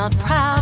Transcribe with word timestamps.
Not 0.00 0.16
proud, 0.20 0.59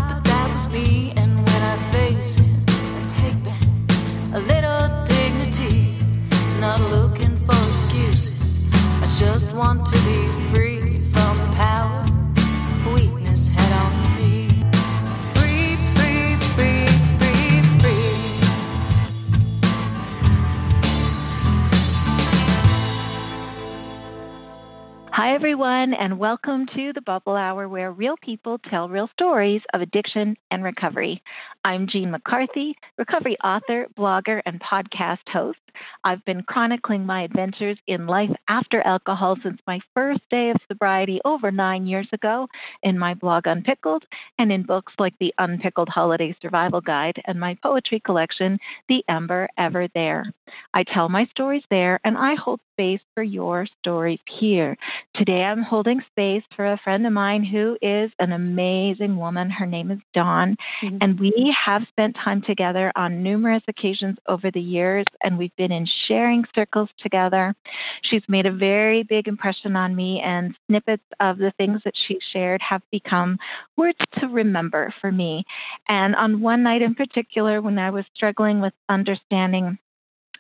everyone, 25.79 26.01
and 26.01 26.19
welcome 26.19 26.67
to 26.75 26.93
the 26.93 27.01
Bubble 27.03 27.37
Hour, 27.37 27.69
where 27.69 27.93
real 27.93 28.17
people 28.21 28.59
tell 28.69 28.89
real 28.89 29.09
stories 29.13 29.63
of 29.75 29.81
addiction 29.81 30.37
and 30.51 30.65
recovery. 30.65 31.23
I'm 31.69 31.87
Jean 31.87 32.11
McCarthy, 32.11 32.75
recovery 32.97 33.37
author, 33.45 33.89
blogger, 33.95 34.41
and 34.47 34.59
podcast 34.59 35.19
host. 35.31 35.59
I've 36.03 36.25
been 36.25 36.43
chronicling 36.43 37.05
my 37.05 37.23
adventures 37.23 37.77
in 37.87 38.07
life 38.07 38.31
after 38.49 38.81
alcohol 38.87 39.37
since 39.43 39.61
my 39.67 39.79
first 39.95 40.21
day 40.31 40.49
of 40.51 40.57
sobriety 40.67 41.21
over 41.27 41.51
nine 41.53 41.87
years 41.87 42.09
ago 42.13 42.49
in 42.83 42.99
my 42.99 43.13
blog 43.15 43.47
Unpickled 43.47 44.05
and 44.39 44.51
in 44.51 44.63
books 44.63 44.95
like 44.99 45.13
The 45.21 45.33
Unpickled 45.39 45.91
Holiday 45.91 46.35
Survival 46.41 46.81
Guide 46.81 47.21
and 47.27 47.39
my 47.39 47.57
poetry 47.63 48.01
collection, 48.01 48.59
The 48.89 49.05
Ember 49.09 49.49
Ever 49.59 49.89
There. 49.95 50.25
I 50.73 50.85
tell 50.85 51.11
my 51.11 51.27
stories 51.27 51.65
there, 51.71 52.01
and 52.03 52.17
I 52.17 52.35
hold 52.35 52.61
space 52.73 53.01
for 53.15 53.23
your 53.23 53.67
stories 53.81 54.21
here. 54.41 54.77
Today 55.15 55.43
I'm 55.45 55.63
holding 55.63 56.01
space 56.11 56.45
for 56.57 56.67
a 56.67 56.79
friend 56.83 57.07
of 57.07 57.13
mine 57.13 57.45
who 57.45 57.77
is 57.83 58.11
an 58.19 58.33
amazing 58.33 59.17
woman. 59.17 59.51
Her 59.51 59.67
name 59.67 59.91
is 59.91 59.99
Dawn, 60.15 60.57
Mhm. 60.83 60.99
and 61.03 61.21
we 61.21 61.55
have 61.65 61.83
spent 61.89 62.17
time 62.23 62.43
together 62.43 62.93
on 62.97 63.23
numerous 63.23 63.63
occasions 63.69 64.17
over 64.29 64.51
the 64.51 64.61
years, 64.61 65.05
and 65.23 65.37
we've 65.37 65.55
been 65.57 65.73
in 65.73 65.87
sharing 66.07 66.45
circles 66.55 66.89
together. 66.99 67.55
She's 68.03 68.23
made 68.29 68.47
a 68.47 68.53
very 68.53 69.03
big 69.03 69.29
impression 69.29 69.77
on 69.77 69.95
me, 69.95 70.21
and 70.25 70.55
snippets 70.67 71.05
of 71.21 71.39
the 71.39 71.53
things 71.57 71.81
that 71.85 71.95
she 72.07 72.19
shared 72.33 72.61
have 72.63 72.83
become 72.91 73.39
words 73.77 73.99
to 74.21 74.27
remember 74.27 74.93
for 75.01 75.11
me. 75.11 75.45
And 75.89 76.15
on 76.15 76.41
one 76.41 76.63
night 76.63 76.83
in 76.83 76.95
particular, 76.95 77.61
when 77.61 77.79
I 77.79 77.91
was 77.91 78.05
struggling 78.15 78.61
with 78.61 78.73
understanding 78.89 79.79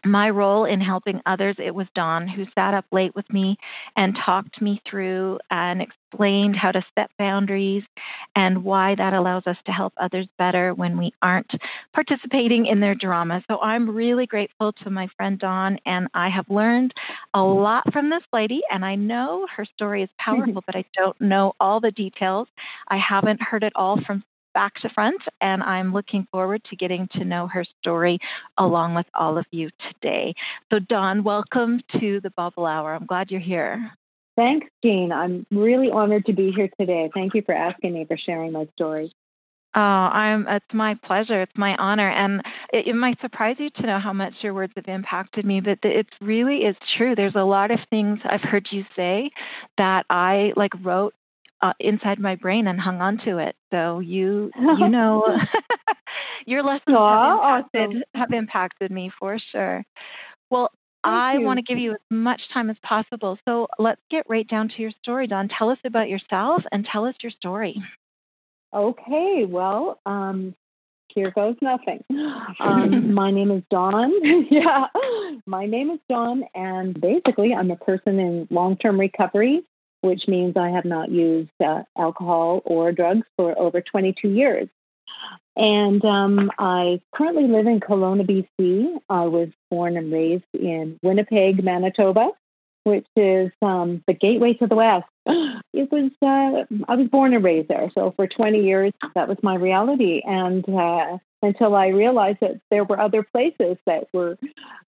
my 0.04 0.30
role 0.30 0.64
in 0.64 0.80
helping 0.80 1.20
others, 1.26 1.56
it 1.58 1.74
was 1.74 1.86
Dawn 1.94 2.28
who 2.28 2.44
sat 2.54 2.74
up 2.74 2.84
late 2.92 3.14
with 3.14 3.28
me 3.32 3.56
and 3.96 4.16
talked 4.24 4.60
me 4.60 4.80
through 4.88 5.38
and 5.50 5.82
explained 5.82 6.56
how 6.56 6.72
to 6.72 6.82
set 6.94 7.10
boundaries 7.18 7.82
and 8.34 8.64
why 8.64 8.94
that 8.94 9.12
allows 9.12 9.42
us 9.46 9.56
to 9.66 9.72
help 9.72 9.92
others 9.96 10.26
better 10.38 10.74
when 10.74 10.96
we 10.96 11.12
aren't 11.22 11.50
participating 11.92 12.66
in 12.66 12.80
their 12.80 12.94
drama. 12.94 13.42
So 13.50 13.60
I'm 13.60 13.94
really 13.94 14.26
grateful 14.26 14.72
to 14.84 14.90
my 14.90 15.08
friend 15.16 15.38
Dawn, 15.38 15.78
and 15.86 16.08
I 16.14 16.28
have 16.28 16.48
learned 16.48 16.94
a 17.34 17.42
lot 17.42 17.92
from 17.92 18.10
this 18.10 18.22
lady, 18.32 18.60
and 18.70 18.84
I 18.84 18.94
know 18.94 19.46
her 19.54 19.64
story 19.64 20.02
is 20.02 20.10
powerful, 20.18 20.62
but 20.64 20.76
I 20.76 20.84
don't 20.94 21.20
know 21.20 21.52
all 21.60 21.80
the 21.80 21.90
details. 21.90 22.48
I 22.88 22.98
haven't 22.98 23.42
heard 23.42 23.62
it 23.62 23.72
all 23.74 24.00
from 24.06 24.22
back 24.54 24.74
to 24.82 24.88
front, 24.90 25.20
and 25.40 25.62
I'm 25.62 25.92
looking 25.92 26.26
forward 26.30 26.62
to 26.70 26.76
getting 26.76 27.08
to 27.12 27.24
know 27.24 27.46
her 27.46 27.64
story 27.80 28.18
along 28.58 28.94
with 28.94 29.06
all 29.14 29.38
of 29.38 29.46
you 29.50 29.70
today. 29.92 30.34
So, 30.72 30.78
Dawn, 30.78 31.24
welcome 31.24 31.80
to 32.00 32.20
the 32.22 32.30
Bubble 32.30 32.66
Hour. 32.66 32.94
I'm 32.94 33.06
glad 33.06 33.30
you're 33.30 33.40
here. 33.40 33.90
Thanks, 34.36 34.68
Jean. 34.84 35.10
I'm 35.10 35.46
really 35.50 35.90
honored 35.90 36.26
to 36.26 36.32
be 36.32 36.52
here 36.52 36.70
today. 36.78 37.10
Thank 37.12 37.34
you 37.34 37.42
for 37.44 37.54
asking 37.54 37.94
me 37.94 38.04
for 38.04 38.16
sharing 38.16 38.52
my 38.52 38.68
story. 38.74 39.12
Oh, 39.74 39.80
I'm. 39.80 40.46
It's 40.48 40.64
my 40.72 40.94
pleasure. 41.04 41.42
It's 41.42 41.52
my 41.56 41.76
honor, 41.76 42.08
and 42.10 42.40
it, 42.72 42.88
it 42.88 42.94
might 42.94 43.20
surprise 43.20 43.56
you 43.58 43.68
to 43.70 43.82
know 43.82 43.98
how 43.98 44.12
much 44.12 44.32
your 44.40 44.54
words 44.54 44.72
have 44.76 44.88
impacted 44.88 45.44
me. 45.44 45.60
But 45.60 45.78
it 45.82 46.06
really 46.20 46.58
is 46.58 46.74
true. 46.96 47.14
There's 47.14 47.34
a 47.34 47.44
lot 47.44 47.70
of 47.70 47.78
things 47.90 48.18
I've 48.24 48.40
heard 48.40 48.66
you 48.70 48.84
say 48.96 49.30
that 49.76 50.06
I 50.08 50.52
like 50.56 50.72
wrote 50.82 51.14
uh, 51.60 51.72
inside 51.80 52.18
my 52.18 52.36
brain 52.36 52.66
and 52.66 52.80
hung 52.80 53.00
on 53.00 53.18
to 53.24 53.38
it. 53.38 53.56
So 53.72 54.00
you, 54.00 54.50
you 54.78 54.88
know, 54.88 55.24
your 56.46 56.62
lessons 56.62 56.96
Aw, 56.96 57.08
have 57.10 57.34
impacted 57.34 57.90
awesome. 57.90 58.02
have 58.14 58.32
impacted 58.32 58.90
me 58.90 59.10
for 59.18 59.38
sure. 59.52 59.84
Well, 60.50 60.70
Thank 61.04 61.14
I 61.14 61.34
you. 61.34 61.40
want 61.44 61.58
to 61.58 61.62
give 61.62 61.78
you 61.78 61.92
as 61.92 62.00
much 62.10 62.40
time 62.52 62.70
as 62.70 62.76
possible. 62.82 63.38
So 63.46 63.68
let's 63.78 64.00
get 64.10 64.24
right 64.28 64.46
down 64.48 64.68
to 64.68 64.82
your 64.82 64.90
story, 65.02 65.26
Dawn. 65.26 65.48
Tell 65.48 65.70
us 65.70 65.78
about 65.84 66.08
yourself 66.08 66.62
and 66.72 66.86
tell 66.90 67.04
us 67.04 67.14
your 67.22 67.32
story. 67.32 67.80
Okay, 68.74 69.46
well, 69.48 69.98
um, 70.04 70.54
here 71.08 71.30
goes 71.30 71.56
nothing. 71.62 72.04
Um, 72.60 73.14
my 73.14 73.30
name 73.30 73.50
is 73.52 73.62
Dawn. 73.70 74.10
yeah, 74.50 74.86
my 75.46 75.66
name 75.66 75.90
is 75.90 76.00
Dawn, 76.08 76.42
and 76.54 76.98
basically, 77.00 77.54
I'm 77.54 77.70
a 77.70 77.76
person 77.76 78.18
in 78.18 78.48
long 78.50 78.76
term 78.76 78.98
recovery, 78.98 79.62
which 80.00 80.28
means 80.28 80.56
I 80.56 80.70
have 80.70 80.84
not 80.84 81.10
used 81.10 81.50
uh, 81.64 81.82
alcohol 81.96 82.62
or 82.64 82.92
drugs 82.92 83.26
for 83.36 83.58
over 83.58 83.80
22 83.80 84.28
years. 84.28 84.68
And 85.56 86.04
um, 86.04 86.52
I 86.58 87.00
currently 87.12 87.48
live 87.48 87.66
in 87.66 87.80
Kelowna, 87.80 88.24
BC. 88.24 88.98
I 89.08 89.24
was 89.24 89.48
born 89.70 89.96
and 89.96 90.12
raised 90.12 90.44
in 90.54 91.00
Winnipeg, 91.02 91.64
Manitoba, 91.64 92.30
which 92.84 93.06
is 93.16 93.50
um, 93.60 94.04
the 94.06 94.14
gateway 94.14 94.54
to 94.54 94.66
the 94.66 94.76
West. 94.76 95.06
It 95.74 95.92
was 95.92 96.10
uh, 96.22 96.64
I 96.88 96.96
was 96.96 97.08
born 97.08 97.34
and 97.34 97.44
raised 97.44 97.68
there, 97.68 97.90
so 97.94 98.12
for 98.16 98.26
20 98.26 98.64
years 98.64 98.92
that 99.14 99.28
was 99.28 99.36
my 99.42 99.54
reality, 99.54 100.22
and 100.24 100.66
uh, 100.68 101.18
until 101.42 101.74
I 101.74 101.88
realized 101.88 102.38
that 102.40 102.60
there 102.70 102.84
were 102.84 102.98
other 102.98 103.22
places 103.22 103.76
that 103.86 104.08
were 104.12 104.38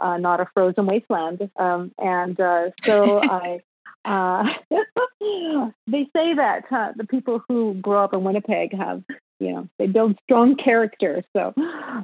uh, 0.00 0.16
not 0.16 0.40
a 0.40 0.48
frozen 0.54 0.86
wasteland, 0.86 1.50
um, 1.56 1.92
and 1.98 2.40
uh, 2.40 2.70
so 2.84 3.20
I. 3.22 3.60
Uh, 4.04 4.44
they 5.86 6.08
say 6.14 6.34
that 6.34 6.64
uh, 6.70 6.92
the 6.96 7.06
people 7.08 7.42
who 7.48 7.74
grow 7.74 8.04
up 8.04 8.14
in 8.14 8.24
Winnipeg 8.24 8.74
have, 8.76 9.02
you 9.38 9.52
know, 9.52 9.68
they 9.78 9.86
build 9.86 10.18
strong 10.24 10.56
character. 10.56 11.22
So 11.34 11.52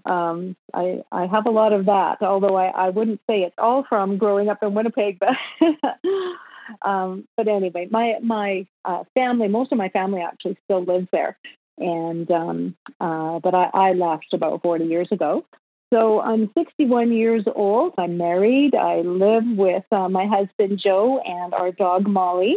um, 0.05 0.57
I 0.75 1.03
I 1.11 1.27
have 1.27 1.47
a 1.47 1.51
lot 1.51 1.73
of 1.73 1.87
that. 1.87 2.23
Although 2.23 2.57
I, 2.57 2.67
I 2.67 2.89
wouldn't 2.91 3.21
say 3.29 3.43
it's 3.43 3.55
all 3.59 3.85
from 3.89 4.19
growing 4.19 4.49
up 4.49 4.63
in 4.63 4.75
Winnipeg, 4.75 5.19
but 5.19 5.37
um, 6.83 7.27
but 7.37 7.49
anyway, 7.49 7.89
my 7.91 8.15
my 8.23 8.67
uh, 8.85 9.05
family, 9.15 9.49
most 9.49 9.73
of 9.73 9.79
my 9.79 9.89
family 9.89 10.21
actually 10.21 10.59
still 10.65 10.85
lives 10.85 11.09
there, 11.13 11.39
and 11.79 12.31
um, 12.31 12.77
uh, 13.01 13.39
but 13.39 13.55
I, 13.55 13.71
I 13.73 13.93
left 13.93 14.33
about 14.33 14.63
forty 14.63 14.85
years 14.85 15.09
ago. 15.11 15.45
So 15.93 16.21
I'm 16.21 16.51
61 16.59 17.13
years 17.13 17.45
old. 17.55 17.95
I'm 17.97 18.19
married. 18.19 18.75
I 18.75 19.03
live 19.03 19.45
with 19.47 19.85
uh, 19.93 20.09
my 20.09 20.27
husband 20.27 20.81
Joe 20.83 21.21
and 21.25 21.55
our 21.55 21.71
dog 21.71 22.09
Molly, 22.09 22.57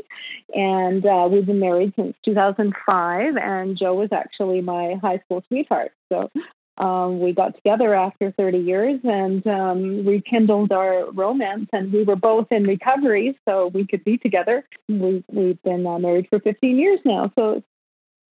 and 0.56 1.06
uh, 1.06 1.28
we've 1.32 1.46
been 1.46 1.60
married 1.60 1.94
since 1.96 2.16
2005. 2.26 3.38
And 3.38 3.78
Joe 3.78 3.94
was 3.94 4.10
actually 4.12 4.62
my 4.62 4.96
high 5.02 5.20
school 5.26 5.44
sweetheart. 5.48 5.92
So 6.12 6.32
um, 6.80 7.20
we 7.20 7.34
got 7.34 7.56
together 7.56 7.94
after 7.94 8.32
30 8.32 8.58
years 8.58 9.00
and 9.04 9.46
um, 9.46 10.06
rekindled 10.08 10.72
our 10.72 11.12
romance. 11.12 11.70
And 11.72 11.94
we 11.94 12.04
were 12.04 12.16
both 12.16 12.48
in 12.52 12.64
recovery, 12.64 13.38
so 13.48 13.68
we 13.68 13.86
could 13.86 14.04
be 14.04 14.18
together. 14.18 14.66
We, 14.88 15.24
we've 15.32 15.62
been 15.62 15.86
uh, 15.86 16.00
married 16.00 16.28
for 16.30 16.40
15 16.40 16.80
years 16.80 17.00
now, 17.06 17.32
so 17.38 17.58
it's 17.58 17.68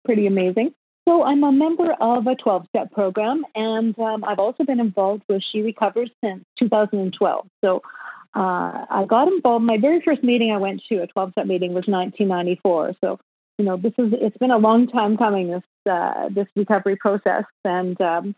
pretty 0.05 0.27
amazing. 0.27 0.75
So 1.09 1.23
I'm 1.23 1.43
a 1.43 1.51
member 1.51 1.95
of 2.03 2.27
a 2.27 2.35
12-step 2.35 2.93
program, 2.93 3.43
and 3.55 3.99
um, 3.99 4.23
I've 4.25 4.39
also 4.39 4.63
been 4.65 4.79
involved 4.79 5.23
with 5.27 5.43
She 5.51 5.63
Recovers 5.63 6.11
since 6.23 6.45
2012. 6.59 7.47
So 7.65 7.77
uh, 8.37 8.85
I 8.91 9.07
got 9.09 9.27
involved. 9.29 9.65
My 9.65 9.79
very 9.79 10.03
first 10.05 10.23
meeting 10.23 10.53
I 10.53 10.59
went 10.59 10.83
to, 10.91 10.97
a 10.97 11.07
12-step 11.07 11.47
meeting, 11.47 11.71
was 11.71 11.87
1994. 11.87 12.97
So 13.01 13.19
you 13.57 13.65
know, 13.65 13.79
this 13.79 13.95
is 13.97 14.13
it's 14.21 14.37
been 14.37 14.51
a 14.51 14.59
long 14.59 14.87
time 14.87 15.17
coming. 15.17 15.51
This 15.51 15.63
uh, 15.91 16.29
this 16.29 16.47
recovery 16.55 16.97
process, 16.97 17.45
and 17.65 17.99
um, 18.03 18.35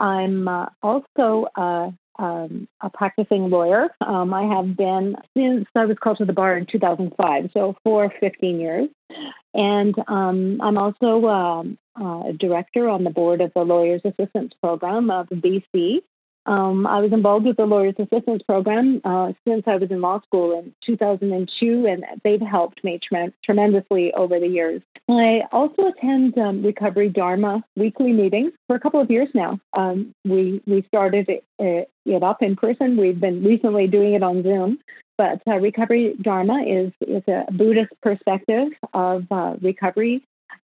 I'm 0.00 0.48
uh, 0.48 0.66
also 0.82 1.46
uh, 1.54 1.90
um, 2.18 2.66
a 2.80 2.90
practicing 2.90 3.50
lawyer. 3.50 3.88
Um, 4.04 4.34
I 4.34 4.42
have 4.52 4.76
been 4.76 5.14
since 5.36 5.66
I 5.76 5.84
was 5.84 5.96
called 6.02 6.18
to 6.18 6.24
the 6.24 6.32
bar 6.32 6.56
in 6.56 6.66
2005, 6.66 7.50
so 7.54 7.76
for 7.84 8.12
15 8.18 8.58
years. 8.58 8.88
And 9.54 9.94
um, 10.06 10.60
I'm 10.62 10.78
also 10.78 11.26
um, 11.26 11.78
uh, 12.00 12.28
a 12.28 12.32
director 12.32 12.88
on 12.88 13.04
the 13.04 13.10
board 13.10 13.40
of 13.40 13.52
the 13.54 13.62
Lawyers 13.62 14.02
Assistance 14.04 14.52
Program 14.62 15.10
of 15.10 15.28
BC. 15.28 16.02
Um, 16.46 16.86
I 16.86 17.00
was 17.00 17.12
involved 17.12 17.46
with 17.46 17.56
the 17.56 17.66
Lawyers 17.66 17.94
Assistance 17.98 18.42
Program 18.42 19.00
uh, 19.04 19.32
since 19.46 19.64
I 19.66 19.76
was 19.76 19.90
in 19.90 20.00
law 20.00 20.20
school 20.22 20.58
in 20.58 20.74
2002, 20.84 21.86
and 21.86 22.04
they've 22.24 22.40
helped 22.40 22.82
me 22.82 22.98
tre- 23.06 23.32
tremendously 23.44 24.12
over 24.14 24.40
the 24.40 24.48
years. 24.48 24.82
I 25.08 25.42
also 25.52 25.88
attend 25.88 26.38
um, 26.38 26.62
Recovery 26.62 27.08
Dharma 27.08 27.62
weekly 27.76 28.12
meetings 28.12 28.52
for 28.66 28.76
a 28.76 28.80
couple 28.80 29.00
of 29.00 29.10
years 29.10 29.28
now. 29.34 29.58
Um, 29.74 30.14
we 30.24 30.62
we 30.66 30.82
started 30.88 31.28
it, 31.28 31.44
uh, 31.60 31.84
it 32.06 32.22
up 32.22 32.42
in 32.42 32.56
person. 32.56 32.96
We've 32.96 33.20
been 33.20 33.44
recently 33.44 33.86
doing 33.86 34.14
it 34.14 34.22
on 34.22 34.42
Zoom, 34.42 34.78
but 35.18 35.42
uh, 35.46 35.56
Recovery 35.56 36.14
Dharma 36.22 36.62
is 36.62 36.92
is 37.00 37.22
a 37.28 37.44
Buddhist 37.52 37.92
perspective 38.02 38.68
of 38.94 39.24
uh, 39.30 39.56
recovery 39.60 40.22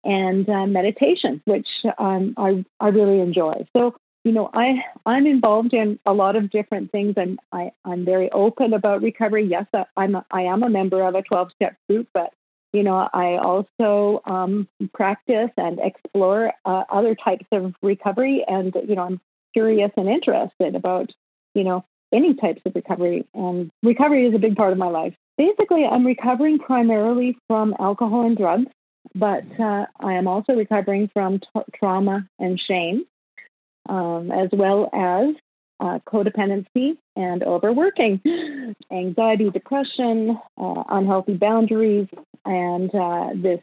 and 0.04 0.48
uh, 0.48 0.66
meditation, 0.66 1.40
which 1.46 1.68
um, 1.98 2.34
I 2.36 2.64
I 2.80 2.88
really 2.88 3.20
enjoy. 3.20 3.66
So 3.74 3.94
you 4.24 4.32
know, 4.32 4.50
I 4.54 4.84
I'm 5.04 5.26
involved 5.26 5.74
in 5.74 5.98
a 6.06 6.12
lot 6.12 6.36
of 6.36 6.50
different 6.50 6.92
things, 6.92 7.14
and 7.16 7.38
I 7.50 7.72
I'm 7.84 8.04
very 8.04 8.30
open 8.30 8.72
about 8.72 9.02
recovery. 9.02 9.44
Yes, 9.44 9.66
I, 9.74 9.84
I'm 9.96 10.14
a, 10.14 10.24
I 10.30 10.42
am 10.42 10.62
a 10.62 10.70
member 10.70 11.02
of 11.02 11.14
a 11.14 11.22
12 11.22 11.50
step 11.52 11.76
group, 11.88 12.08
but 12.14 12.32
you 12.72 12.82
know, 12.82 13.08
I 13.12 13.36
also 13.36 14.22
um, 14.24 14.68
practice 14.94 15.50
and 15.56 15.78
explore 15.80 16.52
uh, 16.64 16.84
other 16.90 17.14
types 17.14 17.46
of 17.52 17.74
recovery, 17.82 18.44
and 18.46 18.74
you 18.88 18.94
know, 18.94 19.02
I'm 19.02 19.20
curious 19.52 19.90
and 19.96 20.08
interested 20.08 20.76
about 20.76 21.10
you 21.54 21.64
know 21.64 21.84
any 22.12 22.34
types 22.34 22.62
of 22.64 22.74
recovery, 22.76 23.26
and 23.34 23.70
recovery 23.82 24.26
is 24.26 24.34
a 24.34 24.38
big 24.38 24.54
part 24.54 24.72
of 24.72 24.78
my 24.78 24.88
life. 24.88 25.14
Basically, 25.36 25.84
I'm 25.84 26.06
recovering 26.06 26.60
primarily 26.60 27.36
from 27.48 27.74
alcohol 27.80 28.26
and 28.26 28.36
drugs, 28.36 28.70
but 29.16 29.44
uh, 29.58 29.86
I 29.98 30.12
am 30.12 30.28
also 30.28 30.52
recovering 30.52 31.10
from 31.12 31.40
t- 31.40 31.62
trauma 31.74 32.28
and 32.38 32.60
shame 32.60 33.06
um, 33.88 34.30
as 34.30 34.48
well 34.52 34.88
as 34.92 35.34
uh, 35.80 35.98
codependency 36.06 36.96
and 37.16 37.42
overworking, 37.42 38.20
anxiety, 38.92 39.50
depression, 39.50 40.38
uh, 40.60 40.82
unhealthy 40.88 41.34
boundaries, 41.34 42.06
and 42.44 42.94
uh, 42.94 43.30
this 43.34 43.60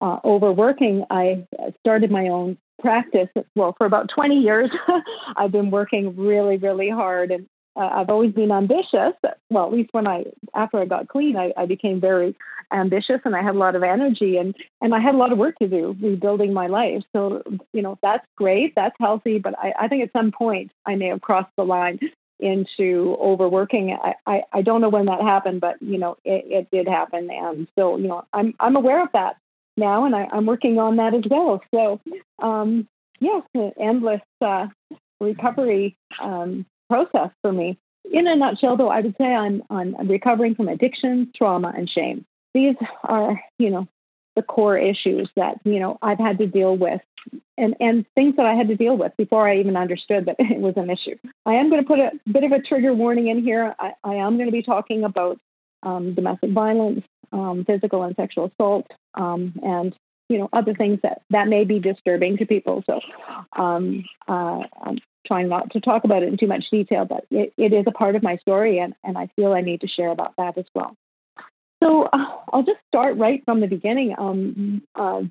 uh, 0.00 0.18
overworking. 0.24 1.04
I 1.10 1.46
started 1.80 2.10
my 2.10 2.28
own 2.28 2.56
practice. 2.80 3.28
Well, 3.54 3.74
for 3.78 3.86
about 3.86 4.08
20 4.08 4.40
years, 4.40 4.70
I've 5.36 5.52
been 5.52 5.70
working 5.70 6.16
really, 6.16 6.56
really 6.56 6.90
hard 6.90 7.30
and 7.30 7.46
uh, 7.76 7.90
I've 7.92 8.10
always 8.10 8.32
been 8.32 8.52
ambitious. 8.52 9.14
Well, 9.50 9.66
at 9.66 9.72
least 9.72 9.90
when 9.92 10.06
I 10.06 10.24
after 10.54 10.78
I 10.78 10.86
got 10.86 11.08
clean, 11.08 11.36
I, 11.36 11.52
I 11.56 11.66
became 11.66 12.00
very 12.00 12.36
ambitious 12.72 13.20
and 13.24 13.36
I 13.36 13.42
had 13.42 13.54
a 13.54 13.58
lot 13.58 13.76
of 13.76 13.82
energy 13.82 14.36
and 14.36 14.54
and 14.80 14.94
I 14.94 15.00
had 15.00 15.14
a 15.14 15.18
lot 15.18 15.32
of 15.32 15.38
work 15.38 15.56
to 15.58 15.68
do 15.68 15.96
rebuilding 16.00 16.52
my 16.52 16.66
life. 16.66 17.02
So 17.14 17.42
you 17.72 17.82
know 17.82 17.98
that's 18.02 18.26
great, 18.36 18.74
that's 18.74 18.96
healthy, 18.98 19.38
but 19.38 19.58
I, 19.58 19.72
I 19.80 19.88
think 19.88 20.02
at 20.02 20.12
some 20.12 20.32
point 20.32 20.70
I 20.86 20.94
may 20.94 21.06
have 21.08 21.20
crossed 21.20 21.50
the 21.56 21.64
line 21.64 21.98
into 22.40 23.16
overworking. 23.20 23.92
I, 23.92 24.14
I, 24.26 24.42
I 24.52 24.62
don't 24.62 24.80
know 24.80 24.88
when 24.88 25.06
that 25.06 25.20
happened, 25.20 25.60
but 25.60 25.80
you 25.80 25.98
know 25.98 26.16
it, 26.24 26.44
it 26.46 26.68
did 26.70 26.88
happen, 26.88 27.28
and 27.30 27.66
so 27.76 27.96
you 27.96 28.08
know 28.08 28.24
I'm 28.32 28.54
I'm 28.60 28.76
aware 28.76 29.02
of 29.02 29.08
that 29.14 29.36
now, 29.76 30.04
and 30.04 30.14
I, 30.14 30.28
I'm 30.32 30.46
working 30.46 30.78
on 30.78 30.96
that 30.96 31.14
as 31.14 31.24
well. 31.28 31.60
So 31.72 32.00
um, 32.38 32.88
yes, 33.18 33.42
endless 33.80 34.22
uh, 34.40 34.68
recovery 35.20 35.96
um, 36.22 36.66
process 36.88 37.30
for 37.42 37.52
me. 37.52 37.78
In 38.12 38.26
a 38.26 38.36
nutshell, 38.36 38.76
though, 38.76 38.90
I 38.90 39.00
would 39.00 39.16
say 39.16 39.24
I'm, 39.24 39.62
I'm 39.70 39.94
recovering 40.08 40.54
from 40.54 40.68
addiction, 40.68 41.32
trauma, 41.34 41.72
and 41.74 41.88
shame. 41.88 42.26
These 42.52 42.76
are, 43.02 43.40
you 43.58 43.70
know, 43.70 43.88
the 44.36 44.42
core 44.42 44.76
issues 44.76 45.30
that 45.36 45.58
you 45.64 45.78
know 45.78 45.98
I've 46.02 46.18
had 46.18 46.38
to 46.38 46.46
deal 46.46 46.76
with, 46.76 47.00
and 47.56 47.74
and 47.80 48.04
things 48.14 48.36
that 48.36 48.46
I 48.46 48.54
had 48.54 48.68
to 48.68 48.76
deal 48.76 48.96
with 48.96 49.12
before 49.16 49.48
I 49.48 49.58
even 49.58 49.76
understood 49.76 50.26
that 50.26 50.36
it 50.38 50.60
was 50.60 50.74
an 50.76 50.90
issue. 50.90 51.16
I 51.46 51.54
am 51.54 51.70
going 51.70 51.82
to 51.82 51.86
put 51.86 51.98
a 51.98 52.12
bit 52.30 52.44
of 52.44 52.52
a 52.52 52.60
trigger 52.60 52.92
warning 52.92 53.28
in 53.28 53.42
here. 53.42 53.74
I, 53.78 53.92
I 54.02 54.14
am 54.16 54.36
going 54.36 54.46
to 54.46 54.52
be 54.52 54.62
talking 54.62 55.04
about 55.04 55.38
um, 55.82 56.14
domestic 56.14 56.50
violence, 56.50 57.04
um, 57.32 57.64
physical 57.64 58.02
and 58.02 58.16
sexual 58.16 58.50
assault, 58.52 58.86
um, 59.14 59.54
and 59.62 59.94
you 60.28 60.38
know 60.38 60.48
other 60.52 60.74
things 60.74 60.98
that 61.02 61.22
that 61.30 61.48
may 61.48 61.64
be 61.64 61.78
disturbing 61.78 62.38
to 62.38 62.46
people. 62.46 62.82
So 62.86 63.00
um, 63.56 64.04
uh, 64.26 64.62
I'm 64.82 64.98
trying 65.26 65.48
not 65.48 65.70
to 65.70 65.80
talk 65.80 66.04
about 66.04 66.22
it 66.22 66.28
in 66.28 66.36
too 66.36 66.46
much 66.46 66.64
detail, 66.70 67.04
but 67.04 67.26
it, 67.30 67.52
it 67.56 67.72
is 67.72 67.84
a 67.86 67.92
part 67.92 68.16
of 68.16 68.22
my 68.22 68.36
story, 68.36 68.78
and, 68.78 68.94
and 69.02 69.16
I 69.16 69.28
feel 69.36 69.52
I 69.52 69.60
need 69.60 69.80
to 69.82 69.88
share 69.88 70.10
about 70.10 70.34
that 70.36 70.58
as 70.58 70.66
well. 70.74 70.96
So 71.82 72.04
uh, 72.12 72.26
I'll 72.52 72.62
just 72.62 72.78
start 72.88 73.16
right 73.18 73.42
from 73.44 73.60
the 73.60 73.66
beginning. 73.66 74.14
Um, 74.16 74.82
uh, 74.94 75.22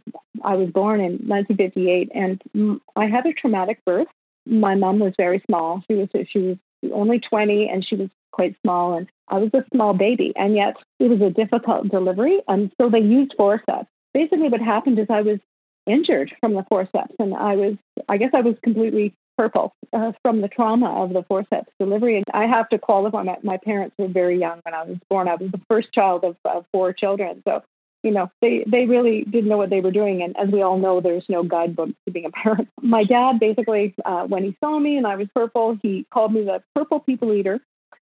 I 0.43 0.55
was 0.55 0.69
born 0.69 0.99
in 0.99 1.13
1958, 1.27 2.11
and 2.13 2.79
I 2.95 3.07
had 3.07 3.25
a 3.25 3.33
traumatic 3.33 3.83
birth. 3.85 4.07
My 4.45 4.75
mom 4.75 4.99
was 4.99 5.13
very 5.17 5.41
small. 5.47 5.83
She 5.87 5.95
was 5.95 6.09
she 6.29 6.39
was 6.39 6.57
only 6.93 7.19
20, 7.19 7.69
and 7.69 7.85
she 7.85 7.95
was 7.95 8.09
quite 8.31 8.55
small, 8.61 8.97
and 8.97 9.07
I 9.29 9.37
was 9.37 9.51
a 9.53 9.63
small 9.73 9.93
baby, 9.93 10.33
and 10.35 10.55
yet 10.55 10.75
it 10.99 11.09
was 11.09 11.21
a 11.21 11.29
difficult 11.29 11.89
delivery, 11.89 12.39
and 12.47 12.71
so 12.79 12.89
they 12.89 12.99
used 12.99 13.33
forceps. 13.37 13.87
Basically, 14.13 14.49
what 14.49 14.61
happened 14.61 14.99
is 14.99 15.07
I 15.09 15.21
was 15.21 15.39
injured 15.87 16.33
from 16.39 16.53
the 16.53 16.65
forceps, 16.69 17.15
and 17.19 17.33
I 17.33 17.55
was 17.55 17.75
I 18.09 18.17
guess 18.17 18.31
I 18.33 18.41
was 18.41 18.55
completely 18.63 19.13
purple 19.37 19.75
uh, 19.93 20.11
from 20.21 20.41
the 20.41 20.47
trauma 20.47 21.03
of 21.03 21.13
the 21.13 21.23
forceps 21.23 21.71
delivery. 21.79 22.17
And 22.17 22.25
I 22.33 22.45
have 22.45 22.69
to 22.69 22.77
qualify, 22.77 23.23
my, 23.23 23.37
my 23.43 23.57
parents 23.57 23.95
were 23.97 24.07
very 24.07 24.39
young 24.39 24.59
when 24.63 24.73
I 24.73 24.83
was 24.83 24.97
born. 25.09 25.27
I 25.27 25.35
was 25.35 25.51
the 25.51 25.61
first 25.69 25.93
child 25.93 26.23
of, 26.23 26.35
of 26.45 26.65
four 26.71 26.93
children. 26.93 27.41
So, 27.47 27.63
you 28.03 28.11
know, 28.11 28.29
they, 28.41 28.65
they 28.67 28.85
really 28.85 29.23
didn't 29.23 29.49
know 29.49 29.57
what 29.57 29.69
they 29.69 29.81
were 29.81 29.91
doing. 29.91 30.21
And 30.21 30.37
as 30.37 30.49
we 30.49 30.61
all 30.61 30.77
know, 30.77 31.01
there's 31.01 31.25
no 31.29 31.43
guidebook 31.43 31.89
to 32.05 32.11
being 32.11 32.25
a 32.25 32.31
parent. 32.31 32.69
My 32.81 33.03
dad 33.03 33.39
basically, 33.39 33.95
uh, 34.05 34.23
when 34.23 34.43
he 34.43 34.57
saw 34.63 34.77
me 34.79 34.97
and 34.97 35.07
I 35.07 35.15
was 35.15 35.27
purple, 35.33 35.77
he 35.81 36.05
called 36.13 36.33
me 36.33 36.43
the 36.43 36.61
purple 36.75 36.99
people 36.99 37.33
eater. 37.33 37.59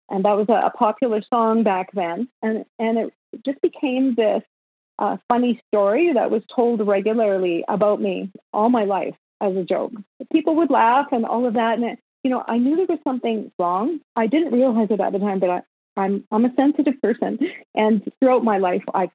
And 0.09 0.25
that 0.25 0.37
was 0.37 0.49
a, 0.49 0.67
a 0.67 0.71
popular 0.71 1.23
song 1.23 1.63
back 1.63 1.91
then. 1.93 2.29
And, 2.43 2.65
and 2.79 2.99
it 2.99 3.15
just 3.45 3.61
became 3.61 4.15
this 4.15 4.43
uh, 4.99 5.17
funny 5.29 5.61
story 5.69 6.13
that 6.13 6.31
was 6.31 6.43
told 6.55 6.87
regularly 6.87 7.65
about 7.69 8.01
me 8.01 8.31
all 8.53 8.69
my 8.69 8.85
life 8.85 9.15
as 9.41 9.57
a 9.57 9.65
joke. 9.65 9.93
People 10.33 10.57
would 10.57 10.71
laugh 10.71 11.07
and 11.13 11.25
all 11.25 11.47
of 11.47 11.55
that. 11.55 11.79
And, 11.79 11.85
it, 11.85 11.99
you 12.23 12.31
know, 12.31 12.45
I 12.47 12.59
knew 12.59 12.77
there 12.77 12.87
was 12.89 12.99
something 13.05 13.51
wrong. 13.59 14.01
I 14.17 14.27
didn't 14.27 14.53
realize 14.53 14.89
it 14.91 15.01
at 15.01 15.13
the 15.13 15.19
time, 15.19 15.41
but 15.41 15.51
I, 15.51 15.63
I'm, 15.97 16.25
I'm 16.31 16.45
a 16.45 16.55
sensitive 16.55 17.01
person. 17.03 17.39
And 17.75 18.11
throughout 18.21 18.45
my 18.45 18.59
life, 18.59 18.85
I 18.95 19.11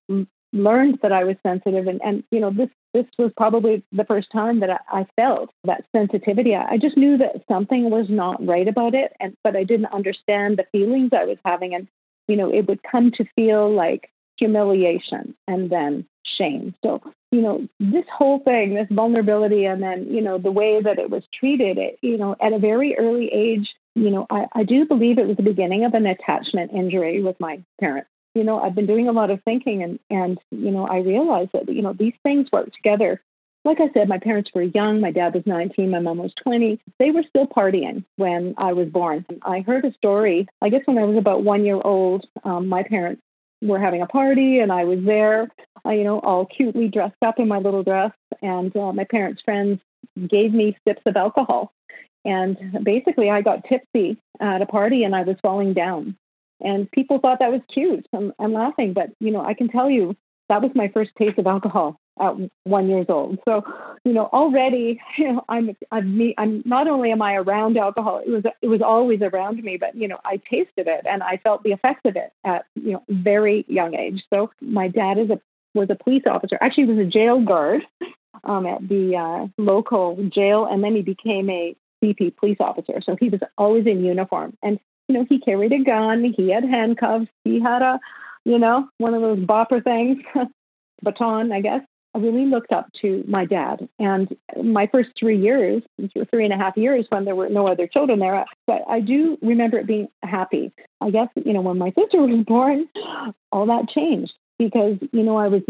learned 0.54 1.00
that 1.01 1.12
I 1.12 1.24
was 1.24 1.36
sensitive. 1.45 1.88
And, 1.88 2.01
and 2.04 2.24
you 2.31 2.39
know, 2.39 2.51
this, 2.51 2.69
this 2.94 3.06
was 3.18 3.31
probably 3.38 3.83
the 3.92 4.06
first 4.06 4.31
time 4.31 4.60
that 4.62 4.69
I, 4.69 4.80
I 5.01 5.07
felt 5.16 5.51
that 5.66 5.86
sensitivity. 5.95 6.56
I, 6.56 6.72
I 6.72 6.77
just 6.77 6.98
knew 6.98 7.18
that 7.18 7.44
something 7.48 7.89
was 7.89 8.07
not 8.10 8.45
right 8.45 8.68
about 8.68 8.95
it. 8.95 9.13
And, 9.19 9.36
but 9.44 9.56
I 9.56 9.63
didn't 9.63 9.94
understand 9.94 10.57
the 10.57 10.66
feelings 10.72 11.12
I 11.13 11.25
was 11.25 11.38
having. 11.45 11.75
And, 11.75 11.88
you 12.27 12.36
know, 12.36 12.51
it 12.51 12.68
would 12.68 12.81
come 12.83 13.12
to 13.12 13.25
feel 13.36 13.72
like 13.72 14.10
humiliation 14.38 15.36
and 15.48 15.69
then 15.69 16.06
shame. 16.38 16.75
So, 16.83 17.01
you 17.31 17.42
know, 17.42 17.68
this 17.80 18.06
whole 18.12 18.39
thing, 18.39 18.74
this 18.74 18.88
vulnerability, 18.89 19.66
and 19.66 19.81
then, 19.81 20.07
you 20.10 20.22
know, 20.22 20.38
the 20.38 20.51
way 20.51 20.81
that 20.81 21.00
it 21.00 21.10
was 21.10 21.24
treated, 21.38 21.77
it, 21.77 21.98
you 22.01 22.18
know, 22.18 22.36
at 22.42 22.54
a 22.54 22.60
very 22.60 22.95
early 22.98 23.30
age, 23.31 23.74
you 23.95 24.10
know, 24.10 24.25
I, 24.30 24.45
I 24.54 24.63
do 24.63 24.86
believe 24.86 25.18
it 25.18 25.27
was 25.27 25.38
the 25.38 25.44
beginning 25.44 25.86
of 25.86 25.94
an 25.94 26.06
attachment 26.06 26.72
injury 26.74 27.22
with 27.22 27.39
my 27.39 27.62
parents. 27.79 28.10
You 28.34 28.44
know, 28.44 28.60
I've 28.60 28.75
been 28.75 28.88
doing 28.88 29.08
a 29.08 29.13
lot 29.13 29.32
of 29.32 29.41
thinking 29.44 29.82
and, 29.82 30.00
and, 30.10 30.38
you 30.51 30.72
know, 30.72 30.86
I 30.86 30.98
realized 30.98 31.51
that, 31.53 31.70
you 31.70 31.82
know, 31.82 31.94
these 31.94 32.13
things 32.24 32.51
work 32.51 32.72
together. 32.74 33.22
Like 33.63 33.79
I 33.79 33.89
said, 33.94 34.10
my 34.10 34.20
parents 34.20 34.51
were 34.53 34.62
young. 34.62 35.00
My 35.00 35.12
dad 35.12 35.34
was 35.34 35.44
19, 35.46 35.89
my 35.89 36.00
mom 36.00 36.17
was 36.20 36.34
20. 36.44 36.79
They 37.00 37.12
were 37.12 37.24
still 37.27 37.48
partying 37.48 38.03
when 38.17 38.53
I 38.58 38.74
was 38.74 38.89
born. 38.89 39.25
I 39.41 39.62
heard 39.62 39.86
a 39.86 39.94
story, 39.94 40.48
I 40.62 40.70
guess 40.70 40.82
when 40.86 40.98
I 40.98 41.05
was 41.05 41.17
about 41.17 41.44
one 41.44 41.65
year 41.65 41.82
old, 41.84 42.27
um, 42.44 42.67
my 42.67 42.84
parents 42.84 43.22
were 43.65 43.79
having 43.79 44.01
a 44.01 44.07
party 44.07 44.60
and 44.60 44.72
I 44.72 44.86
was 44.86 45.00
there, 45.03 45.50
uh, 45.86 45.91
you 45.91 46.03
know, 46.03 46.19
all 46.19 46.45
cutely 46.45 46.88
dressed 46.88 47.22
up 47.22 47.39
in 47.39 47.48
my 47.48 47.60
little 47.60 47.84
dress. 47.84 48.12
And 48.41 48.75
uh, 48.75 48.93
my 48.93 49.05
parents' 49.05 49.41
friends 49.43 49.79
gave 50.27 50.53
me 50.53 50.77
sips 50.88 51.01
of 51.05 51.15
alcohol. 51.15 51.74
And 52.24 52.57
basically, 52.84 53.29
I 53.29 53.41
got 53.41 53.65
tipsy 53.65 54.17
at 54.39 54.62
a 54.62 54.65
party 54.65 55.03
and 55.03 55.15
I 55.15 55.24
was 55.24 55.36
falling 55.41 55.74
down. 55.74 56.17
And 56.62 56.89
people 56.91 57.19
thought 57.19 57.39
that 57.39 57.51
was 57.51 57.62
cute. 57.72 58.07
I'm, 58.13 58.34
I'm 58.39 58.53
laughing, 58.53 58.93
but, 58.93 59.12
you 59.19 59.31
know, 59.31 59.43
I 59.43 59.53
can 59.53 59.67
tell 59.67 59.89
you 59.89 60.15
that 60.50 60.62
was 60.62 60.72
my 60.74 60.88
first 60.88 61.12
taste 61.17 61.38
of 61.38 61.48
alcohol 61.48 62.00
at 62.19 62.34
one 62.63 62.89
years 62.89 63.07
old. 63.10 63.39
So, 63.45 63.63
you 64.03 64.13
know, 64.13 64.29
already, 64.31 65.01
you 65.17 65.34
know, 65.34 65.45
I'm, 65.50 65.75
I'm, 65.91 66.17
me, 66.17 66.36
I'm 66.38 66.63
not 66.65 66.88
only 66.88 67.12
am 67.12 67.22
I 67.22 67.36
around 67.36 67.77
alcohol, 67.77 68.22
it 68.25 68.29
was, 68.29 68.43
it 68.62 68.67
was 68.67 68.81
always 68.81 69.22
around 69.22 69.62
me, 69.63 69.77
but, 69.77 69.95
you 69.95 70.07
know, 70.07 70.19
I 70.24 70.38
tasted 70.38 70.88
it 70.88 71.05
and 71.10 71.24
I 71.24 71.38
felt 71.38 71.63
the 71.63 71.72
effects 71.72 72.01
of 72.05 72.15
it 72.15 72.31
at, 72.43 72.65
you 72.75 72.93
know, 72.93 73.03
very 73.10 73.65
young 73.67 73.95
age. 73.95 74.24
So 74.34 74.51
my 74.62 74.88
dad 74.88 75.17
is 75.17 75.29
a, 75.29 75.39
was 75.74 75.89
a 75.89 75.95
police 75.95 76.24
officer, 76.25 76.57
actually 76.62 76.86
he 76.86 76.93
was 76.93 77.05
a 77.07 77.10
jail 77.10 77.41
guard 77.41 77.81
um, 78.43 78.65
at 78.65 78.88
the 78.88 79.15
uh, 79.17 79.48
local 79.57 80.17
jail. 80.34 80.65
And 80.65 80.84
then 80.84 80.95
he 80.95 81.01
became 81.01 81.50
a 81.50 81.75
CP 82.03 82.38
police 82.38 82.57
officer. 82.60 83.01
So 83.03 83.17
he 83.19 83.29
was 83.29 83.41
always 83.57 83.86
in 83.86 84.03
uniform 84.03 84.57
and, 84.63 84.79
you 85.07 85.15
know, 85.15 85.25
he 85.27 85.39
carried 85.39 85.72
a 85.72 85.84
gun, 85.84 86.34
he 86.36 86.50
had 86.50 86.63
handcuffs, 86.63 87.27
he 87.43 87.60
had 87.60 87.81
a, 87.81 88.00
you 88.43 88.57
know, 88.57 88.88
one 88.98 89.13
of 89.13 89.22
those 89.22 89.39
bopper 89.39 89.84
things, 89.84 90.24
baton, 91.03 91.51
I 91.51 91.62
guess. 91.62 91.81
Really 92.15 92.45
looked 92.45 92.72
up 92.72 92.88
to 93.01 93.24
my 93.27 93.45
dad. 93.45 93.89
And 94.00 94.36
my 94.63 94.88
first 94.88 95.10
three 95.19 95.38
years, 95.38 95.84
three 96.31 96.45
and 96.45 96.53
a 96.53 96.57
half 96.57 96.77
years 96.77 97.05
when 97.10 97.25
there 97.25 97.36
were 97.36 97.50
no 97.50 97.67
other 97.67 97.88
children 97.88 98.19
there, 98.19 98.45
but 98.65 98.84
I 98.89 99.01
do 99.01 99.38
remember 99.41 99.77
it 99.77 99.88
being 99.88 100.07
happy. 100.24 100.72
I 101.01 101.10
guess, 101.10 101.27
you 101.36 101.53
know, 101.53 101.62
when 101.62 101.77
my 101.77 101.91
sister 102.00 102.17
was 102.22 102.45
born, 102.45 102.88
all 103.51 103.65
that 103.65 103.89
changed 103.89 104.34
because, 104.57 104.98
you 105.12 105.24
know, 105.24 105.38
I 105.38 105.50
was 105.50 105.62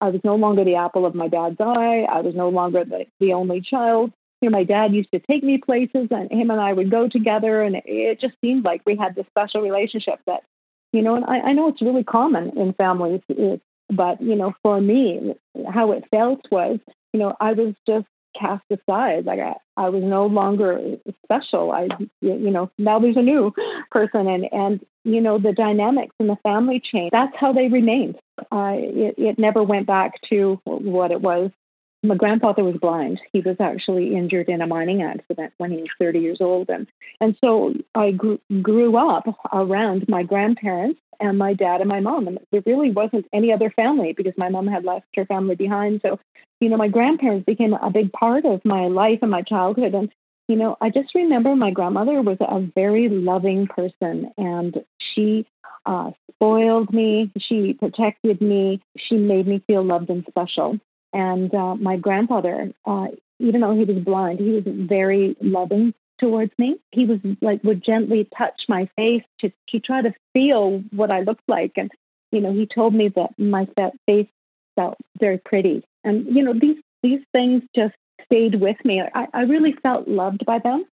I 0.00 0.08
was 0.08 0.20
no 0.22 0.36
longer 0.36 0.64
the 0.64 0.76
apple 0.76 1.04
of 1.04 1.14
my 1.14 1.28
dad's 1.28 1.60
eye. 1.60 2.06
I 2.08 2.20
was 2.20 2.34
no 2.34 2.48
longer 2.48 2.84
the, 2.84 3.06
the 3.18 3.32
only 3.32 3.60
child. 3.60 4.12
You 4.40 4.50
know, 4.50 4.58
my 4.58 4.64
dad 4.64 4.94
used 4.94 5.10
to 5.12 5.20
take 5.20 5.42
me 5.42 5.58
places 5.58 6.08
and 6.10 6.30
him 6.30 6.50
and 6.50 6.60
I 6.60 6.72
would 6.72 6.90
go 6.90 7.08
together 7.08 7.62
and 7.62 7.76
it 7.84 8.20
just 8.20 8.34
seemed 8.40 8.64
like 8.64 8.82
we 8.86 8.96
had 8.96 9.14
this 9.14 9.26
special 9.26 9.62
relationship 9.62 10.20
that 10.26 10.42
you 10.92 11.00
know, 11.00 11.16
and 11.16 11.24
I, 11.24 11.38
I 11.38 11.52
know 11.52 11.68
it's 11.68 11.80
really 11.80 12.04
common 12.04 12.56
in 12.56 12.74
families. 12.74 13.22
It's 13.28 13.62
But, 13.94 14.20
you 14.20 14.34
know, 14.34 14.54
for 14.62 14.80
me, 14.80 15.34
how 15.72 15.92
it 15.92 16.04
felt 16.10 16.40
was, 16.50 16.78
you 17.12 17.20
know, 17.20 17.36
I 17.40 17.52
was 17.52 17.74
just 17.86 18.06
cast 18.38 18.64
aside. 18.70 19.26
Like 19.26 19.40
I, 19.40 19.54
I 19.76 19.88
was 19.88 20.02
no 20.02 20.26
longer 20.26 20.96
special. 21.24 21.72
I, 21.72 21.88
you 22.20 22.50
know, 22.50 22.70
now 22.78 22.98
there's 22.98 23.16
a 23.16 23.22
new 23.22 23.52
person, 23.90 24.26
and 24.26 24.46
and 24.52 24.80
you 25.04 25.20
know 25.20 25.38
the 25.38 25.52
dynamics 25.52 26.14
in 26.18 26.26
the 26.26 26.36
family 26.42 26.80
chain. 26.80 27.10
That's 27.12 27.36
how 27.36 27.52
they 27.52 27.68
remained. 27.68 28.16
Uh, 28.50 28.74
it, 28.76 29.14
it 29.18 29.38
never 29.38 29.62
went 29.62 29.86
back 29.86 30.12
to 30.30 30.60
what 30.64 31.10
it 31.10 31.20
was. 31.20 31.50
My 32.02 32.16
grandfather 32.16 32.64
was 32.64 32.76
blind. 32.76 33.20
He 33.32 33.40
was 33.40 33.56
actually 33.60 34.16
injured 34.16 34.48
in 34.48 34.60
a 34.60 34.66
mining 34.66 35.02
accident 35.02 35.52
when 35.58 35.70
he 35.70 35.78
was 35.78 35.90
30 36.00 36.18
years 36.18 36.38
old, 36.40 36.68
and 36.68 36.86
and 37.20 37.36
so 37.40 37.74
I 37.94 38.10
grew, 38.10 38.40
grew 38.62 38.96
up 38.96 39.24
around 39.52 40.08
my 40.08 40.24
grandparents 40.24 41.00
and 41.22 41.38
my 41.38 41.54
dad 41.54 41.80
and 41.80 41.88
my 41.88 42.00
mom. 42.00 42.26
And 42.26 42.38
there 42.50 42.62
really 42.66 42.90
wasn't 42.90 43.26
any 43.32 43.52
other 43.52 43.70
family 43.70 44.12
because 44.12 44.34
my 44.36 44.48
mom 44.48 44.66
had 44.66 44.84
left 44.84 45.06
her 45.14 45.24
family 45.24 45.54
behind. 45.54 46.00
So, 46.02 46.18
you 46.60 46.68
know, 46.68 46.76
my 46.76 46.88
grandparents 46.88 47.46
became 47.46 47.74
a 47.74 47.90
big 47.90 48.12
part 48.12 48.44
of 48.44 48.64
my 48.64 48.88
life 48.88 49.20
and 49.22 49.30
my 49.30 49.42
childhood. 49.42 49.94
And, 49.94 50.10
you 50.48 50.56
know, 50.56 50.76
I 50.80 50.90
just 50.90 51.14
remember 51.14 51.54
my 51.54 51.70
grandmother 51.70 52.20
was 52.22 52.38
a 52.40 52.60
very 52.74 53.08
loving 53.08 53.68
person 53.68 54.32
and 54.36 54.84
she 55.14 55.46
uh, 55.86 56.10
spoiled 56.34 56.92
me, 56.92 57.30
she 57.38 57.74
protected 57.74 58.40
me, 58.40 58.82
she 58.96 59.16
made 59.16 59.46
me 59.46 59.62
feel 59.66 59.84
loved 59.84 60.10
and 60.10 60.24
special. 60.28 60.78
And 61.12 61.54
uh, 61.54 61.74
my 61.74 61.96
grandfather, 61.96 62.72
uh, 62.86 63.08
even 63.38 63.60
though 63.60 63.74
he 63.74 63.84
was 63.84 64.02
blind, 64.02 64.38
he 64.38 64.52
was 64.52 64.64
very 64.66 65.36
loving 65.40 65.94
towards 66.18 66.52
me. 66.58 66.76
He 66.92 67.04
was 67.04 67.18
like 67.40 67.62
would 67.64 67.84
gently 67.84 68.28
touch 68.36 68.62
my 68.68 68.88
face 68.96 69.24
to 69.40 69.52
to 69.70 69.80
try 69.80 70.02
to 70.02 70.14
feel 70.32 70.82
what 70.90 71.10
I 71.10 71.20
looked 71.20 71.48
like, 71.48 71.72
and 71.76 71.90
you 72.30 72.40
know 72.40 72.52
he 72.52 72.66
told 72.66 72.94
me 72.94 73.08
that 73.16 73.38
my 73.38 73.68
face 74.06 74.28
felt 74.76 74.96
very 75.18 75.38
pretty, 75.38 75.84
and 76.04 76.26
you 76.34 76.42
know 76.42 76.54
these 76.58 76.78
these 77.02 77.20
things 77.32 77.62
just 77.74 77.94
stayed 78.24 78.60
with 78.60 78.76
me. 78.84 79.02
I, 79.14 79.26
I 79.34 79.42
really 79.42 79.74
felt 79.82 80.08
loved 80.08 80.44
by 80.46 80.58
them. 80.60 80.84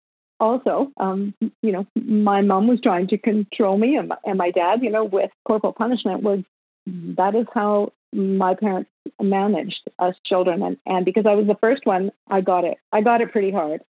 Also, 0.42 0.90
um, 0.98 1.34
you 1.62 1.72
know, 1.72 1.86
my 1.96 2.42
mom 2.42 2.68
was 2.68 2.80
trying 2.82 3.08
to 3.08 3.18
control 3.18 3.78
me, 3.78 3.98
and 3.98 4.08
my, 4.08 4.18
and 4.26 4.38
my 4.38 4.52
dad, 4.52 4.82
you 4.82 4.90
know, 4.90 5.04
with 5.04 5.30
corporal 5.46 5.74
punishment 5.74 6.24
was 6.24 6.40
that 6.88 7.36
is 7.36 7.46
how 7.54 7.92
my 8.14 8.56
parents 8.56 8.90
managed 9.22 9.82
us 10.00 10.16
children 10.26 10.62
and, 10.64 10.78
and 10.86 11.06
because 11.06 11.26
I 11.28 11.34
was 11.34 11.48
the 11.48 11.58
first 11.60 11.86
one, 11.86 12.12
I 12.30 12.42
got 12.42 12.64
it. 12.64 12.78
I 12.92 13.02
got 13.02 13.22
it 13.22 13.32
pretty 13.32 13.52
hard. 13.52 13.82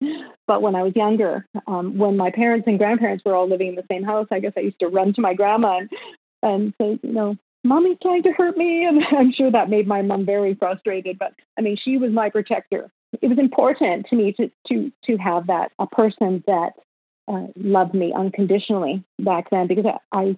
But 0.46 0.62
when 0.62 0.74
I 0.74 0.82
was 0.82 0.96
younger, 0.96 1.46
um, 1.66 1.98
when 1.98 2.16
my 2.16 2.30
parents 2.30 2.66
and 2.66 2.78
grandparents 2.78 3.24
were 3.24 3.34
all 3.34 3.48
living 3.48 3.68
in 3.68 3.74
the 3.74 3.84
same 3.90 4.02
house, 4.02 4.26
I 4.30 4.40
guess 4.40 4.52
I 4.56 4.60
used 4.60 4.80
to 4.80 4.88
run 4.88 5.12
to 5.14 5.20
my 5.20 5.34
grandma 5.34 5.78
and, 5.78 5.90
and 6.42 6.74
say, 6.80 6.98
you 7.02 7.12
know, 7.12 7.36
mommy's 7.64 7.98
trying 8.02 8.22
to 8.24 8.32
hurt 8.32 8.56
me. 8.56 8.86
And 8.88 9.02
I'm 9.16 9.32
sure 9.32 9.50
that 9.50 9.70
made 9.70 9.86
my 9.86 10.02
mom 10.02 10.24
very 10.24 10.54
frustrated. 10.54 11.18
But 11.18 11.34
I 11.58 11.62
mean, 11.62 11.76
she 11.76 11.98
was 11.98 12.10
my 12.10 12.30
protector. 12.30 12.90
It 13.20 13.28
was 13.28 13.38
important 13.38 14.06
to 14.10 14.16
me 14.16 14.32
to, 14.32 14.50
to, 14.68 14.92
to 15.04 15.16
have 15.16 15.46
that, 15.46 15.72
a 15.78 15.86
person 15.86 16.42
that 16.46 16.72
uh, 17.28 17.46
loved 17.56 17.94
me 17.94 18.12
unconditionally 18.16 19.04
back 19.18 19.50
then 19.50 19.66
because 19.66 19.84
I, 20.12 20.36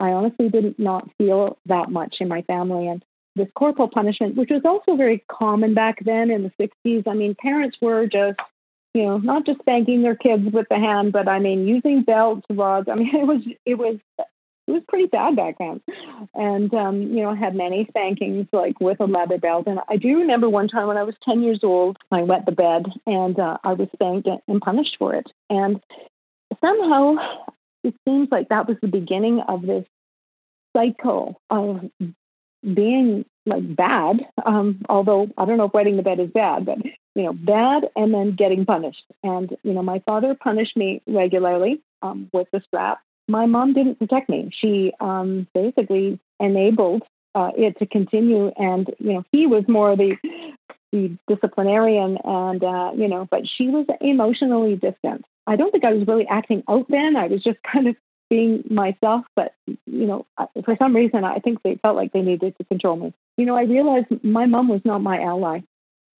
I 0.00 0.10
honestly 0.10 0.48
did 0.48 0.78
not 0.78 1.08
feel 1.16 1.58
that 1.66 1.90
much 1.90 2.16
in 2.20 2.28
my 2.28 2.42
family. 2.42 2.88
And 2.88 3.04
this 3.36 3.48
corporal 3.54 3.88
punishment, 3.88 4.36
which 4.36 4.50
was 4.50 4.62
also 4.64 4.96
very 4.96 5.24
common 5.28 5.74
back 5.74 6.04
then 6.04 6.30
in 6.30 6.42
the 6.42 6.68
60s. 6.86 7.06
I 7.06 7.14
mean, 7.14 7.34
parents 7.40 7.76
were 7.80 8.06
just, 8.06 8.38
you 8.94 9.02
know, 9.02 9.18
not 9.18 9.44
just 9.44 9.60
spanking 9.60 10.02
their 10.02 10.16
kids 10.16 10.44
with 10.52 10.66
the 10.68 10.78
hand, 10.78 11.12
but 11.12 11.28
I 11.28 11.38
mean, 11.38 11.66
using 11.66 12.02
belts, 12.02 12.46
rods. 12.50 12.88
I 12.88 12.94
mean, 12.94 13.10
it 13.14 13.26
was, 13.26 13.42
it 13.66 13.74
was, 13.74 13.96
it 14.66 14.70
was 14.70 14.82
pretty 14.88 15.06
bad 15.06 15.36
back 15.36 15.56
then. 15.58 15.80
And, 16.34 16.72
um, 16.72 17.02
you 17.02 17.22
know, 17.22 17.30
I 17.30 17.36
had 17.36 17.54
many 17.54 17.86
spankings 17.88 18.46
like 18.52 18.80
with 18.80 19.00
a 19.00 19.04
leather 19.04 19.38
belt. 19.38 19.66
And 19.66 19.80
I 19.88 19.96
do 19.96 20.18
remember 20.18 20.48
one 20.48 20.68
time 20.68 20.86
when 20.86 20.96
I 20.96 21.02
was 21.02 21.14
10 21.24 21.42
years 21.42 21.60
old, 21.62 21.98
I 22.10 22.22
wet 22.22 22.46
the 22.46 22.52
bed 22.52 22.86
and 23.06 23.38
uh, 23.38 23.58
I 23.62 23.74
was 23.74 23.88
spanked 23.92 24.28
and 24.48 24.62
punished 24.62 24.96
for 24.98 25.14
it. 25.14 25.26
And 25.50 25.82
somehow 26.64 27.16
it 27.82 27.94
seems 28.08 28.28
like 28.30 28.48
that 28.48 28.66
was 28.66 28.78
the 28.80 28.88
beginning 28.88 29.40
of 29.46 29.62
this 29.62 29.84
cycle 30.74 31.40
of 31.50 31.80
being 32.72 33.24
like 33.46 33.76
bad, 33.76 34.20
um, 34.46 34.80
although 34.88 35.28
I 35.36 35.44
don't 35.44 35.58
know 35.58 35.64
if 35.64 35.74
wetting 35.74 35.96
the 35.96 36.02
bed 36.02 36.20
is 36.20 36.30
bad, 36.30 36.64
but 36.64 36.78
you 37.14 37.22
know, 37.22 37.32
bad 37.32 37.84
and 37.96 38.12
then 38.12 38.34
getting 38.34 38.64
punished. 38.64 39.04
And 39.22 39.56
you 39.62 39.72
know, 39.72 39.82
my 39.82 40.00
father 40.00 40.34
punished 40.34 40.76
me 40.76 41.02
regularly 41.06 41.82
um, 42.02 42.30
with 42.32 42.48
the 42.52 42.62
strap. 42.66 43.00
My 43.28 43.46
mom 43.46 43.72
didn't 43.72 43.98
protect 43.98 44.28
me. 44.28 44.50
She 44.58 44.92
um, 45.00 45.46
basically 45.54 46.18
enabled 46.40 47.02
uh, 47.34 47.50
it 47.56 47.78
to 47.78 47.86
continue, 47.86 48.52
and 48.56 48.88
you 48.98 49.14
know, 49.14 49.24
he 49.32 49.46
was 49.46 49.64
more 49.68 49.96
the 49.96 50.16
the 50.92 51.18
disciplinarian, 51.28 52.18
and 52.24 52.62
uh, 52.62 52.92
you 52.96 53.08
know, 53.08 53.26
but 53.30 53.42
she 53.46 53.68
was 53.68 53.86
emotionally 54.00 54.76
distant. 54.76 55.24
I 55.46 55.56
don't 55.56 55.70
think 55.70 55.84
I 55.84 55.92
was 55.92 56.06
really 56.06 56.26
acting 56.28 56.62
out 56.68 56.86
then. 56.88 57.16
I 57.16 57.26
was 57.26 57.42
just 57.42 57.58
kind 57.72 57.88
of 57.88 57.96
being 58.30 58.64
myself, 58.70 59.24
but 59.36 59.54
you 59.66 60.06
know, 60.06 60.26
for 60.64 60.76
some 60.78 60.94
reason, 60.94 61.24
I 61.24 61.38
think 61.38 61.62
they 61.62 61.76
felt 61.76 61.96
like 61.96 62.12
they 62.12 62.22
needed 62.22 62.56
to 62.58 62.64
control 62.64 62.96
me. 62.96 63.14
You 63.36 63.46
know, 63.46 63.56
I 63.56 63.62
realized 63.62 64.06
my 64.22 64.46
mom 64.46 64.68
was 64.68 64.80
not 64.84 65.02
my 65.02 65.20
ally, 65.20 65.60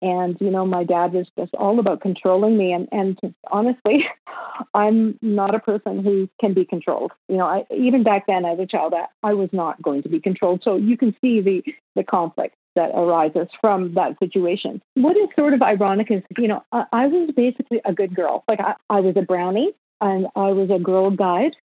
and 0.03 0.37
you 0.41 0.51
know, 0.51 0.67
my 0.67 0.85
dad 0.85 1.13
was 1.13 1.27
just 1.39 1.55
all 1.55 1.79
about 1.79 2.01
controlling 2.01 2.57
me. 2.57 2.73
And 2.73 2.89
and 2.93 3.19
honestly, 3.51 4.07
I'm 4.75 5.19
not 5.23 5.55
a 5.55 5.61
person 5.61 6.03
who 6.03 6.29
can 6.41 6.55
be 6.55 6.65
controlled. 6.65 7.13
You 7.29 7.37
know, 7.37 7.47
I, 7.47 7.65
even 7.75 8.03
back 8.03 8.27
then 8.27 8.45
as 8.45 8.59
a 8.59 8.67
child, 8.67 8.95
I, 8.95 9.07
I 9.29 9.35
was 9.35 9.49
not 9.53 9.81
going 9.83 10.03
to 10.03 10.09
be 10.09 10.21
controlled. 10.21 10.63
So 10.63 10.77
you 10.77 10.97
can 10.97 11.17
see 11.21 11.41
the 11.41 11.65
the 11.97 12.05
conflict 12.05 12.57
that 12.77 12.91
arises 12.91 13.49
from 13.61 13.95
that 13.95 14.19
situation. 14.19 14.83
What 14.95 15.17
is 15.17 15.29
sort 15.37 15.55
of 15.55 15.63
ironic 15.63 16.11
is, 16.11 16.23
you 16.39 16.49
know, 16.49 16.65
I, 16.73 16.85
I 16.93 17.07
was 17.07 17.31
basically 17.37 17.81
a 17.85 17.93
good 17.93 18.15
girl. 18.15 18.45
Like 18.49 18.61
I, 18.61 18.75
I 18.91 19.01
was 19.01 19.17
a 19.17 19.23
brownie 19.23 19.73
and 20.01 20.27
I 20.37 20.49
was 20.49 20.71
a 20.71 20.79
girl 20.79 21.11
guide 21.11 21.57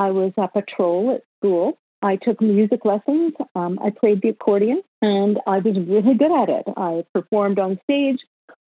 I 0.00 0.10
was 0.12 0.32
a 0.38 0.48
patrol 0.48 1.14
at 1.14 1.22
school. 1.38 1.78
I 2.00 2.16
took 2.16 2.40
music 2.40 2.86
lessons. 2.86 3.34
Um, 3.54 3.78
I 3.84 3.90
played 3.90 4.22
the 4.22 4.30
accordion, 4.30 4.82
and 5.02 5.38
I 5.46 5.58
was 5.58 5.76
really 5.76 6.14
good 6.14 6.32
at 6.32 6.48
it. 6.48 6.64
I 6.74 7.04
performed 7.12 7.58
on 7.58 7.78
stage. 7.84 8.20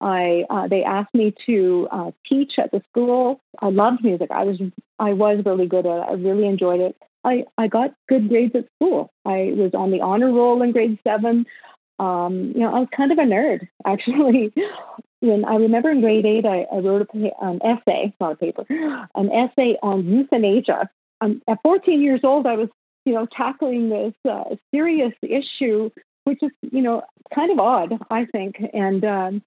I 0.00 0.44
uh, 0.50 0.66
they 0.66 0.82
asked 0.82 1.14
me 1.14 1.32
to 1.46 1.87
uh, 1.92 2.10
teach 2.28 2.54
at 2.58 2.72
the 2.72 2.82
school. 2.90 3.40
I 3.60 3.68
loved 3.70 4.02
music. 4.02 4.32
I 4.32 4.42
was 4.42 4.58
I 4.99 5.12
was 5.12 5.44
really 5.46 5.66
good 5.66 5.87
at 5.87 5.99
it. 5.99 6.06
I 6.10 6.14
really 6.14 6.46
enjoyed 6.49 6.80
it. 6.80 6.96
I, 7.22 7.44
I 7.56 7.68
got 7.68 7.94
good 8.08 8.28
grades 8.28 8.56
at 8.56 8.66
school. 8.76 9.12
I 9.25 9.52
was 9.54 9.70
on 9.75 9.92
the 9.92 10.00
honor 10.00 10.32
roll 10.32 10.62
in 10.62 10.72
grade 10.72 10.99
seven. 11.06 11.46
Um, 12.00 12.52
you 12.56 12.60
know, 12.62 12.75
I 12.75 12.80
was 12.80 12.88
kind 12.96 13.12
of 13.12 13.18
a 13.18 13.22
nerd 13.22 13.68
actually. 13.87 14.52
when 15.20 15.44
I 15.44 15.56
remember 15.56 15.90
in 15.90 16.00
grade 16.00 16.26
eight, 16.26 16.46
I, 16.46 16.66
I 16.72 16.78
wrote 16.78 17.06
a, 17.14 17.44
an 17.44 17.60
essay, 17.62 18.12
not 18.20 18.32
a 18.32 18.37
paper, 18.37 18.64
an 19.14 19.30
essay 19.30 19.76
on 19.80 20.08
euthanasia 20.08 20.90
um, 21.21 21.43
at 21.49 21.59
14 21.62 22.00
years 22.00 22.21
old, 22.25 22.47
I 22.47 22.57
was, 22.57 22.69
you 23.05 23.15
know, 23.15 23.27
tackling 23.37 23.89
this 23.89 24.15
uh, 24.29 24.57
serious 24.75 25.12
issue, 25.23 25.91
which 26.25 26.43
is, 26.43 26.50
you 26.71 26.83
know, 26.83 27.03
kind 27.35 27.50
of 27.50 27.59
odd, 27.59 27.99
I 28.11 28.27
think. 28.27 28.57
And, 28.73 29.05
um, 29.05 29.43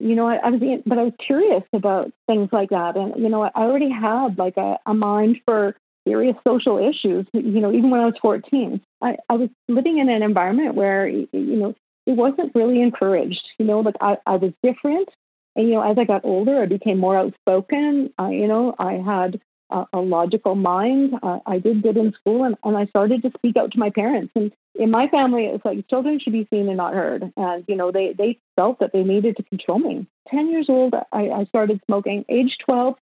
you 0.00 0.14
know, 0.14 0.28
I, 0.28 0.36
I 0.36 0.50
was, 0.50 0.82
but 0.86 0.98
I 0.98 1.04
was 1.04 1.12
curious 1.24 1.64
about 1.72 2.12
things 2.26 2.48
like 2.52 2.70
that. 2.70 2.96
And, 2.96 3.14
you 3.16 3.28
know, 3.28 3.42
I 3.42 3.50
already 3.56 3.90
had 3.90 4.38
like 4.38 4.56
a, 4.56 4.78
a 4.86 4.94
mind 4.94 5.38
for 5.44 5.76
serious 6.06 6.36
social 6.46 6.78
issues, 6.78 7.26
you 7.32 7.60
know, 7.60 7.72
even 7.72 7.90
when 7.90 8.00
I 8.00 8.06
was 8.06 8.14
14. 8.22 8.80
I, 9.02 9.16
I 9.28 9.34
was 9.34 9.50
living 9.68 9.98
in 9.98 10.08
an 10.08 10.22
environment 10.22 10.74
where, 10.74 11.06
you 11.08 11.28
know, 11.32 11.74
it 12.06 12.16
wasn't 12.16 12.54
really 12.54 12.80
encouraged, 12.80 13.42
you 13.58 13.66
know, 13.66 13.80
like 13.80 13.96
I, 14.00 14.16
I 14.26 14.36
was 14.36 14.52
different. 14.62 15.08
And, 15.56 15.68
you 15.68 15.74
know, 15.74 15.90
as 15.90 15.98
I 15.98 16.04
got 16.04 16.24
older, 16.24 16.62
I 16.62 16.66
became 16.66 16.98
more 16.98 17.18
outspoken. 17.18 18.12
I, 18.16 18.30
you 18.30 18.46
know, 18.46 18.74
I 18.78 18.94
had 18.94 19.40
a, 19.70 19.84
a 19.92 19.98
logical 19.98 20.54
mind. 20.54 21.14
Uh, 21.22 21.38
I 21.46 21.58
did 21.58 21.82
good 21.82 21.96
in 21.96 22.12
school, 22.12 22.44
and, 22.44 22.56
and 22.64 22.76
I 22.76 22.86
started 22.86 23.22
to 23.22 23.30
speak 23.36 23.56
out 23.56 23.72
to 23.72 23.78
my 23.78 23.90
parents. 23.90 24.32
And 24.34 24.52
in 24.74 24.90
my 24.90 25.08
family, 25.08 25.44
it's 25.46 25.64
like 25.64 25.88
children 25.88 26.20
should 26.20 26.32
be 26.32 26.46
seen 26.50 26.68
and 26.68 26.76
not 26.76 26.94
heard. 26.94 27.32
And 27.36 27.64
you 27.68 27.76
know, 27.76 27.90
they 27.90 28.14
they 28.16 28.38
felt 28.56 28.80
that 28.80 28.92
they 28.92 29.02
needed 29.02 29.36
to 29.36 29.42
control 29.42 29.78
me. 29.78 30.06
Ten 30.28 30.50
years 30.50 30.66
old, 30.68 30.94
I, 31.12 31.28
I 31.28 31.44
started 31.46 31.80
smoking. 31.86 32.24
Age 32.28 32.56
twelve, 32.64 32.94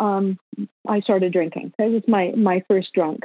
um, 0.00 0.38
I 0.86 1.00
started 1.00 1.32
drinking. 1.32 1.72
That 1.78 1.90
was 1.90 2.02
my 2.06 2.32
my 2.36 2.62
first 2.68 2.92
drunk, 2.92 3.24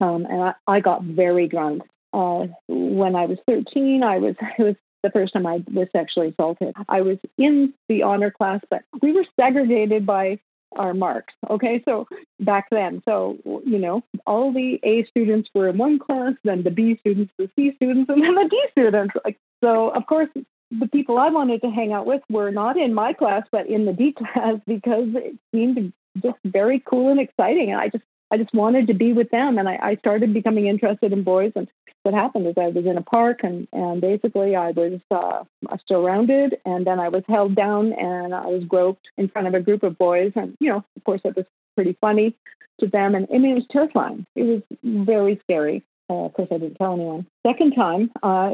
um, 0.00 0.26
and 0.26 0.42
I, 0.42 0.54
I 0.66 0.80
got 0.80 1.02
very 1.02 1.48
drunk. 1.48 1.82
Uh, 2.12 2.48
when 2.66 3.14
I 3.14 3.26
was 3.26 3.38
13, 3.46 4.02
I 4.02 4.18
was 4.18 4.34
it 4.58 4.62
was 4.62 4.76
the 5.02 5.10
first 5.10 5.32
time 5.32 5.46
I 5.46 5.62
was 5.72 5.88
sexually 5.92 6.28
assaulted. 6.28 6.74
I 6.88 7.00
was 7.00 7.18
in 7.38 7.72
the 7.88 8.02
honor 8.02 8.30
class, 8.30 8.60
but 8.68 8.82
we 9.00 9.12
were 9.12 9.24
segregated 9.38 10.04
by 10.04 10.38
our 10.76 10.94
marks. 10.94 11.34
Okay, 11.48 11.82
so 11.84 12.06
back 12.38 12.68
then, 12.70 13.02
so 13.04 13.38
you 13.44 13.78
know, 13.78 14.02
all 14.26 14.52
the 14.52 14.78
A 14.82 15.04
students 15.04 15.50
were 15.54 15.68
in 15.68 15.78
one 15.78 15.98
class, 15.98 16.34
then 16.44 16.62
the 16.62 16.70
B 16.70 16.96
students, 17.00 17.32
the 17.38 17.50
C 17.56 17.72
students, 17.76 18.10
and 18.10 18.22
then 18.22 18.34
the 18.34 18.48
D 18.48 18.60
students. 18.72 19.14
Like 19.24 19.38
so, 19.62 19.90
of 19.90 20.06
course, 20.06 20.28
the 20.70 20.88
people 20.88 21.18
I 21.18 21.30
wanted 21.30 21.62
to 21.62 21.70
hang 21.70 21.92
out 21.92 22.06
with 22.06 22.22
were 22.30 22.50
not 22.50 22.76
in 22.76 22.94
my 22.94 23.12
class, 23.12 23.42
but 23.50 23.68
in 23.68 23.84
the 23.84 23.92
D 23.92 24.12
class 24.18 24.56
because 24.66 25.08
it 25.14 25.36
seemed 25.54 25.92
just 26.22 26.38
very 26.44 26.80
cool 26.80 27.10
and 27.10 27.20
exciting. 27.20 27.70
And 27.70 27.80
I 27.80 27.88
just 27.88 28.04
I 28.30 28.36
just 28.36 28.54
wanted 28.54 28.86
to 28.86 28.94
be 28.94 29.12
with 29.12 29.30
them. 29.30 29.58
And 29.58 29.68
I, 29.68 29.78
I 29.82 29.96
started 29.96 30.32
becoming 30.32 30.66
interested 30.66 31.12
in 31.12 31.22
boys. 31.22 31.52
And 31.56 31.68
what 32.02 32.14
happened 32.14 32.46
is 32.46 32.54
I 32.56 32.68
was 32.68 32.86
in 32.86 32.96
a 32.96 33.02
park 33.02 33.40
and, 33.42 33.68
and 33.72 34.00
basically 34.00 34.56
I 34.56 34.70
was 34.70 35.00
uh, 35.10 35.44
surrounded 35.86 36.56
and 36.64 36.86
then 36.86 37.00
I 37.00 37.08
was 37.08 37.24
held 37.28 37.54
down 37.54 37.92
and 37.92 38.34
I 38.34 38.46
was 38.46 38.64
groped 38.64 39.06
in 39.18 39.28
front 39.28 39.48
of 39.48 39.54
a 39.54 39.60
group 39.60 39.82
of 39.82 39.98
boys. 39.98 40.32
And, 40.36 40.56
you 40.60 40.70
know, 40.70 40.84
of 40.96 41.04
course, 41.04 41.20
it 41.24 41.36
was 41.36 41.46
pretty 41.74 41.96
funny 42.00 42.36
to 42.80 42.86
them. 42.86 43.14
And 43.14 43.26
I 43.32 43.38
mean, 43.38 43.52
it 43.52 43.54
was 43.54 43.66
terrifying. 43.70 44.26
It 44.34 44.44
was 44.44 44.62
very 44.84 45.38
scary. 45.42 45.84
Uh, 46.08 46.24
of 46.24 46.32
course, 46.32 46.48
I 46.50 46.58
didn't 46.58 46.74
tell 46.74 46.94
anyone. 46.94 47.26
Second 47.46 47.74
time, 47.74 48.10
uh, 48.22 48.50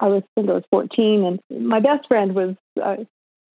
I 0.00 0.08
was 0.08 0.22
I 0.36 0.40
think 0.40 0.50
I 0.50 0.54
was 0.54 0.64
14, 0.70 1.24
and 1.24 1.68
my 1.68 1.78
best 1.78 2.08
friend 2.08 2.34
was. 2.34 2.56
Uh, 2.82 3.04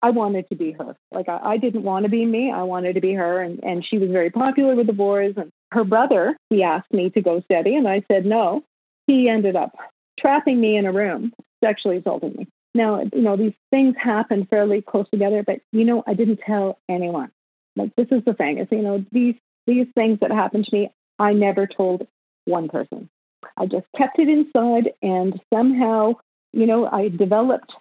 I 0.03 0.11
wanted 0.11 0.49
to 0.49 0.57
be 0.57 0.73
her. 0.73 0.97
Like 1.13 1.29
I, 1.29 1.39
I 1.43 1.57
didn't 1.57 1.85
want 1.85 2.05
to 2.05 2.11
be 2.11 2.27
me. 2.27 2.51
I 2.51 2.63
wanted 2.63 2.95
to 2.95 3.01
be 3.01 3.15
her, 3.15 3.41
and 3.41 3.63
and 3.63 3.85
she 3.85 3.99
was 3.99 4.11
very 4.11 4.31
popular 4.31 4.75
with 4.75 4.89
the 4.89 4.93
boys. 4.93 5.35
And 5.37 5.51
her 5.71 5.85
brother, 5.85 6.37
he 6.51 6.63
asked 6.63 6.93
me 6.93 7.11
to 7.11 7.21
go 7.21 7.41
steady, 7.43 7.77
and 7.77 7.87
I 7.87 8.03
said 8.11 8.27
no. 8.27 8.65
He 9.07 9.29
ended 9.29 9.57
up 9.57 9.77
trapping 10.19 10.61
me 10.61 10.77
in 10.77 10.87
a 10.87 10.93
room, 10.93 11.33
sexually 11.63 11.99
assaulting 11.99 12.35
me. 12.37 12.49
Now, 12.75 13.03
you 13.13 13.23
know, 13.23 13.37
these 13.37 13.55
things 13.71 13.95
happened 13.99 14.49
fairly 14.49 14.83
close 14.83 15.09
together, 15.11 15.43
but 15.43 15.61
you 15.73 15.85
know, 15.85 16.03
I 16.07 16.15
didn't 16.15 16.41
tell 16.45 16.79
anyone. 16.89 17.31
Like 17.77 17.95
this 17.97 18.09
is 18.11 18.25
the 18.25 18.35
thing, 18.35 18.59
is 18.59 18.69
you 18.71 18.83
know, 18.83 19.05
these 19.13 19.37
these 19.67 19.87
things 19.95 20.19
that 20.21 20.33
happened 20.33 20.65
to 20.67 20.77
me, 20.77 20.91
I 21.19 21.33
never 21.33 21.67
told 21.67 22.07
one 22.45 22.69
person. 22.69 23.09
I 23.57 23.67
just 23.67 23.87
kept 23.97 24.19
it 24.19 24.29
inside, 24.29 24.93
and 25.03 25.41
somehow, 25.53 26.15
you 26.53 26.67
know, 26.67 26.89
I 26.91 27.09
developed 27.09 27.73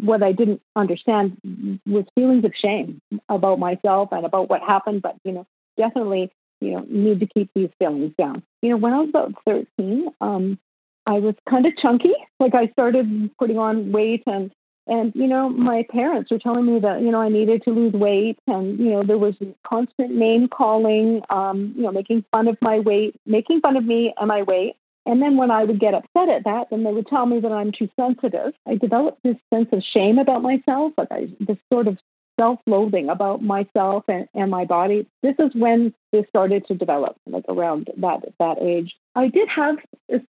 what 0.00 0.22
I 0.22 0.32
didn't 0.32 0.62
understand 0.76 1.80
was 1.86 2.04
feelings 2.14 2.44
of 2.44 2.52
shame 2.54 3.00
about 3.28 3.58
myself 3.58 4.10
and 4.12 4.24
about 4.24 4.48
what 4.48 4.62
happened. 4.62 5.02
But 5.02 5.16
you 5.24 5.32
know, 5.32 5.46
definitely, 5.76 6.30
you 6.60 6.72
know, 6.72 6.86
need 6.88 7.20
to 7.20 7.26
keep 7.26 7.50
these 7.54 7.70
feelings 7.78 8.14
down. 8.18 8.42
You 8.62 8.70
know, 8.70 8.76
when 8.76 8.92
I 8.92 9.00
was 9.00 9.08
about 9.10 9.34
thirteen, 9.44 10.08
um, 10.20 10.58
I 11.06 11.18
was 11.18 11.34
kind 11.48 11.66
of 11.66 11.76
chunky. 11.76 12.14
Like 12.40 12.54
I 12.54 12.68
started 12.68 13.30
putting 13.38 13.58
on 13.58 13.92
weight 13.92 14.22
and 14.26 14.50
and, 14.88 15.12
you 15.14 15.28
know, 15.28 15.50
my 15.50 15.84
parents 15.90 16.30
were 16.30 16.38
telling 16.38 16.64
me 16.64 16.80
that, 16.80 17.02
you 17.02 17.10
know, 17.10 17.20
I 17.20 17.28
needed 17.28 17.62
to 17.64 17.70
lose 17.70 17.92
weight 17.92 18.38
and, 18.46 18.78
you 18.78 18.90
know, 18.90 19.02
there 19.02 19.18
was 19.18 19.34
constant 19.62 20.12
name 20.12 20.48
calling, 20.48 21.20
um, 21.28 21.74
you 21.76 21.82
know, 21.82 21.92
making 21.92 22.24
fun 22.32 22.48
of 22.48 22.56
my 22.62 22.78
weight, 22.78 23.14
making 23.26 23.60
fun 23.60 23.76
of 23.76 23.84
me 23.84 24.14
and 24.16 24.28
my 24.28 24.42
weight. 24.42 24.76
And 25.08 25.22
then 25.22 25.38
when 25.38 25.50
I 25.50 25.64
would 25.64 25.80
get 25.80 25.94
upset 25.94 26.28
at 26.28 26.44
that, 26.44 26.66
then 26.70 26.84
they 26.84 26.92
would 26.92 27.06
tell 27.06 27.24
me 27.24 27.40
that 27.40 27.50
I'm 27.50 27.72
too 27.72 27.88
sensitive. 27.98 28.52
I 28.66 28.74
developed 28.74 29.22
this 29.24 29.36
sense 29.52 29.68
of 29.72 29.82
shame 29.82 30.18
about 30.18 30.42
myself, 30.42 30.92
like 30.98 31.08
I, 31.10 31.28
this 31.40 31.56
sort 31.72 31.88
of 31.88 31.96
self-loathing 32.38 33.08
about 33.08 33.42
myself 33.42 34.04
and, 34.06 34.28
and 34.34 34.50
my 34.50 34.66
body. 34.66 35.06
This 35.22 35.34
is 35.38 35.50
when 35.54 35.94
this 36.12 36.26
started 36.28 36.66
to 36.66 36.74
develop, 36.74 37.16
like 37.26 37.44
around 37.48 37.88
that 37.96 38.20
that 38.38 38.58
age. 38.60 38.94
I 39.14 39.28
did 39.28 39.48
have 39.48 39.76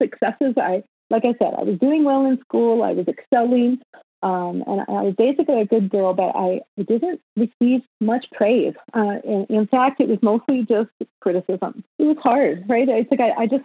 successes. 0.01 0.55
I 0.57 0.85
like 1.11 1.25
I 1.25 1.35
said, 1.41 1.55
I 1.59 1.65
was 1.65 1.79
doing 1.81 2.05
well 2.05 2.25
in 2.27 2.39
school. 2.41 2.85
I 2.85 2.93
was 2.93 3.09
excelling. 3.09 3.81
Um, 4.23 4.65
and 4.67 4.81
I 4.89 5.03
was 5.03 5.15
basically 5.17 5.61
a 5.61 5.65
good 5.65 5.91
girl, 5.91 6.13
but 6.13 6.33
I 6.35 6.61
didn't 6.77 7.21
receive 7.37 7.83
much 8.01 8.27
praise. 8.33 8.75
Uh, 8.93 9.17
in, 9.25 9.47
in, 9.49 9.67
fact, 9.69 10.01
it 10.01 10.09
was 10.09 10.19
mostly 10.23 10.67
just 10.69 10.91
criticism. 11.21 11.85
It 11.99 12.05
was 12.05 12.17
hard, 12.21 12.65
right? 12.69 12.89
It's 12.89 13.11
like 13.13 13.21
I, 13.21 13.43
I 13.43 13.47
just 13.47 13.65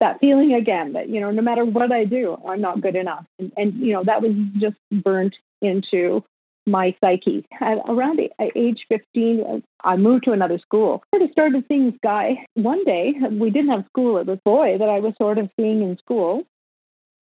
that 0.00 0.20
feeling 0.20 0.54
again 0.54 0.94
that 0.94 1.08
you 1.08 1.20
know 1.20 1.30
no 1.30 1.42
matter 1.42 1.64
what 1.64 1.92
I 1.92 2.04
do, 2.04 2.36
I'm 2.46 2.60
not 2.60 2.80
good 2.80 2.96
enough, 2.96 3.24
and, 3.38 3.52
and 3.56 3.74
you 3.74 3.92
know 3.92 4.04
that 4.04 4.22
was 4.22 4.32
just 4.58 4.76
burnt 4.90 5.34
into 5.60 6.24
my 6.66 6.94
psyche. 7.00 7.46
At 7.60 7.78
around 7.88 8.20
uh, 8.20 8.44
age 8.54 8.86
15, 8.88 9.40
uh, 9.40 9.58
I 9.86 9.96
moved 9.96 10.24
to 10.24 10.32
another 10.32 10.58
school. 10.58 11.02
I 11.14 11.28
started 11.32 11.64
seeing 11.68 11.90
this 11.90 12.00
guy. 12.02 12.46
One 12.54 12.84
day, 12.84 13.14
we 13.30 13.50
didn't 13.50 13.70
have 13.70 13.84
school. 13.86 14.18
It 14.18 14.26
was 14.26 14.38
boy 14.44 14.78
that 14.78 14.88
I 14.88 15.00
was 15.00 15.14
sort 15.18 15.38
of 15.38 15.50
seeing 15.58 15.82
in 15.82 15.98
school. 15.98 16.44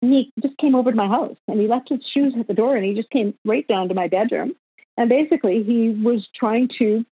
And 0.02 0.12
he 0.12 0.32
just 0.40 0.56
came 0.58 0.74
over 0.74 0.90
to 0.90 0.96
my 0.96 1.08
house 1.08 1.36
and 1.46 1.60
he 1.60 1.68
left 1.68 1.90
his 1.90 2.00
shoes 2.12 2.34
at 2.38 2.48
the 2.48 2.54
door 2.54 2.74
and 2.74 2.84
he 2.84 2.94
just 2.94 3.10
came 3.10 3.34
right 3.44 3.66
down 3.68 3.88
to 3.88 3.94
my 3.94 4.08
bedroom. 4.08 4.54
And 4.96 5.08
basically, 5.08 5.62
he 5.62 5.90
was 5.90 6.26
trying 6.34 6.68
to 6.78 7.04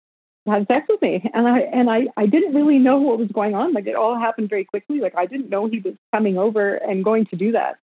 have 0.51 0.67
sex 0.67 0.87
with 0.89 1.01
me. 1.03 1.29
And 1.35 1.47
I 1.47 1.61
and 1.61 1.91
I, 1.91 2.07
I 2.17 2.27
didn't 2.27 2.55
really 2.55 2.79
know 2.79 2.99
what 2.99 3.19
was 3.19 3.29
going 3.29 3.55
on. 3.55 3.73
Like 3.73 3.87
it 3.87 3.97
all 3.97 4.19
happened 4.19 4.49
very 4.49 4.65
quickly. 4.65 5.01
Like 5.01 5.15
I 5.17 5.27
didn't 5.27 5.51
know 5.51 5.67
he 5.67 5.81
was 5.81 5.95
coming 6.13 6.39
over 6.39 6.75
and 6.77 7.05
going 7.05 7.27
to 7.27 7.37
do 7.37 7.53
that. 7.53 7.79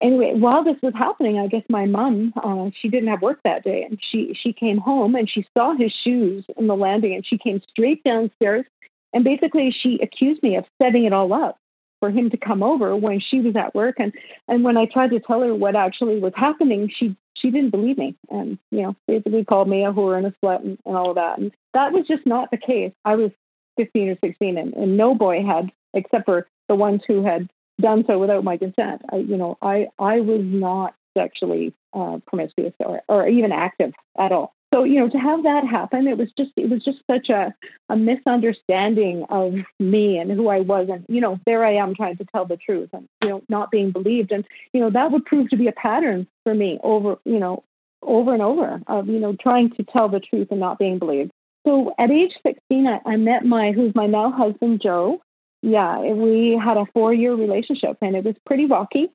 Anyway, 0.00 0.32
while 0.34 0.62
this 0.62 0.76
was 0.80 0.94
happening, 0.94 1.38
I 1.38 1.48
guess 1.48 1.64
my 1.68 1.84
mom, 1.84 2.32
uh, 2.36 2.70
she 2.80 2.88
didn't 2.88 3.08
have 3.08 3.20
work 3.20 3.40
that 3.42 3.64
day, 3.64 3.82
and 3.82 3.98
she 4.00 4.36
she 4.40 4.52
came 4.52 4.78
home 4.78 5.14
and 5.14 5.28
she 5.28 5.44
saw 5.56 5.74
his 5.76 5.92
shoes 6.04 6.44
in 6.56 6.66
the 6.66 6.76
landing, 6.76 7.14
and 7.14 7.26
she 7.26 7.36
came 7.36 7.60
straight 7.68 8.04
downstairs, 8.04 8.64
and 9.12 9.24
basically 9.24 9.74
she 9.76 9.98
accused 10.00 10.42
me 10.42 10.56
of 10.56 10.64
setting 10.80 11.04
it 11.04 11.12
all 11.12 11.32
up 11.32 11.58
for 12.00 12.10
him 12.10 12.30
to 12.30 12.36
come 12.36 12.62
over 12.62 12.96
when 12.96 13.20
she 13.20 13.40
was 13.40 13.56
at 13.56 13.74
work. 13.74 13.96
And 13.98 14.12
and 14.46 14.64
when 14.64 14.76
I 14.76 14.86
tried 14.86 15.10
to 15.10 15.20
tell 15.20 15.40
her 15.40 15.54
what 15.54 15.76
actually 15.76 16.18
was 16.18 16.32
happening 16.36 16.90
she 16.94 17.16
she 17.34 17.50
didn't 17.50 17.70
believe 17.70 17.98
me. 17.98 18.16
And 18.30 18.58
you 18.70 18.82
know 18.82 18.96
basically 19.06 19.44
called 19.44 19.68
me 19.68 19.84
a 19.84 19.92
whore 19.92 20.16
and 20.16 20.26
a 20.26 20.34
slut 20.42 20.64
and, 20.64 20.78
and 20.84 20.96
all 20.96 21.10
of 21.10 21.16
that. 21.16 21.38
And 21.38 21.52
that 21.74 21.92
was 21.92 22.06
just 22.06 22.26
not 22.26 22.50
the 22.50 22.56
case. 22.56 22.92
I 23.04 23.16
was 23.16 23.30
15 23.76 24.08
or 24.10 24.18
16 24.24 24.58
and, 24.58 24.74
and 24.74 24.96
no 24.96 25.14
boy 25.14 25.44
had 25.44 25.70
except 25.94 26.26
for 26.26 26.46
the 26.68 26.74
ones 26.74 27.02
who 27.06 27.24
had 27.24 27.48
done 27.80 28.04
so 28.06 28.18
without 28.18 28.44
my 28.44 28.56
consent. 28.56 29.02
I 29.10 29.16
you 29.16 29.36
know 29.36 29.58
I 29.62 29.88
I 29.98 30.20
was 30.20 30.40
not 30.42 30.94
sexually 31.16 31.74
uh, 31.94 32.18
promiscuous 32.26 32.74
or, 32.80 33.00
or 33.08 33.26
even 33.26 33.50
active 33.50 33.92
at 34.18 34.30
all 34.30 34.54
so 34.72 34.84
you 34.84 35.00
know 35.00 35.08
to 35.08 35.18
have 35.18 35.42
that 35.44 35.66
happen 35.66 36.06
it 36.06 36.18
was 36.18 36.28
just 36.36 36.50
it 36.56 36.68
was 36.68 36.84
just 36.84 36.98
such 37.10 37.28
a 37.28 37.54
a 37.88 37.96
misunderstanding 37.96 39.24
of 39.30 39.54
me 39.80 40.18
and 40.18 40.30
who 40.30 40.48
i 40.48 40.60
was. 40.60 40.88
And 40.90 41.04
you 41.08 41.20
know 41.20 41.38
there 41.46 41.64
i 41.64 41.72
am 41.72 41.94
trying 41.94 42.16
to 42.18 42.24
tell 42.24 42.44
the 42.44 42.56
truth 42.56 42.90
and 42.92 43.08
you 43.22 43.28
know 43.28 43.42
not 43.48 43.70
being 43.70 43.90
believed. 43.90 44.32
And 44.32 44.44
you 44.72 44.80
know 44.80 44.90
that 44.90 45.10
would 45.10 45.24
prove 45.24 45.48
to 45.50 45.56
be 45.56 45.68
a 45.68 45.72
pattern 45.72 46.26
for 46.44 46.54
me 46.54 46.78
over 46.82 47.16
you 47.24 47.38
know 47.38 47.64
over 48.02 48.32
and 48.32 48.42
over 48.42 48.80
of 48.86 49.08
you 49.08 49.18
know 49.18 49.36
trying 49.40 49.70
to 49.70 49.82
tell 49.84 50.08
the 50.08 50.20
truth 50.20 50.48
and 50.50 50.60
not 50.60 50.78
being 50.78 50.98
believed. 50.98 51.30
So 51.66 51.94
at 51.98 52.10
age 52.10 52.32
16 52.46 52.86
i, 52.86 53.00
I 53.06 53.16
met 53.16 53.44
my 53.44 53.72
who's 53.72 53.94
my 53.94 54.06
now 54.06 54.30
husband 54.30 54.80
joe. 54.82 55.20
Yeah 55.62 55.98
we 56.00 56.60
had 56.62 56.76
a 56.76 56.86
four 56.92 57.12
year 57.14 57.34
relationship 57.34 57.96
and 58.02 58.14
it 58.16 58.24
was 58.24 58.36
pretty 58.46 58.66
rocky. 58.66 59.10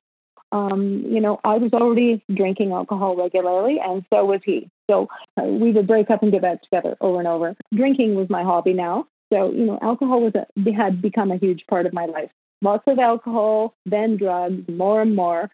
Um, 0.52 1.04
you 1.08 1.20
know, 1.20 1.40
I 1.42 1.58
was 1.58 1.72
already 1.72 2.22
drinking 2.32 2.70
alcohol 2.70 3.16
regularly, 3.16 3.80
and 3.84 4.04
so 4.08 4.24
was 4.24 4.40
he. 4.44 4.70
So 4.90 5.08
uh, 5.40 5.44
we 5.44 5.72
would 5.72 5.86
break 5.86 6.10
up 6.10 6.22
and 6.22 6.32
get 6.32 6.42
back 6.42 6.62
together 6.62 6.96
over 7.00 7.18
and 7.18 7.28
over. 7.28 7.56
Drinking 7.74 8.14
was 8.14 8.28
my 8.28 8.42
hobby 8.42 8.72
now. 8.72 9.06
So, 9.32 9.50
you 9.50 9.64
know, 9.64 9.78
alcohol 9.82 10.20
was 10.20 10.34
a, 10.34 10.72
had 10.72 11.00
become 11.00 11.30
a 11.32 11.36
huge 11.36 11.64
part 11.68 11.86
of 11.86 11.92
my 11.92 12.04
life. 12.06 12.30
Lots 12.62 12.84
of 12.86 12.98
alcohol, 12.98 13.74
then 13.84 14.16
drugs, 14.16 14.62
more 14.68 15.02
and 15.02 15.16
more. 15.16 15.50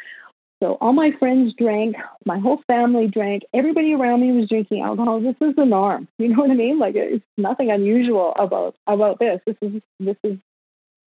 So 0.63 0.77
all 0.81 0.93
my 0.93 1.11
friends 1.19 1.55
drank, 1.57 1.97
my 2.27 2.39
whole 2.39 2.61
family 2.67 3.07
drank, 3.07 3.45
everybody 3.55 3.95
around 3.95 4.21
me 4.21 4.33
was 4.33 4.49
drinking 4.49 4.83
alcohol. 4.83 5.21
This 5.21 5.37
is 5.41 5.57
the 5.57 5.65
norm. 5.65 6.07
You 6.19 6.29
know 6.29 6.43
what 6.43 6.51
I 6.51 6.55
mean? 6.55 6.79
Like 6.79 6.95
it's 6.97 7.25
nothing 7.39 7.71
unusual 7.71 8.35
about 8.39 8.77
about 8.87 9.19
this. 9.19 9.41
This 9.47 9.57
is 9.63 9.81
this 9.99 10.17
is 10.23 10.37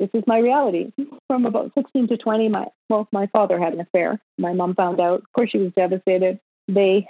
this 0.00 0.08
is 0.14 0.24
my 0.26 0.38
reality. 0.38 0.90
From 1.28 1.44
about 1.44 1.72
16 1.74 2.08
to 2.08 2.16
20, 2.16 2.48
my 2.48 2.66
well, 2.88 3.06
my 3.12 3.26
father 3.26 3.58
had 3.58 3.74
an 3.74 3.80
affair. 3.80 4.18
My 4.38 4.54
mom 4.54 4.74
found 4.74 5.00
out. 5.00 5.20
Of 5.20 5.32
course, 5.34 5.50
she 5.50 5.58
was 5.58 5.72
devastated. 5.76 6.40
They 6.66 7.06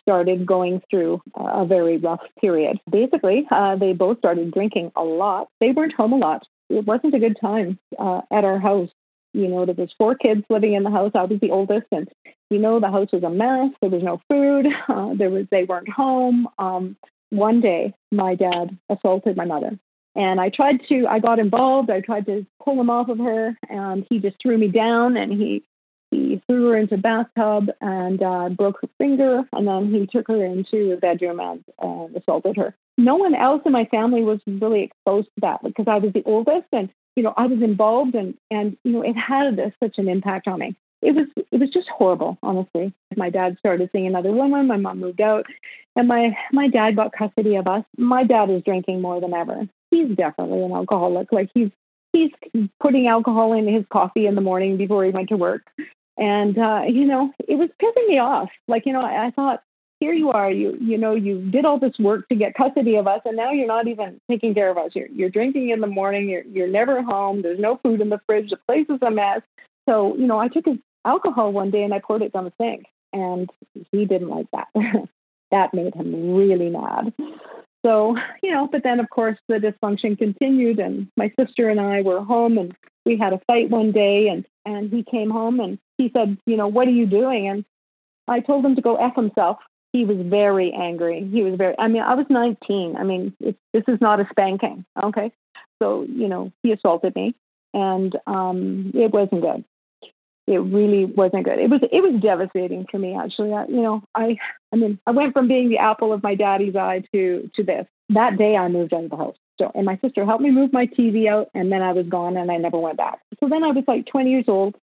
started 0.00 0.46
going 0.46 0.82
through 0.90 1.22
a 1.36 1.64
very 1.64 1.98
rough 1.98 2.20
period. 2.40 2.78
Basically, 2.90 3.46
uh, 3.50 3.76
they 3.76 3.92
both 3.92 4.18
started 4.18 4.52
drinking 4.52 4.92
a 4.96 5.02
lot. 5.02 5.48
They 5.60 5.70
weren't 5.70 5.94
home 5.94 6.12
a 6.12 6.16
lot. 6.16 6.46
It 6.68 6.84
wasn't 6.84 7.14
a 7.14 7.18
good 7.18 7.36
time 7.40 7.78
uh, 7.98 8.22
at 8.30 8.44
our 8.44 8.58
house. 8.58 8.90
You 9.32 9.48
know, 9.48 9.64
there 9.66 9.74
was 9.74 9.94
four 9.98 10.14
kids 10.14 10.42
living 10.48 10.74
in 10.74 10.82
the 10.82 10.90
house. 10.90 11.12
I 11.14 11.24
was 11.24 11.40
the 11.40 11.50
oldest, 11.50 11.86
and 11.92 12.08
you 12.50 12.58
know, 12.58 12.80
the 12.80 12.90
house 12.90 13.08
was 13.12 13.22
a 13.22 13.30
mess. 13.30 13.70
There 13.80 13.90
was 13.90 14.02
no 14.02 14.20
food. 14.28 14.66
Uh, 14.88 15.14
there 15.14 15.30
was 15.30 15.46
they 15.50 15.64
weren't 15.64 15.88
home. 15.88 16.48
Um, 16.58 16.96
one 17.30 17.60
day, 17.60 17.94
my 18.10 18.34
dad 18.34 18.76
assaulted 18.88 19.36
my 19.36 19.44
mother. 19.44 19.78
And 20.16 20.40
I 20.40 20.48
tried 20.48 20.80
to, 20.88 21.06
I 21.06 21.18
got 21.18 21.38
involved. 21.38 21.90
I 21.90 22.00
tried 22.00 22.26
to 22.26 22.46
pull 22.64 22.80
him 22.80 22.90
off 22.90 23.08
of 23.08 23.18
her, 23.18 23.56
and 23.68 24.06
he 24.08 24.18
just 24.18 24.36
threw 24.42 24.56
me 24.56 24.68
down 24.68 25.16
and 25.16 25.30
he 25.30 25.62
he 26.10 26.42
threw 26.46 26.68
her 26.68 26.76
into 26.76 26.94
a 26.94 26.98
bathtub 26.98 27.70
and 27.80 28.22
uh, 28.22 28.48
broke 28.48 28.78
her 28.82 28.88
finger, 28.98 29.42
and 29.52 29.66
then 29.66 29.92
he 29.92 30.06
took 30.06 30.28
her 30.28 30.44
into 30.44 30.92
a 30.92 30.96
bedroom 30.96 31.40
and 31.40 31.64
uh, 31.82 32.18
assaulted 32.18 32.56
her. 32.56 32.74
No 32.96 33.16
one 33.16 33.34
else 33.34 33.62
in 33.64 33.72
my 33.72 33.84
family 33.86 34.22
was 34.22 34.40
really 34.46 34.82
exposed 34.82 35.28
to 35.34 35.40
that 35.42 35.62
because 35.62 35.86
I 35.88 35.98
was 35.98 36.12
the 36.12 36.22
oldest, 36.24 36.66
and 36.72 36.90
you 37.16 37.22
know 37.22 37.34
I 37.36 37.46
was 37.46 37.62
involved, 37.62 38.14
and 38.14 38.34
and 38.50 38.76
you 38.84 38.92
know 38.92 39.02
it 39.02 39.14
had 39.14 39.58
a, 39.58 39.72
such 39.82 39.98
an 39.98 40.08
impact 40.08 40.48
on 40.48 40.60
me. 40.60 40.76
It 41.00 41.14
was 41.14 41.26
it 41.52 41.60
was 41.60 41.70
just 41.70 41.88
horrible, 41.88 42.38
honestly. 42.42 42.92
My 43.16 43.30
dad 43.30 43.56
started 43.58 43.90
seeing 43.92 44.06
another 44.06 44.32
woman. 44.32 44.66
My 44.66 44.76
mom 44.76 45.00
moved 45.00 45.20
out, 45.20 45.46
and 45.94 46.08
my 46.08 46.36
my 46.52 46.68
dad 46.68 46.96
got 46.96 47.12
custody 47.12 47.56
of 47.56 47.68
us. 47.68 47.84
My 47.96 48.24
dad 48.24 48.50
is 48.50 48.62
drinking 48.62 49.00
more 49.00 49.20
than 49.20 49.34
ever 49.34 49.68
he's 49.90 50.16
definitely 50.16 50.62
an 50.62 50.72
alcoholic. 50.72 51.32
Like 51.32 51.50
he's 51.54 51.70
he's 52.12 52.30
putting 52.80 53.06
alcohol 53.06 53.52
in 53.52 53.72
his 53.72 53.84
coffee 53.90 54.26
in 54.26 54.34
the 54.34 54.40
morning 54.40 54.76
before 54.76 55.04
he 55.04 55.10
went 55.10 55.28
to 55.30 55.36
work. 55.36 55.62
And 56.18 56.58
uh, 56.58 56.82
you 56.88 57.04
know, 57.04 57.32
it 57.46 57.54
was 57.54 57.70
pissing 57.80 58.08
me 58.08 58.18
off. 58.18 58.50
Like, 58.66 58.86
you 58.86 58.92
know, 58.92 59.02
I, 59.02 59.26
I 59.26 59.30
thought, 59.30 59.62
here 60.00 60.12
you 60.12 60.30
are, 60.30 60.50
you 60.50 60.76
you 60.80 60.98
know, 60.98 61.14
you 61.14 61.40
did 61.50 61.64
all 61.64 61.78
this 61.78 61.98
work 61.98 62.28
to 62.28 62.34
get 62.34 62.54
custody 62.54 62.96
of 62.96 63.06
us, 63.06 63.20
and 63.24 63.36
now 63.36 63.52
you're 63.52 63.66
not 63.66 63.88
even 63.88 64.20
taking 64.30 64.54
care 64.54 64.70
of 64.70 64.78
us. 64.78 64.92
You're 64.94 65.08
you're 65.08 65.30
drinking 65.30 65.70
in 65.70 65.80
the 65.80 65.86
morning. 65.86 66.28
You're 66.28 66.44
you're 66.44 66.68
never 66.68 67.02
home. 67.02 67.42
There's 67.42 67.58
no 67.58 67.78
food 67.82 68.00
in 68.00 68.08
the 68.08 68.20
fridge. 68.26 68.50
The 68.50 68.58
place 68.68 68.86
is 68.88 69.00
a 69.02 69.10
mess. 69.10 69.42
So 69.88 70.16
you 70.16 70.26
know, 70.26 70.38
I 70.38 70.48
took 70.48 70.66
his 70.66 70.78
alcohol 71.04 71.52
one 71.52 71.70
day 71.70 71.82
and 71.82 71.94
I 71.94 72.00
poured 72.00 72.22
it 72.22 72.32
down 72.32 72.44
the 72.44 72.52
sink, 72.60 72.84
and 73.12 73.50
he 73.92 74.04
didn't 74.04 74.28
like 74.28 74.46
that. 74.52 74.68
that 75.50 75.74
made 75.74 75.94
him 75.94 76.34
really 76.34 76.70
mad. 76.70 77.12
So, 77.84 78.16
you 78.42 78.50
know, 78.50 78.68
but 78.70 78.82
then 78.82 79.00
of 79.00 79.08
course 79.10 79.38
the 79.48 79.54
dysfunction 79.54 80.18
continued 80.18 80.78
and 80.78 81.08
my 81.16 81.32
sister 81.38 81.68
and 81.68 81.80
I 81.80 82.02
were 82.02 82.22
home 82.22 82.58
and 82.58 82.74
we 83.08 83.16
had 83.16 83.32
a 83.32 83.40
fight 83.46 83.70
one 83.70 83.90
day 83.90 84.28
and 84.28 84.44
and 84.64 84.92
he 84.92 85.02
came 85.02 85.30
home 85.30 85.60
and 85.60 85.78
he 85.96 86.10
said, 86.14 86.36
you 86.46 86.56
know, 86.56 86.68
what 86.68 86.86
are 86.86 86.92
you 86.92 87.06
doing? 87.06 87.48
And 87.48 87.64
I 88.28 88.40
told 88.40 88.64
him 88.64 88.76
to 88.76 88.82
go 88.82 88.96
F 88.96 89.16
himself. 89.16 89.56
He 89.92 90.04
was 90.04 90.18
very 90.20 90.72
angry. 90.72 91.26
He 91.32 91.42
was 91.42 91.54
very, 91.56 91.74
I 91.78 91.88
mean, 91.88 92.02
I 92.02 92.14
was 92.14 92.26
19. 92.28 92.96
I 92.96 93.02
mean, 93.04 93.34
this 93.40 93.84
is 93.88 93.98
not 94.02 94.20
a 94.20 94.28
spanking. 94.30 94.84
Okay. 95.02 95.32
So, 95.82 96.02
you 96.02 96.28
know, 96.28 96.52
he 96.62 96.72
assaulted 96.72 97.14
me 97.16 97.34
and 97.72 98.14
um, 98.26 98.92
it 98.94 99.10
wasn't 99.10 99.40
good 99.40 99.64
it 100.48 100.60
really 100.60 101.04
wasn't 101.04 101.44
good. 101.44 101.58
It 101.58 101.68
was 101.68 101.80
it 101.92 102.00
was 102.02 102.20
devastating 102.22 102.86
for 102.90 102.98
me 102.98 103.14
actually. 103.14 103.52
I, 103.52 103.66
you 103.66 103.82
know, 103.82 104.02
I 104.14 104.38
I 104.72 104.76
mean, 104.76 104.98
I 105.06 105.10
went 105.10 105.34
from 105.34 105.46
being 105.46 105.68
the 105.68 105.78
apple 105.78 106.12
of 106.12 106.22
my 106.22 106.34
daddy's 106.34 106.74
eye 106.74 107.04
to 107.12 107.50
to 107.54 107.62
this. 107.62 107.86
That 108.10 108.38
day, 108.38 108.56
I 108.56 108.68
moved 108.68 108.94
out 108.94 109.04
of 109.04 109.10
the 109.10 109.16
house. 109.16 109.36
And 109.74 109.84
my 109.84 109.98
sister 110.02 110.24
helped 110.24 110.42
me 110.42 110.50
move 110.50 110.72
my 110.72 110.86
TV 110.86 111.28
out, 111.28 111.48
and 111.54 111.70
then 111.72 111.82
I 111.82 111.92
was 111.92 112.06
gone, 112.06 112.36
and 112.36 112.50
I 112.50 112.56
never 112.56 112.78
went 112.78 112.96
back. 112.96 113.20
So 113.40 113.48
then 113.48 113.64
I 113.64 113.68
was 113.68 113.84
like 113.86 114.06
20 114.06 114.30
years 114.30 114.44
old. 114.48 114.76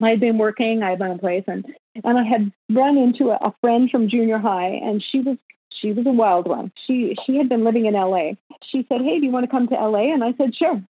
I 0.00 0.10
had 0.10 0.20
been 0.20 0.38
working. 0.38 0.82
I 0.82 0.90
had 0.90 1.00
my 1.00 1.08
own 1.08 1.18
place, 1.18 1.44
and 1.46 1.64
and 2.04 2.18
I 2.18 2.24
had 2.24 2.52
run 2.70 2.96
into 2.96 3.30
a, 3.30 3.36
a 3.36 3.54
friend 3.60 3.90
from 3.90 4.08
junior 4.08 4.38
high, 4.38 4.68
and 4.68 5.02
she 5.10 5.20
was 5.20 5.36
she 5.70 5.92
was 5.92 6.06
a 6.06 6.10
wild 6.10 6.46
one. 6.46 6.72
She 6.86 7.16
she 7.26 7.36
had 7.36 7.48
been 7.48 7.64
living 7.64 7.86
in 7.86 7.94
LA. 7.94 8.32
She 8.70 8.86
said, 8.88 9.00
"Hey, 9.00 9.18
do 9.18 9.26
you 9.26 9.32
want 9.32 9.44
to 9.44 9.50
come 9.50 9.66
to 9.68 9.74
LA?" 9.74 10.12
And 10.12 10.22
I 10.22 10.34
said, 10.38 10.54
"Sure." 10.54 10.80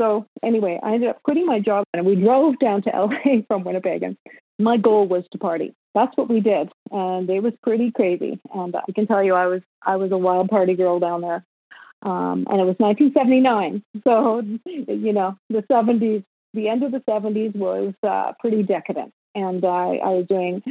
So 0.00 0.26
anyway, 0.42 0.80
I 0.82 0.94
ended 0.94 1.10
up 1.10 1.22
quitting 1.22 1.46
my 1.46 1.60
job 1.60 1.84
and 1.94 2.04
we 2.04 2.16
drove 2.16 2.58
down 2.58 2.82
to 2.82 2.90
LA 2.90 3.42
from 3.48 3.62
Winnipeg. 3.62 4.02
And 4.02 4.16
my 4.58 4.76
goal 4.76 5.06
was 5.06 5.24
to 5.30 5.38
party. 5.38 5.74
That's 5.94 6.16
what 6.16 6.28
we 6.28 6.40
did, 6.40 6.72
and 6.90 7.30
it 7.30 7.40
was 7.40 7.52
pretty 7.62 7.92
crazy. 7.92 8.40
And 8.52 8.74
I 8.74 8.92
can 8.92 9.06
tell 9.06 9.22
you, 9.22 9.34
I 9.34 9.46
was 9.46 9.62
I 9.82 9.96
was 9.96 10.10
a 10.10 10.18
wild 10.18 10.48
party 10.48 10.74
girl 10.74 10.98
down 10.98 11.20
there. 11.20 11.44
Um, 12.04 12.46
and 12.50 12.60
it 12.60 12.64
was 12.64 12.76
1979, 12.78 13.82
so 14.04 14.42
you 14.66 15.12
know 15.12 15.36
the 15.50 15.62
70s. 15.70 16.24
The 16.52 16.68
end 16.68 16.84
of 16.84 16.92
the 16.92 17.00
70s 17.00 17.56
was 17.56 17.94
uh, 18.06 18.32
pretty 18.38 18.62
decadent, 18.62 19.12
and 19.34 19.64
I, 19.64 19.96
I 19.96 20.10
was 20.10 20.26
doing 20.28 20.62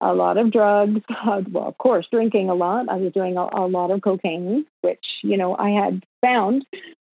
a 0.00 0.14
lot 0.14 0.38
of 0.38 0.52
drugs. 0.52 1.00
Uh, 1.26 1.40
well, 1.50 1.66
of 1.66 1.78
course, 1.78 2.06
drinking 2.12 2.50
a 2.50 2.54
lot. 2.54 2.88
I 2.90 2.96
was 2.96 3.12
doing 3.12 3.38
a, 3.38 3.48
a 3.52 3.66
lot 3.66 3.90
of 3.90 4.02
cocaine, 4.02 4.66
which 4.82 5.04
you 5.22 5.38
know 5.38 5.56
I 5.56 5.70
had 5.70 6.04
found 6.20 6.66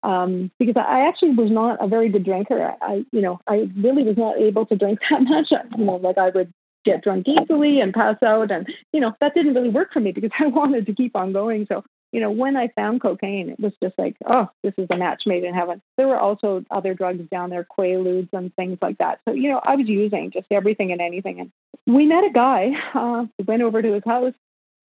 um, 0.03 0.51
because 0.59 0.75
I 0.77 1.07
actually 1.07 1.31
was 1.31 1.51
not 1.51 1.83
a 1.83 1.87
very 1.87 2.09
good 2.09 2.23
drinker. 2.23 2.75
I, 2.81 3.05
you 3.11 3.21
know, 3.21 3.39
I 3.47 3.69
really 3.75 4.03
was 4.03 4.17
not 4.17 4.37
able 4.37 4.65
to 4.67 4.75
drink 4.75 4.99
that 5.09 5.21
much. 5.21 5.51
You 5.77 5.83
know, 5.83 5.95
like 5.95 6.17
I 6.17 6.29
would 6.29 6.53
get 6.85 7.03
drunk 7.03 7.27
easily 7.27 7.81
and 7.81 7.93
pass 7.93 8.15
out, 8.23 8.51
and 8.51 8.67
you 8.93 8.99
know 8.99 9.13
that 9.19 9.33
didn't 9.33 9.55
really 9.55 9.69
work 9.69 9.91
for 9.91 9.99
me 9.99 10.11
because 10.11 10.31
I 10.39 10.47
wanted 10.47 10.85
to 10.85 10.93
keep 10.93 11.15
on 11.15 11.33
going. 11.33 11.65
So, 11.67 11.83
you 12.11 12.19
know, 12.19 12.31
when 12.31 12.55
I 12.55 12.69
found 12.69 13.01
cocaine, 13.01 13.49
it 13.49 13.59
was 13.59 13.73
just 13.83 13.95
like, 13.97 14.15
oh, 14.25 14.49
this 14.63 14.73
is 14.77 14.87
a 14.89 14.97
match 14.97 15.23
made 15.25 15.43
in 15.43 15.53
heaven. 15.53 15.81
There 15.97 16.07
were 16.07 16.19
also 16.19 16.63
other 16.71 16.93
drugs 16.93 17.23
down 17.29 17.49
there, 17.49 17.65
quaaludes 17.65 18.29
and 18.33 18.55
things 18.55 18.77
like 18.81 18.97
that. 18.99 19.19
So, 19.27 19.33
you 19.33 19.49
know, 19.49 19.61
I 19.63 19.75
was 19.75 19.87
using 19.87 20.31
just 20.31 20.47
everything 20.51 20.91
and 20.91 21.01
anything. 21.01 21.39
And 21.39 21.51
we 21.85 22.05
met 22.05 22.23
a 22.23 22.31
guy. 22.31 22.71
Uh, 22.97 23.25
went 23.45 23.61
over 23.61 23.81
to 23.81 23.93
his 23.93 24.03
house, 24.05 24.33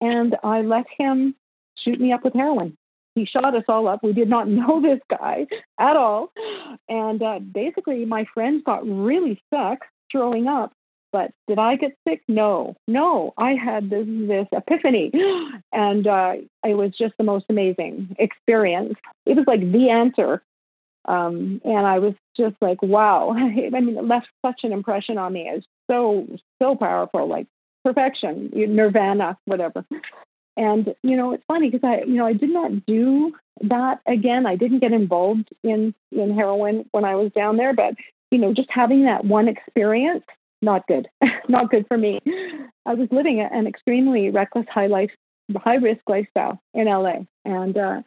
and 0.01 0.35
I 0.43 0.63
let 0.63 0.87
him 0.99 1.35
shoot 1.77 2.01
me 2.01 2.13
up 2.13 2.25
with 2.25 2.33
heroin 2.33 2.77
he 3.19 3.27
shot 3.27 3.55
us 3.55 3.65
all 3.69 3.89
up. 3.89 4.03
We 4.03 4.13
did 4.13 4.29
not 4.29 4.49
know 4.49 4.81
this 4.81 5.01
guy 5.11 5.47
at 5.79 5.97
all. 5.97 6.33
And 6.89 7.23
uh, 7.23 7.41
basically, 7.41 8.05
my 8.05 8.27
friends 8.33 8.63
got 8.65 8.87
really 8.87 9.43
stuck 9.47 9.81
throwing 10.11 10.47
up. 10.47 10.73
But 11.13 11.33
did 11.47 11.59
I 11.59 11.77
get 11.77 11.97
sick? 12.07 12.23
No, 12.29 12.77
no. 12.87 13.33
I 13.39 13.53
had 13.53 13.91
this 13.91 14.07
this 14.07 14.47
epiphany, 14.53 15.11
and 15.73 16.07
uh, 16.07 16.35
it 16.65 16.75
was 16.75 16.93
just 16.99 17.15
the 17.19 17.25
most 17.25 17.47
amazing 17.49 18.15
experience. 18.19 18.95
It 19.25 19.37
was 19.37 19.47
like 19.47 19.61
the 19.61 19.91
answer, 19.91 20.43
um, 21.07 21.61
and 21.65 21.87
I 21.87 21.99
was 21.99 22.15
just 22.37 22.57
like, 22.61 22.83
wow. 22.83 23.31
I 23.37 23.81
mean, 23.81 23.97
it 23.97 24.05
left 24.05 24.29
such 24.45 24.61
an 24.65 24.73
impression 24.73 25.19
on 25.19 25.33
me. 25.33 25.49
It's 25.49 25.67
so 25.91 26.27
so 26.61 26.77
powerful, 26.77 27.27
like 27.27 27.47
perfection, 27.85 28.51
nirvana, 28.53 29.39
whatever. 29.47 29.85
And 30.57 30.95
you 31.03 31.17
know, 31.17 31.33
it's 31.33 31.45
funny 31.47 31.71
because 31.71 31.89
I, 31.89 32.05
you 32.05 32.15
know, 32.15 32.27
I 32.27 32.33
did 32.33 32.51
not 32.51 32.85
do 32.85 33.33
that 33.63 34.01
again. 34.07 34.45
I 34.45 34.57
didn't 34.57 34.81
get 34.81 34.93
involved 34.93 35.49
in 35.63 35.95
in 36.13 36.35
heroin 36.35 36.85
when 36.91 37.05
I 37.05 37.15
was 37.15 37.33
down 37.33 37.57
there, 37.57 37.73
but 37.73 37.95
you 38.31 38.39
know, 38.39 38.53
just 38.53 38.69
having 38.71 39.05
that 39.05 39.25
one 39.25 39.49
experience, 39.49 40.25
not 40.63 40.87
good, 40.87 41.09
not 41.49 41.71
good 41.71 41.87
for 41.89 41.99
me. 41.99 42.21
I 42.87 42.95
was 42.95 43.09
living 43.11 43.41
an 43.41 43.67
extremely 43.67 44.31
reckless, 44.31 44.67
high 44.71 44.87
life, 44.87 45.11
high 45.57 45.77
risk 45.77 46.01
lifestyle 46.09 46.61
in 46.75 46.87
LA, 46.87 47.21
and 47.45 47.77
uh, 47.77 48.03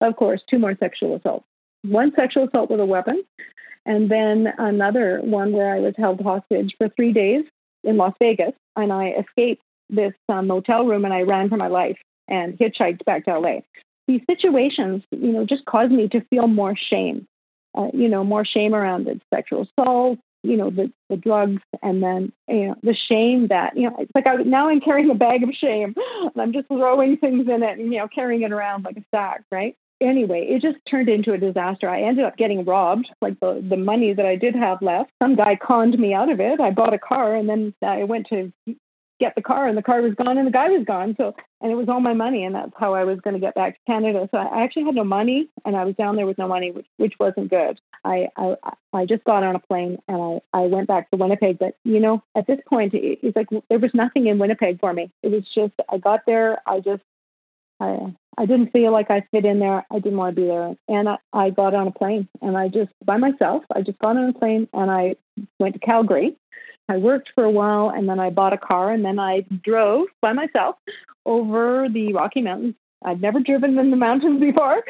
of 0.00 0.16
course, 0.16 0.42
two 0.48 0.58
more 0.58 0.76
sexual 0.78 1.16
assaults. 1.16 1.46
One 1.82 2.12
sexual 2.16 2.48
assault 2.48 2.70
with 2.70 2.80
a 2.80 2.86
weapon, 2.86 3.22
and 3.84 4.10
then 4.10 4.52
another 4.58 5.20
one 5.22 5.52
where 5.52 5.74
I 5.74 5.78
was 5.78 5.94
held 5.96 6.20
hostage 6.20 6.74
for 6.78 6.88
three 6.90 7.12
days 7.12 7.44
in 7.84 7.96
Las 7.96 8.14
Vegas, 8.18 8.52
and 8.74 8.92
I 8.92 9.10
escaped 9.10 9.62
this 9.88 10.12
um, 10.28 10.48
motel 10.48 10.84
room 10.84 11.04
and 11.04 11.14
I 11.14 11.22
ran 11.22 11.48
for 11.48 11.56
my 11.56 11.68
life 11.68 11.96
and 12.28 12.58
hitchhiked 12.58 13.04
back 13.04 13.24
to 13.24 13.38
LA. 13.38 13.60
These 14.08 14.22
situations, 14.28 15.02
you 15.10 15.32
know, 15.32 15.44
just 15.44 15.64
caused 15.64 15.92
me 15.92 16.08
to 16.08 16.20
feel 16.22 16.48
more 16.48 16.76
shame, 16.76 17.26
uh, 17.76 17.88
you 17.92 18.08
know, 18.08 18.24
more 18.24 18.44
shame 18.44 18.74
around 18.74 19.04
the 19.04 19.20
sexual 19.32 19.62
assault, 19.62 20.18
you 20.46 20.56
know, 20.56 20.70
the, 20.70 20.92
the 21.10 21.16
drugs, 21.16 21.62
and 21.82 22.02
then, 22.02 22.32
you 22.48 22.68
know, 22.68 22.76
the 22.82 22.94
shame 23.08 23.48
that, 23.48 23.76
you 23.76 23.88
know, 23.88 23.96
it's 23.98 24.12
like 24.14 24.26
I, 24.26 24.36
now 24.36 24.68
I'm 24.68 24.80
carrying 24.80 25.10
a 25.10 25.14
bag 25.14 25.42
of 25.42 25.50
shame 25.52 25.94
and 25.96 26.40
I'm 26.40 26.52
just 26.52 26.68
throwing 26.68 27.16
things 27.16 27.48
in 27.48 27.62
it 27.62 27.78
and, 27.78 27.92
you 27.92 27.98
know, 27.98 28.08
carrying 28.08 28.42
it 28.42 28.52
around 28.52 28.84
like 28.84 28.96
a 28.96 29.04
sack, 29.14 29.42
right? 29.50 29.76
Anyway, 30.00 30.46
it 30.50 30.60
just 30.60 30.76
turned 30.88 31.08
into 31.08 31.32
a 31.32 31.38
disaster. 31.38 31.88
I 31.88 32.02
ended 32.02 32.24
up 32.26 32.36
getting 32.36 32.64
robbed, 32.64 33.08
like 33.22 33.40
the, 33.40 33.64
the 33.66 33.78
money 33.78 34.12
that 34.12 34.26
I 34.26 34.36
did 34.36 34.54
have 34.54 34.82
left. 34.82 35.10
Some 35.22 35.36
guy 35.36 35.56
conned 35.56 35.98
me 35.98 36.12
out 36.12 36.30
of 36.30 36.38
it. 36.38 36.60
I 36.60 36.70
bought 36.70 36.92
a 36.92 36.98
car 36.98 37.34
and 37.34 37.48
then 37.48 37.74
I 37.82 38.04
went 38.04 38.26
to 38.28 38.52
get 39.18 39.34
the 39.34 39.42
car 39.42 39.66
and 39.66 39.76
the 39.76 39.82
car 39.82 40.02
was 40.02 40.14
gone 40.14 40.36
and 40.38 40.46
the 40.46 40.52
guy 40.52 40.68
was 40.68 40.84
gone 40.84 41.14
so 41.16 41.34
and 41.60 41.72
it 41.72 41.74
was 41.74 41.88
all 41.88 42.00
my 42.00 42.12
money 42.12 42.44
and 42.44 42.54
that's 42.54 42.72
how 42.78 42.94
i 42.94 43.04
was 43.04 43.18
going 43.20 43.34
to 43.34 43.40
get 43.40 43.54
back 43.54 43.74
to 43.74 43.80
canada. 43.86 44.28
So 44.30 44.38
i 44.38 44.62
actually 44.62 44.84
had 44.84 44.94
no 44.94 45.04
money 45.04 45.48
and 45.64 45.76
i 45.76 45.84
was 45.84 45.94
down 45.94 46.16
there 46.16 46.26
with 46.26 46.38
no 46.38 46.48
money 46.48 46.70
which 46.70 46.86
which 46.96 47.14
wasn't 47.18 47.50
good. 47.50 47.80
I 48.04 48.28
i 48.36 48.56
i 48.92 49.06
just 49.06 49.24
got 49.24 49.42
on 49.42 49.56
a 49.56 49.60
plane 49.60 49.98
and 50.08 50.40
i 50.52 50.58
i 50.58 50.66
went 50.66 50.88
back 50.88 51.10
to 51.10 51.16
winnipeg 51.16 51.58
but 51.58 51.76
you 51.84 52.00
know 52.00 52.22
at 52.36 52.46
this 52.46 52.60
point 52.68 52.94
it, 52.94 53.18
it's 53.22 53.36
like 53.36 53.48
there 53.68 53.78
was 53.78 53.94
nothing 53.94 54.26
in 54.26 54.38
winnipeg 54.38 54.80
for 54.80 54.92
me. 54.92 55.10
It 55.22 55.30
was 55.30 55.44
just 55.54 55.72
i 55.88 55.98
got 55.98 56.20
there 56.26 56.60
i 56.66 56.80
just 56.80 57.02
i 57.80 58.14
i 58.38 58.46
didn't 58.46 58.72
feel 58.72 58.92
like 58.92 59.10
i 59.10 59.26
fit 59.30 59.44
in 59.44 59.58
there 59.58 59.86
i 59.90 59.98
didn't 59.98 60.18
want 60.18 60.34
to 60.34 60.40
be 60.42 60.46
there 60.46 60.74
and 60.88 61.08
i 61.08 61.16
i 61.32 61.50
got 61.50 61.74
on 61.74 61.88
a 61.88 61.92
plane 61.92 62.28
and 62.42 62.56
i 62.56 62.68
just 62.68 62.90
by 63.04 63.16
myself 63.16 63.64
i 63.74 63.80
just 63.80 63.98
got 63.98 64.16
on 64.16 64.28
a 64.28 64.32
plane 64.32 64.68
and 64.72 64.90
i 64.90 65.14
went 65.58 65.74
to 65.74 65.80
calgary 65.80 66.36
I 66.88 66.96
worked 66.98 67.30
for 67.34 67.44
a 67.44 67.50
while 67.50 67.90
and 67.90 68.08
then 68.08 68.20
I 68.20 68.30
bought 68.30 68.52
a 68.52 68.58
car 68.58 68.92
and 68.92 69.04
then 69.04 69.18
I 69.18 69.44
drove 69.62 70.08
by 70.20 70.32
myself 70.32 70.76
over 71.24 71.88
the 71.88 72.12
Rocky 72.12 72.42
Mountains. 72.42 72.74
I'd 73.04 73.20
never 73.20 73.40
driven 73.40 73.78
in 73.78 73.90
the 73.90 73.96
mountains 73.96 74.40
before 74.40 74.82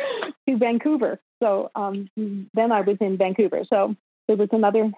to 0.48 0.56
Vancouver. 0.56 1.18
So 1.42 1.70
um, 1.74 2.09
then 2.16 2.72
I 2.72 2.80
was 2.82 2.96
in 3.00 3.16
Vancouver. 3.16 3.62
So 3.68 3.96
there 4.28 4.37
was 4.37 4.48
another 4.52 4.90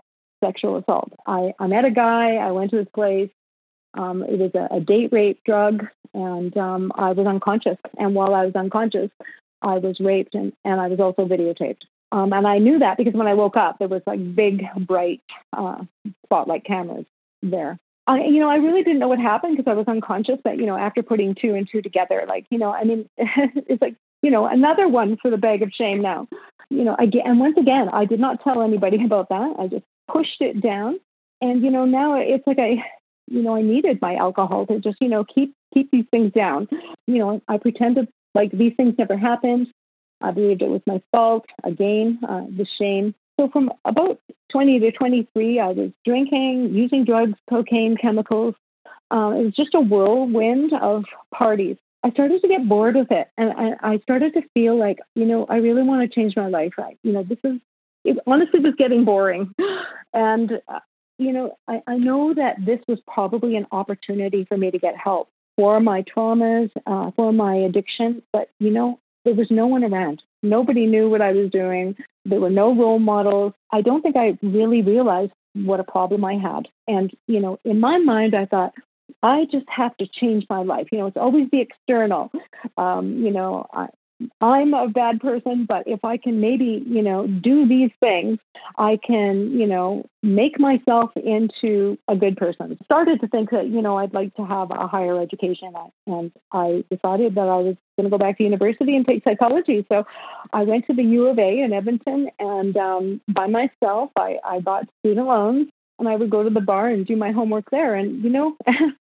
sexual 0.42 0.76
assault. 0.76 1.12
I, 1.26 1.52
I 1.58 1.66
met 1.66 1.84
a 1.84 1.90
guy, 1.90 2.37
I 2.37 2.50
went 2.52 2.70
to 2.72 2.78
his 2.78 2.88
place. 2.94 3.30
Um, 3.94 4.22
it 4.22 4.38
was 4.38 4.50
a, 4.54 4.76
a, 4.76 4.80
date 4.80 5.12
rape 5.12 5.40
drug, 5.44 5.87
and 6.12 6.54
um, 6.58 6.92
I 6.94 7.12
was 7.12 7.26
unconscious. 7.26 7.78
And 7.98 8.14
while 8.14 8.34
I 8.34 8.44
was 8.44 8.54
unconscious, 8.54 9.11
I 9.62 9.78
was 9.78 9.98
raped 9.98 10.34
and, 10.34 10.52
and 10.64 10.80
I 10.80 10.88
was 10.88 11.00
also 11.00 11.24
videotaped. 11.24 11.82
Um, 12.11 12.33
and 12.33 12.47
I 12.47 12.59
knew 12.59 12.79
that 12.79 12.97
because 12.97 13.14
when 13.14 13.27
I 13.27 13.35
woke 13.35 13.57
up, 13.57 13.79
there 13.79 13.88
was 13.88 14.03
like 14.07 14.35
big, 14.35 14.64
bright 14.87 15.21
uh, 15.53 15.83
spotlight 16.25 16.64
cameras 16.64 17.05
there. 17.42 17.79
I, 18.07 18.25
you 18.25 18.40
know, 18.40 18.49
I 18.49 18.57
really 18.57 18.83
didn't 18.83 19.01
know 19.01 19.09
what 19.09 19.18
happened 19.18 19.57
because 19.57 19.71
I 19.71 19.75
was 19.75 19.87
unconscious. 19.87 20.38
But 20.42 20.57
you 20.57 20.64
know, 20.64 20.77
after 20.77 21.03
putting 21.03 21.35
two 21.35 21.55
and 21.55 21.68
two 21.71 21.83
together, 21.83 22.25
like 22.27 22.47
you 22.51 22.59
know, 22.59 22.73
I 22.73 22.85
mean, 22.85 23.09
it's 23.18 23.83
like 23.83 23.97
you 24.23 24.31
know, 24.31 24.47
another 24.47 24.88
one 24.88 25.18
for 25.21 25.31
the 25.31 25.37
bag 25.37 25.62
of 25.62 25.71
shame 25.73 26.01
now. 26.01 26.27
You 26.71 26.85
know, 26.85 26.97
again, 26.99 27.23
and 27.25 27.40
once 27.40 27.57
again, 27.59 27.88
I 27.92 28.07
did 28.07 28.21
not 28.21 28.42
tell 28.42 28.62
anybody 28.62 29.03
about 29.05 29.29
that. 29.29 29.57
I 29.59 29.66
just 29.66 29.85
pushed 30.11 30.40
it 30.40 30.62
down, 30.62 30.99
and 31.42 31.62
you 31.62 31.71
know, 31.71 31.85
now 31.85 32.16
it's 32.18 32.47
like 32.47 32.59
I, 32.59 32.83
you 33.27 33.42
know, 33.42 33.55
I 33.55 33.62
needed 33.62 34.01
my 34.01 34.16
alcohol 34.16 34.66
to 34.66 34.81
just 34.81 34.97
you 35.03 35.09
know 35.09 35.25
keep 35.25 35.55
keep 35.75 35.90
these 35.90 36.07
things 36.11 36.33
down. 36.33 36.66
You 37.07 37.18
know, 37.18 37.42
I 37.47 37.59
pretended 37.59 38.09
like 38.35 38.53
these 38.53 38.73
things 38.77 38.94
never 38.99 39.18
happened. 39.18 39.68
I 40.20 40.31
believed 40.31 40.62
it 40.62 40.68
was 40.68 40.83
my 40.87 41.00
fault. 41.12 41.46
Again, 41.64 42.18
uh, 42.28 42.42
the 42.57 42.66
shame. 42.78 43.14
So 43.38 43.48
from 43.48 43.72
about 43.85 44.20
20 44.50 44.81
to 44.81 44.90
23, 44.92 45.61
I 45.61 45.68
was 45.68 45.90
drinking, 46.04 46.74
using 46.74 47.04
drugs, 47.04 47.38
cocaine, 47.48 47.96
chemicals. 47.96 48.54
uh, 49.11 49.33
it 49.37 49.44
was 49.44 49.54
just 49.54 49.74
a 49.74 49.81
whirlwind 49.81 50.72
of 50.74 51.04
parties. 51.35 51.76
I 52.04 52.11
started 52.11 52.42
to 52.42 52.48
get 52.48 52.68
bored 52.68 52.94
with 52.94 53.11
it, 53.11 53.28
and 53.37 53.52
I, 53.52 53.94
I 53.94 53.98
started 53.98 54.33
to 54.35 54.42
feel 54.54 54.78
like, 54.78 54.98
you 55.14 55.24
know, 55.24 55.46
I 55.48 55.57
really 55.57 55.83
want 55.83 56.02
to 56.02 56.14
change 56.14 56.37
my 56.37 56.48
life. 56.48 56.72
I, 56.78 56.96
you 57.02 57.12
know, 57.12 57.22
this 57.22 57.38
is 57.44 57.61
it 58.04 58.18
honestly 58.26 58.61
was 58.61 58.74
getting 58.78 59.04
boring, 59.04 59.52
and 60.12 60.61
uh, 60.68 60.81
you 61.18 61.33
know, 61.33 61.59
I, 61.66 61.83
I 61.87 61.96
know 61.96 62.35
that 62.35 62.64
this 62.64 62.78
was 62.87 63.00
probably 63.12 63.57
an 63.57 63.66
opportunity 63.72 64.44
for 64.44 64.57
me 64.57 64.70
to 64.70 64.78
get 64.78 64.96
help 64.96 65.28
for 65.57 65.81
my 65.81 66.02
traumas, 66.02 66.70
uh, 66.87 67.11
for 67.16 67.33
my 67.33 67.57
addiction. 67.57 68.22
But 68.33 68.50
you 68.61 68.70
know, 68.70 69.00
there 69.24 69.35
was 69.35 69.50
no 69.50 69.66
one 69.66 69.85
around. 69.85 70.22
Nobody 70.42 70.87
knew 70.87 71.09
what 71.09 71.20
I 71.20 71.33
was 71.33 71.50
doing. 71.50 71.96
There 72.24 72.40
were 72.40 72.50
no 72.50 72.74
role 72.74 72.98
models. 72.98 73.52
I 73.72 73.83
don't 73.83 74.02
think 74.02 74.16
I 74.16 74.38
really 74.42 74.83
realized 74.83 75.33
what 75.54 75.81
a 75.81 75.85
problem 75.85 76.24
I 76.24 76.35
had. 76.35 76.68
And, 76.87 77.12
you 77.26 77.40
know, 77.40 77.59
in 77.64 77.81
my 77.81 77.98
mind, 77.98 78.35
I 78.35 78.46
thought, 78.46 78.74
I 79.22 79.46
just 79.50 79.66
have 79.68 79.96
to 79.96 80.07
change 80.07 80.46
my 80.48 80.62
life. 80.62 80.88
You 80.92 80.98
know, 80.98 81.07
it's 81.07 81.16
always 81.16 81.48
the 81.50 81.61
external. 81.61 82.31
Um, 82.76 83.24
you 83.24 83.31
know, 83.31 83.66
I, 83.72 83.87
I'm 84.40 84.74
a 84.74 84.88
bad 84.88 85.20
person, 85.20 85.64
but 85.68 85.87
if 85.87 86.04
I 86.04 86.16
can 86.16 86.40
maybe, 86.40 86.83
you 86.87 87.02
know, 87.02 87.26
do 87.26 87.68
these 87.68 87.90
things, 88.00 88.38
I 88.76 88.98
can, 89.07 89.52
you 89.52 89.66
know, 89.66 90.04
make 90.22 90.59
myself 90.59 91.11
into 91.16 91.96
a 92.09 92.16
good 92.16 92.37
person. 92.37 92.76
Started 92.85 93.20
to 93.20 93.28
think 93.28 93.50
that, 93.50 93.68
you 93.68 93.81
know, 93.81 93.98
I'd 93.98 94.14
like 94.14 94.35
to 94.35 94.44
have 94.44 94.70
a 94.70 94.88
higher 94.88 95.20
education, 95.20 95.72
and 96.07 96.33
I 96.52 96.85
decided 96.90 97.37
that 97.37 97.48
I 97.48 97.57
was 97.57 97.76
going 97.96 98.04
to 98.04 98.11
go 98.11 98.18
back 98.18 98.38
to 98.38 98.44
university 98.44 98.96
and 98.96 99.07
take 99.07 99.22
psychology. 99.22 99.87
So 99.88 100.04
I 100.52 100.64
went 100.64 100.87
to 100.88 100.94
the 100.94 101.04
U 101.04 101.28
of 101.28 101.38
A 101.38 101.61
in 101.61 101.72
Edmonton, 101.72 102.28
and 102.38 102.76
um, 102.76 103.20
by 103.28 103.46
myself, 103.46 104.11
I, 104.16 104.38
I 104.44 104.61
bought 104.61 104.88
student 105.00 105.26
loans 105.26 105.68
and 105.98 106.09
I 106.09 106.16
would 106.16 106.31
go 106.31 106.42
to 106.42 106.50
the 106.50 106.61
bar 106.61 106.88
and 106.88 107.07
do 107.07 107.16
my 107.16 107.33
homework 107.33 107.70
there. 107.70 107.94
And 107.94 108.22
you 108.22 108.31
know, 108.31 108.57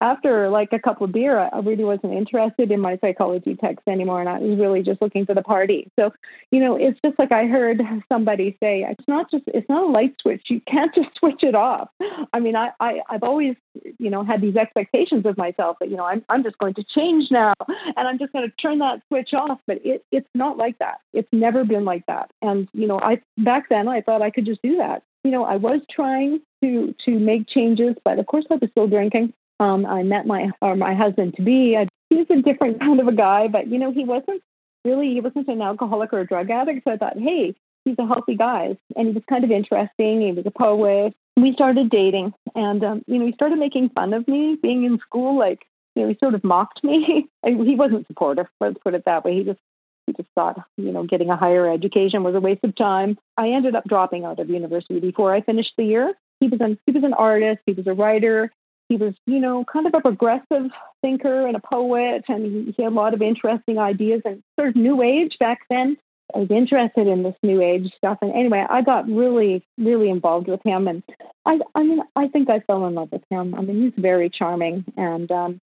after 0.00 0.48
like 0.48 0.72
a 0.72 0.78
couple 0.78 1.04
of 1.04 1.12
beer, 1.12 1.38
I 1.52 1.58
really 1.58 1.84
wasn't 1.84 2.14
interested 2.14 2.70
in 2.70 2.80
my 2.80 2.98
psychology 3.00 3.56
text 3.56 3.86
anymore, 3.88 4.20
and 4.20 4.28
I 4.28 4.38
was 4.38 4.58
really 4.58 4.82
just 4.82 5.02
looking 5.02 5.26
for 5.26 5.34
the 5.34 5.42
party. 5.42 5.90
So, 5.98 6.12
you 6.50 6.60
know, 6.60 6.76
it's 6.76 6.98
just 7.04 7.18
like 7.18 7.32
I 7.32 7.46
heard 7.46 7.82
somebody 8.08 8.56
say, 8.62 8.86
it's 8.88 9.08
not 9.08 9.30
just 9.30 9.44
it's 9.48 9.68
not 9.68 9.84
a 9.84 9.90
light 9.90 10.14
switch. 10.20 10.42
You 10.48 10.60
can't 10.68 10.94
just 10.94 11.08
switch 11.18 11.42
it 11.42 11.54
off. 11.54 11.88
I 12.32 12.38
mean, 12.38 12.54
I, 12.54 12.70
I 12.80 13.00
I've 13.08 13.22
always 13.22 13.56
you 13.98 14.10
know 14.10 14.24
had 14.24 14.40
these 14.40 14.56
expectations 14.56 15.26
of 15.26 15.36
myself 15.36 15.76
that 15.80 15.90
you 15.90 15.96
know 15.96 16.04
I'm 16.04 16.24
I'm 16.28 16.44
just 16.44 16.58
going 16.58 16.74
to 16.74 16.84
change 16.84 17.30
now, 17.30 17.54
and 17.68 18.08
I'm 18.08 18.18
just 18.18 18.32
going 18.32 18.48
to 18.48 18.54
turn 18.56 18.78
that 18.78 19.02
switch 19.08 19.34
off. 19.34 19.58
But 19.66 19.78
it 19.84 20.04
it's 20.12 20.28
not 20.34 20.56
like 20.56 20.78
that. 20.78 20.98
It's 21.12 21.28
never 21.32 21.64
been 21.64 21.84
like 21.84 22.06
that. 22.06 22.30
And 22.40 22.68
you 22.72 22.86
know, 22.86 23.00
I 23.00 23.20
back 23.38 23.68
then 23.68 23.88
I 23.88 24.00
thought 24.00 24.22
I 24.22 24.30
could 24.30 24.46
just 24.46 24.62
do 24.62 24.76
that. 24.76 25.02
You 25.24 25.32
know, 25.32 25.44
I 25.44 25.56
was 25.56 25.80
trying 25.90 26.40
to 26.62 26.94
to 27.04 27.18
make 27.18 27.48
changes, 27.48 27.96
but 28.04 28.20
of 28.20 28.26
course 28.26 28.44
I 28.48 28.54
was 28.54 28.70
still 28.70 28.86
drinking 28.86 29.32
um, 29.60 29.86
I 29.86 30.02
met 30.02 30.26
my 30.26 30.50
or 30.60 30.76
my 30.76 30.94
husband 30.94 31.34
to 31.36 31.42
be. 31.42 31.76
He's 32.10 32.26
a 32.30 32.42
different 32.42 32.80
kind 32.80 33.00
of 33.00 33.08
a 33.08 33.12
guy, 33.12 33.48
but 33.48 33.68
you 33.68 33.78
know, 33.78 33.92
he 33.92 34.04
wasn't 34.04 34.42
really 34.84 35.14
he 35.14 35.20
wasn't 35.20 35.48
an 35.48 35.62
alcoholic 35.62 36.12
or 36.12 36.20
a 36.20 36.26
drug 36.26 36.50
addict. 36.50 36.84
So 36.84 36.92
I 36.92 36.96
thought, 36.96 37.18
hey, 37.18 37.54
he's 37.84 37.98
a 37.98 38.06
healthy 38.06 38.36
guy, 38.36 38.76
and 38.96 39.08
he 39.08 39.12
was 39.12 39.22
kind 39.28 39.44
of 39.44 39.50
interesting. 39.50 40.22
He 40.22 40.32
was 40.32 40.46
a 40.46 40.50
poet. 40.50 41.14
We 41.36 41.52
started 41.52 41.90
dating, 41.90 42.34
and 42.54 42.84
um, 42.84 43.02
you 43.06 43.18
know, 43.18 43.26
he 43.26 43.32
started 43.32 43.58
making 43.58 43.90
fun 43.90 44.12
of 44.12 44.26
me 44.28 44.56
being 44.60 44.84
in 44.84 44.98
school. 44.98 45.38
Like, 45.38 45.60
you 45.94 46.02
know, 46.02 46.08
he 46.08 46.16
sort 46.20 46.34
of 46.34 46.44
mocked 46.44 46.82
me. 46.82 47.28
he 47.44 47.74
wasn't 47.74 48.06
supportive. 48.06 48.46
Let's 48.60 48.78
put 48.82 48.94
it 48.94 49.04
that 49.06 49.24
way. 49.24 49.36
He 49.36 49.44
just 49.44 49.60
he 50.06 50.12
just 50.14 50.28
thought, 50.34 50.58
you 50.76 50.90
know, 50.90 51.04
getting 51.04 51.30
a 51.30 51.36
higher 51.36 51.70
education 51.70 52.22
was 52.22 52.34
a 52.34 52.40
waste 52.40 52.64
of 52.64 52.74
time. 52.74 53.18
I 53.36 53.50
ended 53.50 53.74
up 53.74 53.84
dropping 53.84 54.24
out 54.24 54.38
of 54.38 54.48
university 54.48 55.00
before 55.00 55.34
I 55.34 55.42
finished 55.42 55.72
the 55.76 55.84
year. 55.84 56.14
He 56.40 56.48
was 56.48 56.60
an 56.60 56.78
he 56.86 56.92
was 56.92 57.04
an 57.04 57.14
artist. 57.14 57.60
He 57.66 57.72
was 57.72 57.86
a 57.86 57.94
writer 57.94 58.50
he 58.88 58.96
was, 58.96 59.14
you 59.26 59.38
know, 59.38 59.64
kind 59.64 59.86
of 59.86 59.94
a 59.94 60.00
progressive 60.00 60.70
thinker 61.02 61.46
and 61.46 61.56
a 61.56 61.60
poet, 61.60 62.24
and 62.28 62.74
he, 62.76 62.82
had 62.82 62.92
a 62.92 62.94
lot 62.94 63.14
of 63.14 63.22
interesting 63.22 63.78
ideas 63.78 64.22
and 64.24 64.42
sort 64.58 64.70
of 64.70 64.76
new 64.76 65.02
age 65.02 65.36
back 65.38 65.60
then. 65.70 65.96
I 66.34 66.40
was 66.40 66.50
interested 66.50 67.06
in 67.06 67.22
this 67.22 67.36
new 67.42 67.62
age 67.62 67.92
stuff, 67.96 68.18
and 68.20 68.32
anyway, 68.32 68.66
I 68.68 68.82
got 68.82 69.08
really, 69.08 69.64
really 69.78 70.10
involved 70.10 70.48
with 70.48 70.60
him, 70.64 70.88
and 70.88 71.02
I, 71.46 71.58
I 71.74 71.82
mean, 71.82 72.00
I 72.16 72.28
think 72.28 72.50
I 72.50 72.60
fell 72.60 72.86
in 72.86 72.94
love 72.94 73.12
with 73.12 73.24
him. 73.30 73.54
I 73.54 73.62
mean, 73.62 73.82
he's 73.82 74.02
very 74.02 74.28
charming, 74.28 74.84
and 74.96 75.30
um, 75.30 75.60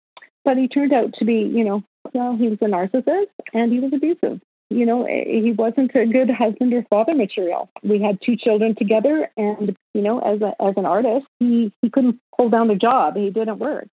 but 0.45 0.57
he 0.57 0.67
turned 0.67 0.93
out 0.93 1.13
to 1.15 1.25
be, 1.25 1.36
you 1.36 1.63
know, 1.63 1.84
well, 2.13 2.36
he 2.36 2.47
was 2.47 2.57
a 2.62 2.65
narcissist 2.65 3.27
and 3.53 3.71
he 3.71 3.79
was 3.79 3.93
abusive 3.93 4.41
you 4.71 4.86
know, 4.86 5.05
he 5.05 5.51
wasn't 5.51 5.93
a 5.93 6.05
good 6.05 6.29
husband 6.29 6.73
or 6.73 6.84
father 6.89 7.13
material. 7.13 7.69
We 7.84 8.01
had 8.01 8.19
two 8.25 8.38
children 8.38 8.73
together, 8.75 9.29
and 9.36 9.75
you 9.93 10.01
know, 10.01 10.19
as 10.19 10.41
a 10.41 10.54
as 10.62 10.73
an 10.77 10.86
artist, 10.86 11.25
he 11.39 11.71
he 11.82 11.89
couldn't 11.89 12.19
hold 12.34 12.51
down 12.51 12.69
a 12.69 12.75
job. 12.75 13.15
He 13.15 13.30
didn't 13.30 13.60
work, 13.60 13.88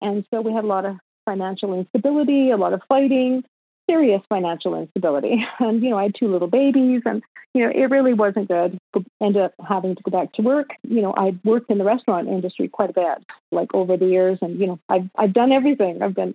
and 0.00 0.24
so 0.32 0.40
we 0.40 0.52
had 0.52 0.64
a 0.64 0.68
lot 0.68 0.84
of 0.84 0.96
financial 1.24 1.74
instability, 1.74 2.50
a 2.50 2.56
lot 2.56 2.72
of 2.72 2.82
fighting, 2.88 3.44
serious 3.88 4.22
financial 4.28 4.74
instability. 4.74 5.44
And 5.60 5.82
you 5.82 5.90
know, 5.90 5.98
I 5.98 6.04
had 6.04 6.14
two 6.14 6.28
little 6.28 6.48
babies, 6.48 7.02
and 7.04 7.22
you 7.54 7.64
know, 7.64 7.72
it 7.74 7.90
really 7.90 8.14
wasn't 8.14 8.48
good. 8.48 8.78
Ended 9.20 9.42
up 9.42 9.54
having 9.66 9.94
to 9.94 10.02
go 10.02 10.10
back 10.10 10.32
to 10.34 10.42
work. 10.42 10.70
You 10.82 11.02
know, 11.02 11.14
I 11.16 11.36
worked 11.44 11.70
in 11.70 11.78
the 11.78 11.84
restaurant 11.84 12.28
industry 12.28 12.68
quite 12.68 12.90
a 12.90 12.94
bit, 12.94 13.18
like 13.50 13.74
over 13.74 13.96
the 13.96 14.06
years, 14.06 14.38
and 14.42 14.58
you 14.58 14.66
know, 14.66 14.78
I've 14.88 15.08
I've 15.16 15.32
done 15.32 15.52
everything. 15.52 16.02
I've 16.02 16.14
been, 16.14 16.34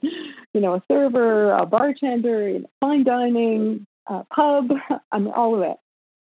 you 0.53 0.61
know, 0.61 0.75
a 0.75 0.83
server, 0.89 1.51
a 1.51 1.65
bartender, 1.65 2.47
in 2.47 2.65
fine 2.79 3.03
dining, 3.03 3.85
a 4.07 4.23
pub, 4.33 4.71
I 5.11 5.19
mean, 5.19 5.33
all 5.33 5.55
of 5.55 5.61
it. 5.61 5.77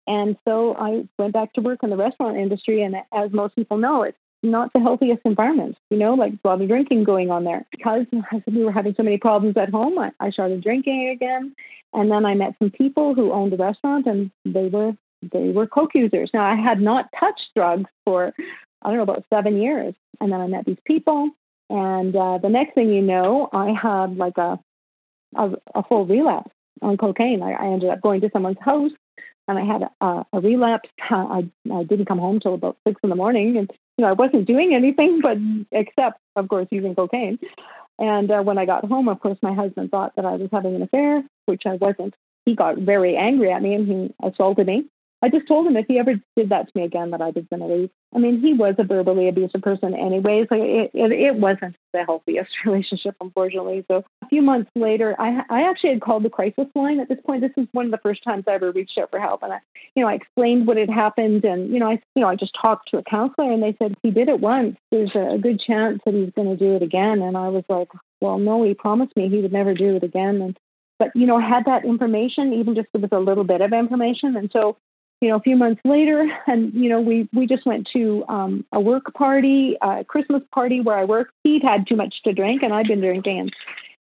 And 0.07 0.37
so 0.45 0.75
I 0.77 1.07
went 1.17 1.33
back 1.33 1.53
to 1.53 1.61
work 1.61 1.79
in 1.83 1.89
the 1.89 1.97
restaurant 1.97 2.37
industry, 2.37 2.83
and 2.83 2.95
as 3.13 3.31
most 3.31 3.55
people 3.55 3.77
know, 3.77 4.03
it's 4.03 4.17
not 4.43 4.71
the 4.73 4.79
healthiest 4.79 5.21
environment, 5.23 5.77
you 5.89 5.97
know, 5.97 6.13
like 6.13 6.33
a 6.33 6.47
lot 6.47 6.61
of 6.61 6.67
drinking 6.67 7.05
going 7.05 7.31
on 7.31 7.45
there. 7.45 7.65
Because 7.71 8.05
we 8.47 8.63
were 8.63 8.71
having 8.71 8.93
so 8.95 9.03
many 9.03 9.17
problems 9.17 9.55
at 9.57 9.69
home, 9.69 9.97
I, 9.97 10.11
I 10.19 10.31
started 10.31 10.61
drinking 10.61 11.09
again. 11.09 11.55
And 11.93 12.11
then 12.11 12.25
I 12.25 12.33
met 12.33 12.55
some 12.59 12.71
people 12.71 13.15
who 13.15 13.31
owned 13.31 13.53
a 13.53 13.57
restaurant 13.57 14.07
and 14.07 14.31
they 14.45 14.67
were 14.67 14.93
they 15.31 15.49
were 15.49 15.67
coke 15.67 15.91
users. 15.93 16.31
Now 16.33 16.43
I 16.43 16.55
had 16.55 16.81
not 16.81 17.05
touched 17.17 17.49
drugs 17.55 17.89
for 18.03 18.33
I 18.81 18.89
don't 18.89 18.97
know 18.97 19.03
about 19.03 19.23
seven 19.29 19.61
years, 19.61 19.93
and 20.19 20.31
then 20.31 20.41
I 20.41 20.47
met 20.47 20.65
these 20.65 20.77
people, 20.85 21.29
and 21.69 22.13
uh, 22.13 22.39
the 22.39 22.49
next 22.49 22.73
thing 22.73 22.89
you 22.89 23.01
know, 23.01 23.47
I 23.53 23.71
had 23.71 24.17
like 24.17 24.37
a 24.37 24.59
a, 25.35 25.51
a 25.75 25.83
full 25.83 26.05
relapse 26.05 26.51
on 26.81 26.97
cocaine. 26.97 27.41
I, 27.41 27.53
I 27.53 27.67
ended 27.67 27.89
up 27.89 28.01
going 28.01 28.19
to 28.21 28.29
someone's 28.33 28.57
house, 28.59 28.91
and 29.47 29.57
I 29.57 29.65
had 29.65 29.89
a, 30.01 30.25
a 30.33 30.39
relapse. 30.39 30.89
I 31.09 31.47
I 31.73 31.83
didn't 31.83 32.05
come 32.05 32.19
home 32.19 32.39
till 32.39 32.53
about 32.53 32.77
six 32.87 32.99
in 33.03 33.09
the 33.09 33.15
morning, 33.15 33.57
and 33.57 33.69
you 33.97 34.03
know 34.03 34.09
I 34.09 34.13
wasn't 34.13 34.47
doing 34.47 34.73
anything 34.73 35.21
but 35.21 35.37
except, 35.71 36.19
of 36.35 36.47
course, 36.47 36.67
using 36.71 36.95
cocaine. 36.95 37.39
And 37.99 38.31
uh, 38.31 38.41
when 38.41 38.57
I 38.57 38.65
got 38.65 38.85
home, 38.85 39.07
of 39.07 39.19
course, 39.19 39.37
my 39.41 39.53
husband 39.53 39.91
thought 39.91 40.15
that 40.15 40.25
I 40.25 40.35
was 40.35 40.49
having 40.51 40.75
an 40.75 40.81
affair, 40.81 41.23
which 41.45 41.63
I 41.65 41.75
wasn't. 41.75 42.15
He 42.45 42.55
got 42.55 42.77
very 42.77 43.15
angry 43.15 43.51
at 43.51 43.61
me 43.61 43.75
and 43.75 43.87
he 43.87 44.13
assaulted 44.27 44.67
me. 44.67 44.85
I 45.23 45.29
just 45.29 45.47
told 45.47 45.65
him 45.65 45.77
if 45.77 45.85
he 45.87 45.97
ever 45.99 46.15
did 46.35 46.49
that 46.49 46.67
to 46.67 46.71
me 46.75 46.83
again, 46.83 47.11
that 47.11 47.21
I 47.21 47.29
was 47.29 47.45
going 47.49 47.61
to 47.61 47.73
leave. 47.73 47.89
I 48.13 48.19
mean, 48.19 48.41
he 48.41 48.53
was 48.53 48.75
a 48.77 48.83
verbally 48.83 49.29
abusive 49.29 49.61
person, 49.61 49.95
anyways. 49.95 50.47
Like 50.51 50.59
it, 50.59 50.91
it, 50.93 51.11
it 51.13 51.35
wasn't 51.35 51.77
the 51.93 52.03
healthiest 52.03 52.51
relationship, 52.65 53.15
unfortunately. 53.21 53.85
So 53.89 54.03
a 54.21 54.27
few 54.27 54.41
months 54.41 54.69
later, 54.75 55.15
I, 55.17 55.43
I 55.49 55.61
actually 55.69 55.91
had 55.91 56.01
called 56.01 56.23
the 56.23 56.29
crisis 56.29 56.67
line. 56.75 56.99
At 56.99 57.07
this 57.07 57.19
point, 57.25 57.39
this 57.39 57.51
is 57.55 57.69
one 57.71 57.85
of 57.85 57.91
the 57.91 57.99
first 57.99 58.21
times 58.25 58.43
I 58.47 58.55
ever 58.55 58.71
reached 58.73 58.97
out 58.97 59.11
for 59.11 59.19
help, 59.19 59.43
and 59.43 59.53
I, 59.53 59.59
you 59.95 60.03
know, 60.03 60.09
I 60.09 60.15
explained 60.15 60.67
what 60.67 60.75
had 60.75 60.89
happened, 60.89 61.45
and 61.45 61.71
you 61.71 61.79
know, 61.79 61.89
I, 61.89 62.01
you 62.15 62.21
know, 62.21 62.27
I 62.27 62.35
just 62.35 62.57
talked 62.61 62.89
to 62.91 62.97
a 62.97 63.03
counselor, 63.03 63.49
and 63.49 63.63
they 63.63 63.77
said 63.81 63.95
he 64.03 64.11
did 64.11 64.27
it 64.27 64.41
once. 64.41 64.75
There's 64.91 65.15
a 65.15 65.37
good 65.37 65.61
chance 65.61 66.01
that 66.05 66.13
he's 66.13 66.31
going 66.35 66.49
to 66.49 66.57
do 66.57 66.75
it 66.75 66.83
again, 66.83 67.21
and 67.21 67.37
I 67.37 67.47
was 67.47 67.63
like, 67.69 67.87
well, 68.19 68.39
no, 68.39 68.61
he 68.63 68.73
promised 68.73 69.15
me 69.15 69.29
he 69.29 69.41
would 69.41 69.53
never 69.53 69.73
do 69.73 69.95
it 69.95 70.03
again, 70.03 70.41
and 70.41 70.57
but 70.99 71.09
you 71.15 71.25
know, 71.25 71.39
had 71.39 71.63
that 71.65 71.85
information, 71.85 72.53
even 72.53 72.75
just 72.75 72.89
with 72.93 73.13
a 73.13 73.19
little 73.19 73.45
bit 73.45 73.61
of 73.61 73.71
information, 73.71 74.35
and 74.35 74.51
so 74.51 74.75
you 75.23 75.29
know, 75.29 75.37
a 75.37 75.39
few 75.39 75.55
months 75.55 75.81
later, 75.85 76.29
and 76.47 76.73
you 76.73 76.89
know, 76.89 76.99
we 76.99 77.29
we 77.33 77.47
just 77.47 77.65
went 77.65 77.87
to 77.93 78.25
um, 78.27 78.65
a 78.73 78.79
work 78.79 79.13
party, 79.13 79.77
a 79.81 80.03
Christmas 80.03 80.43
party 80.53 80.81
where 80.81 80.97
I 80.97 81.05
work. 81.05 81.29
He'd 81.43 81.63
had 81.63 81.87
too 81.87 81.95
much 81.95 82.21
to 82.25 82.33
drink, 82.33 82.61
and 82.61 82.73
I'd 82.73 82.87
been 82.87 82.99
drinking. 82.99 83.39
And 83.39 83.53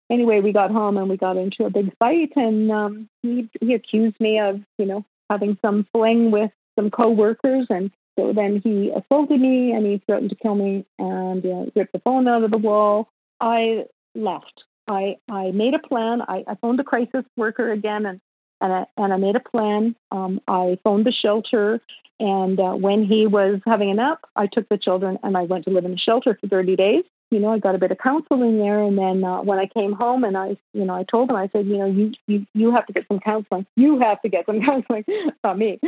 anyway, 0.10 0.40
we 0.42 0.52
got 0.52 0.72
home 0.72 0.98
and 0.98 1.08
we 1.08 1.18
got 1.18 1.38
into 1.38 1.66
a 1.66 1.70
big 1.70 1.96
fight, 2.00 2.32
and 2.36 2.72
um, 2.72 3.10
he 3.22 3.48
he 3.62 3.76
accused 3.76 4.20
me 4.20 4.40
of 4.40 4.62
you 4.80 4.86
know 4.86 5.06
having 5.30 5.60
some 5.64 5.86
fling 5.94 6.32
with 6.32 6.50
some 6.76 6.90
coworkers, 6.90 7.68
and 7.70 7.92
so 8.18 8.34
then 8.34 8.60
he 8.64 8.90
assaulted 8.90 9.40
me 9.40 9.72
and 9.74 9.86
he 9.86 10.02
threatened 10.08 10.32
to 10.32 10.36
kill 10.36 10.56
me 10.56 10.86
and 10.98 11.46
uh, 11.46 11.66
ripped 11.76 11.94
the 11.94 12.00
phone 12.00 12.28
out 12.28 12.44
of 12.44 12.50
the 12.50 12.58
wall. 12.58 13.10
I 13.40 13.86
left. 14.16 14.64
I 14.88 15.18
I 15.30 15.52
made 15.52 15.76
a 15.76 15.80
plan. 15.88 16.24
I, 16.24 16.44
I 16.48 16.56
phoned 16.56 16.80
the 16.80 16.84
crisis 16.84 17.26
worker 17.38 17.72
again 17.72 18.08
and 18.08 18.20
and 18.62 18.71
I, 18.71 18.86
and 18.97 19.13
I 19.13 19.17
made 19.17 19.36
a 19.36 19.39
plan. 19.39 19.95
Um, 20.12 20.39
I 20.47 20.78
phoned 20.84 21.06
the 21.06 21.12
shelter, 21.12 21.82
and 22.19 22.60
uh, 22.60 22.74
when 22.74 23.04
he 23.04 23.26
was 23.26 23.60
having 23.65 23.89
a 23.89 23.95
nap, 23.95 24.19
I 24.36 24.45
took 24.45 24.69
the 24.69 24.78
children 24.78 25.17
and 25.24 25.36
I 25.36 25.41
went 25.43 25.65
to 25.65 25.71
live 25.71 25.86
in 25.86 25.91
the 25.91 25.97
shelter 25.97 26.38
for 26.39 26.47
30 26.47 26.76
days. 26.76 27.04
You 27.32 27.39
know, 27.39 27.50
I 27.50 27.60
got 27.60 27.76
a 27.76 27.80
bit 27.80 27.91
of 27.91 27.97
counseling 27.97 28.60
there, 28.60 28.82
and 28.84 28.97
then 28.97 29.24
uh, 29.24 29.41
when 29.41 29.58
I 29.58 29.65
came 29.65 29.93
home, 29.93 30.26
and 30.26 30.38
I, 30.38 30.58
you 30.74 30.86
know, 30.86 30.93
I 30.93 31.04
told 31.04 31.30
him, 31.30 31.38
I 31.38 31.50
said, 31.54 31.65
you 31.65 31.78
know, 31.78 31.86
you 31.86 32.12
you 32.28 32.45
you 32.54 32.71
have 32.76 32.86
to 32.88 32.93
get 32.93 33.08
some 33.08 33.21
counseling. 33.21 33.65
You 33.78 34.00
have 34.00 34.21
to 34.24 34.30
get 34.30 34.45
some 34.45 34.62
counseling, 34.65 35.06
not 35.43 35.58
me. 35.58 35.80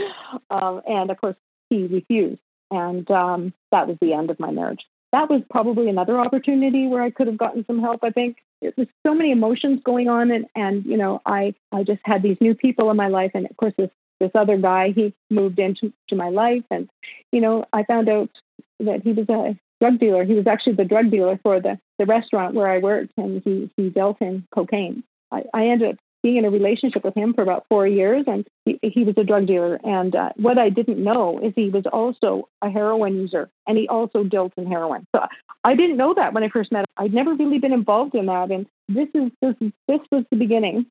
Um, 0.49 0.81
and 0.87 1.11
of 1.11 1.19
course, 1.19 1.35
he 1.69 1.85
refused, 1.85 2.39
and 2.71 3.09
um, 3.11 3.53
that 3.71 3.89
was 3.89 3.97
the 3.99 4.13
end 4.13 4.31
of 4.31 4.39
my 4.39 4.51
marriage. 4.51 4.79
that 5.11 5.29
was 5.29 5.41
probably 5.49 5.89
another 5.89 6.17
opportunity 6.17 6.87
where 6.87 7.03
I 7.03 7.11
could 7.11 7.27
have 7.27 7.37
gotten 7.37 7.65
some 7.67 7.79
help. 7.81 7.99
I 8.03 8.09
think 8.09 8.37
there's 8.75 8.87
so 9.05 9.13
many 9.13 9.31
emotions 9.31 9.81
going 9.83 10.09
on, 10.09 10.31
and 10.31 10.45
and 10.55 10.85
you 10.85 10.97
know, 10.97 11.21
I 11.25 11.53
I 11.71 11.83
just 11.83 12.01
had 12.03 12.23
these 12.23 12.37
new 12.41 12.55
people 12.55 12.89
in 12.91 12.97
my 12.97 13.07
life, 13.07 13.31
and 13.33 13.45
of 13.49 13.57
course 13.57 13.73
this 13.77 13.89
this 14.19 14.31
other 14.35 14.57
guy 14.57 14.91
he 14.91 15.13
moved 15.29 15.59
into 15.59 15.91
to 16.09 16.15
my 16.15 16.29
life, 16.29 16.63
and 16.71 16.89
you 17.31 17.41
know, 17.41 17.65
I 17.73 17.83
found 17.83 18.09
out 18.09 18.29
that 18.79 19.01
he 19.03 19.13
was 19.13 19.29
a 19.29 19.57
drug 19.81 19.99
dealer. 19.99 20.23
He 20.23 20.33
was 20.33 20.47
actually 20.47 20.75
the 20.75 20.85
drug 20.85 21.11
dealer 21.11 21.39
for 21.43 21.59
the 21.59 21.79
the 21.99 22.05
restaurant 22.05 22.55
where 22.55 22.69
I 22.69 22.79
worked, 22.79 23.13
and 23.17 23.41
he 23.43 23.69
he 23.77 23.89
dealt 23.89 24.21
in 24.21 24.47
cocaine. 24.53 25.03
I, 25.31 25.43
I 25.53 25.67
ended 25.67 25.89
up 25.89 25.95
being 26.23 26.37
in 26.37 26.45
a 26.45 26.49
relationship 26.49 27.03
with 27.03 27.13
him 27.15 27.33
for 27.33 27.43
about 27.43 27.65
four 27.69 27.85
years, 27.85 28.23
and 28.27 28.47
he, 28.65 28.79
he 28.81 29.03
was 29.03 29.13
a 29.17 29.23
drug 29.23 29.45
dealer. 29.45 29.79
And 29.83 30.15
uh, 30.15 30.29
what 30.37 30.57
I 30.57 30.69
didn't 30.69 31.03
know 31.03 31.39
is 31.39 31.53
he 31.55 31.69
was 31.69 31.83
also 31.91 32.47
a 32.61 32.69
heroin 32.69 33.15
user, 33.15 33.49
and 33.67 33.77
he 33.77 33.87
also 33.89 34.23
dealt 34.23 34.53
in 34.57 34.65
heroin. 34.65 35.05
So 35.13 35.25
I 35.63 35.75
didn't 35.75 35.97
know 35.97 36.13
that 36.15 36.33
when 36.33 36.43
I 36.43 36.49
first 36.49 36.71
met 36.71 36.79
him. 36.79 36.85
I'd 36.97 37.13
never 37.13 37.35
really 37.35 37.59
been 37.59 37.73
involved 37.73 38.15
in 38.15 38.25
that, 38.27 38.49
and 38.49 38.65
this 38.87 39.09
is 39.13 39.31
this 39.41 39.55
this 39.87 39.99
was 40.11 40.23
the 40.31 40.37
beginning 40.37 40.85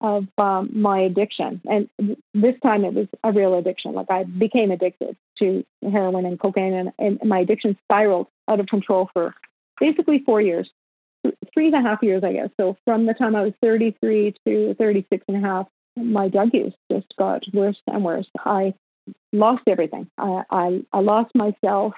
of 0.00 0.26
um, 0.38 0.70
my 0.72 1.00
addiction. 1.00 1.60
And 1.68 1.88
this 2.32 2.54
time 2.62 2.84
it 2.84 2.94
was 2.94 3.08
a 3.24 3.32
real 3.32 3.54
addiction. 3.54 3.94
Like 3.94 4.10
I 4.10 4.22
became 4.22 4.70
addicted 4.70 5.16
to 5.40 5.64
heroin 5.82 6.24
and 6.24 6.38
cocaine, 6.38 6.72
and, 6.72 6.92
and 6.98 7.18
my 7.28 7.40
addiction 7.40 7.76
spiraled 7.84 8.28
out 8.46 8.60
of 8.60 8.66
control 8.66 9.10
for 9.12 9.34
basically 9.80 10.22
four 10.24 10.40
years 10.40 10.70
three 11.52 11.66
and 11.66 11.74
a 11.74 11.82
half 11.82 12.02
years, 12.02 12.22
I 12.24 12.32
guess. 12.32 12.50
So 12.58 12.76
from 12.84 13.06
the 13.06 13.14
time 13.14 13.34
I 13.34 13.42
was 13.42 13.52
33 13.62 14.34
to 14.46 14.74
36 14.74 15.24
and 15.28 15.36
a 15.36 15.40
half, 15.40 15.66
my 15.96 16.28
drug 16.28 16.50
use 16.52 16.74
just 16.90 17.06
got 17.18 17.42
worse 17.52 17.80
and 17.86 18.04
worse. 18.04 18.28
I 18.38 18.74
lost 19.32 19.62
everything. 19.66 20.08
I, 20.16 20.42
I, 20.50 20.80
I 20.92 21.00
lost 21.00 21.34
myself. 21.34 21.94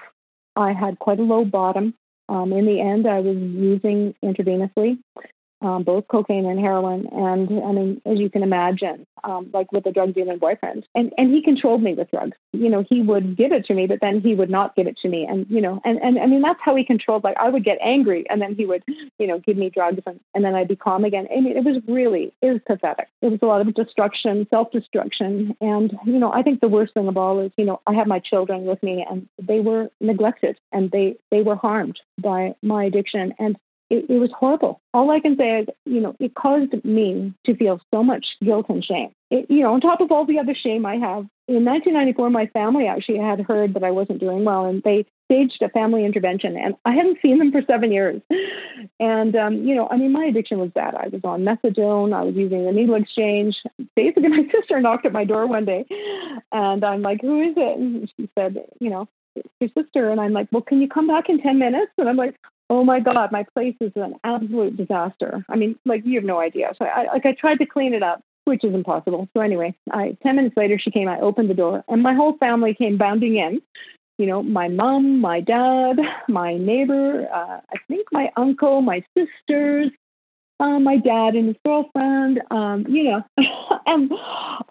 I 0.55 0.73
had 0.73 0.99
quite 0.99 1.19
a 1.19 1.23
low 1.23 1.45
bottom. 1.45 1.93
Um, 2.29 2.53
in 2.53 2.65
the 2.65 2.79
end, 2.79 3.07
I 3.07 3.19
was 3.19 3.37
using 3.37 4.15
intravenously 4.23 4.97
um, 5.61 5.83
both 5.83 6.07
cocaine 6.07 6.45
and 6.45 6.59
heroin. 6.59 7.07
And 7.11 7.63
I 7.63 7.71
mean, 7.71 8.01
as 8.05 8.19
you 8.19 8.29
can 8.29 8.43
imagine, 8.43 9.05
um, 9.23 9.49
like 9.53 9.71
with 9.71 9.85
a 9.85 9.91
drug 9.91 10.13
dealing 10.13 10.39
boyfriend, 10.39 10.85
and 10.95 11.13
and 11.17 11.31
he 11.31 11.41
controlled 11.41 11.83
me 11.83 11.93
with 11.93 12.09
drugs. 12.09 12.37
You 12.53 12.69
know, 12.69 12.83
he 12.89 13.01
would 13.01 13.37
give 13.37 13.51
it 13.51 13.65
to 13.65 13.73
me, 13.73 13.87
but 13.87 13.99
then 14.01 14.21
he 14.21 14.33
would 14.33 14.49
not 14.49 14.75
give 14.75 14.87
it 14.87 14.97
to 14.99 15.09
me. 15.09 15.25
And 15.29 15.45
you 15.49 15.61
know, 15.61 15.81
and 15.85 15.99
and 16.01 16.19
I 16.19 16.25
mean, 16.25 16.41
that's 16.41 16.59
how 16.63 16.75
he 16.75 16.83
controlled. 16.83 17.23
Like 17.23 17.37
I 17.37 17.49
would 17.49 17.63
get 17.63 17.77
angry, 17.81 18.25
and 18.29 18.41
then 18.41 18.55
he 18.55 18.65
would, 18.65 18.83
you 19.19 19.27
know, 19.27 19.39
give 19.39 19.57
me 19.57 19.69
drugs, 19.69 20.01
and, 20.05 20.19
and 20.33 20.43
then 20.43 20.55
I'd 20.55 20.67
be 20.67 20.75
calm 20.75 21.05
again. 21.05 21.27
I 21.35 21.41
mean, 21.41 21.55
it 21.55 21.63
was 21.63 21.81
really, 21.87 22.33
it 22.41 22.51
was 22.51 22.61
pathetic. 22.65 23.07
It 23.21 23.31
was 23.31 23.39
a 23.41 23.45
lot 23.45 23.61
of 23.61 23.73
destruction, 23.73 24.47
self 24.49 24.71
destruction, 24.71 25.55
and 25.61 25.97
you 26.05 26.19
know, 26.19 26.31
I 26.33 26.41
think 26.41 26.61
the 26.61 26.67
worst 26.67 26.93
thing 26.93 27.07
of 27.07 27.17
all 27.17 27.39
is, 27.39 27.51
you 27.57 27.65
know, 27.65 27.81
I 27.85 27.93
have 27.93 28.07
my 28.07 28.19
children 28.19 28.65
with 28.65 28.81
me, 28.81 29.05
and 29.09 29.27
they 29.39 29.59
were 29.59 29.89
neglected, 29.99 30.57
and 30.71 30.89
they 30.91 31.17
they 31.29 31.41
were 31.41 31.55
harmed 31.55 31.99
by 32.17 32.55
my 32.61 32.85
addiction, 32.85 33.33
and 33.37 33.57
it, 33.91 34.05
it 34.09 34.19
was 34.19 34.31
horrible. 34.33 34.81
All 34.93 35.11
I 35.11 35.19
can 35.19 35.35
say 35.35 35.59
is, 35.59 35.67
you 35.85 35.99
know, 35.99 36.15
it 36.19 36.33
caused 36.33 36.73
me 36.85 37.33
to 37.45 37.55
feel 37.55 37.81
so 37.93 38.01
much 38.01 38.25
guilt 38.41 38.67
and 38.69 38.83
shame. 38.83 39.11
It, 39.29 39.47
you 39.49 39.59
know, 39.59 39.73
on 39.73 39.81
top 39.81 39.99
of 39.99 40.11
all 40.11 40.25
the 40.25 40.39
other 40.39 40.55
shame 40.55 40.85
I 40.85 40.95
have, 40.95 41.27
in 41.49 41.65
1994, 41.65 42.29
my 42.29 42.45
family 42.47 42.87
actually 42.87 43.17
had 43.17 43.41
heard 43.41 43.73
that 43.73 43.83
I 43.83 43.91
wasn't 43.91 44.21
doing 44.21 44.45
well, 44.45 44.65
and 44.65 44.81
they 44.83 45.05
staged 45.25 45.61
a 45.61 45.67
family 45.69 46.05
intervention, 46.05 46.55
and 46.55 46.75
I 46.85 46.93
hadn't 46.93 47.17
seen 47.21 47.37
them 47.39 47.51
for 47.51 47.61
seven 47.67 47.91
years. 47.91 48.21
And 48.99 49.35
um, 49.35 49.67
you 49.67 49.75
know, 49.75 49.89
I 49.91 49.97
mean, 49.97 50.13
my 50.13 50.25
addiction 50.25 50.59
was 50.59 50.71
bad. 50.71 50.95
I 50.95 51.09
was 51.09 51.21
on 51.25 51.41
methadone. 51.43 52.13
I 52.13 52.23
was 52.23 52.35
using 52.35 52.65
the 52.65 52.71
needle 52.71 52.95
exchange. 52.95 53.57
Basically, 53.95 54.27
my 54.29 54.47
sister 54.51 54.79
knocked 54.79 55.05
at 55.05 55.11
my 55.11 55.25
door 55.25 55.45
one 55.47 55.65
day, 55.65 55.85
and 56.51 56.83
I'm 56.85 57.01
like, 57.01 57.21
"Who 57.21 57.41
is 57.41 57.53
it?" 57.57 57.77
And 57.77 58.11
she 58.15 58.29
said, 58.37 58.57
"You 58.79 58.89
know, 58.89 59.07
your 59.59 59.69
sister." 59.77 60.09
And 60.09 60.21
I'm 60.21 60.31
like, 60.31 60.47
"Well, 60.51 60.61
can 60.61 60.81
you 60.81 60.87
come 60.87 61.07
back 61.07 61.27
in 61.27 61.41
ten 61.41 61.59
minutes?" 61.59 61.91
And 61.97 62.07
I'm 62.07 62.17
like, 62.17 62.35
oh 62.71 62.85
my 62.85 62.99
god 63.01 63.31
my 63.31 63.45
place 63.53 63.75
is 63.81 63.91
an 63.95 64.15
absolute 64.23 64.77
disaster. 64.77 65.45
I 65.49 65.55
mean 65.57 65.75
like 65.85 66.03
you 66.05 66.15
have 66.15 66.23
no 66.23 66.39
idea. 66.39 66.71
So 66.79 66.85
i 66.85 67.03
like 67.13 67.25
i 67.25 67.33
tried 67.33 67.59
to 67.59 67.65
clean 67.65 67.93
it 67.93 68.01
up 68.01 68.23
which 68.45 68.63
is 68.63 68.73
impossible. 68.73 69.27
So 69.35 69.41
anyway 69.41 69.75
i 69.91 70.17
10 70.23 70.37
minutes 70.37 70.57
later 70.57 70.79
she 70.79 70.89
came 70.89 71.07
i 71.07 71.19
opened 71.19 71.49
the 71.49 71.61
door 71.65 71.83
and 71.89 72.01
my 72.01 72.15
whole 72.15 72.37
family 72.37 72.73
came 72.73 72.97
bounding 72.97 73.35
in. 73.35 73.61
You 74.17 74.27
know 74.27 74.41
my 74.41 74.67
mom 74.69 75.19
my 75.19 75.41
dad 75.41 75.97
my 76.29 76.55
neighbor 76.55 77.27
uh, 77.33 77.59
i 77.75 77.77
think 77.87 78.07
my 78.11 78.31
uncle 78.37 78.81
my 78.81 79.03
sisters 79.17 79.91
uh, 80.61 80.79
my 80.79 80.95
dad 80.95 81.33
and 81.33 81.47
his 81.47 81.57
girlfriend, 81.65 82.39
um, 82.51 82.85
you 82.87 83.03
know, 83.03 83.23
and 83.87 84.11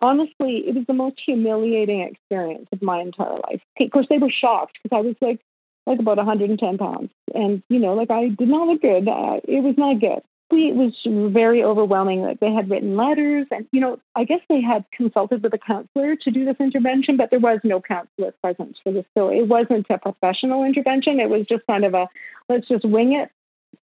honestly, 0.01 0.63
it 0.69 0.77
was 0.77 0.85
the 0.87 0.95
most 0.95 1.17
humiliating 1.27 2.01
experience 2.01 2.69
of 2.73 2.81
my 2.81 3.01
entire 3.01 3.41
life. 3.49 3.61
Of 3.81 3.91
course, 3.91 4.07
they 4.09 4.19
were 4.19 4.31
shocked 4.31 4.79
because 4.81 4.97
I 4.97 5.01
was 5.01 5.17
like, 5.21 5.41
like 5.87 5.99
about 5.99 6.17
110 6.17 6.79
pounds. 6.79 7.11
And, 7.35 7.63
you 7.69 7.79
know, 7.79 7.95
like 7.95 8.11
I 8.11 8.29
did 8.29 8.49
not 8.49 8.69
look 8.69 8.83
good. 8.83 9.09
Uh, 9.09 9.41
it 9.45 9.63
was 9.63 9.75
not 9.77 10.01
good. 10.01 10.23
It 10.53 10.75
was 10.75 10.93
very 11.33 11.63
overwhelming. 11.63 12.23
Like 12.23 12.41
they 12.41 12.53
had 12.53 12.69
written 12.69 12.97
letters, 12.97 13.47
and 13.53 13.67
you 13.71 13.81
know, 13.81 14.01
I 14.17 14.25
guess 14.25 14.41
they 14.49 14.61
had 14.61 14.85
consulted 14.93 15.45
with 15.45 15.55
a 15.55 15.59
counselor 15.59 16.17
to 16.17 16.31
do 16.33 16.45
this 16.45 16.57
intervention, 16.59 17.17
but 17.17 17.31
there 17.31 17.39
was 17.39 17.61
no 17.63 17.81
counselor 17.81 18.35
present 18.43 18.77
for 18.83 18.93
this. 18.93 19.05
So 19.17 19.29
it 19.29 19.47
wasn't 19.47 19.87
a 19.91 19.99
professional 19.99 20.65
intervention. 20.65 21.21
It 21.21 21.31
was 21.31 21.47
just 21.49 21.65
kind 21.69 21.85
of 21.85 21.95
a 21.95 22.09
let's 22.49 22.67
just 22.67 22.85
wing 22.85 23.13
it 23.13 23.31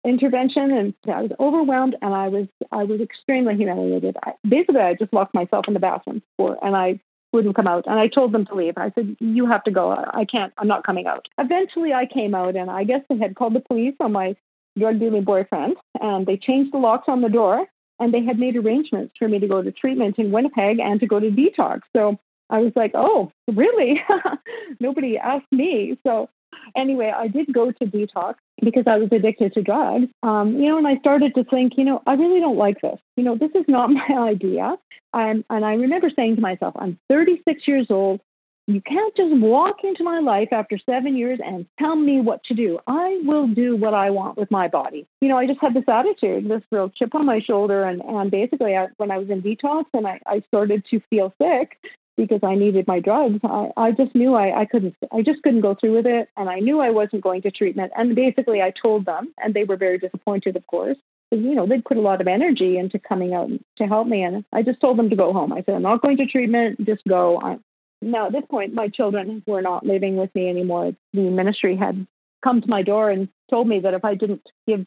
intervention 0.03 0.71
and 0.71 0.93
I 1.11 1.23
was 1.23 1.31
overwhelmed 1.39 1.95
and 2.01 2.13
I 2.13 2.27
was 2.27 2.47
I 2.71 2.83
was 2.83 3.01
extremely 3.01 3.55
humiliated. 3.55 4.17
I, 4.23 4.33
basically, 4.47 4.81
I 4.81 4.93
just 4.93 5.13
locked 5.13 5.33
myself 5.33 5.65
in 5.67 5.73
the 5.73 5.79
bathroom 5.79 6.21
for 6.37 6.57
and 6.63 6.75
I 6.75 6.99
wouldn't 7.35 7.55
come 7.55 7.67
out. 7.67 7.85
And 7.85 7.99
I 7.99 8.07
told 8.07 8.31
them 8.31 8.45
to 8.47 8.55
leave. 8.55 8.73
I 8.77 8.91
said, 8.95 9.15
You 9.19 9.45
have 9.45 9.63
to 9.65 9.71
go. 9.71 9.91
I 9.91 10.25
can't, 10.25 10.53
I'm 10.57 10.67
not 10.67 10.85
coming 10.85 11.05
out. 11.05 11.27
Eventually, 11.37 11.93
I 11.93 12.05
came 12.05 12.33
out, 12.33 12.55
and 12.55 12.71
I 12.71 12.83
guess 12.83 13.01
they 13.09 13.17
had 13.17 13.35
called 13.35 13.53
the 13.53 13.59
police 13.59 13.95
on 13.99 14.13
my 14.13 14.35
drug 14.79 14.99
dealing 14.99 15.23
boyfriend, 15.23 15.75
and 16.01 16.25
they 16.25 16.37
changed 16.37 16.73
the 16.73 16.77
locks 16.77 17.05
on 17.07 17.21
the 17.21 17.29
door, 17.29 17.65
and 17.99 18.13
they 18.13 18.23
had 18.23 18.39
made 18.39 18.55
arrangements 18.55 19.13
for 19.19 19.27
me 19.27 19.39
to 19.39 19.47
go 19.47 19.61
to 19.61 19.71
treatment 19.71 20.17
in 20.17 20.31
Winnipeg 20.31 20.79
and 20.79 20.99
to 20.99 21.07
go 21.07 21.19
to 21.19 21.29
detox. 21.29 21.81
So 21.95 22.17
I 22.49 22.59
was 22.59 22.73
like, 22.75 22.91
Oh, 22.95 23.31
really? 23.53 24.01
Nobody 24.79 25.17
asked 25.17 25.51
me. 25.51 25.97
So 26.05 26.29
anyway, 26.75 27.13
I 27.15 27.27
did 27.27 27.53
go 27.53 27.71
to 27.71 27.85
detox 27.85 28.35
because 28.61 28.83
I 28.87 28.97
was 28.97 29.09
addicted 29.11 29.53
to 29.53 29.61
drugs. 29.61 30.07
Um, 30.23 30.59
you 30.59 30.69
know, 30.69 30.77
and 30.77 30.87
I 30.87 30.97
started 30.97 31.33
to 31.35 31.43
think, 31.43 31.73
you 31.77 31.83
know, 31.83 32.01
I 32.05 32.13
really 32.13 32.39
don't 32.39 32.57
like 32.57 32.81
this. 32.81 32.99
You 33.17 33.23
know, 33.23 33.37
this 33.37 33.51
is 33.55 33.65
not 33.67 33.89
my 33.91 34.07
idea. 34.09 34.75
I'm, 35.13 35.45
and 35.49 35.63
I 35.65 35.73
remember 35.73 36.09
saying 36.15 36.35
to 36.35 36.41
myself, 36.41 36.75
I'm 36.77 36.99
36 37.09 37.67
years 37.67 37.87
old. 37.89 38.21
You 38.67 38.81
can't 38.81 39.15
just 39.15 39.35
walk 39.35 39.83
into 39.83 40.03
my 40.03 40.19
life 40.19 40.49
after 40.51 40.79
seven 40.89 41.15
years 41.15 41.39
and 41.43 41.67
tell 41.79 41.95
me 41.95 42.19
what 42.19 42.43
to 42.45 42.55
do. 42.55 42.79
I 42.87 43.21
will 43.23 43.47
do 43.47 43.75
what 43.75 43.93
I 43.93 44.09
want 44.09 44.37
with 44.39 44.49
my 44.49 44.67
body. 44.67 45.05
You 45.21 45.29
know, 45.29 45.37
I 45.37 45.45
just 45.45 45.61
had 45.61 45.75
this 45.75 45.83
attitude, 45.87 46.49
this 46.49 46.63
real 46.71 46.89
chip 46.89 47.13
on 47.13 47.27
my 47.27 47.39
shoulder. 47.39 47.83
And, 47.83 48.01
and 48.01 48.31
basically, 48.31 48.75
I, 48.75 48.87
when 48.97 49.11
I 49.11 49.19
was 49.19 49.29
in 49.29 49.43
detox 49.43 49.85
and 49.93 50.07
I, 50.07 50.19
I 50.25 50.41
started 50.47 50.83
to 50.89 50.99
feel 51.11 51.31
sick, 51.39 51.77
because 52.17 52.39
I 52.43 52.55
needed 52.55 52.87
my 52.87 52.99
drugs. 52.99 53.39
I, 53.43 53.69
I 53.77 53.91
just 53.91 54.15
knew 54.15 54.35
I, 54.35 54.61
I 54.61 54.65
couldn't, 54.65 54.95
I 55.11 55.21
just 55.21 55.41
couldn't 55.43 55.61
go 55.61 55.75
through 55.75 55.95
with 55.95 56.05
it. 56.05 56.29
And 56.37 56.49
I 56.49 56.59
knew 56.59 56.79
I 56.79 56.89
wasn't 56.89 57.23
going 57.23 57.41
to 57.43 57.51
treatment. 57.51 57.91
And 57.95 58.15
basically 58.15 58.61
I 58.61 58.71
told 58.71 59.05
them, 59.05 59.33
and 59.43 59.53
they 59.53 59.63
were 59.63 59.77
very 59.77 59.97
disappointed, 59.97 60.55
of 60.55 60.65
course, 60.67 60.97
because, 61.29 61.43
you 61.43 61.55
know, 61.55 61.65
they'd 61.67 61.85
put 61.85 61.97
a 61.97 62.01
lot 62.01 62.21
of 62.21 62.27
energy 62.27 62.77
into 62.77 62.99
coming 62.99 63.33
out 63.33 63.49
to 63.77 63.83
help 63.85 64.07
me. 64.07 64.23
And 64.23 64.45
I 64.53 64.61
just 64.61 64.79
told 64.79 64.97
them 64.97 65.09
to 65.09 65.15
go 65.15 65.33
home. 65.33 65.51
I 65.51 65.63
said, 65.63 65.75
I'm 65.75 65.81
not 65.81 66.01
going 66.01 66.17
to 66.17 66.25
treatment, 66.25 66.85
just 66.85 67.03
go. 67.07 67.39
I, 67.41 67.57
now, 68.01 68.27
at 68.27 68.33
this 68.33 68.43
point, 68.49 68.73
my 68.73 68.87
children 68.87 69.43
were 69.47 69.61
not 69.61 69.85
living 69.85 70.15
with 70.15 70.33
me 70.35 70.49
anymore. 70.49 70.93
The 71.13 71.29
ministry 71.29 71.75
had 71.75 72.05
come 72.43 72.61
to 72.61 72.69
my 72.69 72.83
door 72.83 73.09
and 73.09 73.27
told 73.49 73.67
me 73.67 73.79
that 73.79 73.93
if 73.93 74.03
I 74.03 74.15
didn't 74.15 74.47
give 74.67 74.85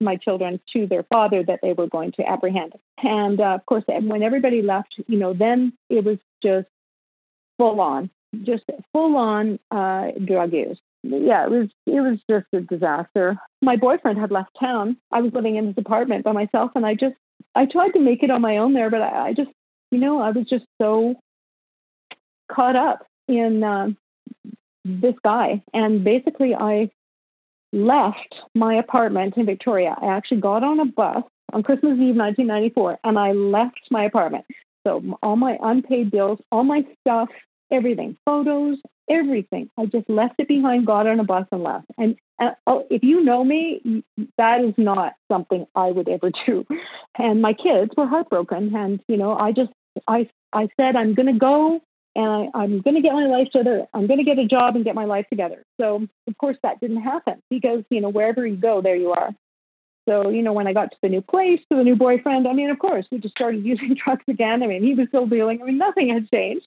my 0.00 0.16
children 0.16 0.60
to 0.72 0.86
their 0.86 1.04
father, 1.04 1.42
that 1.42 1.60
they 1.62 1.72
were 1.72 1.86
going 1.86 2.12
to 2.12 2.28
apprehend. 2.28 2.74
And 3.02 3.40
uh, 3.40 3.54
of 3.54 3.66
course, 3.66 3.84
when 3.86 4.22
everybody 4.22 4.62
left, 4.62 4.94
you 5.06 5.18
know, 5.18 5.32
then 5.32 5.72
it 5.88 6.04
was 6.04 6.18
just 6.42 6.68
full 7.58 7.80
on, 7.80 8.10
just 8.42 8.64
full 8.92 9.16
on 9.16 9.58
uh, 9.70 10.10
drug 10.24 10.52
use. 10.52 10.78
Yeah, 11.02 11.44
it 11.44 11.50
was 11.50 11.68
it 11.86 12.00
was 12.00 12.18
just 12.30 12.46
a 12.54 12.60
disaster. 12.60 13.38
My 13.60 13.76
boyfriend 13.76 14.18
had 14.18 14.30
left 14.30 14.56
town. 14.58 14.96
I 15.12 15.20
was 15.20 15.34
living 15.34 15.56
in 15.56 15.66
his 15.66 15.74
apartment 15.76 16.24
by 16.24 16.32
myself, 16.32 16.70
and 16.74 16.86
I 16.86 16.94
just 16.94 17.16
I 17.54 17.66
tried 17.66 17.90
to 17.90 18.00
make 18.00 18.22
it 18.22 18.30
on 18.30 18.40
my 18.40 18.56
own 18.56 18.72
there, 18.72 18.88
but 18.88 19.02
I, 19.02 19.28
I 19.28 19.32
just 19.34 19.50
you 19.90 19.98
know 19.98 20.20
I 20.20 20.30
was 20.30 20.46
just 20.46 20.64
so 20.80 21.14
caught 22.50 22.74
up 22.74 23.06
in 23.28 23.62
uh, 23.62 23.88
this 24.84 25.14
guy, 25.22 25.62
and 25.74 26.04
basically 26.04 26.54
I 26.54 26.90
left 27.74 28.34
my 28.54 28.74
apartment 28.74 29.36
in 29.36 29.46
Victoria. 29.46 29.96
I 30.00 30.06
actually 30.06 30.40
got 30.40 30.62
on 30.62 30.80
a 30.80 30.84
bus 30.84 31.24
on 31.52 31.62
Christmas 31.62 31.92
Eve 31.92 32.16
1994 32.16 32.98
and 33.04 33.18
I 33.18 33.32
left 33.32 33.80
my 33.90 34.04
apartment. 34.04 34.44
So 34.86 35.02
all 35.22 35.36
my 35.36 35.58
unpaid 35.62 36.10
bills, 36.10 36.38
all 36.52 36.64
my 36.64 36.84
stuff, 37.00 37.28
everything, 37.70 38.16
photos, 38.24 38.78
everything. 39.08 39.70
I 39.78 39.86
just 39.86 40.08
left 40.08 40.34
it 40.38 40.48
behind, 40.48 40.86
got 40.86 41.06
on 41.06 41.20
a 41.20 41.24
bus 41.24 41.46
and 41.50 41.62
left. 41.62 41.86
And 41.98 42.16
uh, 42.38 42.50
oh, 42.66 42.86
if 42.90 43.02
you 43.02 43.22
know 43.22 43.44
me, 43.44 44.04
that 44.38 44.60
is 44.62 44.74
not 44.76 45.14
something 45.30 45.66
I 45.74 45.90
would 45.90 46.08
ever 46.08 46.30
do. 46.46 46.66
And 47.18 47.42
my 47.42 47.52
kids 47.52 47.92
were 47.96 48.06
heartbroken. 48.06 48.74
And, 48.74 49.00
you 49.08 49.16
know, 49.16 49.36
I 49.36 49.52
just, 49.52 49.70
I, 50.06 50.28
I 50.52 50.68
said, 50.78 50.96
I'm 50.96 51.14
going 51.14 51.32
to 51.32 51.38
go 51.38 51.80
and 52.16 52.50
I, 52.54 52.64
am 52.64 52.80
going 52.80 52.94
to 52.94 53.02
get 53.02 53.12
my 53.12 53.26
life 53.26 53.48
together. 53.50 53.86
I'm 53.92 54.06
going 54.06 54.18
to 54.18 54.24
get 54.24 54.38
a 54.38 54.46
job 54.46 54.76
and 54.76 54.84
get 54.84 54.94
my 54.94 55.04
life 55.04 55.26
together. 55.28 55.64
So, 55.80 56.06
of 56.28 56.38
course, 56.38 56.56
that 56.62 56.80
didn't 56.80 57.02
happen 57.02 57.42
because, 57.50 57.84
you 57.90 58.00
know, 58.00 58.08
wherever 58.08 58.46
you 58.46 58.56
go, 58.56 58.80
there 58.80 58.96
you 58.96 59.10
are. 59.12 59.30
So, 60.06 60.28
you 60.28 60.42
know, 60.42 60.52
when 60.52 60.66
I 60.66 60.74
got 60.74 60.90
to 60.90 60.96
the 61.02 61.08
new 61.08 61.22
place, 61.22 61.60
to 61.70 61.76
the 61.78 61.82
new 61.82 61.96
boyfriend, 61.96 62.46
I 62.46 62.52
mean, 62.52 62.68
of 62.68 62.78
course, 62.78 63.06
we 63.10 63.18
just 63.18 63.34
started 63.34 63.64
using 63.66 63.94
drugs 63.94 64.24
again. 64.28 64.62
I 64.62 64.66
mean, 64.66 64.82
he 64.82 64.94
was 64.94 65.08
still 65.08 65.26
dealing. 65.26 65.62
I 65.62 65.64
mean, 65.64 65.78
nothing 65.78 66.10
had 66.10 66.30
changed. 66.30 66.66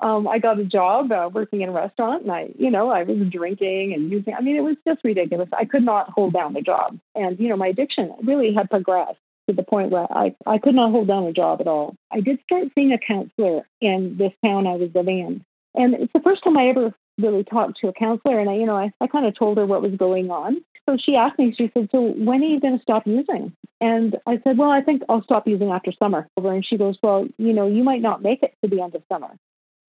Um, 0.00 0.28
I 0.28 0.38
got 0.38 0.58
a 0.58 0.64
job 0.64 1.10
uh, 1.10 1.30
working 1.32 1.62
in 1.62 1.70
a 1.70 1.72
restaurant, 1.72 2.22
and 2.22 2.32
I, 2.32 2.50
you 2.58 2.70
know, 2.70 2.90
I 2.90 3.02
was 3.02 3.16
drinking 3.30 3.94
and 3.94 4.10
using. 4.10 4.34
I 4.34 4.42
mean, 4.42 4.56
it 4.56 4.60
was 4.60 4.76
just 4.86 5.00
ridiculous. 5.04 5.48
I 5.56 5.64
could 5.64 5.84
not 5.84 6.10
hold 6.10 6.34
down 6.34 6.52
the 6.52 6.60
job, 6.60 6.98
and 7.14 7.40
you 7.40 7.48
know, 7.48 7.56
my 7.56 7.68
addiction 7.68 8.14
really 8.22 8.52
had 8.52 8.68
progressed 8.68 9.18
to 9.48 9.54
the 9.54 9.62
point 9.62 9.90
where 9.90 10.06
I, 10.12 10.34
I 10.46 10.58
could 10.58 10.74
not 10.74 10.90
hold 10.90 11.08
down 11.08 11.24
a 11.24 11.32
job 11.32 11.60
at 11.60 11.68
all. 11.68 11.96
I 12.12 12.20
did 12.20 12.38
start 12.44 12.68
seeing 12.74 12.92
a 12.92 12.98
counselor 12.98 13.66
in 13.80 14.16
this 14.18 14.32
town 14.44 14.66
I 14.66 14.76
was 14.76 14.90
living 14.94 15.18
in. 15.20 15.44
And 15.74 15.94
it's 15.94 16.12
the 16.12 16.20
first 16.20 16.42
time 16.42 16.56
I 16.56 16.68
ever 16.68 16.94
really 17.18 17.44
talked 17.44 17.78
to 17.80 17.88
a 17.88 17.92
counselor. 17.92 18.40
And 18.40 18.50
I, 18.50 18.54
you 18.54 18.66
know, 18.66 18.76
I, 18.76 18.92
I 19.00 19.06
kind 19.06 19.26
of 19.26 19.36
told 19.36 19.58
her 19.58 19.66
what 19.66 19.82
was 19.82 19.94
going 19.96 20.30
on. 20.30 20.62
So 20.88 20.96
she 20.98 21.16
asked 21.16 21.38
me, 21.38 21.54
she 21.56 21.70
said, 21.74 21.88
So 21.90 22.00
when 22.00 22.42
are 22.42 22.46
you 22.46 22.60
going 22.60 22.76
to 22.76 22.82
stop 22.82 23.06
using? 23.06 23.52
And 23.80 24.16
I 24.26 24.40
said, 24.44 24.56
Well, 24.56 24.70
I 24.70 24.80
think 24.80 25.02
I'll 25.08 25.22
stop 25.22 25.46
using 25.46 25.70
after 25.70 25.92
summer. 25.92 26.28
Over 26.36 26.52
and 26.52 26.64
she 26.64 26.76
goes, 26.76 26.96
Well, 27.02 27.26
you 27.38 27.52
know, 27.52 27.66
you 27.66 27.82
might 27.82 28.02
not 28.02 28.22
make 28.22 28.42
it 28.42 28.54
to 28.62 28.70
the 28.70 28.82
end 28.82 28.94
of 28.94 29.02
summer. 29.10 29.36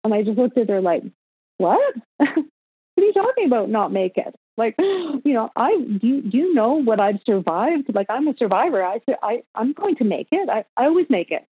And 0.05 0.15
I 0.15 0.23
just 0.23 0.39
looked 0.39 0.59
at 0.59 0.71
her 0.71 0.81
like, 0.81 1.03
What? 1.59 1.95
what 2.17 2.29
are 2.29 3.03
you 3.03 3.13
talking 3.13 3.47
about, 3.47 3.69
not 3.69 3.93
make 3.93 4.17
it? 4.17 4.35
Like, 4.57 4.75
you 4.79 5.21
know, 5.25 5.51
I 5.57 5.77
do. 5.77 6.07
You, 6.07 6.23
do 6.23 6.39
you 6.39 6.55
know 6.55 6.75
what 6.75 7.01
I've 7.01 7.21
survived? 7.27 7.95
Like, 7.95 8.07
I'm 8.09 8.29
a 8.29 8.37
survivor. 8.37 8.83
I, 8.83 9.01
I, 9.23 9.43
I'm 9.55 9.73
going 9.73 9.97
to 9.97 10.05
make 10.05 10.29
it. 10.33 10.49
I, 10.49 10.65
I 10.77 10.87
always 10.87 11.07
make 11.11 11.31
it. 11.31 11.45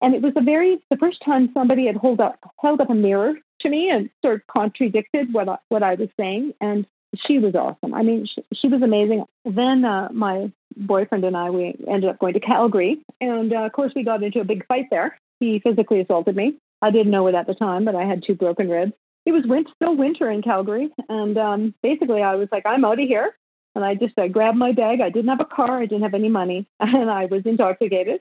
And 0.00 0.14
it 0.14 0.22
was 0.22 0.32
a 0.36 0.42
very 0.42 0.78
the 0.90 0.96
first 0.96 1.22
time 1.24 1.50
somebody 1.54 1.86
had 1.86 1.96
held 1.96 2.20
up 2.20 2.38
held 2.60 2.80
up 2.80 2.90
a 2.90 2.94
mirror 2.94 3.34
to 3.60 3.68
me 3.68 3.88
and 3.88 4.10
sort 4.20 4.34
of 4.34 4.46
contradicted 4.48 5.32
what 5.32 5.48
I, 5.48 5.56
what 5.68 5.82
I 5.82 5.94
was 5.94 6.08
saying. 6.18 6.54
And 6.60 6.86
she 7.26 7.38
was 7.38 7.54
awesome. 7.54 7.94
I 7.94 8.02
mean, 8.02 8.26
she, 8.26 8.42
she 8.54 8.68
was 8.68 8.82
amazing. 8.82 9.24
Then 9.44 9.84
uh, 9.84 10.08
my 10.12 10.50
boyfriend 10.76 11.24
and 11.24 11.36
I 11.36 11.50
we 11.50 11.76
ended 11.88 12.10
up 12.10 12.18
going 12.18 12.34
to 12.34 12.40
Calgary, 12.40 13.02
and 13.20 13.52
uh, 13.52 13.60
of 13.60 13.72
course 13.72 13.92
we 13.94 14.02
got 14.02 14.22
into 14.22 14.40
a 14.40 14.44
big 14.44 14.66
fight 14.66 14.86
there. 14.90 15.18
He 15.38 15.60
physically 15.60 16.00
assaulted 16.00 16.36
me. 16.36 16.56
I 16.80 16.90
didn't 16.90 17.12
know 17.12 17.28
it 17.28 17.34
at 17.34 17.46
the 17.46 17.54
time, 17.54 17.84
but 17.84 17.94
I 17.94 18.04
had 18.04 18.24
two 18.24 18.34
broken 18.34 18.68
ribs 18.68 18.92
it 19.24 19.32
was 19.32 19.44
winter, 19.46 19.70
still 19.76 19.96
winter 19.96 20.30
in 20.30 20.42
Calgary, 20.42 20.90
and 21.08 21.38
um, 21.38 21.74
basically 21.82 22.22
I 22.22 22.34
was 22.34 22.48
like, 22.50 22.66
I'm 22.66 22.84
out 22.84 23.00
of 23.00 23.08
here. 23.08 23.34
And 23.74 23.86
I 23.86 23.94
just 23.94 24.18
I 24.18 24.28
grabbed 24.28 24.58
my 24.58 24.72
bag. 24.72 25.00
I 25.00 25.08
didn't 25.08 25.30
have 25.30 25.40
a 25.40 25.46
car. 25.46 25.80
I 25.80 25.86
didn't 25.86 26.02
have 26.02 26.12
any 26.12 26.28
money, 26.28 26.66
and 26.80 27.10
I 27.10 27.24
was 27.24 27.42
intoxicated. 27.46 28.20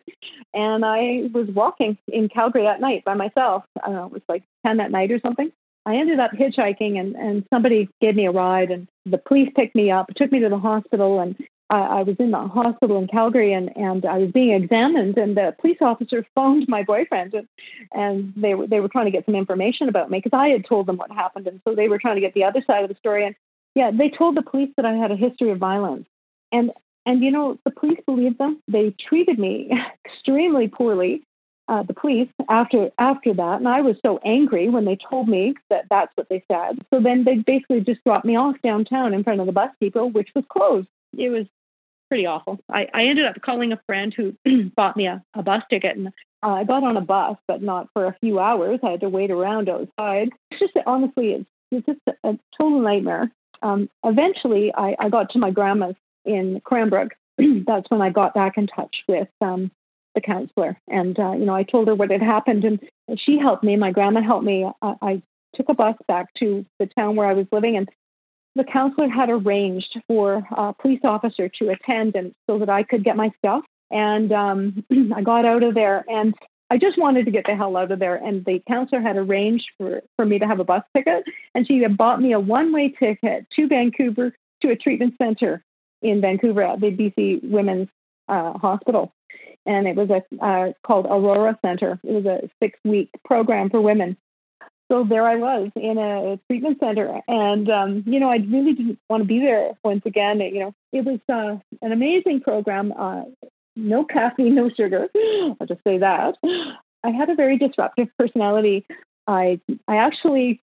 And 0.53 0.85
I 0.85 1.29
was 1.33 1.49
walking 1.49 1.97
in 2.07 2.29
Calgary 2.29 2.67
at 2.67 2.79
night 2.79 3.03
by 3.03 3.15
myself. 3.15 3.65
I 3.83 3.87
don't 3.87 3.95
know, 3.95 4.05
it 4.05 4.13
was 4.13 4.21
like 4.29 4.43
ten 4.65 4.79
at 4.79 4.91
night 4.91 5.11
or 5.11 5.19
something. 5.19 5.51
I 5.85 5.95
ended 5.95 6.19
up 6.19 6.31
hitchhiking, 6.31 6.97
and 6.97 7.15
and 7.15 7.45
somebody 7.53 7.89
gave 7.99 8.15
me 8.15 8.27
a 8.27 8.31
ride, 8.31 8.71
and 8.71 8.87
the 9.05 9.17
police 9.17 9.51
picked 9.53 9.75
me 9.75 9.91
up, 9.91 10.07
took 10.15 10.31
me 10.31 10.39
to 10.39 10.47
the 10.47 10.57
hospital, 10.57 11.19
and 11.19 11.35
I, 11.71 11.99
I 11.99 12.03
was 12.03 12.17
in 12.19 12.31
the 12.31 12.37
hospital 12.37 12.97
in 12.99 13.07
Calgary 13.07 13.53
and, 13.53 13.75
and 13.77 14.05
I 14.05 14.17
was 14.17 14.31
being 14.31 14.51
examined 14.51 15.17
and 15.17 15.35
the 15.35 15.55
police 15.59 15.77
officer 15.81 16.25
phoned 16.35 16.67
my 16.67 16.83
boyfriend 16.83 17.33
and, 17.33 17.47
and 17.93 18.33
they 18.35 18.53
were 18.53 18.67
they 18.67 18.79
were 18.79 18.89
trying 18.89 19.05
to 19.05 19.11
get 19.11 19.25
some 19.25 19.35
information 19.35 19.89
about 19.89 20.11
me 20.11 20.19
because 20.19 20.37
I 20.37 20.49
had 20.49 20.65
told 20.65 20.85
them 20.85 20.97
what 20.97 21.11
happened 21.11 21.47
and 21.47 21.61
so 21.65 21.73
they 21.73 21.87
were 21.87 21.97
trying 21.97 22.15
to 22.15 22.21
get 22.21 22.33
the 22.33 22.43
other 22.43 22.61
side 22.67 22.83
of 22.83 22.89
the 22.89 22.95
story 22.95 23.25
and 23.25 23.35
yeah 23.73 23.89
they 23.91 24.09
told 24.09 24.35
the 24.35 24.41
police 24.41 24.69
that 24.75 24.85
I 24.85 24.93
had 24.93 25.11
a 25.11 25.15
history 25.15 25.49
of 25.49 25.57
violence. 25.57 26.07
And 26.51 26.71
and 27.05 27.23
you 27.23 27.31
know 27.31 27.57
the 27.63 27.71
police 27.71 27.99
believed 28.05 28.37
them. 28.37 28.61
They 28.67 28.91
treated 28.91 29.39
me 29.39 29.71
extremely 30.05 30.67
poorly 30.67 31.23
uh, 31.67 31.83
the 31.83 31.93
police 31.93 32.27
after 32.49 32.91
after 32.97 33.33
that. 33.33 33.59
And 33.59 33.67
I 33.67 33.81
was 33.81 33.95
so 34.05 34.19
angry 34.25 34.67
when 34.67 34.83
they 34.83 34.97
told 35.09 35.29
me 35.29 35.55
that 35.69 35.85
that's 35.89 36.11
what 36.15 36.27
they 36.27 36.43
said. 36.51 36.79
So 36.93 36.99
then 36.99 37.23
they 37.23 37.35
basically 37.35 37.79
just 37.79 38.03
dropped 38.03 38.25
me 38.25 38.35
off 38.35 38.57
downtown 38.61 39.13
in 39.13 39.23
front 39.23 39.39
of 39.39 39.45
the 39.45 39.53
bus 39.53 39.69
depot 39.79 40.07
which 40.07 40.29
was 40.35 40.43
closed. 40.49 40.89
It 41.17 41.29
was 41.29 41.45
pretty 42.11 42.25
awful. 42.25 42.59
I, 42.69 42.89
I 42.93 43.05
ended 43.05 43.25
up 43.25 43.41
calling 43.41 43.71
a 43.71 43.79
friend 43.85 44.13
who 44.13 44.35
bought 44.75 44.97
me 44.97 45.07
a, 45.07 45.23
a 45.33 45.41
bus 45.41 45.63
ticket 45.69 45.95
and 45.95 46.09
uh, 46.43 46.49
I 46.49 46.65
got 46.65 46.83
on 46.83 46.97
a 46.97 47.01
bus, 47.01 47.37
but 47.47 47.61
not 47.61 47.87
for 47.93 48.05
a 48.05 48.17
few 48.19 48.37
hours. 48.37 48.81
I 48.83 48.89
had 48.91 48.99
to 48.99 49.07
wait 49.07 49.31
around 49.31 49.69
outside. 49.69 50.27
It's 50.49 50.59
just 50.59 50.73
honestly, 50.85 51.31
it's, 51.31 51.45
it's 51.71 51.85
just 51.85 51.99
a, 52.07 52.31
a 52.31 52.39
total 52.57 52.81
nightmare. 52.81 53.31
Um, 53.61 53.89
eventually, 54.03 54.73
I, 54.75 54.93
I 54.99 55.07
got 55.07 55.29
to 55.29 55.39
my 55.39 55.51
grandma's 55.51 55.95
in 56.25 56.59
Cranbrook. 56.65 57.11
That's 57.37 57.89
when 57.89 58.01
I 58.01 58.09
got 58.09 58.33
back 58.33 58.57
in 58.57 58.67
touch 58.67 58.97
with 59.07 59.29
um, 59.39 59.71
the 60.13 60.19
counselor, 60.19 60.77
and 60.89 61.17
uh, 61.17 61.31
you 61.31 61.45
know, 61.45 61.55
I 61.55 61.63
told 61.63 61.87
her 61.87 61.95
what 61.95 62.11
had 62.11 62.21
happened, 62.21 62.65
and 62.65 62.79
she 63.17 63.37
helped 63.37 63.63
me. 63.63 63.77
My 63.77 63.91
grandma 63.91 64.21
helped 64.21 64.43
me. 64.43 64.69
I, 64.81 64.95
I 65.01 65.21
took 65.55 65.69
a 65.69 65.73
bus 65.73 65.95
back 66.09 66.33
to 66.39 66.65
the 66.77 66.87
town 66.87 67.15
where 67.15 67.27
I 67.27 67.33
was 67.33 67.45
living, 67.53 67.77
and 67.77 67.87
the 68.55 68.63
counselor 68.63 69.07
had 69.07 69.29
arranged 69.29 69.99
for 70.07 70.45
a 70.51 70.73
police 70.73 70.99
officer 71.03 71.49
to 71.49 71.69
attend 71.69 72.15
and 72.15 72.33
so 72.47 72.59
that 72.59 72.69
I 72.69 72.83
could 72.83 73.03
get 73.03 73.15
my 73.15 73.31
stuff. 73.37 73.63
And 73.89 74.31
um, 74.31 74.85
I 75.15 75.21
got 75.21 75.45
out 75.45 75.63
of 75.63 75.73
there 75.73 76.03
and 76.09 76.33
I 76.69 76.77
just 76.77 76.97
wanted 76.97 77.25
to 77.25 77.31
get 77.31 77.45
the 77.45 77.55
hell 77.55 77.75
out 77.77 77.91
of 77.91 77.99
there. 77.99 78.15
And 78.15 78.45
the 78.45 78.61
counselor 78.67 79.01
had 79.01 79.17
arranged 79.17 79.69
for, 79.77 80.01
for 80.15 80.25
me 80.25 80.39
to 80.39 80.47
have 80.47 80.59
a 80.59 80.63
bus 80.63 80.83
ticket. 80.95 81.23
And 81.53 81.67
she 81.67 81.81
had 81.81 81.97
bought 81.97 82.21
me 82.21 82.33
a 82.33 82.39
one 82.39 82.71
way 82.73 82.89
ticket 82.89 83.45
to 83.55 83.67
Vancouver 83.67 84.33
to 84.61 84.69
a 84.69 84.75
treatment 84.75 85.15
center 85.17 85.63
in 86.01 86.21
Vancouver 86.21 86.63
at 86.63 86.79
the 86.79 86.87
BC 86.87 87.49
Women's 87.49 87.89
uh, 88.27 88.53
Hospital. 88.57 89.13
And 89.65 89.87
it 89.87 89.95
was 89.95 90.09
a 90.09 90.43
uh, 90.43 90.73
called 90.85 91.05
Aurora 91.05 91.57
Center. 91.63 91.99
It 92.03 92.11
was 92.11 92.25
a 92.25 92.49
six 92.61 92.79
week 92.83 93.09
program 93.25 93.69
for 93.69 93.81
women 93.81 94.17
so 94.91 95.05
there 95.05 95.25
I 95.25 95.37
was 95.37 95.69
in 95.77 95.97
a 95.97 96.37
treatment 96.47 96.79
center, 96.81 97.21
and 97.25 97.69
um, 97.69 98.03
you 98.05 98.19
know 98.19 98.29
I 98.29 98.37
really 98.37 98.73
didn't 98.73 98.99
want 99.09 99.21
to 99.23 99.27
be 99.27 99.39
there 99.39 99.71
once 99.85 100.01
again. 100.05 100.41
You 100.41 100.59
know, 100.59 100.75
it 100.91 101.05
was 101.05 101.19
uh, 101.29 101.57
an 101.81 101.93
amazing 101.93 102.41
program. 102.41 102.93
Uh, 102.97 103.23
no 103.77 104.03
caffeine, 104.03 104.55
no 104.61 104.69
sugar. 104.69 105.07
I'll 105.15 105.67
just 105.67 105.83
say 105.85 105.99
that. 105.99 106.35
I 107.03 107.09
had 107.09 107.29
a 107.29 107.35
very 107.35 107.57
disruptive 107.57 108.09
personality. 108.19 108.85
I 109.27 109.61
I 109.87 109.95
actually 109.95 110.61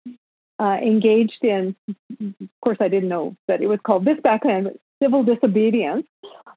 uh, 0.61 0.77
engaged 0.83 1.43
in. 1.43 1.75
Of 2.21 2.49
course, 2.63 2.79
I 2.81 2.89
didn't 2.89 3.09
know 3.09 3.35
that 3.49 3.63
it 3.63 3.67
was 3.67 3.81
called 3.83 4.05
this 4.05 4.21
back 4.23 4.43
then. 4.43 4.79
Civil 5.03 5.23
disobedience. 5.23 6.07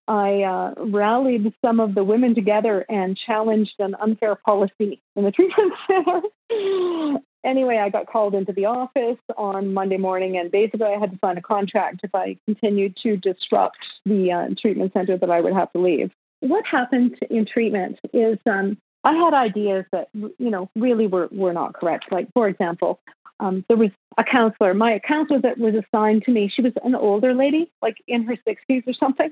I 0.09 0.41
uh, 0.41 0.74
rallied 0.78 1.53
some 1.63 1.80
of 1.80 1.95
the 1.95 2.03
women 2.03 2.36
together 2.36 2.84
and 2.89 3.15
challenged 3.15 3.76
an 3.80 3.95
unfair 4.01 4.36
policy 4.36 5.01
in 5.15 5.24
the 5.24 5.32
treatment 5.38 5.74
center 5.88 7.22
anyway, 7.46 7.78
I 7.78 7.89
got 7.89 8.08
called 8.08 8.34
into 8.34 8.54
the 8.54 8.66
office 8.66 9.20
on 9.38 9.74
Monday 9.74 9.98
morning, 9.98 10.38
and 10.38 10.52
basically 10.52 10.88
I 10.88 11.00
had 11.00 11.12
to 11.12 11.20
sign 11.24 11.38
a 11.38 11.42
contract 11.42 12.02
if 12.04 12.14
I 12.14 12.38
continued 12.46 12.98
to 13.04 13.18
disrupt 13.18 13.78
the 14.06 14.32
uh, 14.32 14.48
treatment 14.60 14.94
center 14.94 15.18
that 15.18 15.30
I 15.30 15.42
would 15.42 15.54
have 15.54 15.72
to 15.74 15.80
leave. 15.80 16.12
What 16.42 16.66
happened 16.66 17.18
in 17.30 17.46
treatment 17.46 18.00
is 18.14 18.38
um, 18.50 18.78
I 19.04 19.14
had 19.14 19.34
ideas 19.34 19.86
that 19.92 20.10
you 20.14 20.50
know 20.50 20.70
really 20.76 21.08
were 21.08 21.30
were 21.32 21.54
not 21.54 21.74
correct. 21.74 22.12
Like 22.12 22.28
for 22.34 22.48
example, 22.48 23.00
um, 23.39 23.66
there 23.68 23.78
was 23.78 23.92
a 24.18 24.24
counselor. 24.24 24.74
My 24.74 25.00
counselor 25.00 25.42
that 25.42 25.58
was 25.58 25.74
assigned 25.76 26.24
to 26.26 26.32
me, 26.32 26.52
she 26.54 26.62
was 26.62 26.74
an 26.84 26.96
older 26.96 27.34
lady, 27.34 27.72
like 27.82 27.98
in 28.08 28.24
her 28.24 28.38
60s 28.48 28.88
or 28.88 28.94
something. 28.94 29.32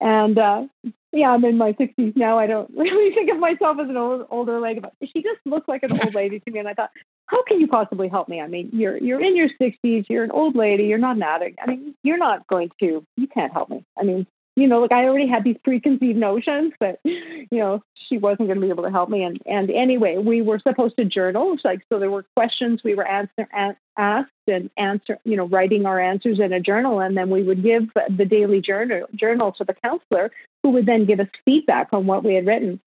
And 0.00 0.38
uh, 0.38 0.64
yeah, 1.12 1.30
I'm 1.30 1.44
in 1.44 1.56
my 1.56 1.72
60s 1.72 2.16
now. 2.16 2.38
I 2.38 2.46
don't 2.46 2.70
really 2.76 3.14
think 3.14 3.30
of 3.30 3.38
myself 3.38 3.78
as 3.80 3.88
an 3.88 3.96
old, 3.96 4.26
older 4.30 4.60
lady, 4.60 4.80
but 4.80 4.92
she 5.02 5.22
just 5.22 5.40
looked 5.44 5.68
like 5.68 5.82
an 5.82 5.92
old 5.92 6.14
lady 6.14 6.40
to 6.40 6.50
me. 6.50 6.58
And 6.58 6.68
I 6.68 6.74
thought, 6.74 6.90
how 7.26 7.42
can 7.44 7.60
you 7.60 7.66
possibly 7.66 8.08
help 8.08 8.28
me? 8.28 8.40
I 8.40 8.46
mean, 8.46 8.70
you're 8.72 8.96
you're 8.98 9.22
in 9.22 9.36
your 9.36 9.48
60s, 9.60 10.06
you're 10.08 10.24
an 10.24 10.30
old 10.30 10.56
lady, 10.56 10.84
you're 10.84 10.98
not 10.98 11.16
an 11.16 11.22
addict. 11.22 11.58
I 11.62 11.66
mean, 11.66 11.94
you're 12.02 12.18
not 12.18 12.46
going 12.46 12.70
to, 12.80 13.04
you 13.16 13.26
can't 13.26 13.52
help 13.52 13.70
me. 13.70 13.84
I 13.98 14.02
mean, 14.02 14.26
you 14.56 14.68
know, 14.68 14.80
like 14.80 14.92
I 14.92 15.04
already 15.04 15.26
had 15.26 15.42
these 15.42 15.56
preconceived 15.64 16.18
notions, 16.18 16.72
but 16.78 17.00
you 17.04 17.46
know, 17.50 17.82
she 18.08 18.18
wasn't 18.18 18.48
going 18.48 18.60
to 18.60 18.60
be 18.60 18.68
able 18.68 18.84
to 18.84 18.90
help 18.90 19.08
me. 19.08 19.24
And 19.24 19.40
and 19.46 19.70
anyway, 19.70 20.18
we 20.18 20.42
were 20.42 20.60
supposed 20.60 20.96
to 20.96 21.04
journal, 21.04 21.56
like 21.64 21.80
so. 21.88 21.98
There 21.98 22.10
were 22.10 22.24
questions 22.36 22.82
we 22.84 22.94
were 22.94 23.06
answer, 23.06 23.48
asked 23.96 24.30
and 24.46 24.70
answer, 24.76 25.18
you 25.24 25.36
know, 25.36 25.48
writing 25.48 25.86
our 25.86 25.98
answers 25.98 26.38
in 26.38 26.52
a 26.52 26.60
journal, 26.60 27.00
and 27.00 27.16
then 27.16 27.30
we 27.30 27.42
would 27.42 27.62
give 27.62 27.84
the 28.16 28.24
daily 28.24 28.60
journal 28.60 29.06
journal 29.14 29.50
to 29.52 29.64
the 29.64 29.74
counselor, 29.74 30.30
who 30.62 30.70
would 30.70 30.86
then 30.86 31.04
give 31.04 31.20
us 31.20 31.28
feedback 31.44 31.88
on 31.92 32.06
what 32.06 32.22
we 32.22 32.34
had 32.34 32.46
written. 32.46 32.80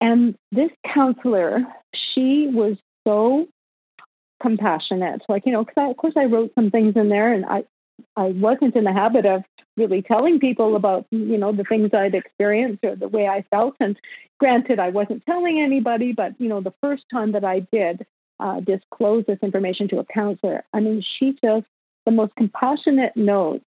And 0.00 0.36
this 0.52 0.70
counselor, 0.94 1.60
she 1.94 2.48
was 2.52 2.76
so 3.06 3.48
compassionate. 4.40 5.22
Like, 5.28 5.44
you 5.46 5.52
know, 5.52 5.64
because 5.64 5.90
of 5.90 5.96
course 5.96 6.14
I 6.16 6.24
wrote 6.24 6.52
some 6.54 6.70
things 6.70 6.94
in 6.96 7.08
there 7.08 7.32
and 7.32 7.44
I, 7.44 7.64
I 8.16 8.28
wasn't 8.28 8.76
in 8.76 8.84
the 8.84 8.92
habit 8.92 9.26
of 9.26 9.42
really 9.76 10.02
telling 10.02 10.38
people 10.38 10.76
about, 10.76 11.06
you 11.10 11.38
know, 11.38 11.52
the 11.52 11.64
things 11.64 11.90
I'd 11.92 12.14
experienced 12.14 12.84
or 12.84 12.96
the 12.96 13.08
way 13.08 13.28
I 13.28 13.44
felt. 13.50 13.76
And 13.80 13.98
granted, 14.38 14.78
I 14.78 14.90
wasn't 14.90 15.24
telling 15.26 15.60
anybody, 15.60 16.12
but, 16.12 16.32
you 16.38 16.48
know, 16.48 16.60
the 16.60 16.74
first 16.80 17.04
time 17.12 17.32
that 17.32 17.44
I 17.44 17.60
did 17.72 18.06
uh, 18.40 18.60
disclose 18.60 19.24
this 19.26 19.38
information 19.42 19.88
to 19.88 19.98
a 19.98 20.04
counselor, 20.04 20.64
I 20.72 20.80
mean, 20.80 21.02
she 21.18 21.36
just 21.42 21.66
the 22.04 22.12
most 22.12 22.34
compassionate 22.36 23.16
note 23.16 23.62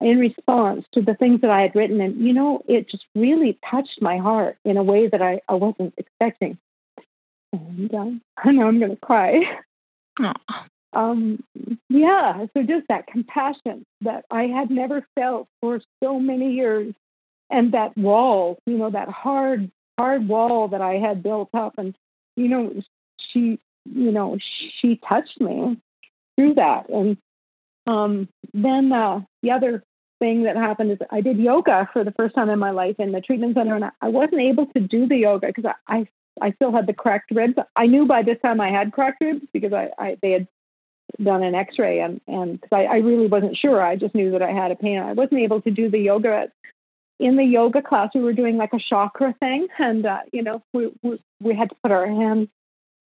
in 0.00 0.18
response 0.18 0.84
to 0.92 1.02
the 1.02 1.14
things 1.14 1.40
that 1.40 1.50
I 1.50 1.62
had 1.62 1.74
written. 1.74 2.00
And, 2.00 2.20
you 2.20 2.32
know, 2.32 2.62
it 2.68 2.88
just 2.88 3.04
really 3.14 3.58
touched 3.68 4.00
my 4.00 4.18
heart 4.18 4.58
in 4.64 4.76
a 4.76 4.82
way 4.82 5.08
that 5.08 5.22
I, 5.22 5.40
I 5.48 5.54
wasn't 5.54 5.94
expecting. 5.96 6.58
And 7.52 7.92
um, 7.94 8.22
I 8.36 8.52
know 8.52 8.68
I'm 8.68 8.78
going 8.78 8.92
to 8.92 8.96
cry. 8.96 9.40
Um, 10.92 11.44
yeah, 11.90 12.46
so 12.54 12.62
just 12.62 12.88
that 12.88 13.06
compassion 13.06 13.84
that 14.00 14.24
I 14.30 14.44
had 14.44 14.70
never 14.70 15.06
felt 15.14 15.48
for 15.60 15.80
so 16.02 16.18
many 16.18 16.54
years, 16.54 16.94
and 17.50 17.72
that 17.72 17.96
wall, 17.96 18.58
you 18.66 18.78
know, 18.78 18.90
that 18.90 19.08
hard, 19.08 19.70
hard 19.98 20.26
wall 20.26 20.68
that 20.68 20.80
I 20.80 20.94
had 20.94 21.22
built 21.22 21.50
up, 21.54 21.74
and 21.76 21.94
you 22.36 22.48
know, 22.48 22.72
she, 23.18 23.58
you 23.84 24.12
know, 24.12 24.38
she 24.80 24.98
touched 25.08 25.40
me 25.40 25.78
through 26.36 26.54
that, 26.54 26.88
and 26.88 27.18
um, 27.86 28.28
then 28.54 28.90
uh, 28.92 29.20
the 29.42 29.50
other 29.50 29.84
thing 30.18 30.44
that 30.44 30.56
happened 30.56 30.92
is 30.92 30.98
I 31.10 31.20
did 31.20 31.38
yoga 31.38 31.88
for 31.92 32.02
the 32.02 32.12
first 32.12 32.34
time 32.34 32.50
in 32.50 32.58
my 32.58 32.70
life 32.70 32.96
in 32.98 33.12
the 33.12 33.20
treatment 33.20 33.56
center, 33.56 33.76
and 33.76 33.84
I 34.00 34.08
wasn't 34.08 34.40
able 34.40 34.66
to 34.66 34.80
do 34.80 35.06
the 35.06 35.16
yoga 35.16 35.48
because 35.48 35.64
I, 35.86 35.98
I 35.98 36.08
I 36.40 36.52
still 36.52 36.72
had 36.72 36.86
the 36.86 36.92
cracked 36.92 37.30
ribs. 37.30 37.54
I 37.76 37.86
knew 37.86 38.06
by 38.06 38.22
this 38.22 38.38
time 38.40 38.60
I 38.60 38.70
had 38.70 38.92
cracked 38.92 39.20
ribs 39.20 39.46
because 39.52 39.72
I, 39.72 39.90
I 39.98 40.18
they 40.22 40.32
had 40.32 40.48
done 41.22 41.42
an 41.42 41.54
X-ray 41.54 42.00
and 42.00 42.20
and 42.26 42.60
cause 42.60 42.70
I, 42.72 42.84
I 42.84 42.96
really 42.98 43.26
wasn't 43.26 43.56
sure. 43.56 43.82
I 43.82 43.96
just 43.96 44.14
knew 44.14 44.30
that 44.32 44.42
I 44.42 44.52
had 44.52 44.70
a 44.70 44.76
pain. 44.76 44.98
I 44.98 45.12
wasn't 45.12 45.40
able 45.40 45.60
to 45.62 45.70
do 45.70 45.90
the 45.90 45.98
yoga. 45.98 46.34
at, 46.34 46.52
In 47.18 47.36
the 47.36 47.44
yoga 47.44 47.82
class, 47.82 48.10
we 48.14 48.20
were 48.22 48.32
doing 48.32 48.56
like 48.56 48.72
a 48.72 48.78
chakra 48.78 49.34
thing, 49.40 49.68
and 49.78 50.06
uh, 50.06 50.20
you 50.32 50.42
know, 50.42 50.62
we, 50.72 50.92
we 51.02 51.20
we 51.40 51.54
had 51.54 51.70
to 51.70 51.76
put 51.82 51.92
our 51.92 52.06
hands 52.06 52.48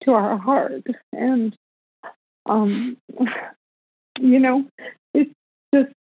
to 0.05 0.13
our 0.13 0.37
heart, 0.39 0.85
and 1.13 1.57
um, 2.47 2.97
you 4.19 4.39
know, 4.39 4.67
it's 5.15 5.31
just 5.75 5.93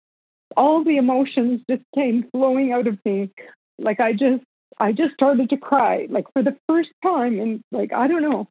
all 0.57 0.83
the 0.85 0.97
emotions 0.97 1.61
just 1.69 1.83
came 1.95 2.27
flowing 2.33 2.73
out 2.73 2.87
of 2.87 2.99
me. 3.05 3.31
Like 3.79 4.01
I 4.01 4.13
just 4.13 4.43
I 4.81 4.93
just 4.93 5.15
started 5.15 5.51
to 5.51 5.57
cry, 5.57 6.07
like 6.11 6.25
for 6.33 6.43
the 6.43 6.57
first 6.67 6.91
time 7.03 7.39
in 7.39 7.63
like 7.71 7.93
I 7.93 8.09
don't 8.09 8.23
know 8.23 8.49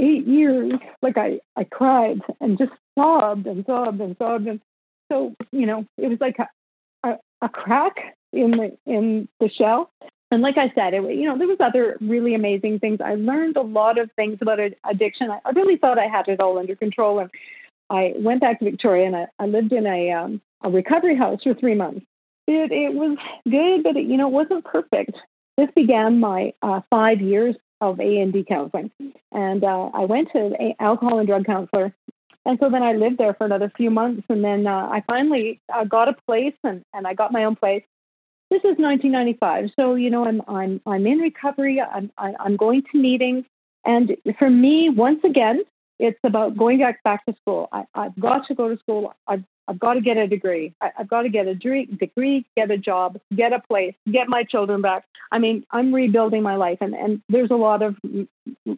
eight 0.00 0.26
years, 0.26 0.72
like 1.02 1.18
I, 1.18 1.40
I 1.56 1.64
cried 1.64 2.20
and 2.40 2.58
just 2.58 2.72
sobbed 2.98 3.46
and 3.46 3.64
sobbed 3.66 4.00
and 4.00 4.16
sobbed. 4.18 4.46
And 4.46 4.60
so, 5.10 5.34
you 5.52 5.66
know, 5.66 5.84
it 5.98 6.08
was 6.08 6.18
like 6.20 6.38
a, 6.38 7.08
a, 7.08 7.18
a 7.42 7.48
crack 7.48 8.16
in 8.32 8.52
the, 8.52 8.76
in 8.86 9.28
the 9.38 9.50
shell. 9.50 9.90
And 10.30 10.42
like 10.42 10.56
I 10.58 10.72
said, 10.74 10.94
it, 10.94 11.02
you 11.14 11.26
know, 11.26 11.36
there 11.36 11.48
was 11.48 11.58
other 11.60 11.96
really 12.00 12.34
amazing 12.34 12.78
things. 12.78 13.00
I 13.04 13.16
learned 13.16 13.56
a 13.56 13.62
lot 13.62 13.98
of 13.98 14.10
things 14.12 14.38
about 14.40 14.60
addiction. 14.88 15.30
I, 15.30 15.40
I 15.44 15.50
really 15.50 15.76
thought 15.76 15.98
I 15.98 16.06
had 16.06 16.28
it 16.28 16.40
all 16.40 16.58
under 16.58 16.76
control. 16.76 17.18
And 17.18 17.30
I 17.90 18.14
went 18.16 18.40
back 18.40 18.60
to 18.60 18.64
Victoria 18.64 19.06
and 19.06 19.16
I, 19.16 19.26
I 19.38 19.46
lived 19.46 19.72
in 19.72 19.86
a, 19.86 20.12
um, 20.12 20.40
a 20.62 20.70
recovery 20.70 21.16
house 21.16 21.42
for 21.42 21.54
three 21.54 21.74
months. 21.74 22.06
It, 22.46 22.72
it 22.72 22.94
was 22.94 23.18
good, 23.48 23.82
but 23.82 23.96
it, 23.96 24.06
you 24.06 24.16
know, 24.16 24.28
it 24.28 24.32
wasn't 24.32 24.64
perfect. 24.64 25.16
This 25.56 25.68
began 25.74 26.20
my 26.20 26.52
uh, 26.62 26.80
five 26.90 27.20
years 27.20 27.56
of 27.80 28.00
A 28.00 28.18
and 28.20 28.32
D 28.32 28.44
counseling, 28.46 28.90
and 29.32 29.64
uh, 29.64 29.90
I 29.92 30.04
went 30.04 30.32
to 30.32 30.54
an 30.58 30.74
alcohol 30.80 31.18
and 31.18 31.28
drug 31.28 31.46
counselor, 31.46 31.94
and 32.46 32.58
so 32.60 32.70
then 32.70 32.82
I 32.82 32.92
lived 32.92 33.18
there 33.18 33.34
for 33.34 33.44
another 33.44 33.70
few 33.76 33.90
months, 33.90 34.24
and 34.28 34.44
then 34.44 34.66
uh, 34.66 34.88
I 34.90 35.02
finally 35.06 35.60
uh, 35.72 35.84
got 35.84 36.08
a 36.08 36.14
place, 36.26 36.54
and, 36.64 36.82
and 36.94 37.06
I 37.06 37.14
got 37.14 37.32
my 37.32 37.44
own 37.44 37.56
place. 37.56 37.82
This 38.50 38.60
is 38.60 38.76
1995, 38.78 39.70
so 39.76 39.94
you 39.94 40.10
know 40.10 40.26
I'm 40.26 40.42
I'm 40.48 40.80
I'm 40.86 41.06
in 41.06 41.18
recovery. 41.18 41.80
I'm 41.80 42.10
I'm 42.18 42.56
going 42.56 42.82
to 42.92 42.98
meetings, 42.98 43.44
and 43.84 44.16
for 44.38 44.50
me, 44.50 44.88
once 44.88 45.20
again, 45.24 45.62
it's 45.98 46.18
about 46.24 46.56
going 46.56 46.78
back 46.78 47.02
back 47.02 47.24
to 47.26 47.34
school. 47.40 47.68
I, 47.72 47.84
I've 47.94 48.18
got 48.18 48.46
to 48.48 48.54
go 48.54 48.68
to 48.68 48.78
school. 48.78 49.14
I've 49.28 49.44
I've 49.70 49.78
got 49.78 49.94
to 49.94 50.00
get 50.00 50.16
a 50.16 50.26
degree. 50.26 50.74
I, 50.80 50.90
have 50.96 51.08
got 51.08 51.22
to 51.22 51.28
get 51.28 51.46
a 51.46 51.54
degree, 51.54 52.44
get 52.56 52.70
a 52.72 52.76
job, 52.76 53.20
get 53.34 53.52
a 53.52 53.60
place, 53.60 53.94
get 54.10 54.28
my 54.28 54.42
children 54.42 54.82
back. 54.82 55.04
I 55.30 55.38
mean, 55.38 55.64
I'm 55.70 55.94
rebuilding 55.94 56.42
my 56.42 56.56
life, 56.56 56.78
and, 56.80 56.92
and 56.92 57.22
there's 57.28 57.52
a 57.52 57.56
lot 57.56 57.80
of 57.82 57.94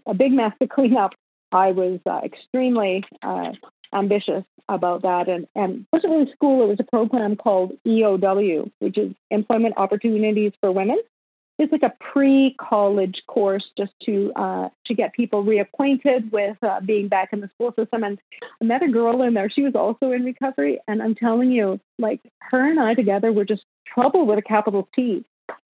a 0.06 0.12
big 0.12 0.32
mess 0.32 0.52
to 0.60 0.68
clean 0.68 0.98
up. 0.98 1.12
I 1.50 1.72
was 1.72 1.98
uh, 2.04 2.20
extremely 2.22 3.04
uh, 3.22 3.52
ambitious 3.94 4.44
about 4.68 5.00
that, 5.02 5.30
and 5.30 5.46
and 5.54 5.86
wasn't 5.94 6.12
really 6.12 6.32
school. 6.32 6.62
It 6.64 6.68
was 6.68 6.80
a 6.80 6.84
program 6.84 7.36
called 7.36 7.72
EOW, 7.86 8.70
which 8.80 8.98
is 8.98 9.14
Employment 9.30 9.74
Opportunities 9.78 10.52
for 10.60 10.72
Women 10.72 10.98
it's 11.58 11.72
like 11.72 11.82
a 11.82 11.92
pre-college 12.12 13.22
course 13.26 13.64
just 13.76 13.92
to 14.04 14.32
uh, 14.36 14.68
to 14.86 14.94
get 14.94 15.12
people 15.12 15.44
reacquainted 15.44 16.30
with 16.32 16.56
uh, 16.62 16.80
being 16.80 17.08
back 17.08 17.32
in 17.32 17.40
the 17.40 17.50
school 17.54 17.72
system. 17.78 18.02
And 18.02 18.18
I 18.60 18.64
met 18.64 18.82
a 18.82 18.88
girl 18.88 19.22
in 19.22 19.34
there. 19.34 19.50
She 19.50 19.62
was 19.62 19.74
also 19.74 20.12
in 20.12 20.24
recovery, 20.24 20.80
and 20.88 21.02
I'm 21.02 21.14
telling 21.14 21.50
you, 21.50 21.80
like 21.98 22.20
her 22.40 22.68
and 22.68 22.80
I 22.80 22.94
together 22.94 23.32
were 23.32 23.44
just 23.44 23.64
trouble 23.86 24.26
with 24.26 24.38
a 24.38 24.42
capital 24.42 24.88
T, 24.94 25.24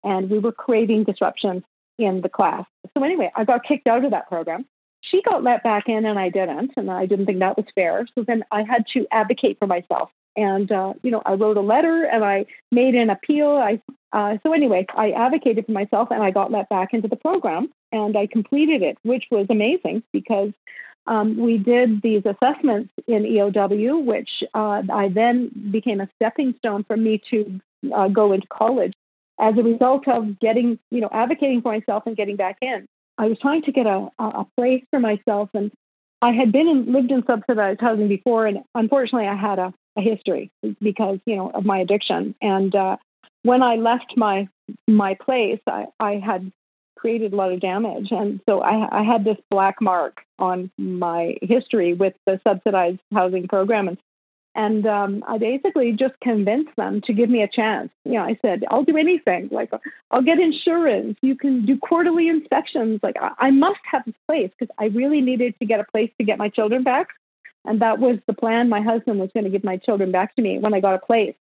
and 0.05 0.29
we 0.31 0.39
were 0.39 0.53
creating 0.53 1.05
disruption 1.05 1.65
in 1.99 2.21
the 2.21 2.29
class. 2.29 2.65
So 2.97 3.03
anyway, 3.03 3.31
I 3.35 3.45
got 3.45 3.65
kicked 3.65 3.87
out 3.87 4.05
of 4.05 4.11
that 4.11 4.29
program. 4.29 4.67
She 5.01 5.23
got 5.23 5.45
let 5.45 5.63
back 5.63 5.89
in, 5.89 6.05
and 6.05 6.19
I 6.19 6.29
didn't, 6.29 6.73
and 6.77 6.91
I 6.91 7.07
didn't 7.07 7.27
think 7.27 7.39
that 7.39 7.57
was 7.57 7.67
fair. 7.75 8.07
So 8.15 8.25
then 8.27 8.45
I 8.51 8.63
had 8.63 8.85
to 8.95 9.07
advocate 9.13 9.59
for 9.59 9.67
myself 9.67 10.11
and 10.39 10.71
uh, 10.71 10.95
you 11.03 11.11
know 11.11 11.23
I 11.27 11.35
wrote 11.35 11.57
a 11.57 11.63
letter 11.63 12.05
and 12.05 12.25
I 12.25 12.47
made 12.71 12.95
an 12.95 13.11
appeal. 13.11 13.51
I 13.51 13.81
uh, 14.13 14.39
so 14.43 14.53
anyway, 14.53 14.87
I 14.97 15.11
advocated 15.11 15.67
for 15.67 15.73
myself 15.73 16.09
and 16.11 16.23
I 16.23 16.31
got 16.31 16.51
let 16.51 16.69
back 16.69 16.95
into 16.95 17.09
the 17.09 17.17
program 17.17 17.71
and 17.93 18.17
I 18.17 18.27
completed 18.27 18.83
it, 18.83 18.97
which 19.03 19.25
was 19.31 19.47
amazing 19.51 20.03
because 20.13 20.53
um, 21.07 21.39
we 21.39 21.59
did 21.59 22.03
these 22.03 22.23
assessments 22.25 22.91
in 23.07 23.23
EOW, 23.23 24.05
which 24.05 24.31
uh, 24.55 24.83
I 24.93 25.09
then 25.09 25.51
became 25.71 26.01
a 26.01 26.09
stepping 26.17 26.55
stone 26.59 26.85
for 26.85 26.97
me 26.97 27.21
to 27.31 27.61
uh, 27.95 28.09
go 28.09 28.33
into 28.33 28.47
college. 28.49 28.93
As 29.41 29.57
a 29.57 29.63
result 29.63 30.09
of 30.09 30.39
getting, 30.41 30.79
you 30.91 31.01
know, 31.01 31.09
advocating 31.13 31.63
for 31.63 31.73
myself 31.73 32.03
and 32.07 32.17
getting 32.17 32.37
back 32.37 32.59
in, 32.61 32.87
I 33.19 33.27
was 33.27 33.39
trying 33.39 33.63
to 33.63 33.73
get 33.73 33.87
a, 33.87 34.09
a 34.19 34.47
place 34.57 34.85
for 34.91 35.01
myself, 35.01 35.49
and 35.55 35.73
I 36.21 36.33
had 36.33 36.53
been 36.53 36.69
in, 36.69 36.93
lived 36.93 37.11
in 37.11 37.25
subsidized 37.27 37.81
housing 37.81 38.09
before, 38.09 38.47
and 38.47 38.59
unfortunately, 38.75 39.29
I 39.29 39.37
had 39.37 39.59
a, 39.59 39.73
a 39.97 40.03
history 40.03 40.51
because 40.81 41.19
you 41.25 41.37
know 41.37 41.51
of 41.51 41.65
my 41.65 41.79
addiction. 41.79 42.35
And 42.43 42.75
uh, 42.75 42.97
when 43.43 43.63
I 43.63 43.77
left 43.77 44.15
my 44.17 44.49
my 44.87 45.15
place, 45.15 45.61
I, 45.67 45.87
I 45.99 46.17
had 46.25 46.53
created 46.97 47.33
a 47.33 47.37
lot 47.37 47.53
of 47.53 47.61
damage, 47.61 48.09
and 48.11 48.41
so 48.49 48.61
I, 48.61 49.01
I 49.01 49.03
had 49.03 49.25
this 49.25 49.39
black 49.51 49.81
mark 49.81 50.19
on 50.39 50.71
my 50.77 51.37
history 51.43 51.95
with 51.95 52.15
the 52.27 52.41
subsidized 52.47 53.01
housing 53.13 53.49
program. 53.49 53.89
And 53.89 53.99
and 54.55 54.87
um, 54.87 55.25
I 55.29 55.39
basically 55.39 55.93
just 55.93 56.19
convinced 56.21 56.75
them 56.77 57.01
to 57.03 57.13
give 57.13 57.31
me 57.31 57.43
a 57.43 57.49
chance. 57.49 57.91
You 58.05 58.15
know, 58.15 58.23
I 58.23 58.37
said, 58.43 58.65
I'll 58.71 58.83
do 58.83 58.97
anything. 58.97 59.49
Like, 59.53 59.71
I'll 60.11 60.23
get 60.23 60.41
insurance. 60.41 61.17
You 61.23 61.37
can 61.37 61.65
do 61.65 61.79
quarterly 61.79 62.29
inspections. 62.29 62.99
Like, 63.01 63.15
I, 63.21 63.31
I 63.39 63.51
must 63.53 63.79
have 63.85 64.05
this 64.05 64.17
place 64.27 64.51
because 64.59 64.75
I 64.77 64.87
really 64.87 65.21
needed 65.21 65.55
to 65.61 65.65
get 65.65 65.79
a 65.79 65.85
place 65.85 66.11
to 66.19 66.25
get 66.25 66.39
my 66.39 66.49
children 66.49 66.83
back. 66.83 67.07
And 67.65 67.81
that 67.83 68.01
was 68.01 68.19
the 68.27 68.33
plan. 68.33 68.69
My 68.69 68.81
husband 68.81 69.21
was 69.21 69.31
going 69.33 69.45
to 69.45 69.51
give 69.51 69.63
my 69.63 69.77
children 69.77 70.11
back 70.11 70.35
to 70.35 70.43
me 70.43 70.59
when 70.59 70.75
I 70.75 70.81
got 70.81 70.95
a 70.95 71.07
place. 71.07 71.37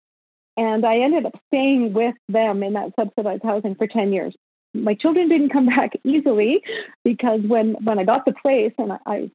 And 0.57 0.86
I 0.86 0.98
ended 0.98 1.26
up 1.26 1.38
staying 1.48 1.92
with 1.92 2.14
them 2.28 2.62
in 2.62 2.72
that 2.74 2.92
subsidized 2.98 3.42
housing 3.42 3.74
for 3.74 3.86
10 3.86 4.12
years. 4.12 4.34
My 4.74 4.94
children 4.94 5.28
didn't 5.28 5.50
come 5.50 5.66
back 5.76 5.92
easily 6.04 6.62
because 7.04 7.40
when, 7.46 7.74
when 7.84 7.98
I 7.98 8.04
got 8.04 8.24
the 8.24 8.32
place 8.32 8.72
and 8.78 8.92
I, 8.92 8.98
I 9.07 9.30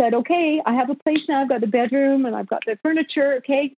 said, 0.00 0.14
okay, 0.14 0.60
I 0.64 0.74
have 0.74 0.90
a 0.90 0.94
place 0.94 1.20
now. 1.28 1.42
I've 1.42 1.48
got 1.48 1.60
the 1.60 1.66
bedroom 1.66 2.26
and 2.26 2.34
I've 2.34 2.48
got 2.48 2.62
the 2.66 2.78
furniture. 2.82 3.34
Okay, 3.34 3.74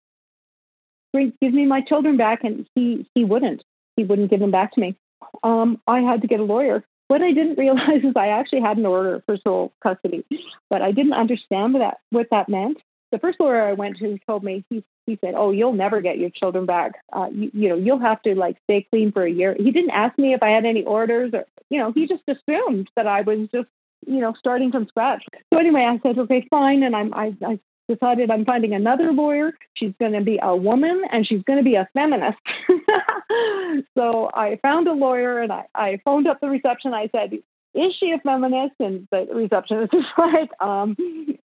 bring, 1.13 1.33
give 1.41 1.55
me 1.55 1.67
my 1.67 1.81
children 1.81 2.17
back. 2.17 2.45
And 2.45 2.67
he, 2.75 3.07
he 3.15 3.25
wouldn't. 3.25 3.63
He 3.97 4.05
wouldn't 4.05 4.31
give 4.31 4.41
them 4.41 4.51
back 4.51 4.73
to 4.73 4.81
me. 4.81 4.97
Um, 5.43 5.81
I 5.87 6.01
had 6.01 6.23
to 6.23 6.29
get 6.29 6.41
a 6.41 6.45
lawyer. 6.45 6.85
What 7.09 7.23
I 7.23 7.33
didn't 7.33 7.59
realize 7.59 8.03
is 8.05 8.15
I 8.17 8.29
actually 8.29 8.61
had 8.61 8.77
an 8.77 8.87
order 8.87 9.23
for 9.27 9.37
sole 9.39 9.73
custody, 9.83 10.25
but 10.69 10.83
I 10.83 10.93
didn't 10.93 11.15
understand 11.15 11.75
that 11.77 11.99
what 12.11 12.29
that 12.31 12.49
meant. 12.49 12.79
The 13.13 13.19
first 13.19 13.39
lawyer 13.39 13.63
I 13.63 13.75
went 13.75 13.99
to 13.99 14.19
told 14.27 14.43
me 14.43 14.65
he 14.69 14.83
he 15.07 15.19
said, 15.25 15.35
"Oh, 15.37 15.53
you'll 15.53 15.75
never 15.75 16.01
get 16.01 16.19
your 16.19 16.31
children 16.31 16.67
back. 16.67 16.93
Uh, 17.13 17.29
you, 17.31 17.51
you 17.55 17.69
know, 17.69 17.77
you'll 17.77 18.01
have 18.01 18.23
to 18.23 18.35
like 18.35 18.57
stay 18.65 18.87
clean 18.91 19.13
for 19.13 19.25
a 19.25 19.31
year." 19.31 19.55
He 19.59 19.71
didn't 19.71 19.91
ask 19.91 20.19
me 20.19 20.35
if 20.35 20.43
I 20.43 20.49
had 20.49 20.65
any 20.65 20.85
orders, 20.85 21.33
or 21.35 21.45
you 21.71 21.79
know, 21.79 21.93
he 21.93 22.07
just 22.07 22.23
assumed 22.27 22.91
that 22.97 23.07
I 23.07 23.21
was 23.23 23.49
just 23.53 23.69
you 24.07 24.21
know, 24.21 24.35
starting 24.39 24.71
from 24.71 24.87
scratch. 24.87 25.25
So 25.53 25.59
anyway, 25.59 25.83
I 25.83 25.99
said, 26.03 26.19
okay, 26.19 26.47
fine. 26.51 26.83
And 26.83 26.97
I'm, 26.97 27.13
I, 27.15 27.35
I 27.47 27.61
decided 27.89 28.31
I'm 28.31 28.45
finding 28.45 28.75
another 28.75 29.13
lawyer. 29.13 29.53
She's 29.75 29.93
going 29.99 30.13
to 30.13 30.23
be 30.23 30.39
a 30.43 30.57
woman 30.57 31.03
and 31.11 31.27
she's 31.27 31.43
going 31.43 31.59
to 31.59 31.65
be 31.65 31.75
a 31.77 31.89
feminist. 31.95 32.39
so 33.97 34.31
I 34.35 34.59
found 34.63 34.89
a 34.89 34.93
lawyer 34.93 35.41
and 35.41 35.53
I, 35.53 35.67
I 35.75 36.01
phoned 36.05 36.27
up 36.27 36.41
the 36.41 36.49
reception. 36.49 36.95
I 36.95 37.09
said, 37.13 37.33
is 37.75 37.95
she 37.99 38.13
a 38.13 38.19
feminist? 38.19 38.75
And 38.81 39.09
the 39.11 39.27
receptionist 39.33 39.95
is 39.95 40.05
like, 40.19 40.51
um, 40.61 40.97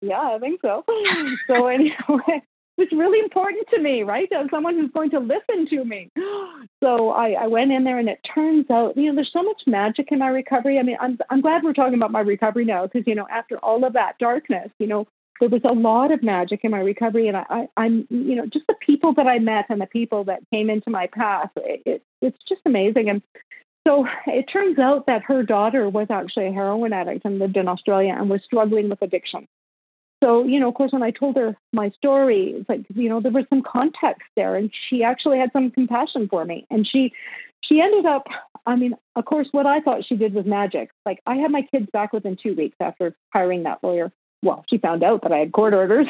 yeah, 0.00 0.20
I 0.34 0.38
think 0.38 0.60
so. 0.62 0.84
so 1.46 1.66
anyway, 1.68 2.42
it's 2.78 2.92
really 2.92 3.20
important 3.20 3.66
to 3.70 3.80
me, 3.80 4.02
right? 4.02 4.28
As 4.32 4.48
someone 4.50 4.74
who's 4.74 4.90
going 4.90 5.10
to 5.10 5.20
listen 5.20 5.66
to 5.70 5.84
me. 5.84 6.10
So 6.82 7.10
I, 7.10 7.30
I 7.30 7.46
went 7.46 7.72
in 7.72 7.84
there, 7.84 7.98
and 7.98 8.08
it 8.08 8.20
turns 8.34 8.66
out, 8.70 8.96
you 8.96 9.08
know, 9.08 9.14
there's 9.14 9.32
so 9.32 9.42
much 9.42 9.62
magic 9.66 10.08
in 10.10 10.18
my 10.18 10.28
recovery. 10.28 10.78
I 10.78 10.82
mean, 10.82 10.98
I'm 11.00 11.18
I'm 11.30 11.40
glad 11.40 11.64
we're 11.64 11.72
talking 11.72 11.94
about 11.94 12.12
my 12.12 12.20
recovery 12.20 12.66
now 12.66 12.86
because 12.86 13.04
you 13.06 13.14
know, 13.14 13.26
after 13.30 13.56
all 13.58 13.84
of 13.84 13.94
that 13.94 14.18
darkness, 14.18 14.68
you 14.78 14.86
know, 14.86 15.06
there 15.40 15.48
was 15.48 15.62
a 15.64 15.72
lot 15.72 16.12
of 16.12 16.22
magic 16.22 16.60
in 16.64 16.70
my 16.70 16.80
recovery, 16.80 17.28
and 17.28 17.36
I, 17.36 17.44
I 17.48 17.68
I'm 17.78 18.06
you 18.10 18.36
know, 18.36 18.44
just 18.46 18.66
the 18.66 18.74
people 18.84 19.14
that 19.14 19.26
I 19.26 19.38
met 19.38 19.66
and 19.70 19.80
the 19.80 19.86
people 19.86 20.24
that 20.24 20.42
came 20.52 20.68
into 20.68 20.90
my 20.90 21.06
path. 21.06 21.50
It, 21.56 21.82
it, 21.86 22.02
it's 22.20 22.38
just 22.46 22.60
amazing, 22.66 23.08
and 23.08 23.22
so 23.86 24.06
it 24.26 24.46
turns 24.52 24.78
out 24.78 25.06
that 25.06 25.22
her 25.22 25.42
daughter 25.42 25.88
was 25.88 26.08
actually 26.10 26.48
a 26.48 26.52
heroin 26.52 26.92
addict 26.92 27.24
and 27.24 27.38
lived 27.38 27.56
in 27.56 27.68
Australia 27.68 28.14
and 28.18 28.28
was 28.28 28.42
struggling 28.44 28.88
with 28.88 29.00
addiction. 29.00 29.46
So, 30.22 30.44
you 30.44 30.58
know, 30.58 30.68
of 30.68 30.74
course, 30.74 30.92
when 30.92 31.02
I 31.02 31.10
told 31.10 31.36
her 31.36 31.56
my 31.72 31.90
story, 31.90 32.54
it's 32.56 32.68
like, 32.68 32.84
you 32.94 33.08
know, 33.08 33.20
there 33.20 33.30
was 33.30 33.44
some 33.50 33.62
context 33.62 34.26
there 34.34 34.56
and 34.56 34.72
she 34.88 35.04
actually 35.04 35.38
had 35.38 35.50
some 35.52 35.70
compassion 35.70 36.26
for 36.28 36.44
me. 36.44 36.66
And 36.70 36.86
she, 36.86 37.12
she 37.60 37.80
ended 37.80 38.06
up, 38.06 38.26
I 38.64 38.76
mean, 38.76 38.94
of 39.14 39.24
course, 39.24 39.48
what 39.52 39.66
I 39.66 39.80
thought 39.80 40.06
she 40.06 40.16
did 40.16 40.34
was 40.34 40.46
magic. 40.46 40.90
Like, 41.04 41.20
I 41.26 41.36
had 41.36 41.50
my 41.50 41.62
kids 41.62 41.86
back 41.92 42.12
within 42.12 42.36
two 42.42 42.54
weeks 42.54 42.76
after 42.80 43.14
hiring 43.32 43.64
that 43.64 43.84
lawyer. 43.84 44.10
Well, 44.46 44.64
she 44.70 44.78
found 44.78 45.02
out 45.02 45.22
that 45.22 45.32
I 45.32 45.38
had 45.38 45.52
court 45.52 45.74
orders 45.74 46.06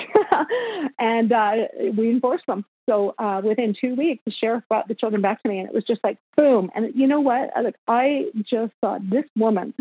and 0.99 1.32
uh, 1.32 1.53
we 1.97 2.11
enforced 2.11 2.47
them. 2.47 2.64
So 2.89 3.14
uh, 3.18 3.41
within 3.43 3.74
two 3.80 3.95
weeks, 3.95 4.22
the 4.24 4.30
sheriff 4.30 4.62
brought 4.68 4.87
the 4.89 4.95
children 4.95 5.22
back 5.22 5.43
to 5.43 5.49
me, 5.49 5.59
and 5.59 5.68
it 5.68 5.74
was 5.74 5.84
just 5.84 6.05
like 6.05 6.18
boom. 6.37 6.70
And 6.74 6.95
you 6.95 7.07
know 7.07 7.20
what? 7.20 7.51
I, 7.57 7.62
Like 7.62 7.76
I 7.89 8.26
just 8.45 8.72
thought 8.80 9.09
this 9.09 9.24
woman 9.37 9.74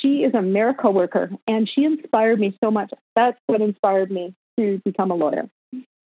she 0.00 0.24
is 0.24 0.34
a 0.34 0.42
miracle 0.42 0.92
worker 0.92 1.30
and 1.46 1.68
she 1.68 1.84
inspired 1.84 2.40
me 2.40 2.56
so 2.62 2.70
much. 2.70 2.90
That's 3.14 3.38
what 3.46 3.60
inspired 3.60 4.10
me 4.10 4.34
to 4.58 4.80
become 4.84 5.10
a 5.10 5.14
lawyer. 5.14 5.48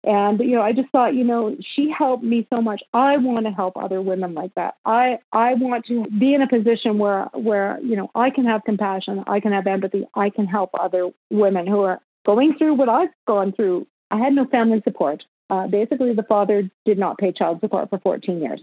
And 0.05 0.39
you 0.39 0.53
know, 0.53 0.63
I 0.63 0.73
just 0.73 0.91
thought, 0.91 1.15
you 1.15 1.25
know, 1.25 1.57
she 1.75 1.91
helped 1.91 2.23
me 2.23 2.47
so 2.53 2.63
much. 2.63 2.83
I 2.95 3.17
want 3.17 3.47
to 3.47 3.53
help 3.53 3.77
other 3.77 4.01
women 4.01 4.35
like 4.35 4.55
that. 4.55 4.77
I 4.85 5.19
I 5.33 5.55
want 5.55 5.87
to 5.87 6.05
be 6.05 6.35
in 6.35 6.43
a 6.43 6.49
position 6.49 6.99
where 6.99 7.25
where 7.33 7.81
you 7.83 7.97
know 7.97 8.11
I 8.15 8.31
can 8.31 8.45
have 8.45 8.63
compassion, 8.65 9.25
I 9.27 9.41
can 9.41 9.53
have 9.53 9.67
empathy, 9.67 10.07
I 10.15 10.31
can 10.31 10.47
help 10.47 10.71
other 10.79 11.11
women 11.31 11.67
who 11.67 11.81
are 11.81 12.01
going 12.25 12.55
through 12.57 12.75
what 12.75 12.89
I've 12.89 13.11
gone 13.27 13.53
through. 13.53 13.87
I 14.11 14.19
had 14.19 14.35
no 14.35 14.47
family 14.47 14.81
support. 14.85 15.25
Uh, 15.51 15.67
basically, 15.67 16.15
the 16.15 16.23
father 16.23 16.71
did 16.85 16.99
not 16.99 17.19
pay 17.19 17.33
child 17.33 17.61
support 17.61 17.91
for 17.91 17.99
14 17.99 18.41
years. 18.41 18.63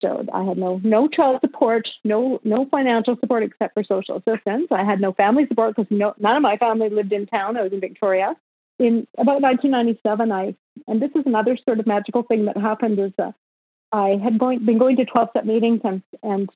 So 0.00 0.24
I 0.32 0.44
had 0.44 0.58
no 0.58 0.80
no 0.84 1.08
child 1.08 1.40
support, 1.40 1.88
no 2.04 2.40
no 2.44 2.66
financial 2.70 3.16
support 3.18 3.42
except 3.42 3.74
for 3.74 3.82
social 3.82 4.16
assistance. 4.16 4.68
I 4.70 4.84
had 4.84 5.00
no 5.00 5.12
family 5.14 5.46
support 5.48 5.74
because 5.74 5.90
no, 5.90 6.14
none 6.18 6.36
of 6.36 6.42
my 6.42 6.58
family 6.58 6.90
lived 6.90 7.12
in 7.12 7.26
town. 7.26 7.56
I 7.56 7.62
was 7.62 7.72
in 7.72 7.80
Victoria. 7.80 8.36
In 8.78 9.06
about 9.16 9.40
1997, 9.40 10.32
I 10.32 10.54
and 10.88 11.00
this 11.00 11.10
is 11.14 11.22
another 11.26 11.56
sort 11.64 11.78
of 11.78 11.86
magical 11.86 12.22
thing 12.22 12.46
that 12.46 12.56
happened 12.56 12.98
is 12.98 13.12
uh, 13.18 13.30
I 13.92 14.18
had 14.22 14.38
going, 14.38 14.64
been 14.64 14.78
going 14.78 14.96
to 14.96 15.04
12 15.04 15.28
step 15.30 15.44
meetings 15.44 15.80
and 15.84 16.02
and 16.22 16.50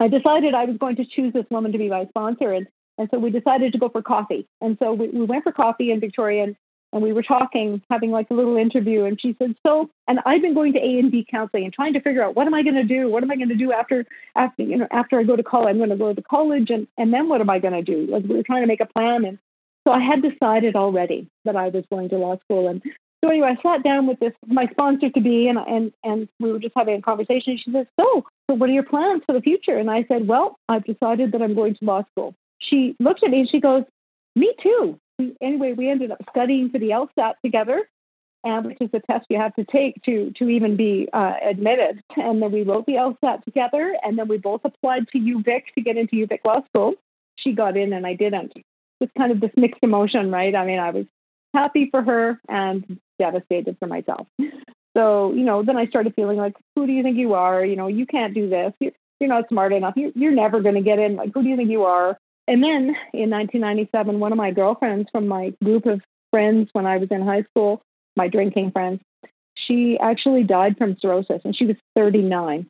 I 0.00 0.08
decided 0.08 0.54
I 0.54 0.64
was 0.64 0.76
going 0.76 0.96
to 0.96 1.04
choose 1.04 1.32
this 1.32 1.46
woman 1.50 1.72
to 1.72 1.78
be 1.78 1.88
my 1.88 2.06
sponsor 2.06 2.52
and 2.52 2.68
and 2.96 3.08
so 3.10 3.18
we 3.18 3.30
decided 3.30 3.72
to 3.72 3.78
go 3.78 3.88
for 3.88 4.02
coffee. 4.02 4.46
And 4.60 4.78
so 4.80 4.92
we, 4.92 5.08
we 5.08 5.24
went 5.24 5.42
for 5.42 5.50
coffee 5.50 5.90
in 5.90 5.98
Victoria 5.98 6.44
and 6.44 6.56
and 6.94 7.02
we 7.02 7.12
were 7.12 7.24
talking, 7.24 7.82
having 7.90 8.12
like 8.12 8.30
a 8.30 8.34
little 8.34 8.56
interview, 8.56 9.02
and 9.02 9.20
she 9.20 9.34
said, 9.36 9.56
"So," 9.66 9.90
and 10.06 10.20
I've 10.24 10.40
been 10.40 10.54
going 10.54 10.74
to 10.74 10.78
A 10.78 11.00
and 11.00 11.10
D 11.10 11.26
counseling 11.28 11.64
and 11.64 11.72
trying 11.72 11.92
to 11.94 12.00
figure 12.00 12.22
out 12.22 12.36
what 12.36 12.46
am 12.46 12.54
I 12.54 12.62
going 12.62 12.76
to 12.76 12.84
do? 12.84 13.10
What 13.10 13.24
am 13.24 13.32
I 13.32 13.36
going 13.36 13.48
to 13.48 13.56
do 13.56 13.72
after 13.72 14.06
after 14.36 14.62
you 14.62 14.76
know 14.76 14.86
after 14.92 15.18
I 15.18 15.24
go 15.24 15.34
to 15.34 15.42
college? 15.42 15.70
I'm 15.70 15.78
going 15.78 15.90
to 15.90 15.96
go 15.96 16.14
to 16.14 16.22
college, 16.22 16.70
and 16.70 16.86
and 16.96 17.12
then 17.12 17.28
what 17.28 17.40
am 17.40 17.50
I 17.50 17.58
going 17.58 17.74
to 17.74 17.82
do? 17.82 18.06
Like 18.12 18.22
we 18.22 18.36
were 18.36 18.44
trying 18.44 18.62
to 18.62 18.68
make 18.68 18.80
a 18.80 18.86
plan, 18.86 19.24
and 19.24 19.38
so 19.86 19.92
I 19.92 20.00
had 20.00 20.22
decided 20.22 20.76
already 20.76 21.28
that 21.44 21.56
I 21.56 21.68
was 21.68 21.84
going 21.90 22.08
to 22.10 22.16
law 22.16 22.38
school, 22.44 22.68
and 22.68 22.82
so 23.24 23.30
anyway, 23.30 23.56
I 23.58 23.62
sat 23.62 23.82
down 23.82 24.06
with 24.06 24.20
this 24.20 24.34
my 24.46 24.66
sponsor 24.66 25.08
to 25.08 25.20
be, 25.20 25.48
and 25.48 25.58
and 25.58 25.92
and 26.04 26.28
we 26.40 26.52
were 26.52 26.58
just 26.58 26.74
having 26.76 26.96
a 26.96 27.02
conversation. 27.02 27.56
She 27.56 27.72
said, 27.72 27.88
"So, 27.98 28.24
so 28.48 28.54
what 28.54 28.68
are 28.68 28.72
your 28.72 28.82
plans 28.82 29.22
for 29.24 29.32
the 29.32 29.40
future?" 29.40 29.78
And 29.78 29.90
I 29.90 30.04
said, 30.08 30.28
"Well, 30.28 30.58
I've 30.68 30.84
decided 30.84 31.32
that 31.32 31.40
I'm 31.40 31.54
going 31.54 31.74
to 31.76 31.84
law 31.84 32.04
school." 32.10 32.34
She 32.58 32.94
looked 33.00 33.22
at 33.22 33.30
me 33.30 33.40
and 33.40 33.48
she 33.48 33.60
goes, 33.60 33.84
"Me 34.36 34.52
too." 34.62 34.98
anyway, 35.40 35.72
we 35.72 35.88
ended 35.88 36.10
up 36.10 36.18
studying 36.30 36.70
for 36.70 36.78
the 36.78 36.90
LSAT 36.90 37.34
together, 37.44 37.88
and 38.42 38.66
which 38.66 38.78
is 38.80 38.90
a 38.92 39.00
test 39.00 39.26
you 39.30 39.38
have 39.38 39.54
to 39.54 39.64
take 39.64 40.02
to 40.04 40.30
to 40.36 40.48
even 40.48 40.76
be 40.76 41.08
uh, 41.12 41.34
admitted. 41.42 42.02
And 42.16 42.42
then 42.42 42.52
we 42.52 42.62
wrote 42.62 42.84
the 42.84 42.94
LSAT 42.94 43.44
together, 43.44 43.96
and 44.02 44.18
then 44.18 44.28
we 44.28 44.36
both 44.36 44.60
applied 44.64 45.08
to 45.12 45.18
UVic 45.18 45.62
to 45.76 45.80
get 45.80 45.96
into 45.96 46.16
UVic 46.16 46.40
Law 46.44 46.60
School. 46.66 46.94
She 47.36 47.52
got 47.52 47.76
in, 47.76 47.92
and 47.92 48.06
I 48.06 48.14
didn't. 48.14 48.52
Kind 49.16 49.32
of 49.32 49.40
this 49.40 49.50
mixed 49.56 49.82
emotion, 49.82 50.30
right? 50.30 50.54
I 50.54 50.64
mean, 50.64 50.78
I 50.78 50.90
was 50.90 51.06
happy 51.52 51.88
for 51.90 52.02
her 52.02 52.40
and 52.48 52.98
devastated 53.18 53.76
for 53.78 53.86
myself. 53.86 54.26
So, 54.96 55.32
you 55.32 55.44
know, 55.44 55.62
then 55.64 55.76
I 55.76 55.86
started 55.86 56.14
feeling 56.14 56.38
like, 56.38 56.54
who 56.76 56.86
do 56.86 56.92
you 56.92 57.02
think 57.02 57.16
you 57.16 57.34
are? 57.34 57.64
You 57.64 57.76
know, 57.76 57.88
you 57.88 58.06
can't 58.06 58.34
do 58.34 58.48
this. 58.48 58.72
You're, 58.78 58.92
you're 59.20 59.28
not 59.28 59.48
smart 59.48 59.72
enough. 59.72 59.94
You're, 59.96 60.12
you're 60.14 60.32
never 60.32 60.60
going 60.60 60.76
to 60.76 60.82
get 60.82 60.98
in. 60.98 61.16
Like, 61.16 61.32
who 61.34 61.42
do 61.42 61.48
you 61.48 61.56
think 61.56 61.70
you 61.70 61.82
are? 61.84 62.16
And 62.46 62.62
then 62.62 62.94
in 63.12 63.30
1997, 63.30 64.20
one 64.20 64.32
of 64.32 64.38
my 64.38 64.50
girlfriends 64.50 65.08
from 65.10 65.26
my 65.26 65.52
group 65.62 65.86
of 65.86 66.00
friends 66.30 66.68
when 66.72 66.86
I 66.86 66.98
was 66.98 67.08
in 67.10 67.22
high 67.22 67.42
school, 67.42 67.82
my 68.16 68.28
drinking 68.28 68.70
friends, 68.70 69.00
she 69.54 69.98
actually 70.00 70.42
died 70.42 70.76
from 70.76 70.96
cirrhosis 71.00 71.40
and 71.44 71.56
she 71.56 71.66
was 71.66 71.76
39. 71.96 72.68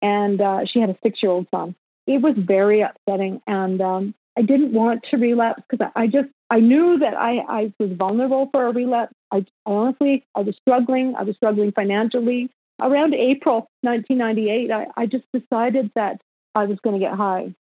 And 0.00 0.40
uh, 0.40 0.60
she 0.66 0.80
had 0.80 0.90
a 0.90 0.98
six 1.02 1.22
year 1.22 1.32
old 1.32 1.46
son. 1.50 1.74
It 2.06 2.20
was 2.20 2.34
very 2.36 2.82
upsetting. 2.82 3.40
And 3.46 3.80
um, 3.80 4.14
I 4.36 4.42
didn't 4.42 4.72
want 4.72 5.04
to 5.10 5.16
relapse 5.16 5.62
because 5.68 5.90
I, 5.94 6.02
I 6.02 6.06
just, 6.06 6.28
I 6.50 6.60
knew 6.60 6.98
that 6.98 7.14
I, 7.14 7.38
I 7.48 7.72
was 7.78 7.90
vulnerable 7.92 8.48
for 8.52 8.66
a 8.66 8.72
relapse. 8.72 9.14
I 9.32 9.44
honestly, 9.64 10.24
I 10.34 10.40
was 10.40 10.56
struggling. 10.56 11.14
I 11.16 11.22
was 11.22 11.36
struggling 11.36 11.72
financially. 11.72 12.50
Around 12.80 13.14
April 13.14 13.68
1998, 13.82 14.70
I, 14.72 14.86
I 14.96 15.06
just 15.06 15.24
decided 15.32 15.92
that 15.94 16.20
I 16.54 16.64
was 16.64 16.78
going 16.82 16.98
to 16.98 17.04
get 17.04 17.14
high. 17.14 17.54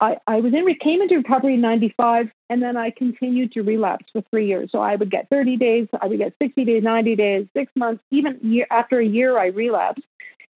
I, 0.00 0.18
I 0.26 0.40
was 0.40 0.52
in 0.52 0.66
came 0.80 1.00
into 1.00 1.16
recovery 1.16 1.54
in 1.54 1.60
95 1.62 2.30
and 2.50 2.62
then 2.62 2.76
I 2.76 2.90
continued 2.90 3.52
to 3.52 3.62
relapse 3.62 4.04
for 4.12 4.22
three 4.30 4.46
years. 4.46 4.70
So 4.70 4.80
I 4.80 4.96
would 4.96 5.10
get 5.10 5.28
30 5.30 5.56
days, 5.56 5.88
I 6.00 6.06
would 6.06 6.18
get 6.18 6.34
60 6.40 6.64
days, 6.64 6.82
90 6.82 7.16
days, 7.16 7.46
six 7.56 7.72
months, 7.74 8.02
even 8.10 8.38
year, 8.42 8.66
after 8.70 8.98
a 8.98 9.06
year 9.06 9.38
I 9.38 9.46
relapsed. 9.46 10.04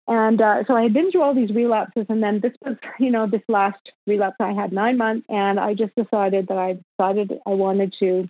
And 0.07 0.41
uh, 0.41 0.63
so 0.65 0.75
I 0.75 0.83
had 0.83 0.93
been 0.93 1.11
through 1.11 1.21
all 1.21 1.35
these 1.35 1.49
relapses, 1.51 2.05
and 2.09 2.23
then 2.23 2.39
this 2.39 2.53
was, 2.61 2.77
you 2.99 3.11
know, 3.11 3.27
this 3.27 3.41
last 3.49 3.91
relapse 4.05 4.37
I 4.39 4.53
had 4.53 4.71
nine 4.71 4.97
months, 4.97 5.25
and 5.29 5.59
I 5.59 5.73
just 5.73 5.93
decided 5.95 6.47
that 6.47 6.57
I 6.57 6.79
decided 6.97 7.39
I 7.45 7.51
wanted 7.51 7.93
to 7.99 8.29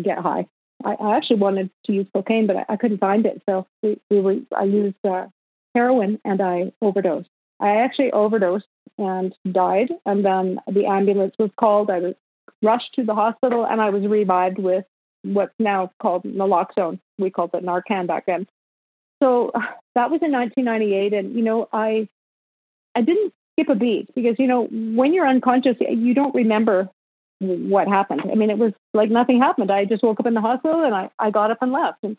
get 0.00 0.18
high. 0.18 0.46
I, 0.84 0.94
I 0.94 1.16
actually 1.16 1.38
wanted 1.38 1.70
to 1.86 1.92
use 1.92 2.06
cocaine, 2.14 2.46
but 2.46 2.56
I, 2.56 2.64
I 2.68 2.76
couldn't 2.76 2.98
find 2.98 3.26
it, 3.26 3.42
so 3.48 3.66
we, 3.82 4.00
we 4.10 4.20
were 4.20 4.36
I 4.56 4.64
used 4.64 4.96
uh, 5.04 5.26
heroin 5.74 6.18
and 6.24 6.40
I 6.40 6.72
overdosed. 6.80 7.28
I 7.60 7.76
actually 7.76 8.12
overdosed 8.12 8.66
and 8.98 9.34
died. 9.50 9.92
And 10.04 10.24
then 10.24 10.58
the 10.66 10.86
ambulance 10.86 11.34
was 11.38 11.50
called. 11.58 11.90
I 11.90 11.98
was 12.00 12.14
rushed 12.62 12.94
to 12.94 13.04
the 13.04 13.14
hospital 13.14 13.66
and 13.66 13.80
I 13.80 13.90
was 13.90 14.06
revived 14.06 14.58
with 14.58 14.84
what's 15.22 15.54
now 15.58 15.92
called 16.00 16.22
naloxone. 16.24 16.98
We 17.18 17.30
called 17.30 17.50
it 17.54 17.64
Narcan 17.64 18.06
back 18.06 18.26
then. 18.26 18.46
So 19.22 19.52
that 19.96 20.10
was 20.10 20.20
in 20.22 20.30
1998. 20.30 21.12
And, 21.12 21.34
you 21.34 21.42
know, 21.42 21.68
I, 21.72 22.08
I 22.94 23.00
didn't 23.00 23.32
skip 23.54 23.68
a 23.68 23.74
beat 23.74 24.14
because, 24.14 24.36
you 24.38 24.46
know, 24.46 24.66
when 24.70 25.12
you're 25.12 25.26
unconscious, 25.26 25.76
you 25.80 26.14
don't 26.14 26.34
remember 26.34 26.88
what 27.40 27.88
happened. 27.88 28.22
I 28.30 28.34
mean, 28.34 28.50
it 28.50 28.58
was 28.58 28.72
like 28.94 29.10
nothing 29.10 29.40
happened. 29.40 29.70
I 29.72 29.84
just 29.86 30.02
woke 30.02 30.20
up 30.20 30.26
in 30.26 30.34
the 30.34 30.40
hospital 30.40 30.84
and 30.84 30.94
I, 30.94 31.10
I 31.18 31.30
got 31.30 31.50
up 31.50 31.58
and 31.62 31.72
left. 31.72 31.98
And 32.02 32.16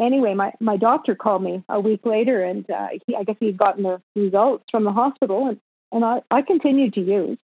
anyway, 0.00 0.34
my, 0.34 0.52
my 0.60 0.76
doctor 0.76 1.14
called 1.14 1.42
me 1.42 1.64
a 1.68 1.80
week 1.80 2.04
later, 2.04 2.42
and 2.42 2.68
uh, 2.70 2.88
he, 3.06 3.14
I 3.16 3.24
guess 3.24 3.36
he'd 3.40 3.56
gotten 3.56 3.84
the 3.84 4.02
results 4.14 4.64
from 4.70 4.84
the 4.84 4.92
hospital, 4.92 5.48
and, 5.48 5.60
and 5.90 6.04
I, 6.04 6.22
I 6.30 6.42
continued 6.42 6.94
to 6.94 7.00
use. 7.00 7.38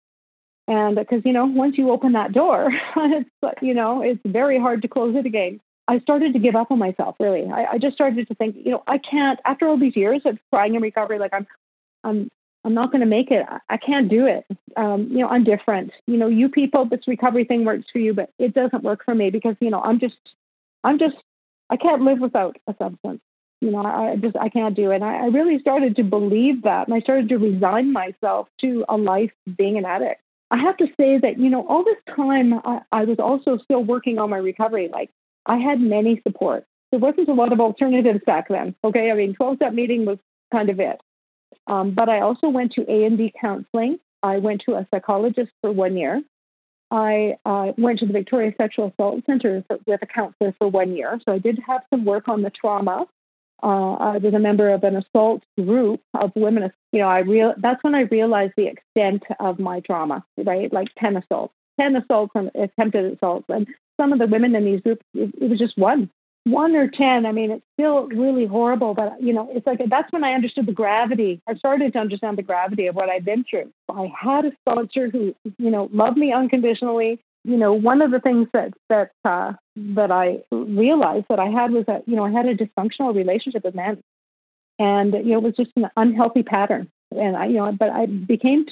And 0.68 0.96
because, 0.96 1.22
you 1.24 1.32
know, 1.32 1.46
once 1.46 1.78
you 1.78 1.90
open 1.90 2.12
that 2.12 2.32
door, 2.32 2.70
it's, 2.96 3.30
you 3.62 3.74
know, 3.74 4.02
it's 4.02 4.20
very 4.26 4.58
hard 4.58 4.82
to 4.82 4.88
close 4.88 5.14
it 5.14 5.26
again. 5.26 5.60
I 5.88 6.00
started 6.00 6.32
to 6.32 6.38
give 6.38 6.56
up 6.56 6.70
on 6.70 6.78
myself, 6.78 7.16
really. 7.20 7.44
I, 7.50 7.72
I 7.72 7.78
just 7.78 7.94
started 7.94 8.26
to 8.28 8.34
think, 8.34 8.56
you 8.56 8.72
know, 8.72 8.82
I 8.86 8.98
can't, 8.98 9.38
after 9.44 9.68
all 9.68 9.78
these 9.78 9.96
years 9.96 10.22
of 10.24 10.38
trying 10.52 10.74
and 10.74 10.82
recovery, 10.82 11.18
like 11.18 11.32
I'm, 11.32 11.46
I'm, 12.02 12.30
I'm 12.64 12.74
not 12.74 12.90
going 12.90 13.00
to 13.00 13.06
make 13.06 13.30
it. 13.30 13.46
I 13.68 13.76
can't 13.76 14.08
do 14.08 14.26
it. 14.26 14.44
Um, 14.76 15.08
you 15.10 15.18
know, 15.18 15.28
I'm 15.28 15.44
different. 15.44 15.92
You 16.08 16.16
know, 16.16 16.26
you 16.26 16.48
people, 16.48 16.84
this 16.84 17.06
recovery 17.06 17.44
thing 17.44 17.64
works 17.64 17.86
for 17.92 18.00
you, 18.00 18.12
but 18.12 18.30
it 18.38 18.54
doesn't 18.54 18.82
work 18.82 19.04
for 19.04 19.14
me 19.14 19.30
because, 19.30 19.54
you 19.60 19.70
know, 19.70 19.80
I'm 19.80 20.00
just, 20.00 20.16
I'm 20.82 20.98
just 20.98 21.16
I 21.70 21.76
can't 21.76 22.02
live 22.02 22.20
without 22.20 22.56
a 22.66 22.74
substance. 22.78 23.20
You 23.60 23.70
know, 23.70 23.84
I 23.84 24.16
just 24.16 24.36
I 24.36 24.48
can't 24.48 24.74
do 24.74 24.90
it. 24.90 24.96
And 24.96 25.04
I, 25.04 25.24
I 25.24 25.26
really 25.26 25.58
started 25.58 25.96
to 25.96 26.04
believe 26.04 26.62
that, 26.62 26.86
and 26.86 26.94
I 26.94 27.00
started 27.00 27.28
to 27.30 27.38
resign 27.38 27.92
myself 27.92 28.48
to 28.60 28.84
a 28.88 28.96
life 28.96 29.32
being 29.56 29.78
an 29.78 29.84
addict. 29.84 30.20
I 30.50 30.58
have 30.58 30.76
to 30.76 30.86
say 30.98 31.18
that 31.18 31.38
you 31.38 31.48
know 31.48 31.66
all 31.66 31.82
this 31.82 31.96
time 32.14 32.54
I, 32.64 32.82
I 32.92 33.04
was 33.04 33.18
also 33.18 33.58
still 33.58 33.82
working 33.82 34.18
on 34.18 34.30
my 34.30 34.36
recovery. 34.36 34.88
Like 34.88 35.10
I 35.46 35.58
had 35.58 35.80
many 35.80 36.20
supports. 36.26 36.66
There 36.90 37.00
wasn't 37.00 37.28
a 37.28 37.34
lot 37.34 37.52
of 37.52 37.60
alternatives 37.60 38.20
back 38.26 38.48
then. 38.48 38.74
Okay, 38.84 39.10
I 39.10 39.14
mean, 39.14 39.34
12 39.34 39.56
step 39.56 39.72
meeting 39.72 40.04
was 40.04 40.18
kind 40.52 40.70
of 40.70 40.80
it. 40.80 41.00
Um, 41.66 41.92
but 41.92 42.08
I 42.08 42.20
also 42.20 42.48
went 42.48 42.72
to 42.72 42.90
A 42.90 43.04
and 43.04 43.18
D 43.18 43.32
counseling. 43.40 43.98
I 44.22 44.38
went 44.38 44.62
to 44.66 44.74
a 44.74 44.86
psychologist 44.90 45.50
for 45.60 45.72
one 45.72 45.96
year. 45.96 46.22
I 46.90 47.36
uh, 47.44 47.72
went 47.76 47.98
to 48.00 48.06
the 48.06 48.12
Victoria 48.12 48.52
Sexual 48.56 48.92
Assault 48.92 49.24
Center 49.26 49.64
with 49.86 50.02
a 50.02 50.06
counselor 50.06 50.54
for 50.58 50.68
one 50.68 50.96
year. 50.96 51.20
So 51.24 51.32
I 51.32 51.38
did 51.38 51.58
have 51.66 51.82
some 51.90 52.04
work 52.04 52.28
on 52.28 52.42
the 52.42 52.50
trauma. 52.50 53.06
Uh, 53.62 53.94
I 53.94 54.18
was 54.18 54.34
a 54.34 54.38
member 54.38 54.70
of 54.72 54.84
an 54.84 54.96
assault 54.96 55.42
group 55.58 56.00
of 56.14 56.30
women. 56.36 56.70
You 56.92 57.00
know, 57.00 57.08
I 57.08 57.20
real 57.20 57.54
that's 57.56 57.82
when 57.82 57.94
I 57.94 58.02
realized 58.02 58.52
the 58.56 58.66
extent 58.68 59.24
of 59.40 59.58
my 59.58 59.80
trauma. 59.80 60.24
Right, 60.36 60.72
like 60.72 60.88
ten 60.98 61.16
assaults, 61.16 61.54
ten 61.78 61.96
assaults 61.96 62.32
and 62.34 62.50
attempted 62.54 63.12
assaults, 63.14 63.46
and 63.48 63.66
some 64.00 64.12
of 64.12 64.18
the 64.18 64.26
women 64.26 64.54
in 64.54 64.64
these 64.64 64.80
groups, 64.80 65.04
it, 65.14 65.34
it 65.40 65.50
was 65.50 65.58
just 65.58 65.76
one. 65.78 66.10
one 66.44 66.76
or 66.76 66.88
10, 66.88 67.26
I 67.26 67.32
mean, 67.32 67.50
it's 67.50 67.64
still 67.74 68.06
really 68.06 68.46
horrible, 68.46 68.94
but 68.94 69.20
you 69.20 69.32
know, 69.32 69.48
it's 69.52 69.66
like 69.66 69.80
that's 69.88 70.12
when 70.12 70.22
I 70.22 70.32
understood 70.34 70.66
the 70.66 70.72
gravity. 70.72 71.40
I 71.48 71.54
started 71.54 71.92
to 71.94 71.98
understand 71.98 72.38
the 72.38 72.42
gravity 72.42 72.86
of 72.86 72.94
what 72.94 73.08
I'd 73.08 73.24
been 73.24 73.44
through. 73.44 73.72
I 73.88 74.12
had 74.16 74.44
a 74.44 74.52
sponsor 74.60 75.10
who, 75.10 75.34
you 75.58 75.70
know, 75.70 75.88
loved 75.92 76.16
me 76.16 76.32
unconditionally. 76.32 77.20
You 77.44 77.56
know, 77.56 77.72
one 77.72 78.00
of 78.00 78.10
the 78.12 78.20
things 78.20 78.48
that 78.52 78.74
that 78.88 79.10
uh, 79.24 79.54
that 79.76 80.10
I 80.12 80.42
realized 80.52 81.26
that 81.30 81.38
I 81.38 81.46
had 81.46 81.72
was 81.72 81.86
that 81.86 82.02
you 82.08 82.16
know 82.16 82.24
I 82.24 82.30
had 82.30 82.46
a 82.46 82.54
dysfunctional 82.54 83.14
relationship 83.14 83.64
with 83.64 83.74
men, 83.74 84.02
and 84.78 85.14
you 85.14 85.32
know 85.32 85.38
it 85.38 85.42
was 85.44 85.54
just 85.56 85.70
an 85.76 85.88
unhealthy 85.96 86.42
pattern. 86.42 86.90
And 87.10 87.36
I, 87.36 87.46
you 87.46 87.54
know, 87.54 87.72
but 87.72 87.90
I 87.90 88.06
became 88.06 88.66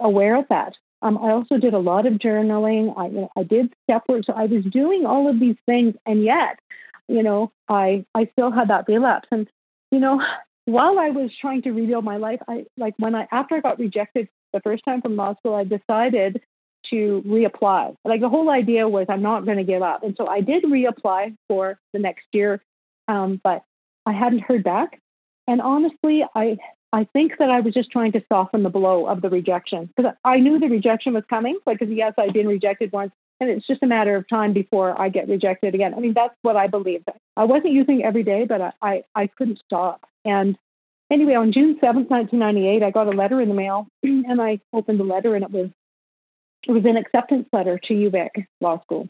aware 0.00 0.36
of 0.36 0.46
that. 0.48 0.74
Um, 1.04 1.18
I 1.18 1.30
also 1.30 1.58
did 1.58 1.74
a 1.74 1.78
lot 1.78 2.06
of 2.06 2.14
journaling. 2.14 2.92
I, 2.96 3.06
you 3.06 3.20
know, 3.20 3.30
I 3.36 3.44
did 3.44 3.72
step 3.84 4.02
work. 4.08 4.24
So 4.24 4.32
I 4.32 4.46
was 4.46 4.64
doing 4.64 5.06
all 5.06 5.30
of 5.30 5.38
these 5.38 5.56
things, 5.66 5.94
and 6.06 6.24
yet 6.24 6.58
you 7.08 7.22
know, 7.22 7.52
I 7.68 8.04
I 8.14 8.28
still 8.32 8.50
had 8.50 8.68
that 8.68 8.86
relapse. 8.88 9.28
And 9.30 9.48
you 9.90 10.00
know, 10.00 10.22
while 10.64 10.98
I 10.98 11.10
was 11.10 11.30
trying 11.40 11.62
to 11.62 11.72
rebuild 11.72 12.04
my 12.04 12.16
life, 12.16 12.40
I 12.48 12.66
like 12.76 12.94
when 12.98 13.14
I 13.14 13.26
after 13.30 13.56
I 13.56 13.60
got 13.60 13.78
rejected 13.78 14.28
the 14.52 14.60
first 14.60 14.84
time 14.84 15.02
from 15.02 15.16
law 15.16 15.34
school, 15.36 15.54
I 15.54 15.64
decided 15.64 16.40
to 16.90 17.22
reapply. 17.26 17.96
Like 18.04 18.20
the 18.20 18.28
whole 18.28 18.50
idea 18.50 18.88
was 18.88 19.06
I'm 19.08 19.22
not 19.22 19.44
going 19.44 19.58
to 19.58 19.64
give 19.64 19.82
up, 19.82 20.02
and 20.02 20.14
so 20.16 20.26
I 20.26 20.40
did 20.40 20.64
reapply 20.64 21.36
for 21.48 21.78
the 21.92 21.98
next 21.98 22.26
year, 22.32 22.62
um, 23.08 23.40
but 23.42 23.62
I 24.06 24.12
hadn't 24.12 24.40
heard 24.40 24.64
back. 24.64 25.00
And 25.46 25.60
honestly, 25.60 26.24
I 26.34 26.56
I 26.94 27.08
think 27.12 27.38
that 27.40 27.50
I 27.50 27.58
was 27.58 27.74
just 27.74 27.90
trying 27.90 28.12
to 28.12 28.22
soften 28.28 28.62
the 28.62 28.70
blow 28.70 29.06
of 29.06 29.20
the 29.20 29.28
rejection 29.28 29.90
because 29.96 30.12
I 30.24 30.38
knew 30.38 30.60
the 30.60 30.68
rejection 30.68 31.12
was 31.12 31.24
coming. 31.28 31.58
Like, 31.66 31.80
because 31.80 31.92
yes, 31.92 32.12
I'd 32.16 32.32
been 32.32 32.46
rejected 32.46 32.92
once, 32.92 33.10
and 33.40 33.50
it's 33.50 33.66
just 33.66 33.82
a 33.82 33.86
matter 33.88 34.14
of 34.14 34.28
time 34.28 34.52
before 34.52 34.98
I 35.00 35.08
get 35.08 35.28
rejected 35.28 35.74
again. 35.74 35.92
I 35.92 35.98
mean, 35.98 36.14
that's 36.14 36.36
what 36.42 36.54
I 36.54 36.68
believed. 36.68 37.08
I 37.36 37.44
wasn't 37.46 37.72
using 37.72 38.04
every 38.04 38.22
day, 38.22 38.44
but 38.44 38.60
I, 38.60 38.72
I, 38.80 39.04
I 39.16 39.26
couldn't 39.26 39.60
stop. 39.66 40.08
And 40.24 40.56
anyway, 41.10 41.34
on 41.34 41.50
June 41.50 41.80
7th, 41.82 42.10
1998, 42.10 42.84
I 42.84 42.90
got 42.92 43.08
a 43.08 43.10
letter 43.10 43.40
in 43.40 43.48
the 43.48 43.56
mail 43.56 43.88
and 44.04 44.40
I 44.40 44.60
opened 44.72 45.00
the 45.00 45.04
letter 45.04 45.34
and 45.34 45.44
it 45.44 45.50
was, 45.50 45.70
it 46.68 46.70
was 46.70 46.84
an 46.84 46.96
acceptance 46.96 47.48
letter 47.52 47.76
to 47.76 47.92
UVic 47.92 48.46
Law 48.60 48.80
School. 48.82 49.08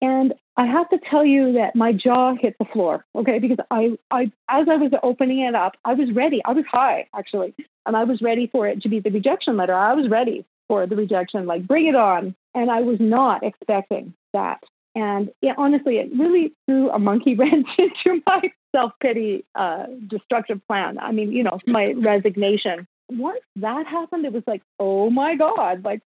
And 0.00 0.32
I 0.56 0.66
have 0.66 0.88
to 0.90 0.98
tell 1.10 1.24
you 1.24 1.52
that 1.54 1.74
my 1.74 1.92
jaw 1.92 2.34
hit 2.40 2.54
the 2.58 2.64
floor, 2.66 3.04
okay? 3.16 3.38
Because 3.40 3.58
I, 3.70 3.98
I, 4.10 4.30
as 4.48 4.68
I 4.68 4.76
was 4.76 4.92
opening 5.02 5.40
it 5.40 5.54
up, 5.54 5.76
I 5.84 5.94
was 5.94 6.12
ready. 6.12 6.40
I 6.44 6.52
was 6.52 6.64
high, 6.70 7.08
actually, 7.14 7.54
and 7.86 7.96
I 7.96 8.04
was 8.04 8.22
ready 8.22 8.46
for 8.46 8.68
it 8.68 8.80
to 8.82 8.88
be 8.88 9.00
the 9.00 9.10
rejection 9.10 9.56
letter. 9.56 9.74
I 9.74 9.94
was 9.94 10.08
ready 10.08 10.44
for 10.68 10.86
the 10.86 10.96
rejection, 10.96 11.46
like 11.46 11.66
bring 11.66 11.86
it 11.86 11.96
on. 11.96 12.34
And 12.54 12.70
I 12.70 12.82
was 12.82 12.98
not 13.00 13.42
expecting 13.42 14.14
that. 14.32 14.62
And 14.94 15.30
it, 15.42 15.56
honestly, 15.58 15.96
it 15.98 16.10
really 16.16 16.52
threw 16.66 16.88
a 16.90 16.98
monkey 17.00 17.34
wrench 17.38 17.66
into 17.76 18.22
my 18.26 18.42
self 18.74 18.92
pity, 19.00 19.44
uh, 19.56 19.86
destructive 20.08 20.64
plan. 20.68 20.98
I 20.98 21.10
mean, 21.10 21.32
you 21.32 21.42
know, 21.42 21.58
my 21.66 21.94
resignation. 21.96 22.86
Once 23.10 23.40
that 23.56 23.86
happened, 23.86 24.24
it 24.24 24.32
was 24.32 24.44
like, 24.46 24.62
oh 24.78 25.10
my 25.10 25.34
God, 25.34 25.84
like 25.84 26.00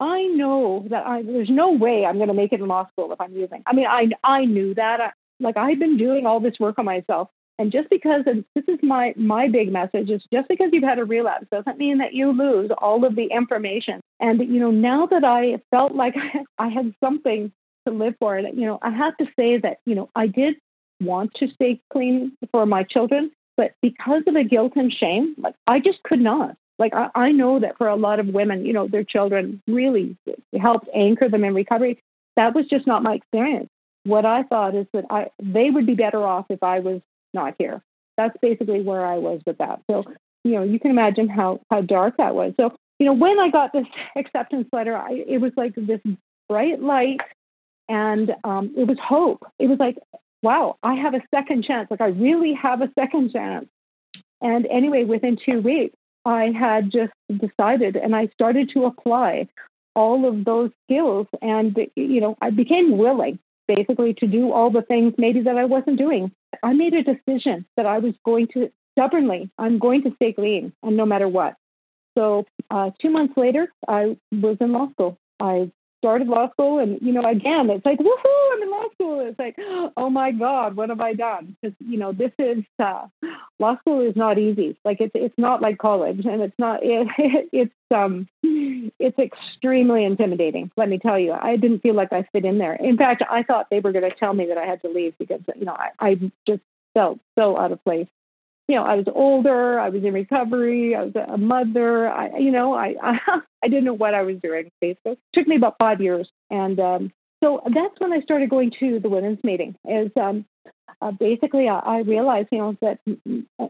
I 0.00 0.22
know 0.24 0.86
that 0.90 1.06
I, 1.06 1.22
there's 1.22 1.50
no 1.50 1.72
way 1.72 2.04
I'm 2.06 2.16
going 2.16 2.28
to 2.28 2.34
make 2.34 2.52
it 2.52 2.60
in 2.60 2.68
law 2.68 2.88
school 2.90 3.12
if 3.12 3.20
I'm 3.20 3.34
using. 3.34 3.62
I 3.66 3.74
mean, 3.74 3.86
I 3.86 4.08
I 4.22 4.44
knew 4.44 4.74
that. 4.74 5.00
I, 5.00 5.10
like 5.40 5.56
I've 5.56 5.78
been 5.78 5.96
doing 5.96 6.26
all 6.26 6.40
this 6.40 6.58
work 6.58 6.78
on 6.78 6.84
myself 6.84 7.28
and 7.58 7.72
just 7.72 7.90
because, 7.90 8.22
and 8.26 8.44
this 8.54 8.64
is 8.68 8.78
my, 8.82 9.12
my 9.16 9.48
big 9.48 9.72
message, 9.72 10.10
is 10.10 10.22
just 10.32 10.48
because 10.48 10.70
you've 10.72 10.84
had 10.84 11.00
a 11.00 11.04
relapse 11.04 11.46
doesn't 11.50 11.76
mean 11.76 11.98
that 11.98 12.14
you 12.14 12.30
lose 12.30 12.70
all 12.78 13.04
of 13.04 13.16
the 13.16 13.24
information. 13.24 14.00
And, 14.20 14.40
you 14.40 14.60
know, 14.60 14.70
now 14.70 15.06
that 15.06 15.24
I 15.24 15.60
felt 15.70 15.94
like 15.94 16.14
I 16.58 16.68
had 16.68 16.94
something 17.02 17.52
to 17.86 17.92
live 17.92 18.14
for, 18.20 18.36
and, 18.36 18.56
you 18.56 18.66
know, 18.66 18.78
I 18.80 18.90
have 18.90 19.16
to 19.16 19.26
say 19.36 19.58
that, 19.58 19.78
you 19.86 19.96
know, 19.96 20.08
I 20.14 20.28
did 20.28 20.54
want 21.00 21.34
to 21.34 21.48
stay 21.48 21.80
clean 21.92 22.36
for 22.52 22.64
my 22.64 22.84
children, 22.84 23.32
but 23.56 23.72
because 23.82 24.22
of 24.28 24.34
the 24.34 24.44
guilt 24.44 24.74
and 24.76 24.92
shame, 24.92 25.34
like 25.36 25.54
I 25.66 25.80
just 25.80 26.02
could 26.04 26.20
not. 26.20 26.56
Like 26.78 26.94
I, 26.94 27.08
I 27.14 27.32
know 27.32 27.58
that 27.60 27.76
for 27.76 27.88
a 27.88 27.96
lot 27.96 28.20
of 28.20 28.28
women, 28.28 28.64
you 28.64 28.72
know, 28.72 28.88
their 28.88 29.04
children 29.04 29.62
really 29.66 30.16
helped 30.60 30.88
anchor 30.94 31.28
them 31.28 31.44
in 31.44 31.54
recovery. 31.54 32.02
That 32.36 32.54
was 32.54 32.66
just 32.66 32.86
not 32.86 33.02
my 33.02 33.14
experience. 33.14 33.68
What 34.04 34.24
I 34.24 34.44
thought 34.44 34.74
is 34.74 34.86
that 34.92 35.04
I 35.10 35.28
they 35.42 35.70
would 35.70 35.86
be 35.86 35.94
better 35.94 36.24
off 36.24 36.46
if 36.50 36.62
I 36.62 36.80
was 36.80 37.00
not 37.34 37.54
here. 37.58 37.82
That's 38.16 38.36
basically 38.40 38.80
where 38.80 39.04
I 39.04 39.18
was 39.18 39.40
with 39.46 39.58
that. 39.58 39.80
So, 39.90 40.04
you 40.44 40.52
know, 40.52 40.62
you 40.62 40.78
can 40.78 40.90
imagine 40.90 41.28
how 41.28 41.60
how 41.70 41.80
dark 41.80 42.16
that 42.18 42.34
was. 42.34 42.54
So, 42.58 42.74
you 42.98 43.06
know, 43.06 43.12
when 43.12 43.38
I 43.38 43.50
got 43.50 43.72
this 43.72 43.86
acceptance 44.16 44.68
letter, 44.72 44.96
I, 44.96 45.24
it 45.26 45.40
was 45.40 45.52
like 45.56 45.74
this 45.74 46.00
bright 46.48 46.80
light, 46.80 47.20
and 47.88 48.34
um, 48.44 48.72
it 48.76 48.86
was 48.86 48.98
hope. 49.02 49.44
It 49.58 49.68
was 49.68 49.78
like, 49.78 49.96
wow, 50.42 50.76
I 50.82 50.94
have 50.94 51.14
a 51.14 51.22
second 51.34 51.64
chance. 51.64 51.90
Like 51.90 52.00
I 52.00 52.08
really 52.08 52.54
have 52.54 52.80
a 52.80 52.90
second 52.98 53.32
chance. 53.32 53.66
And 54.40 54.66
anyway, 54.66 55.04
within 55.04 55.36
two 55.44 55.60
weeks, 55.60 55.96
I 56.24 56.50
had 56.50 56.90
just 56.90 57.12
decided, 57.28 57.96
and 57.96 58.14
I 58.14 58.28
started 58.34 58.70
to 58.74 58.84
apply 58.84 59.48
all 59.94 60.28
of 60.28 60.44
those 60.44 60.70
skills, 60.84 61.26
and 61.42 61.76
you 61.96 62.20
know, 62.20 62.36
I 62.40 62.50
became 62.50 62.98
willing 62.98 63.38
basically 63.66 64.14
to 64.14 64.26
do 64.26 64.52
all 64.52 64.70
the 64.70 64.82
things 64.82 65.14
maybe 65.18 65.42
that 65.42 65.56
I 65.56 65.64
wasn't 65.64 65.98
doing. 65.98 66.32
I 66.62 66.72
made 66.72 66.94
a 66.94 67.02
decision 67.02 67.66
that 67.76 67.86
I 67.86 67.98
was 67.98 68.14
going 68.24 68.48
to 68.54 68.70
stubbornly, 68.92 69.50
I'm 69.58 69.78
going 69.78 70.02
to 70.02 70.14
stay 70.16 70.32
clean, 70.32 70.72
and 70.82 70.96
no 70.96 71.06
matter 71.06 71.28
what. 71.28 71.54
So 72.16 72.46
uh, 72.70 72.90
two 73.00 73.10
months 73.10 73.34
later, 73.36 73.72
I 73.86 74.16
was 74.32 74.56
in 74.60 74.72
law 74.72 74.90
school. 74.90 75.18
I 75.38 75.70
started 75.98 76.28
law 76.28 76.50
school 76.50 76.78
and 76.78 76.98
you 77.02 77.12
know 77.12 77.24
again 77.28 77.68
it's 77.70 77.84
like 77.84 77.98
woohoo 77.98 78.52
i'm 78.52 78.62
in 78.62 78.70
law 78.70 78.84
school. 78.94 79.20
It's 79.20 79.38
like 79.38 79.56
oh 79.96 80.10
my 80.10 80.32
god 80.32 80.76
what 80.76 80.88
have 80.88 81.00
i 81.00 81.12
done? 81.12 81.56
Because 81.60 81.76
you 81.80 81.98
know 81.98 82.12
this 82.12 82.32
is 82.38 82.64
uh 82.78 83.06
law 83.58 83.78
school 83.80 84.00
is 84.08 84.16
not 84.16 84.38
easy. 84.38 84.78
Like 84.84 85.00
it's 85.00 85.12
it's 85.14 85.38
not 85.38 85.60
like 85.60 85.78
college 85.78 86.24
and 86.24 86.42
it's 86.42 86.58
not 86.58 86.80
it, 86.82 87.08
it's 87.52 87.74
um 87.94 88.28
it's 88.42 89.18
extremely 89.18 90.04
intimidating 90.04 90.70
let 90.76 90.88
me 90.88 90.98
tell 90.98 91.18
you. 91.18 91.32
I 91.32 91.56
didn't 91.56 91.80
feel 91.80 91.94
like 91.94 92.12
i 92.12 92.26
fit 92.32 92.44
in 92.44 92.58
there. 92.58 92.74
In 92.74 92.96
fact 92.96 93.22
i 93.30 93.42
thought 93.42 93.66
they 93.70 93.80
were 93.80 93.92
going 93.92 94.08
to 94.08 94.16
tell 94.16 94.34
me 94.34 94.46
that 94.46 94.58
i 94.58 94.66
had 94.66 94.80
to 94.82 94.88
leave 94.88 95.14
because 95.18 95.40
you 95.56 95.64
know 95.64 95.74
i 95.74 95.90
i 95.98 96.14
just 96.46 96.62
felt 96.94 97.18
so 97.38 97.58
out 97.58 97.72
of 97.72 97.82
place 97.84 98.08
you 98.68 98.74
know, 98.74 98.84
I 98.84 98.94
was 98.96 99.06
older, 99.14 99.80
I 99.80 99.88
was 99.88 100.04
in 100.04 100.12
recovery, 100.12 100.94
I 100.94 101.04
was 101.04 101.14
a 101.16 101.38
mother, 101.38 102.08
I, 102.08 102.36
you 102.36 102.50
know, 102.50 102.74
I, 102.74 102.94
I, 103.02 103.18
I 103.64 103.68
didn't 103.68 103.84
know 103.84 103.94
what 103.94 104.14
I 104.14 104.22
was 104.22 104.36
doing. 104.42 104.70
Basically, 104.80 105.12
it 105.12 105.18
took 105.32 105.48
me 105.48 105.56
about 105.56 105.76
five 105.78 106.00
years, 106.00 106.28
and 106.50 106.78
um, 106.78 107.12
so 107.42 107.62
that's 107.64 107.98
when 107.98 108.12
I 108.12 108.20
started 108.20 108.50
going 108.50 108.72
to 108.78 109.00
the 109.00 109.08
women's 109.08 109.42
meeting. 109.42 109.74
Is 109.88 110.10
um, 110.20 110.44
uh, 111.00 111.12
basically 111.12 111.68
I, 111.68 111.78
I 111.78 111.98
realized, 112.00 112.48
you 112.52 112.58
know, 112.58 112.76
that 112.82 112.98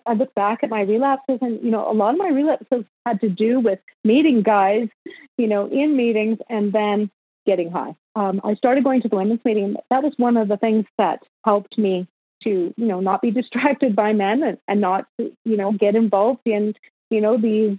I 0.04 0.14
look 0.14 0.34
back 0.34 0.64
at 0.64 0.70
my 0.70 0.82
relapses, 0.82 1.38
and 1.40 1.62
you 1.62 1.70
know, 1.70 1.90
a 1.90 1.94
lot 1.94 2.14
of 2.14 2.18
my 2.18 2.28
relapses 2.28 2.84
had 3.06 3.20
to 3.20 3.28
do 3.28 3.60
with 3.60 3.78
meeting 4.02 4.42
guys, 4.42 4.88
you 5.36 5.46
know, 5.46 5.66
in 5.66 5.96
meetings, 5.96 6.38
and 6.50 6.72
then 6.72 7.08
getting 7.46 7.70
high. 7.70 7.94
Um, 8.16 8.40
I 8.42 8.54
started 8.54 8.82
going 8.82 9.00
to 9.02 9.08
the 9.08 9.16
women's 9.16 9.44
meeting. 9.44 9.76
That 9.90 10.02
was 10.02 10.12
one 10.16 10.36
of 10.36 10.48
the 10.48 10.56
things 10.56 10.86
that 10.98 11.20
helped 11.44 11.78
me 11.78 12.08
to 12.44 12.74
you 12.76 12.86
know 12.86 13.00
not 13.00 13.22
be 13.22 13.30
distracted 13.40 13.94
by 13.94 14.12
men 14.12 14.42
and, 14.42 14.58
and 14.66 14.80
not 14.80 15.06
you 15.18 15.56
know 15.56 15.72
get 15.72 15.94
involved 15.94 16.40
in 16.44 16.74
you 17.10 17.20
know 17.20 17.36
these 17.36 17.78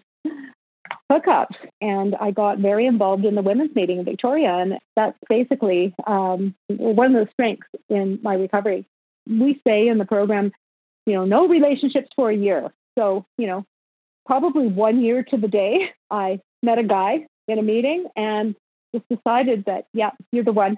hookups. 1.12 1.56
And 1.82 2.16
i 2.16 2.32
got 2.32 2.60
very 2.60 2.86
involved 2.86 3.26
in 3.26 3.36
the 3.36 3.42
women's 3.42 3.76
meeting 3.76 4.00
in 4.00 4.06
victoria 4.06 4.54
and 4.54 4.78
that's 4.96 5.18
basically 5.28 5.96
um, 6.06 6.56
one 6.68 7.16
of 7.16 7.26
the 7.26 7.32
strengths 7.34 7.68
in 7.90 8.20
my 8.22 8.36
recovery. 8.36 8.86
We 9.28 9.62
say 9.66 9.88
in 9.88 9.98
the 9.98 10.06
program 10.06 10.52
you 11.06 11.14
know 11.14 11.26
no 11.26 11.48
relationships 11.48 12.10
for 12.16 12.30
a 12.30 12.36
year. 12.36 12.72
So 12.98 13.26
you 13.38 13.48
know 13.48 13.66
probably 14.26 14.68
one 14.68 15.02
year 15.02 15.24
to 15.24 15.38
the 15.38 15.48
day 15.48 15.92
i 16.12 16.40
met 16.62 16.78
a 16.78 16.84
guy 16.84 17.26
in 17.48 17.58
a 17.58 17.64
meeting 17.64 18.06
and 18.16 18.56
just 18.94 19.08
decided 19.10 19.66
that, 19.66 19.88
yeah, 19.94 20.12
you're 20.32 20.44
the 20.44 20.52
one. 20.52 20.78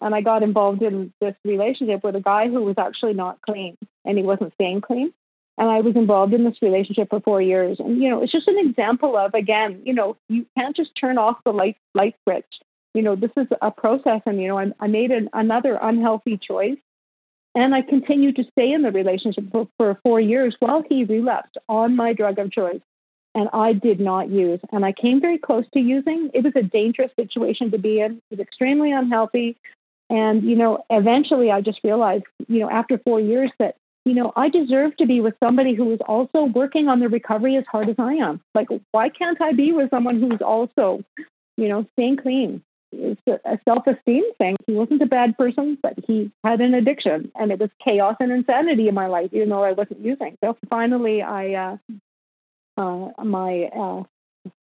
And 0.00 0.14
I 0.14 0.20
got 0.20 0.42
involved 0.42 0.82
in 0.82 1.12
this 1.20 1.34
relationship 1.44 2.04
with 2.04 2.16
a 2.16 2.20
guy 2.20 2.48
who 2.48 2.62
was 2.62 2.76
actually 2.78 3.14
not 3.14 3.40
clean 3.42 3.76
and 4.04 4.18
he 4.18 4.24
wasn't 4.24 4.54
staying 4.54 4.80
clean. 4.80 5.12
And 5.58 5.70
I 5.70 5.80
was 5.80 5.96
involved 5.96 6.34
in 6.34 6.44
this 6.44 6.60
relationship 6.60 7.08
for 7.08 7.20
four 7.20 7.40
years. 7.40 7.78
And, 7.80 8.02
you 8.02 8.10
know, 8.10 8.22
it's 8.22 8.32
just 8.32 8.48
an 8.48 8.58
example 8.58 9.16
of, 9.16 9.32
again, 9.32 9.80
you 9.84 9.94
know, 9.94 10.16
you 10.28 10.44
can't 10.56 10.76
just 10.76 10.90
turn 11.00 11.16
off 11.16 11.38
the 11.44 11.52
light, 11.52 11.76
light 11.94 12.14
switch. 12.24 12.44
You 12.92 13.02
know, 13.02 13.16
this 13.16 13.30
is 13.36 13.46
a 13.62 13.70
process. 13.70 14.20
And, 14.26 14.40
you 14.40 14.48
know, 14.48 14.58
I, 14.58 14.66
I 14.80 14.86
made 14.86 15.10
an, 15.10 15.30
another 15.32 15.78
unhealthy 15.80 16.38
choice. 16.38 16.78
And 17.54 17.74
I 17.74 17.80
continued 17.80 18.36
to 18.36 18.44
stay 18.52 18.72
in 18.72 18.82
the 18.82 18.92
relationship 18.92 19.44
for, 19.50 19.66
for 19.78 19.98
four 20.02 20.20
years 20.20 20.54
while 20.58 20.84
he 20.86 21.04
relapsed 21.04 21.56
on 21.70 21.96
my 21.96 22.12
drug 22.12 22.38
of 22.38 22.52
choice 22.52 22.82
and 23.36 23.50
I 23.52 23.74
did 23.74 24.00
not 24.00 24.30
use. 24.30 24.58
And 24.72 24.84
I 24.84 24.92
came 24.92 25.20
very 25.20 25.38
close 25.38 25.66
to 25.74 25.78
using. 25.78 26.30
It 26.32 26.42
was 26.42 26.54
a 26.56 26.62
dangerous 26.62 27.10
situation 27.20 27.70
to 27.70 27.78
be 27.78 28.00
in. 28.00 28.12
It 28.30 28.38
was 28.38 28.40
extremely 28.40 28.92
unhealthy. 28.92 29.58
And, 30.08 30.42
you 30.42 30.56
know, 30.56 30.84
eventually 30.88 31.50
I 31.50 31.60
just 31.60 31.80
realized, 31.84 32.24
you 32.48 32.60
know, 32.60 32.70
after 32.70 32.98
four 32.98 33.20
years 33.20 33.50
that, 33.58 33.76
you 34.06 34.14
know, 34.14 34.32
I 34.36 34.48
deserve 34.48 34.96
to 34.96 35.06
be 35.06 35.20
with 35.20 35.34
somebody 35.38 35.74
who 35.74 35.92
is 35.92 36.00
also 36.08 36.44
working 36.44 36.88
on 36.88 36.98
the 36.98 37.10
recovery 37.10 37.56
as 37.56 37.64
hard 37.70 37.90
as 37.90 37.96
I 37.98 38.14
am. 38.14 38.40
Like, 38.54 38.68
why 38.92 39.10
can't 39.10 39.40
I 39.42 39.52
be 39.52 39.72
with 39.72 39.90
someone 39.90 40.18
who's 40.18 40.40
also, 40.40 41.02
you 41.58 41.68
know, 41.68 41.84
staying 41.94 42.16
clean? 42.16 42.62
it's 42.92 43.20
a 43.26 43.58
self-esteem 43.64 44.24
thing. 44.38 44.56
He 44.66 44.72
wasn't 44.72 45.02
a 45.02 45.06
bad 45.06 45.36
person, 45.36 45.76
but 45.82 45.94
he 46.06 46.30
had 46.44 46.60
an 46.60 46.72
addiction, 46.72 47.30
and 47.34 47.50
it 47.50 47.58
was 47.58 47.70
chaos 47.84 48.16
and 48.20 48.32
insanity 48.32 48.88
in 48.88 48.94
my 48.94 49.06
life, 49.06 49.30
even 49.32 49.48
though 49.48 49.64
I 49.64 49.72
wasn't 49.72 50.00
using. 50.00 50.36
So 50.42 50.56
finally, 50.70 51.20
I 51.22 51.54
uh, 51.54 51.76
uh, 52.76 53.08
my 53.24 53.70
uh, 53.76 54.02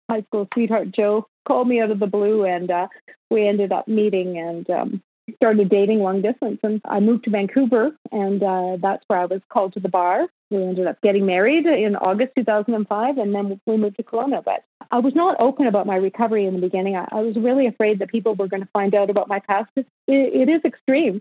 high 0.09 0.21
school 0.23 0.47
sweetheart 0.53 0.91
Joe 0.91 1.27
called 1.47 1.67
me 1.67 1.81
out 1.81 1.91
of 1.91 1.99
the 1.99 2.07
blue, 2.07 2.45
and 2.45 2.69
uh, 2.69 2.87
we 3.29 3.47
ended 3.47 3.71
up 3.71 3.87
meeting 3.87 4.37
and 4.37 4.69
um, 4.69 5.03
started 5.35 5.69
dating 5.69 5.99
long 5.99 6.21
distance. 6.21 6.59
And 6.63 6.81
I 6.85 6.99
moved 6.99 7.25
to 7.25 7.31
Vancouver, 7.31 7.91
and 8.11 8.43
uh, 8.43 8.77
that's 8.81 9.03
where 9.07 9.19
I 9.19 9.25
was 9.25 9.41
called 9.49 9.73
to 9.73 9.79
the 9.79 9.89
bar. 9.89 10.27
We 10.51 10.61
ended 10.63 10.87
up 10.87 11.01
getting 11.01 11.25
married 11.25 11.65
in 11.65 11.95
August 11.95 12.33
2005, 12.37 13.17
and 13.17 13.33
then 13.33 13.59
we 13.65 13.77
moved 13.77 13.97
to 13.97 14.03
Kelowna. 14.03 14.43
But 14.43 14.63
I 14.91 14.99
was 14.99 15.15
not 15.15 15.39
open 15.39 15.65
about 15.65 15.87
my 15.87 15.95
recovery 15.95 16.45
in 16.45 16.53
the 16.53 16.61
beginning. 16.61 16.95
I, 16.95 17.07
I 17.11 17.21
was 17.21 17.35
really 17.35 17.65
afraid 17.65 17.99
that 17.99 18.09
people 18.09 18.35
were 18.35 18.47
going 18.47 18.61
to 18.61 18.69
find 18.73 18.93
out 18.93 19.09
about 19.09 19.27
my 19.27 19.39
past. 19.39 19.71
It, 19.75 19.87
it 20.07 20.49
is 20.49 20.61
extreme. 20.63 21.19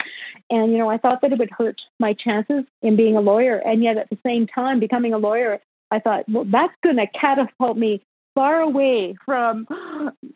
And, 0.51 0.73
you 0.73 0.79
know, 0.79 0.91
I 0.91 0.99
thought 0.99 1.23
that 1.23 1.33
it 1.33 1.39
would 1.39 1.51
hurt 1.51 1.81
my 1.99 2.13
chances 2.13 2.65
in 2.83 2.97
being 2.97 3.17
a 3.17 3.21
lawyer. 3.21 3.57
And 3.57 3.83
yet 3.83 3.97
at 3.97 4.11
the 4.11 4.19
same 4.27 4.47
time, 4.47 4.81
becoming 4.81 5.15
a 5.15 5.19
lawyer, 5.19 5.61
I 5.93 5.99
thought, 5.99 6.25
well, 6.29 6.47
that's 6.51 6.73
going 6.83 6.97
to 6.97 7.07
catapult 7.07 7.77
me 7.77 8.03
far 8.35 8.61
away 8.61 9.15
from 9.27 9.67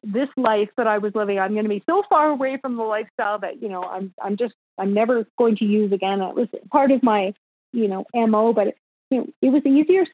this 0.04 0.28
life 0.36 0.68
that 0.76 0.86
I 0.86 0.98
was 0.98 1.14
living. 1.14 1.38
I'm 1.38 1.52
going 1.52 1.64
to 1.64 1.70
be 1.70 1.82
so 1.88 2.02
far 2.10 2.28
away 2.28 2.58
from 2.60 2.76
the 2.76 2.82
lifestyle 2.82 3.38
that 3.38 3.62
you 3.62 3.68
know 3.68 3.82
I'm 3.82 4.12
I'm 4.22 4.36
just 4.36 4.54
I'm 4.78 4.92
never 4.92 5.26
going 5.38 5.56
to 5.56 5.64
use 5.64 5.92
again. 5.92 6.20
It 6.20 6.34
was 6.34 6.48
part 6.70 6.90
of 6.90 7.02
my 7.02 7.32
you 7.72 7.88
know 7.88 8.04
mo, 8.14 8.52
but 8.52 8.68
it, 8.68 8.78
you 9.10 9.18
know 9.18 9.26
it 9.40 9.48
was 9.48 9.62
easier 9.64 10.04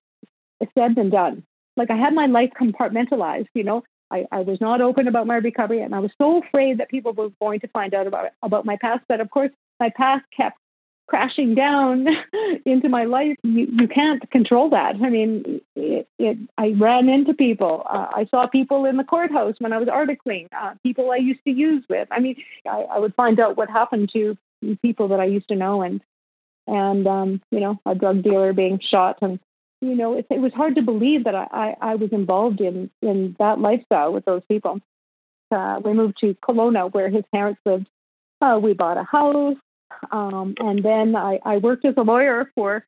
said 0.79 0.95
than 0.95 1.11
done. 1.11 1.43
Like 1.77 1.91
I 1.91 1.97
had 1.97 2.15
my 2.15 2.27
life 2.27 2.51
compartmentalized. 2.61 3.49
You 3.55 3.65
know, 3.65 3.83
I, 4.13 4.27
I 4.31 4.41
was 4.41 4.61
not 4.61 4.81
open 4.81 5.09
about 5.09 5.27
my 5.27 5.37
recovery, 5.37 5.83
and 5.83 5.95
I 5.95 5.99
was 5.99 6.13
so 6.19 6.41
afraid 6.41 6.79
that 6.79 6.89
people 6.89 7.13
were 7.13 7.31
going 7.41 7.61
to 7.61 7.69
find 7.69 7.95
out 7.95 8.07
about 8.07 8.31
about 8.43 8.65
my 8.65 8.77
past. 8.77 9.03
But 9.09 9.21
of 9.21 9.31
course, 9.31 9.51
my 9.81 9.91
past 9.97 10.25
kept 10.37 10.59
crashing 11.09 11.55
down 11.55 12.07
into 12.65 12.89
my 12.89 13.05
life, 13.05 13.37
you, 13.43 13.69
you 13.71 13.89
can't 13.89 14.29
control 14.31 14.71
that. 14.71 14.97
I 15.03 15.11
mean, 15.11 15.61
it, 15.77 16.09
it, 16.19 16.39
I 16.59 16.75
ran 16.79 17.09
into 17.09 17.35
people. 17.35 17.87
Uh, 17.89 18.09
I 18.15 18.27
saw 18.31 18.47
people 18.47 18.85
in 18.85 18.97
the 18.97 19.05
courthouse 19.05 19.57
when 19.59 19.73
I 19.73 19.79
was 19.79 19.89
articling, 19.89 20.49
uh, 20.57 20.75
people 20.83 21.11
I 21.11 21.17
used 21.17 21.45
to 21.45 21.51
use 21.51 21.85
with. 21.89 22.09
I 22.11 22.21
mean, 22.21 22.37
I, 22.67 22.83
I 22.83 22.99
would 22.99 23.15
find 23.15 23.39
out 23.41 23.57
what 23.57 23.69
happened 23.69 24.11
to 24.15 24.37
people 24.81 25.09
that 25.09 25.21
I 25.21 25.25
used 25.25 25.49
to 25.49 25.57
know, 25.57 25.83
and 25.83 26.01
and 26.67 27.07
um, 27.07 27.43
you 27.51 27.61
know, 27.61 27.81
a 27.85 27.95
drug 27.95 28.23
dealer 28.23 28.53
being 28.53 28.81
shot, 28.81 29.19
and 29.21 29.41
you 29.81 29.97
know, 29.97 30.17
it, 30.17 30.27
it 30.31 30.41
was 30.41 30.53
hard 30.53 30.77
to 30.77 30.83
believe 30.83 31.25
that 31.25 31.35
I, 31.35 31.49
I, 31.51 31.77
I 31.81 31.95
was 31.97 32.13
involved 32.13 32.61
in 32.61 32.91
in 33.03 33.37
that 33.39 33.59
lifestyle 33.59 34.13
with 34.13 34.25
those 34.25 34.43
people. 34.49 34.81
Uh, 35.51 35.81
we 35.85 35.93
moved 35.93 36.19
to 36.21 36.35
Kelowna, 36.35 36.93
where 36.93 37.11
his 37.11 37.25
parents 37.33 37.61
lived. 37.67 37.89
Uh, 38.41 38.59
we 38.63 38.73
bought 38.73 38.97
a 38.97 39.05
house. 39.05 39.57
Um, 40.11 40.55
and 40.59 40.85
then 40.85 41.17
I, 41.17 41.39
I, 41.45 41.59
worked 41.59 41.85
as 41.85 41.95
a 41.97 42.03
lawyer 42.03 42.51
for 42.55 42.85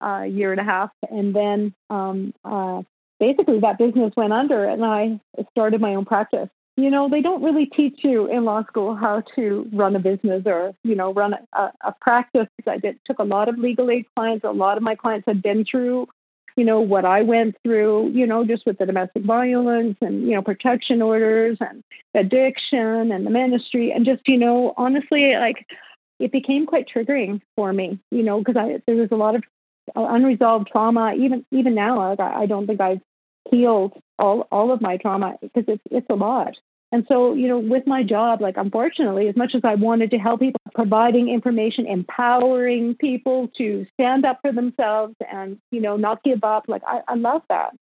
a 0.00 0.26
year 0.26 0.52
and 0.52 0.60
a 0.60 0.64
half. 0.64 0.90
And 1.10 1.34
then 1.34 1.74
um, 1.90 2.34
uh, 2.44 2.82
basically 3.18 3.60
that 3.60 3.78
business 3.78 4.12
went 4.16 4.32
under 4.32 4.64
and 4.64 4.84
I 4.84 5.20
started 5.50 5.80
my 5.80 5.94
own 5.94 6.04
practice. 6.04 6.48
You 6.76 6.90
know, 6.90 7.08
they 7.08 7.20
don't 7.20 7.42
really 7.42 7.66
teach 7.66 8.00
you 8.02 8.26
in 8.26 8.44
law 8.44 8.64
school 8.64 8.94
how 8.94 9.22
to 9.36 9.68
run 9.72 9.94
a 9.94 10.00
business 10.00 10.42
or, 10.46 10.74
you 10.84 10.94
know, 10.94 11.12
run 11.12 11.34
a, 11.52 11.70
a 11.82 11.94
practice. 12.00 12.48
I 12.66 12.78
did, 12.78 12.98
took 13.04 13.18
a 13.18 13.24
lot 13.24 13.48
of 13.48 13.58
legal 13.58 13.90
aid 13.90 14.06
clients. 14.16 14.44
A 14.44 14.50
lot 14.50 14.78
of 14.78 14.82
my 14.82 14.94
clients 14.94 15.26
had 15.26 15.42
been 15.42 15.64
through 15.64 16.08
you 16.56 16.64
know, 16.64 16.80
what 16.80 17.04
I 17.04 17.22
went 17.22 17.56
through, 17.62 18.10
you 18.10 18.26
know, 18.26 18.44
just 18.44 18.66
with 18.66 18.78
the 18.78 18.86
domestic 18.86 19.24
violence 19.24 19.96
and, 20.00 20.22
you 20.22 20.34
know, 20.34 20.42
protection 20.42 21.00
orders 21.00 21.56
and 21.60 21.82
addiction 22.14 23.10
and 23.10 23.26
the 23.26 23.30
ministry. 23.30 23.90
And 23.90 24.04
just, 24.04 24.22
you 24.26 24.36
know, 24.36 24.74
honestly, 24.76 25.34
like 25.36 25.66
it 26.22 26.32
became 26.32 26.66
quite 26.66 26.88
triggering 26.88 27.40
for 27.56 27.72
me, 27.72 27.98
you 28.10 28.22
know, 28.22 28.38
because 28.38 28.56
I 28.56 28.80
there 28.86 28.96
was 28.96 29.08
a 29.10 29.16
lot 29.16 29.34
of 29.34 29.42
unresolved 29.96 30.68
trauma. 30.70 31.14
Even 31.18 31.44
even 31.50 31.74
now, 31.74 32.14
I, 32.18 32.42
I 32.42 32.46
don't 32.46 32.66
think 32.66 32.80
I've 32.80 33.00
healed 33.50 33.92
all 34.18 34.46
all 34.52 34.72
of 34.72 34.80
my 34.80 34.96
trauma 34.96 35.36
because 35.40 35.64
it's 35.68 35.82
it's 35.90 36.06
a 36.10 36.14
lot. 36.14 36.54
And 36.92 37.06
so, 37.08 37.32
you 37.32 37.48
know, 37.48 37.58
with 37.58 37.86
my 37.86 38.02
job, 38.02 38.42
like 38.42 38.58
unfortunately, 38.58 39.26
as 39.26 39.34
much 39.34 39.54
as 39.54 39.62
I 39.64 39.76
wanted 39.76 40.10
to 40.10 40.18
help 40.18 40.40
people, 40.40 40.60
providing 40.74 41.30
information, 41.30 41.86
empowering 41.86 42.96
people 42.96 43.48
to 43.56 43.86
stand 43.94 44.26
up 44.26 44.40
for 44.42 44.52
themselves 44.52 45.14
and, 45.30 45.58
you 45.70 45.80
know, 45.80 45.96
not 45.96 46.22
give 46.22 46.44
up, 46.44 46.64
like 46.68 46.82
I, 46.86 47.00
I 47.08 47.14
love 47.14 47.42
that. 47.48 47.74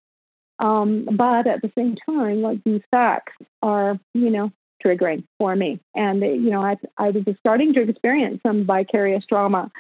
Um, 0.59 1.07
but 1.11 1.47
at 1.47 1.63
the 1.63 1.71
same 1.75 1.95
time, 2.07 2.43
like 2.43 2.63
these 2.63 2.81
facts 2.91 3.33
are, 3.63 3.97
you 4.13 4.29
know, 4.29 4.51
triggering 4.84 5.23
for 5.38 5.55
me. 5.55 5.80
And, 5.95 6.21
you 6.21 6.49
know, 6.49 6.61
I, 6.61 6.77
I 6.97 7.09
was 7.09 7.23
starting 7.39 7.73
to 7.73 7.82
experience 7.82 8.41
some 8.45 8.65
vicarious 8.65 9.25
trauma 9.25 9.71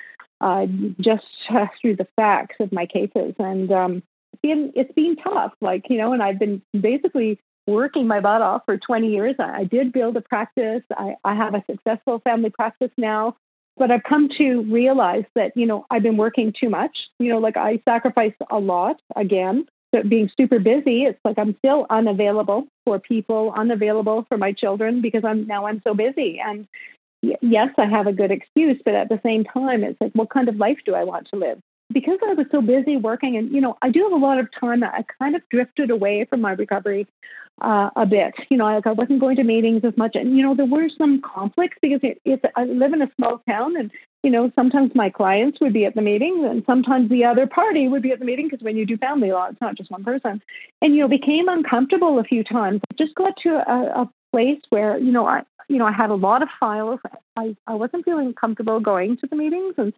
uh, 0.41 0.65
just 0.99 1.25
uh, 1.49 1.67
through 1.81 1.97
the 1.97 2.07
facts 2.15 2.55
of 2.59 2.71
my 2.71 2.85
cases. 2.85 3.33
And 3.39 3.71
um, 3.71 4.03
it's, 4.33 4.41
been, 4.41 4.71
it's 4.75 4.93
been 4.93 5.15
tough, 5.17 5.53
like, 5.61 5.85
you 5.89 5.97
know, 5.97 6.13
and 6.13 6.23
I've 6.23 6.39
been 6.39 6.61
basically 6.79 7.39
working 7.67 8.07
my 8.07 8.19
butt 8.19 8.41
off 8.41 8.63
for 8.65 8.77
20 8.77 9.07
years. 9.07 9.35
I, 9.39 9.59
I 9.59 9.63
did 9.63 9.91
build 9.91 10.17
a 10.17 10.21
practice. 10.21 10.83
I, 10.97 11.15
I 11.23 11.35
have 11.35 11.53
a 11.53 11.63
successful 11.69 12.19
family 12.23 12.49
practice 12.49 12.91
now. 12.97 13.35
But 13.77 13.91
I've 13.91 14.03
come 14.03 14.27
to 14.37 14.63
realize 14.63 15.23
that, 15.35 15.53
you 15.55 15.65
know, 15.65 15.85
I've 15.89 16.03
been 16.03 16.17
working 16.17 16.53
too 16.59 16.69
much. 16.69 16.91
You 17.17 17.29
know, 17.29 17.37
like 17.39 17.55
I 17.55 17.81
sacrificed 17.87 18.35
a 18.51 18.59
lot 18.59 19.01
again 19.15 19.67
being 20.07 20.29
super 20.37 20.59
busy, 20.59 21.03
it's 21.03 21.19
like 21.23 21.37
I'm 21.37 21.55
still 21.59 21.85
unavailable 21.89 22.67
for 22.85 22.99
people, 22.99 23.53
unavailable 23.55 24.25
for 24.29 24.37
my 24.37 24.51
children 24.51 25.01
because 25.01 25.23
I'm 25.23 25.47
now 25.47 25.65
I'm 25.65 25.81
so 25.85 25.93
busy. 25.93 26.39
And 26.43 26.67
yes, 27.21 27.69
I 27.77 27.85
have 27.85 28.07
a 28.07 28.13
good 28.13 28.31
excuse, 28.31 28.79
but 28.83 28.95
at 28.95 29.09
the 29.09 29.19
same 29.23 29.43
time, 29.43 29.83
it's 29.83 29.99
like, 29.99 30.11
what 30.13 30.29
kind 30.29 30.49
of 30.49 30.55
life 30.57 30.77
do 30.85 30.95
I 30.95 31.03
want 31.03 31.27
to 31.29 31.37
live? 31.37 31.59
Because 31.91 32.19
I 32.23 32.33
was 32.33 32.45
so 32.51 32.61
busy 32.61 32.97
working, 32.97 33.35
and 33.37 33.51
you 33.51 33.61
know, 33.61 33.77
I 33.81 33.89
do 33.89 34.03
have 34.03 34.11
a 34.11 34.23
lot 34.23 34.39
of 34.39 34.47
time. 34.59 34.83
I 34.83 35.03
kind 35.19 35.35
of 35.35 35.41
drifted 35.49 35.89
away 35.89 36.25
from 36.29 36.41
my 36.41 36.51
recovery 36.51 37.07
uh, 37.61 37.89
a 37.95 38.05
bit. 38.05 38.33
You 38.49 38.57
know, 38.57 38.65
like 38.65 38.85
I 38.85 38.91
wasn't 38.91 39.19
going 39.19 39.37
to 39.37 39.43
meetings 39.43 39.83
as 39.83 39.97
much, 39.97 40.15
and 40.15 40.37
you 40.37 40.43
know, 40.43 40.55
there 40.55 40.65
were 40.65 40.89
some 40.97 41.21
conflicts 41.21 41.77
because 41.81 41.99
it, 42.03 42.21
it's 42.25 42.43
I 42.55 42.65
live 42.65 42.93
in 42.93 43.01
a 43.01 43.11
small 43.15 43.41
town, 43.47 43.75
and 43.75 43.91
you 44.23 44.29
know, 44.29 44.51
sometimes 44.55 44.91
my 44.95 45.09
clients 45.09 45.59
would 45.61 45.73
be 45.73 45.85
at 45.85 45.95
the 45.95 46.01
meeting 46.01 46.45
and 46.49 46.63
sometimes 46.65 47.09
the 47.09 47.23
other 47.23 47.47
party 47.47 47.87
would 47.87 48.01
be 48.01 48.11
at 48.11 48.19
the 48.19 48.25
meeting 48.25 48.47
because 48.49 48.63
when 48.63 48.75
you 48.75 48.85
do 48.85 48.97
family 48.97 49.31
law, 49.31 49.47
it's 49.47 49.61
not 49.61 49.75
just 49.75 49.91
one 49.91 50.03
person. 50.03 50.41
And, 50.81 50.93
you 50.93 51.01
know, 51.01 51.07
became 51.07 51.47
uncomfortable 51.47 52.19
a 52.19 52.23
few 52.23 52.43
times. 52.43 52.81
Just 52.97 53.15
got 53.15 53.33
to 53.43 53.49
a, 53.49 54.01
a 54.01 54.09
place 54.31 54.59
where, 54.69 54.97
you 54.97 55.11
know, 55.11 55.25
I, 55.25 55.43
you 55.69 55.77
know, 55.77 55.85
I 55.85 55.91
had 55.91 56.09
a 56.09 56.15
lot 56.15 56.41
of 56.41 56.49
files. 56.59 56.99
I, 57.37 57.55
I 57.67 57.75
wasn't 57.75 58.03
feeling 58.03 58.33
comfortable 58.33 58.79
going 58.79 59.17
to 59.17 59.27
the 59.27 59.35
meetings. 59.35 59.75
And, 59.77 59.93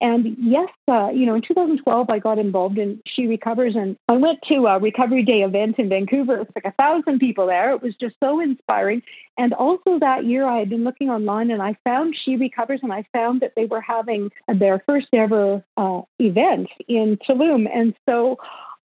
and 0.00 0.36
yes, 0.38 0.68
uh, 0.86 1.08
you 1.08 1.24
know, 1.24 1.34
in 1.34 1.42
2012, 1.42 2.10
I 2.10 2.18
got 2.18 2.38
involved 2.38 2.76
in 2.76 3.02
She 3.06 3.26
Recovers 3.26 3.74
and 3.74 3.96
I 4.08 4.12
went 4.12 4.40
to 4.48 4.66
a 4.66 4.78
Recovery 4.78 5.24
Day 5.24 5.42
event 5.42 5.78
in 5.78 5.88
Vancouver. 5.88 6.34
It 6.34 6.38
was 6.40 6.48
like 6.54 6.66
a 6.66 6.76
thousand 6.76 7.18
people 7.20 7.46
there. 7.46 7.72
It 7.72 7.82
was 7.82 7.94
just 7.96 8.16
so 8.22 8.38
inspiring. 8.38 9.02
And 9.38 9.54
also 9.54 9.98
that 9.98 10.26
year, 10.26 10.46
I 10.46 10.58
had 10.58 10.68
been 10.68 10.84
looking 10.84 11.08
online 11.08 11.50
and 11.50 11.62
I 11.62 11.74
found 11.84 12.14
She 12.22 12.36
Recovers 12.36 12.80
and 12.82 12.92
I 12.92 13.04
found 13.12 13.40
that 13.40 13.54
they 13.56 13.64
were 13.64 13.80
having 13.80 14.30
their 14.46 14.82
first 14.86 15.08
ever 15.14 15.64
uh, 15.78 16.02
event 16.18 16.68
in 16.86 17.18
Tulum. 17.26 17.66
And 17.74 17.94
so 18.06 18.36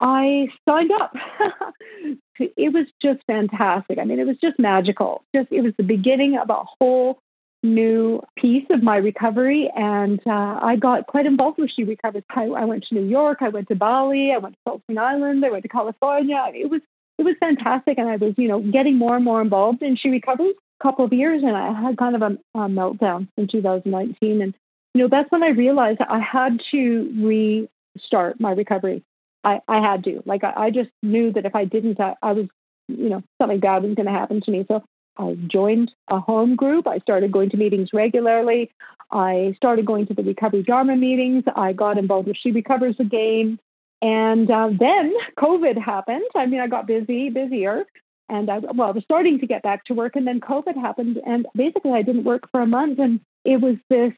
I 0.02 0.47
signed 0.68 0.91
up. 0.91 1.14
it 2.39 2.74
was 2.74 2.86
just 3.02 3.20
fantastic. 3.28 4.00
I 4.00 4.06
mean, 4.06 4.20
it 4.20 4.28
was 4.28 4.38
just 4.41 4.58
magical. 4.58 5.24
Just 5.36 5.52
it 5.52 5.62
was 5.62 5.74
the 5.78 5.84
beginning 5.84 6.38
of 6.38 6.50
a 6.50 6.64
whole 6.80 7.20
new 7.64 8.22
piece 8.38 8.66
of 8.70 8.82
my 8.82 8.95
recovery, 8.97 9.70
and 9.76 10.20
uh, 10.26 10.60
I 10.62 10.78
got 10.78 11.08
quite 11.08 11.26
involved 11.26 11.60
with 11.60 11.72
She 11.76 11.84
Recovers. 11.84 12.24
I, 12.30 12.45
I 12.45 12.66
went 12.66 12.86
to 12.86 12.95
New 12.95 13.06
York, 13.06 13.39
I 13.41 13.50
went 13.50 13.68
to 13.68 13.76
Bali, 13.76 14.32
I 14.34 14.38
went 14.38 14.56
to 14.56 14.60
Salt 14.66 14.82
Spring 14.84 14.97
Island, 14.97 15.43
I 15.45 15.50
went 15.50 15.64
to 15.64 15.70
California. 15.70 16.45
It 16.54 16.70
was 16.70 16.82
it 17.18 17.24
was 17.24 17.36
fantastic, 17.39 17.97
and 17.97 18.08
I 18.08 18.16
was 18.16 18.34
you 18.38 18.47
know 18.47 18.62
getting 18.62 18.97
more 18.97 19.16
and 19.16 19.26
more 19.26 19.41
involved 19.41 19.82
in 19.82 19.97
She 19.97 20.10
Recovers. 20.10 20.56
A 20.80 20.84
couple 20.84 21.04
of 21.04 21.12
years, 21.12 21.43
and 21.43 21.58
I 21.58 21.74
had 21.74 21.97
kind 21.97 22.16
of 22.16 22.22
a, 22.22 22.38
a 22.58 22.70
meltdown 22.70 23.28
in 23.36 23.50
2019, 23.50 24.41
and 24.41 24.54
you 24.93 25.02
know 25.02 25.10
that's 25.10 25.30
when 25.30 25.43
I 25.43 25.50
realized 25.50 26.00
I 26.00 26.20
had 26.20 26.62
to 26.72 27.58
restart 27.95 28.39
my 28.39 28.52
recovery. 28.52 29.04
I, 29.43 29.61
I 29.67 29.79
had 29.79 30.03
to. 30.05 30.21
Like 30.25 30.43
I, 30.43 30.53
I 30.55 30.69
just 30.69 30.89
knew 31.01 31.31
that 31.33 31.45
if 31.45 31.55
I 31.55 31.65
didn't, 31.65 31.99
I, 31.99 32.15
I 32.21 32.33
was, 32.33 32.47
you 32.87 33.09
know, 33.09 33.23
something 33.41 33.59
bad 33.59 33.83
was 33.83 33.95
going 33.95 34.05
to 34.05 34.11
happen 34.11 34.41
to 34.41 34.51
me. 34.51 34.65
So 34.67 34.83
I 35.17 35.35
joined 35.47 35.91
a 36.09 36.19
home 36.19 36.55
group. 36.55 36.87
I 36.87 36.99
started 36.99 37.31
going 37.31 37.49
to 37.51 37.57
meetings 37.57 37.89
regularly. 37.93 38.71
I 39.11 39.53
started 39.57 39.85
going 39.85 40.07
to 40.07 40.13
the 40.13 40.23
Recovery 40.23 40.63
Dharma 40.63 40.95
meetings. 40.95 41.43
I 41.55 41.73
got 41.73 41.97
involved 41.97 42.27
with 42.27 42.37
She 42.37 42.51
Recovers 42.51 42.95
again. 42.99 43.59
And 44.01 44.49
uh, 44.49 44.69
then 44.79 45.13
COVID 45.37 45.77
happened. 45.77 46.23
I 46.35 46.45
mean, 46.45 46.61
I 46.61 46.67
got 46.67 46.87
busy, 46.87 47.29
busier. 47.29 47.85
And 48.29 48.49
I, 48.49 48.59
well, 48.59 48.89
I 48.89 48.91
was 48.91 49.03
starting 49.03 49.39
to 49.39 49.47
get 49.47 49.63
back 49.63 49.85
to 49.85 49.93
work. 49.93 50.15
And 50.15 50.25
then 50.25 50.39
COVID 50.39 50.75
happened. 50.75 51.19
And 51.25 51.47
basically, 51.55 51.91
I 51.91 52.03
didn't 52.03 52.23
work 52.23 52.49
for 52.51 52.61
a 52.61 52.67
month. 52.67 52.99
And 52.99 53.19
it 53.43 53.59
was 53.59 53.75
this 53.89 54.13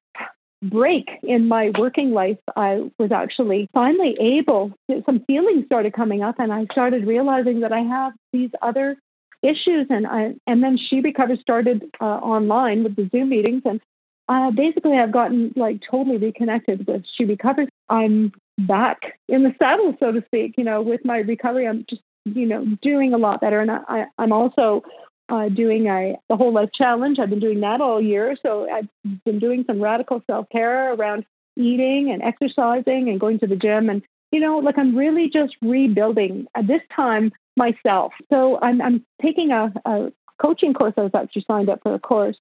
break 0.61 1.09
in 1.23 1.47
my 1.47 1.71
working 1.77 2.11
life, 2.11 2.37
I 2.55 2.89
was 2.99 3.11
actually 3.11 3.69
finally 3.73 4.15
able, 4.19 4.71
to, 4.89 5.01
some 5.05 5.21
feelings 5.25 5.65
started 5.65 5.93
coming 5.93 6.21
up, 6.21 6.35
and 6.39 6.53
I 6.53 6.65
started 6.71 7.07
realizing 7.07 7.61
that 7.61 7.73
I 7.73 7.79
have 7.79 8.13
these 8.31 8.51
other 8.61 8.97
issues, 9.41 9.87
and 9.89 10.05
I 10.05 10.35
and 10.45 10.63
then 10.63 10.77
She 10.77 11.01
Recovers 11.01 11.39
started 11.41 11.83
uh, 11.99 12.05
online 12.05 12.83
with 12.83 12.95
the 12.95 13.09
Zoom 13.11 13.29
meetings, 13.29 13.63
and 13.65 13.81
uh, 14.29 14.51
basically 14.51 14.97
I've 14.97 15.11
gotten 15.11 15.51
like 15.55 15.81
totally 15.89 16.17
reconnected 16.17 16.85
with 16.87 17.03
She 17.15 17.25
Recovers. 17.25 17.67
I'm 17.89 18.31
back 18.59 18.99
in 19.27 19.43
the 19.43 19.55
saddle, 19.57 19.95
so 19.99 20.11
to 20.11 20.23
speak. 20.27 20.55
You 20.57 20.63
know, 20.63 20.81
with 20.81 21.03
my 21.03 21.17
recovery, 21.19 21.67
I'm 21.67 21.85
just 21.89 22.03
you 22.25 22.45
know 22.45 22.65
doing 22.81 23.13
a 23.13 23.17
lot 23.17 23.41
better, 23.41 23.59
and 23.59 23.71
I, 23.71 24.05
I'm 24.19 24.31
also 24.31 24.83
uh, 25.31 25.49
doing 25.49 25.87
a 25.87 26.15
the 26.29 26.35
whole 26.35 26.53
life 26.53 26.69
challenge. 26.73 27.17
I've 27.17 27.29
been 27.29 27.39
doing 27.39 27.61
that 27.61 27.81
all 27.81 28.01
year, 28.01 28.35
so 28.43 28.69
I've 28.69 28.87
been 29.23 29.39
doing 29.39 29.63
some 29.65 29.81
radical 29.81 30.21
self 30.27 30.47
care 30.51 30.93
around 30.93 31.25
eating 31.57 32.11
and 32.11 32.21
exercising 32.21 33.09
and 33.09 33.19
going 33.19 33.39
to 33.39 33.47
the 33.47 33.55
gym, 33.55 33.89
and 33.89 34.03
you 34.31 34.39
know, 34.39 34.57
like 34.57 34.77
I'm 34.77 34.95
really 34.95 35.29
just 35.29 35.55
rebuilding 35.61 36.47
at 36.55 36.67
this 36.67 36.81
time 36.93 37.31
myself. 37.55 38.11
So 38.31 38.59
I'm 38.61 38.81
I'm 38.81 39.05
taking 39.21 39.51
a, 39.51 39.73
a 39.85 40.11
coaching 40.41 40.73
course. 40.73 40.93
I 40.97 41.01
was 41.01 41.15
actually 41.15 41.45
signed 41.47 41.69
up 41.69 41.79
for 41.81 41.93
a 41.93 41.99
course 41.99 42.37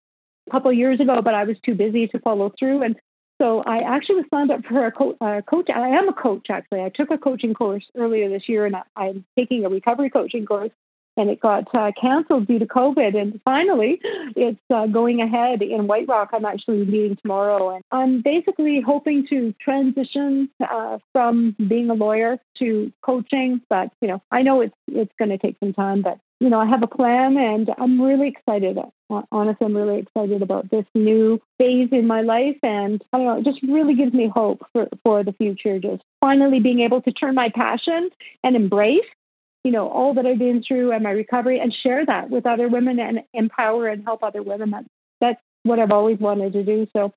a 0.49 0.51
couple 0.51 0.70
of 0.70 0.76
years 0.76 0.99
ago, 0.99 1.22
but 1.22 1.34
I 1.34 1.45
was 1.45 1.57
too 1.64 1.74
busy 1.76 2.09
to 2.09 2.18
follow 2.18 2.53
through, 2.59 2.82
and 2.82 2.97
so 3.41 3.62
I 3.66 3.78
actually 3.78 4.16
was 4.16 4.26
signed 4.34 4.51
up 4.51 4.64
for 4.64 4.84
a 4.84 4.93
co- 4.93 5.16
uh, 5.20 5.43
coach. 5.43 5.70
I 5.74 5.91
am 5.91 6.09
a 6.09 6.12
coach 6.12 6.49
actually. 6.51 6.82
I 6.82 6.88
took 6.88 7.11
a 7.12 7.18
coaching 7.18 7.55
course 7.55 7.84
earlier 7.97 8.28
this 8.28 8.49
year, 8.49 8.66
and 8.66 8.74
I, 8.74 8.82
I'm 8.97 9.24
taking 9.38 9.64
a 9.64 9.68
recovery 9.68 10.11
coaching 10.11 10.45
course 10.45 10.72
and 11.20 11.28
it 11.28 11.38
got 11.38 11.72
uh, 11.74 11.92
canceled 12.00 12.46
due 12.46 12.58
to 12.58 12.66
COVID. 12.66 13.14
And 13.14 13.40
finally, 13.44 14.00
it's 14.34 14.58
uh, 14.74 14.86
going 14.86 15.20
ahead 15.20 15.60
in 15.60 15.86
White 15.86 16.08
Rock. 16.08 16.30
I'm 16.32 16.46
actually 16.46 16.84
meeting 16.86 17.16
tomorrow, 17.20 17.74
and 17.74 17.84
I'm 17.92 18.22
basically 18.22 18.80
hoping 18.80 19.26
to 19.28 19.54
transition 19.60 20.48
uh, 20.60 20.98
from 21.12 21.54
being 21.68 21.90
a 21.90 21.94
lawyer 21.94 22.38
to 22.58 22.90
coaching. 23.02 23.60
But 23.68 23.90
you 24.00 24.08
know, 24.08 24.22
I 24.30 24.42
know 24.42 24.62
it's 24.62 24.74
it's 24.88 25.12
going 25.18 25.30
to 25.30 25.38
take 25.38 25.56
some 25.60 25.74
time, 25.74 26.00
but 26.00 26.18
you 26.40 26.48
know, 26.48 26.58
I 26.58 26.66
have 26.66 26.82
a 26.82 26.86
plan, 26.86 27.36
and 27.36 27.68
I'm 27.76 28.00
really 28.00 28.28
excited. 28.28 28.78
Honestly, 29.30 29.66
I'm 29.66 29.76
really 29.76 29.98
excited 29.98 30.40
about 30.40 30.70
this 30.70 30.86
new 30.94 31.38
phase 31.58 31.90
in 31.92 32.06
my 32.06 32.22
life, 32.22 32.56
and 32.62 33.04
I 33.12 33.18
don't 33.18 33.26
know, 33.26 33.38
it 33.38 33.44
just 33.44 33.62
really 33.62 33.94
gives 33.94 34.14
me 34.14 34.30
hope 34.34 34.64
for 34.72 34.88
for 35.04 35.22
the 35.22 35.34
future. 35.34 35.78
Just 35.78 36.02
finally 36.22 36.60
being 36.60 36.80
able 36.80 37.02
to 37.02 37.12
turn 37.12 37.34
my 37.34 37.50
passion 37.50 38.08
and 38.42 38.56
embrace 38.56 39.04
you 39.64 39.72
know, 39.72 39.88
all 39.88 40.14
that 40.14 40.26
I've 40.26 40.38
been 40.38 40.62
through 40.66 40.92
and 40.92 41.02
my 41.02 41.11
recovery 41.11 41.61
and 41.61 41.74
share 41.82 42.04
that 42.06 42.30
with 42.30 42.46
other 42.46 42.68
women 42.68 42.98
and 42.98 43.20
empower 43.34 43.88
and 43.88 44.04
help 44.04 44.22
other 44.22 44.42
women. 44.42 44.70
That's, 44.70 44.86
that's 45.20 45.40
what 45.64 45.78
I've 45.78 45.92
always 45.92 46.18
wanted 46.18 46.52
to 46.54 46.64
do. 46.64 46.86
So 46.96 47.12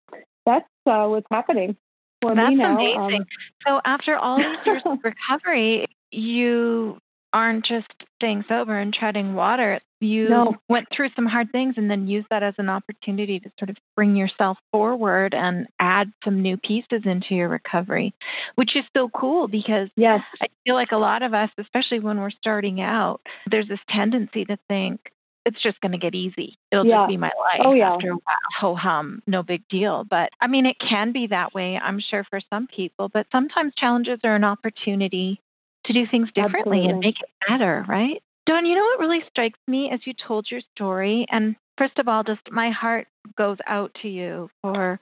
that's 0.45 0.67
uh, 0.85 1.07
what's 1.07 1.27
happening 1.31 1.77
for 2.21 2.35
that's 2.35 2.49
me 2.49 2.55
now. 2.55 2.75
amazing. 2.75 3.21
Um, 3.21 3.25
so 3.65 3.81
after 3.85 4.17
all 4.17 4.37
these 4.37 4.57
years 4.65 4.81
of 4.85 4.97
recovery, 5.03 5.85
you 6.11 6.97
aren't 7.33 7.65
just 7.65 7.87
staying 8.15 8.45
sober 8.47 8.77
and 8.79 8.93
treading 8.93 9.33
water. 9.33 9.79
You 9.99 10.29
no. 10.29 10.55
went 10.69 10.87
through 10.95 11.09
some 11.15 11.25
hard 11.25 11.51
things 11.51 11.75
and 11.77 11.89
then 11.89 12.07
used 12.07 12.27
that 12.29 12.43
as 12.43 12.53
an 12.57 12.69
opportunity 12.69 13.39
to 13.39 13.51
sort 13.57 13.69
of 13.69 13.77
bring 13.95 14.15
yourself 14.15 14.57
forward 14.71 15.33
and 15.33 15.67
add 15.79 16.11
some 16.23 16.41
new 16.41 16.57
pieces 16.57 17.01
into 17.05 17.35
your 17.35 17.49
recovery, 17.49 18.13
which 18.55 18.75
is 18.75 18.83
so 18.95 19.09
cool 19.09 19.47
because 19.47 19.89
yes. 19.95 20.21
I 20.41 20.47
feel 20.65 20.75
like 20.75 20.91
a 20.91 20.97
lot 20.97 21.23
of 21.23 21.33
us, 21.33 21.49
especially 21.57 21.99
when 21.99 22.19
we're 22.19 22.31
starting 22.31 22.81
out, 22.81 23.21
there's 23.49 23.67
this 23.67 23.79
tendency 23.89 24.45
to 24.45 24.57
think, 24.67 24.99
it's 25.45 25.61
just 25.61 25.79
going 25.81 25.91
to 25.91 25.97
get 25.97 26.15
easy. 26.15 26.57
It'll 26.71 26.85
yeah. 26.85 27.01
just 27.01 27.09
be 27.09 27.17
my 27.17 27.31
life 27.37 27.61
oh, 27.65 27.73
yeah. 27.73 27.93
after 27.93 28.11
a 28.11 28.15
while. 28.15 28.37
Ho 28.59 28.75
hum, 28.75 29.21
no 29.27 29.43
big 29.43 29.67
deal. 29.69 30.05
But 30.09 30.29
I 30.41 30.47
mean, 30.47 30.65
it 30.65 30.77
can 30.79 31.11
be 31.11 31.27
that 31.27 31.53
way, 31.53 31.77
I'm 31.77 31.99
sure, 31.99 32.25
for 32.29 32.39
some 32.49 32.67
people. 32.67 33.09
But 33.09 33.27
sometimes 33.31 33.73
challenges 33.75 34.19
are 34.23 34.35
an 34.35 34.45
opportunity 34.45 35.41
to 35.85 35.93
do 35.93 36.05
things 36.09 36.29
differently 36.33 36.79
Absolutely. 36.79 36.89
and 36.89 36.99
make 36.99 37.15
it 37.21 37.29
better, 37.47 37.85
right? 37.87 38.21
Dawn, 38.45 38.65
you 38.65 38.75
know 38.75 38.83
what 38.83 38.99
really 38.99 39.23
strikes 39.29 39.59
me 39.67 39.89
as 39.91 39.99
you 40.05 40.13
told 40.27 40.47
your 40.51 40.61
story? 40.75 41.25
And 41.31 41.55
first 41.77 41.97
of 41.99 42.07
all, 42.07 42.23
just 42.23 42.41
my 42.51 42.71
heart 42.71 43.07
goes 43.37 43.57
out 43.67 43.95
to 44.01 44.09
you 44.09 44.49
for 44.61 44.99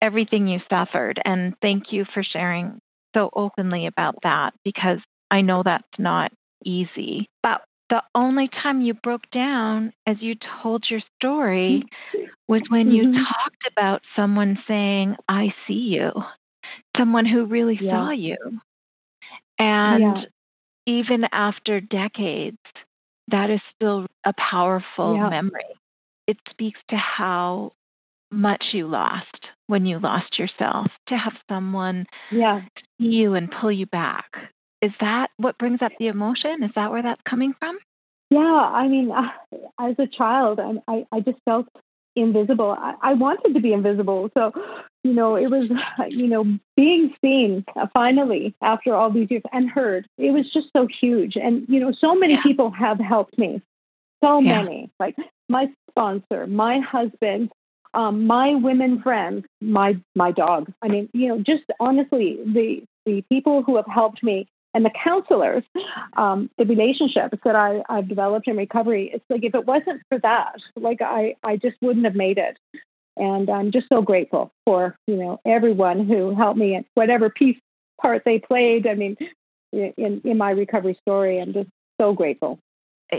everything 0.00 0.46
you 0.48 0.60
suffered. 0.68 1.20
And 1.24 1.54
thank 1.62 1.92
you 1.92 2.04
for 2.12 2.22
sharing 2.22 2.80
so 3.14 3.30
openly 3.34 3.86
about 3.86 4.16
that 4.22 4.52
because 4.64 4.98
I 5.30 5.40
know 5.42 5.62
that's 5.62 5.84
not 5.98 6.32
easy. 6.64 7.28
But 7.42 7.62
the 7.90 8.02
only 8.14 8.48
time 8.48 8.80
you 8.80 8.94
broke 8.94 9.28
down 9.32 9.92
as 10.06 10.16
you 10.20 10.34
told 10.62 10.84
your 10.90 11.00
story 11.20 11.84
was 12.48 12.62
when 12.68 12.90
you 12.90 13.04
Mhm. 13.04 13.14
talked 13.14 13.66
about 13.70 14.02
someone 14.16 14.58
saying, 14.66 15.16
I 15.28 15.54
see 15.66 15.74
you, 15.96 16.12
someone 16.96 17.26
who 17.26 17.44
really 17.46 17.76
Yeah. 17.80 17.90
saw 17.90 18.10
you. 18.10 18.36
And 19.58 20.02
Yeah. 20.02 20.24
even 20.86 21.24
after 21.32 21.80
decades, 21.80 22.58
that 23.28 23.50
is 23.50 23.60
still 23.74 24.06
a 24.24 24.32
powerful 24.34 25.14
Yeah. 25.14 25.28
memory. 25.28 25.78
It 26.26 26.38
speaks 26.50 26.80
to 26.88 26.96
how 26.96 27.72
much 28.30 28.64
you 28.72 28.88
lost 28.88 29.48
when 29.66 29.86
you 29.86 29.98
lost 29.98 30.38
yourself, 30.38 30.90
to 31.08 31.16
have 31.16 31.34
someone 31.48 32.06
Yeah. 32.30 32.62
see 32.98 33.06
you 33.06 33.34
and 33.34 33.50
pull 33.50 33.70
you 33.72 33.86
back. 33.86 34.26
Is 34.80 34.92
that 35.00 35.30
what 35.36 35.58
brings 35.58 35.82
up 35.82 35.92
the 35.98 36.08
emotion? 36.08 36.62
Is 36.62 36.72
that 36.74 36.90
where 36.90 37.02
that's 37.02 37.22
coming 37.28 37.54
from? 37.58 37.78
Yeah, 38.30 38.40
I 38.40 38.88
mean, 38.88 39.10
as 39.80 39.94
a 39.98 40.06
child, 40.06 40.58
I, 40.60 40.80
I, 40.92 41.06
I 41.12 41.20
just 41.20 41.38
felt 41.44 41.68
invisible. 42.16 42.76
I, 42.78 42.94
I 43.02 43.14
wanted 43.14 43.54
to 43.54 43.60
be 43.60 43.72
invisible. 43.72 44.30
So, 44.36 44.52
you 45.04 45.12
know, 45.12 45.36
it 45.36 45.48
was, 45.50 45.70
you 46.08 46.26
know, 46.26 46.44
being 46.76 47.14
seen 47.24 47.64
uh, 47.76 47.86
finally 47.94 48.54
after 48.62 48.94
all 48.94 49.10
these 49.10 49.30
years 49.30 49.42
and 49.52 49.70
heard. 49.70 50.06
It 50.18 50.30
was 50.30 50.50
just 50.52 50.68
so 50.74 50.86
huge. 51.00 51.36
And, 51.36 51.66
you 51.68 51.80
know, 51.80 51.92
so 51.92 52.14
many 52.14 52.34
Yeah. 52.34 52.42
people 52.42 52.70
have 52.70 52.98
helped 52.98 53.38
me. 53.38 53.62
So 54.22 54.40
Yeah. 54.40 54.62
many. 54.62 54.90
Like 55.00 55.16
my 55.48 55.70
sponsor, 55.90 56.46
my 56.46 56.80
husband, 56.80 57.50
um, 57.94 58.26
my 58.26 58.54
women 58.54 59.02
friends, 59.02 59.44
my 59.60 59.96
my 60.14 60.32
dog. 60.32 60.72
I 60.80 60.88
mean, 60.88 61.08
you 61.12 61.28
know, 61.28 61.38
just 61.38 61.64
honestly, 61.78 62.38
the 62.46 62.82
the 63.04 63.22
people 63.30 63.62
who 63.62 63.76
have 63.76 63.86
helped 63.86 64.22
me 64.22 64.46
and 64.74 64.84
the 64.84 64.90
counselors, 65.02 65.64
um, 66.16 66.50
the 66.58 66.64
relationships 66.64 67.38
that 67.44 67.56
I, 67.56 67.82
I've 67.88 68.08
developed 68.08 68.48
in 68.48 68.56
recovery, 68.56 69.10
it's 69.12 69.24
like 69.28 69.44
if 69.44 69.54
it 69.54 69.66
wasn't 69.66 70.02
for 70.08 70.18
that, 70.20 70.56
like 70.76 71.02
I, 71.02 71.36
I 71.42 71.56
just 71.56 71.76
wouldn't 71.82 72.04
have 72.04 72.14
made 72.14 72.38
it. 72.38 72.56
And 73.16 73.50
I'm 73.50 73.70
just 73.70 73.88
so 73.90 74.00
grateful 74.00 74.50
for, 74.64 74.96
you 75.06 75.16
know, 75.16 75.40
everyone 75.44 76.06
who 76.06 76.34
helped 76.34 76.58
me 76.58 76.74
and 76.74 76.84
whatever 76.94 77.28
piece 77.28 77.58
part 78.00 78.22
they 78.24 78.38
played. 78.38 78.86
I 78.86 78.94
mean, 78.94 79.16
in, 79.72 80.22
in 80.24 80.38
my 80.38 80.50
recovery 80.50 80.96
story, 81.02 81.38
I'm 81.38 81.52
just 81.52 81.68
so 82.00 82.14
grateful. 82.14 82.58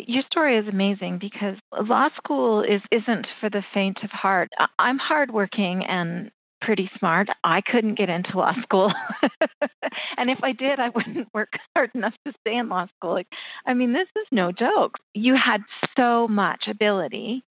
Your 0.08 0.24
story 0.24 0.58
is 0.58 0.68
amazing 0.68 1.20
because 1.20 1.56
law 1.88 2.10
school 2.18 2.64
is 2.64 2.82
isn't 2.91 3.28
for 3.39 3.51
the 3.51 3.64
faint 3.76 3.99
of 4.04 4.10
heart. 4.10 4.49
I'm 4.80 4.97
hardworking 4.97 5.86
and 5.86 6.32
pretty 6.64 6.89
smart. 6.97 7.28
I 7.43 7.61
couldn't 7.61 7.95
get 7.95 8.09
into 8.09 8.38
law 8.38 8.53
school. 8.61 8.91
and 10.18 10.30
if 10.30 10.39
I 10.43 10.53
did, 10.53 10.80
I 10.80 10.89
wouldn't 10.89 11.28
work 11.34 11.53
hard 11.76 11.91
enough 11.93 12.14
to 12.26 12.34
stay 12.41 12.57
in 12.57 12.70
law 12.70 12.88
school. 12.97 13.14
Like, 13.14 13.28
I 13.66 13.74
mean, 13.74 13.93
this 13.93 14.07
is 14.16 14.28
no 14.32 14.51
joke. 14.51 14.95
You 15.14 15.36
had 15.36 15.61
so 15.97 16.28
much 16.28 16.68
ability 16.68 17.43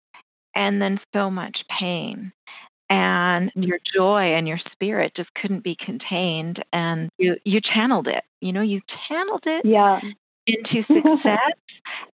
and 0.54 0.80
then 0.80 1.00
so 1.14 1.30
much 1.30 1.58
pain. 1.78 2.32
And 2.90 3.50
your 3.54 3.78
joy 3.96 4.34
and 4.34 4.46
your 4.46 4.60
spirit 4.72 5.12
just 5.16 5.32
couldn't 5.34 5.64
be 5.64 5.76
contained. 5.82 6.62
And 6.74 7.08
you, 7.16 7.36
you 7.44 7.60
channeled 7.62 8.06
it. 8.06 8.22
You 8.42 8.52
know, 8.52 8.60
you 8.60 8.82
channeled 9.08 9.44
it 9.46 9.64
Yeah. 9.64 10.00
Into 10.47 10.82
success. 10.86 11.53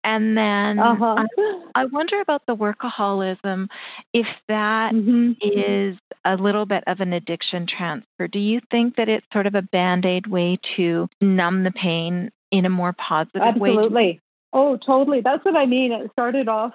and 0.05 0.37
then 0.37 0.79
Uh-huh. 0.79 1.24
I, 1.74 1.83
I 1.83 1.85
wonder 1.87 2.20
about 2.20 2.43
the 2.47 2.57
workaholism, 2.57 3.68
if 4.12 4.26
that 4.49 4.93
Mhm. 4.95 5.37
is 5.43 5.99
a 6.24 6.37
little 6.37 6.66
bit 6.66 6.85
of 6.87 7.01
an 7.01 7.12
addiction 7.12 7.66
transfer. 7.66 8.29
Do 8.29 8.39
you 8.39 8.61
think 8.70 8.97
that 8.97 9.09
it's 9.09 9.26
sort 9.33 9.47
of 9.47 9.55
a 9.55 9.62
band 9.62 10.05
aid 10.07 10.26
way 10.26 10.59
to 10.76 11.09
numb 11.20 11.64
the 11.64 11.70
pain 11.72 12.31
in 12.51 12.64
a 12.66 12.70
more 12.70 12.93
positive 12.95 13.57
way? 13.57 13.70
Absolutely. 13.70 14.20
Oh, 14.53 14.76
totally. 14.76 15.20
That's 15.20 15.45
what 15.45 15.57
I 15.57 15.66
mean. 15.66 15.93
It 15.93 16.11
started 16.12 16.49
off, 16.49 16.72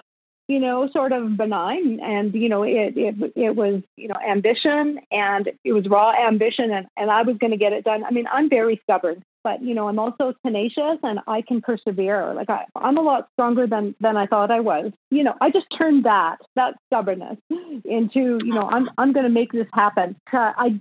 you 0.48 0.60
know, 0.60 0.88
sort 0.92 1.12
of 1.12 1.36
benign, 1.36 2.00
and 2.02 2.34
you 2.34 2.48
know, 2.48 2.62
it 2.62 2.94
it 2.96 3.32
it 3.34 3.56
was 3.56 3.82
you 3.96 4.08
know 4.08 4.16
ambition, 4.26 4.98
and 5.10 5.50
it 5.64 5.72
was 5.72 5.88
raw 5.88 6.12
ambition, 6.12 6.70
and 6.70 6.86
and 6.96 7.10
I 7.10 7.22
was 7.22 7.36
going 7.38 7.52
to 7.52 7.56
get 7.56 7.72
it 7.72 7.84
done. 7.84 8.04
I 8.04 8.10
mean, 8.10 8.26
I'm 8.32 8.50
very 8.50 8.80
stubborn, 8.82 9.22
but 9.42 9.62
you 9.62 9.74
know, 9.74 9.88
I'm 9.88 9.98
also 9.98 10.34
tenacious, 10.44 10.98
and 11.02 11.20
I 11.26 11.42
can 11.42 11.60
persevere. 11.60 12.34
Like 12.34 12.50
I, 12.50 12.64
I'm 12.76 12.98
a 12.98 13.02
lot 13.02 13.28
stronger 13.32 13.66
than 13.66 13.94
than 14.00 14.16
I 14.16 14.26
thought 14.26 14.50
I 14.50 14.60
was. 14.60 14.92
You 15.10 15.24
know, 15.24 15.34
I 15.40 15.50
just 15.50 15.66
turned 15.76 16.04
that 16.04 16.36
that 16.56 16.74
stubbornness 16.86 17.38
into 17.84 18.38
you 18.44 18.54
know, 18.54 18.68
I'm 18.68 18.90
I'm 18.98 19.12
going 19.12 19.24
to 19.24 19.30
make 19.30 19.52
this 19.52 19.68
happen. 19.72 20.16
Uh, 20.32 20.52
I 20.56 20.80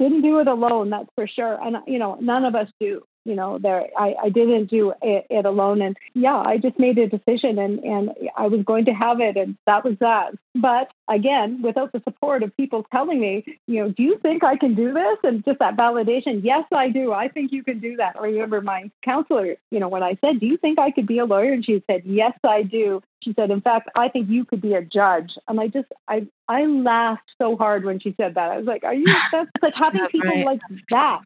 didn't 0.00 0.22
do 0.22 0.40
it 0.40 0.48
alone, 0.48 0.90
that's 0.90 1.10
for 1.14 1.28
sure. 1.28 1.58
And 1.62 1.76
you 1.86 1.98
know, 1.98 2.16
none 2.20 2.44
of 2.44 2.54
us 2.54 2.68
do. 2.80 3.02
You 3.24 3.34
know, 3.34 3.58
there 3.58 3.86
I, 3.98 4.14
I 4.24 4.28
didn't 4.30 4.66
do 4.66 4.92
it, 5.02 5.26
it 5.28 5.44
alone. 5.44 5.82
And 5.82 5.96
yeah, 6.14 6.36
I 6.36 6.58
just 6.58 6.78
made 6.78 6.98
a 6.98 7.08
decision 7.08 7.58
and, 7.58 7.78
and 7.80 8.10
I 8.36 8.46
was 8.46 8.62
going 8.64 8.86
to 8.86 8.92
have 8.92 9.20
it 9.20 9.36
and 9.36 9.56
that 9.66 9.84
was 9.84 9.96
that. 10.00 10.32
But 10.54 10.88
again, 11.08 11.62
without 11.62 11.92
the 11.92 12.02
support 12.04 12.42
of 12.42 12.56
people 12.56 12.86
telling 12.90 13.20
me, 13.20 13.44
you 13.66 13.82
know, 13.82 13.90
do 13.90 14.02
you 14.02 14.18
think 14.22 14.42
I 14.42 14.56
can 14.56 14.74
do 14.74 14.92
this? 14.92 15.18
And 15.22 15.44
just 15.44 15.58
that 15.58 15.76
validation, 15.76 16.40
yes, 16.42 16.64
I 16.72 16.88
do. 16.88 17.12
I 17.12 17.28
think 17.28 17.52
you 17.52 17.62
can 17.62 17.78
do 17.78 17.96
that. 17.96 18.16
I 18.18 18.26
remember 18.26 18.60
my 18.60 18.90
counselor, 19.04 19.56
you 19.70 19.80
know, 19.80 19.88
when 19.88 20.02
I 20.02 20.18
said, 20.24 20.40
Do 20.40 20.46
you 20.46 20.56
think 20.56 20.78
I 20.78 20.90
could 20.90 21.06
be 21.06 21.18
a 21.18 21.24
lawyer? 21.24 21.52
And 21.52 21.64
she 21.64 21.82
said, 21.88 22.02
Yes, 22.04 22.32
I 22.42 22.62
do. 22.62 23.02
She 23.22 23.34
said, 23.34 23.50
In 23.50 23.60
fact, 23.60 23.90
I 23.94 24.08
think 24.08 24.28
you 24.30 24.44
could 24.44 24.62
be 24.62 24.74
a 24.74 24.82
judge. 24.82 25.32
And 25.46 25.60
I 25.60 25.68
just 25.68 25.88
I 26.08 26.26
I 26.48 26.64
laughed 26.64 27.30
so 27.38 27.56
hard 27.56 27.84
when 27.84 28.00
she 28.00 28.14
said 28.18 28.34
that. 28.34 28.50
I 28.50 28.56
was 28.56 28.66
like, 28.66 28.82
Are 28.82 28.94
you 28.94 29.06
that's 29.32 29.50
like 29.62 29.74
having 29.74 30.06
people 30.10 30.30
right. 30.30 30.46
like 30.46 30.60
that 30.90 31.22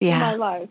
yeah. 0.00 0.14
in 0.14 0.20
my 0.20 0.34
life. 0.34 0.68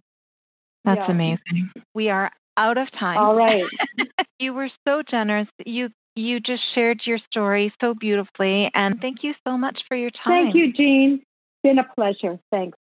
That's 0.85 0.99
yeah. 0.99 1.11
amazing. 1.11 1.71
We 1.93 2.09
are 2.09 2.31
out 2.57 2.77
of 2.77 2.91
time. 2.91 3.17
All 3.17 3.35
right. 3.35 3.63
you 4.39 4.53
were 4.53 4.69
so 4.87 5.01
generous. 5.09 5.47
You 5.65 5.89
you 6.15 6.39
just 6.39 6.61
shared 6.75 7.01
your 7.05 7.17
story 7.31 7.73
so 7.81 7.95
beautifully 7.95 8.69
and 8.75 9.01
thank 9.01 9.23
you 9.23 9.33
so 9.47 9.57
much 9.57 9.79
for 9.87 9.97
your 9.97 10.11
time. 10.11 10.51
Thank 10.51 10.55
you, 10.55 10.71
Jean. 10.73 11.23
Been 11.63 11.79
a 11.79 11.85
pleasure. 11.95 12.39
Thanks. 12.51 12.77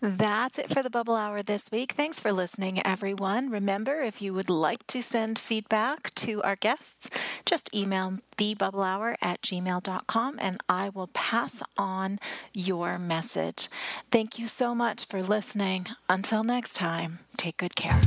That's 0.00 0.60
it 0.60 0.72
for 0.72 0.80
the 0.80 0.90
Bubble 0.90 1.16
Hour 1.16 1.42
this 1.42 1.72
week. 1.72 1.92
Thanks 1.92 2.20
for 2.20 2.32
listening, 2.32 2.80
everyone. 2.86 3.50
Remember, 3.50 4.00
if 4.00 4.22
you 4.22 4.32
would 4.32 4.48
like 4.48 4.86
to 4.88 5.02
send 5.02 5.40
feedback 5.40 6.14
to 6.16 6.40
our 6.44 6.54
guests, 6.54 7.10
just 7.44 7.74
email 7.74 8.18
thebubblehour 8.36 9.16
at 9.20 9.42
gmail.com 9.42 10.38
and 10.40 10.60
I 10.68 10.90
will 10.90 11.08
pass 11.08 11.64
on 11.76 12.20
your 12.54 12.96
message. 12.96 13.68
Thank 14.12 14.38
you 14.38 14.46
so 14.46 14.72
much 14.72 15.04
for 15.04 15.20
listening. 15.20 15.88
Until 16.08 16.44
next 16.44 16.74
time, 16.74 17.18
take 17.36 17.56
good 17.56 17.74
care. 17.74 18.00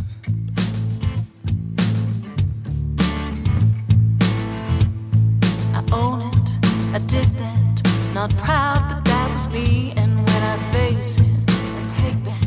I 5.73 5.83
own 5.91 6.21
it, 6.21 6.49
I 6.95 6.99
did 7.05 7.25
that. 7.25 7.83
Not 8.13 8.33
proud, 8.37 8.87
but 8.87 9.03
that 9.03 9.33
was 9.33 9.49
me. 9.49 9.93
And 9.97 10.15
when 10.15 10.43
I 10.43 10.57
face 10.71 11.19
it, 11.19 11.50
take 11.91 12.23
back 12.23 12.41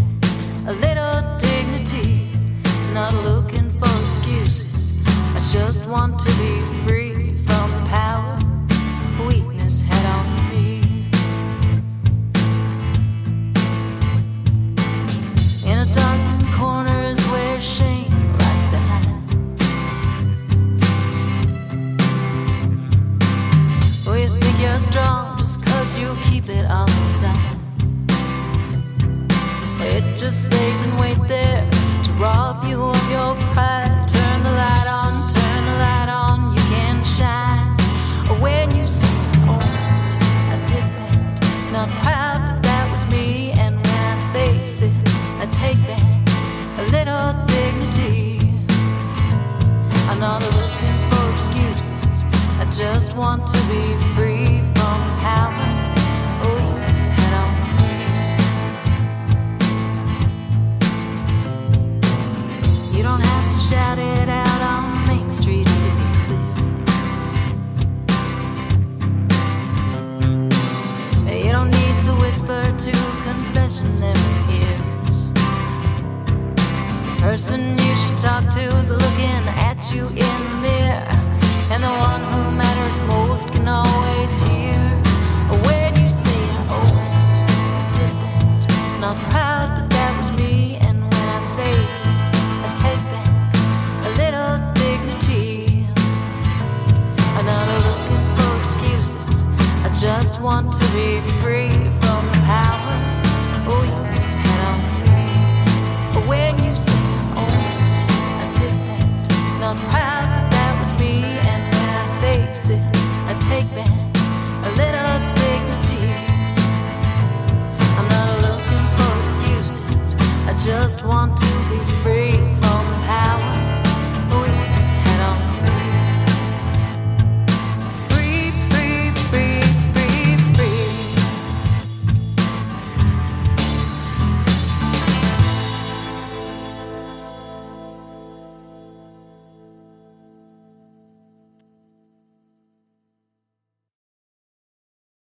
a 0.66 0.72
little 0.72 1.36
dignity. 1.38 2.28
Not 2.94 3.12
looking 3.12 3.70
for 3.78 3.90
excuses. 4.04 4.94
I 5.36 5.40
just 5.52 5.86
want 5.86 6.18
to 6.20 6.30
be 6.42 6.60
free 6.86 7.34
from 7.34 7.70
the 7.72 7.86
power 7.88 8.38
weakness 9.26 9.82
had 9.82 10.06
on 10.06 10.33
just 30.24 30.40
stays 30.50 30.80
and 30.80 30.98
wait 30.98 31.18
there 31.28 31.70
to 32.02 32.10
rob 32.12 32.64
you 32.64 32.80
of 32.80 33.10
your 33.10 33.34
pride. 33.52 34.08
Turn 34.08 34.42
the 34.42 34.52
light 34.52 34.88
on, 34.88 35.12
turn 35.28 35.64
the 35.66 35.76
light 35.86 36.08
on, 36.08 36.50
you 36.54 36.62
can 36.72 37.04
shine. 37.04 37.76
Oh, 38.30 38.38
when 38.40 38.74
you 38.74 38.86
say, 38.86 39.06
Oh, 39.52 39.60
I 40.54 40.56
did 40.72 40.86
that, 40.96 41.72
not 41.72 41.90
proud, 42.00 42.40
but 42.46 42.62
that 42.62 42.90
was 42.90 43.04
me. 43.10 43.52
And 43.52 43.76
when 43.76 44.02
I 44.12 44.32
face 44.32 44.80
it, 44.80 44.96
I 45.42 45.46
take 45.52 45.76
back 45.86 46.22
a 46.78 46.84
little 46.96 47.28
dignity. 47.44 48.40
I'm 50.08 50.18
not 50.20 50.40
looking 50.40 50.96
for 51.10 51.24
excuses, 51.34 52.24
I 52.62 52.64
just 52.70 53.14
want 53.14 53.46
to 53.48 53.58
be 53.68 53.93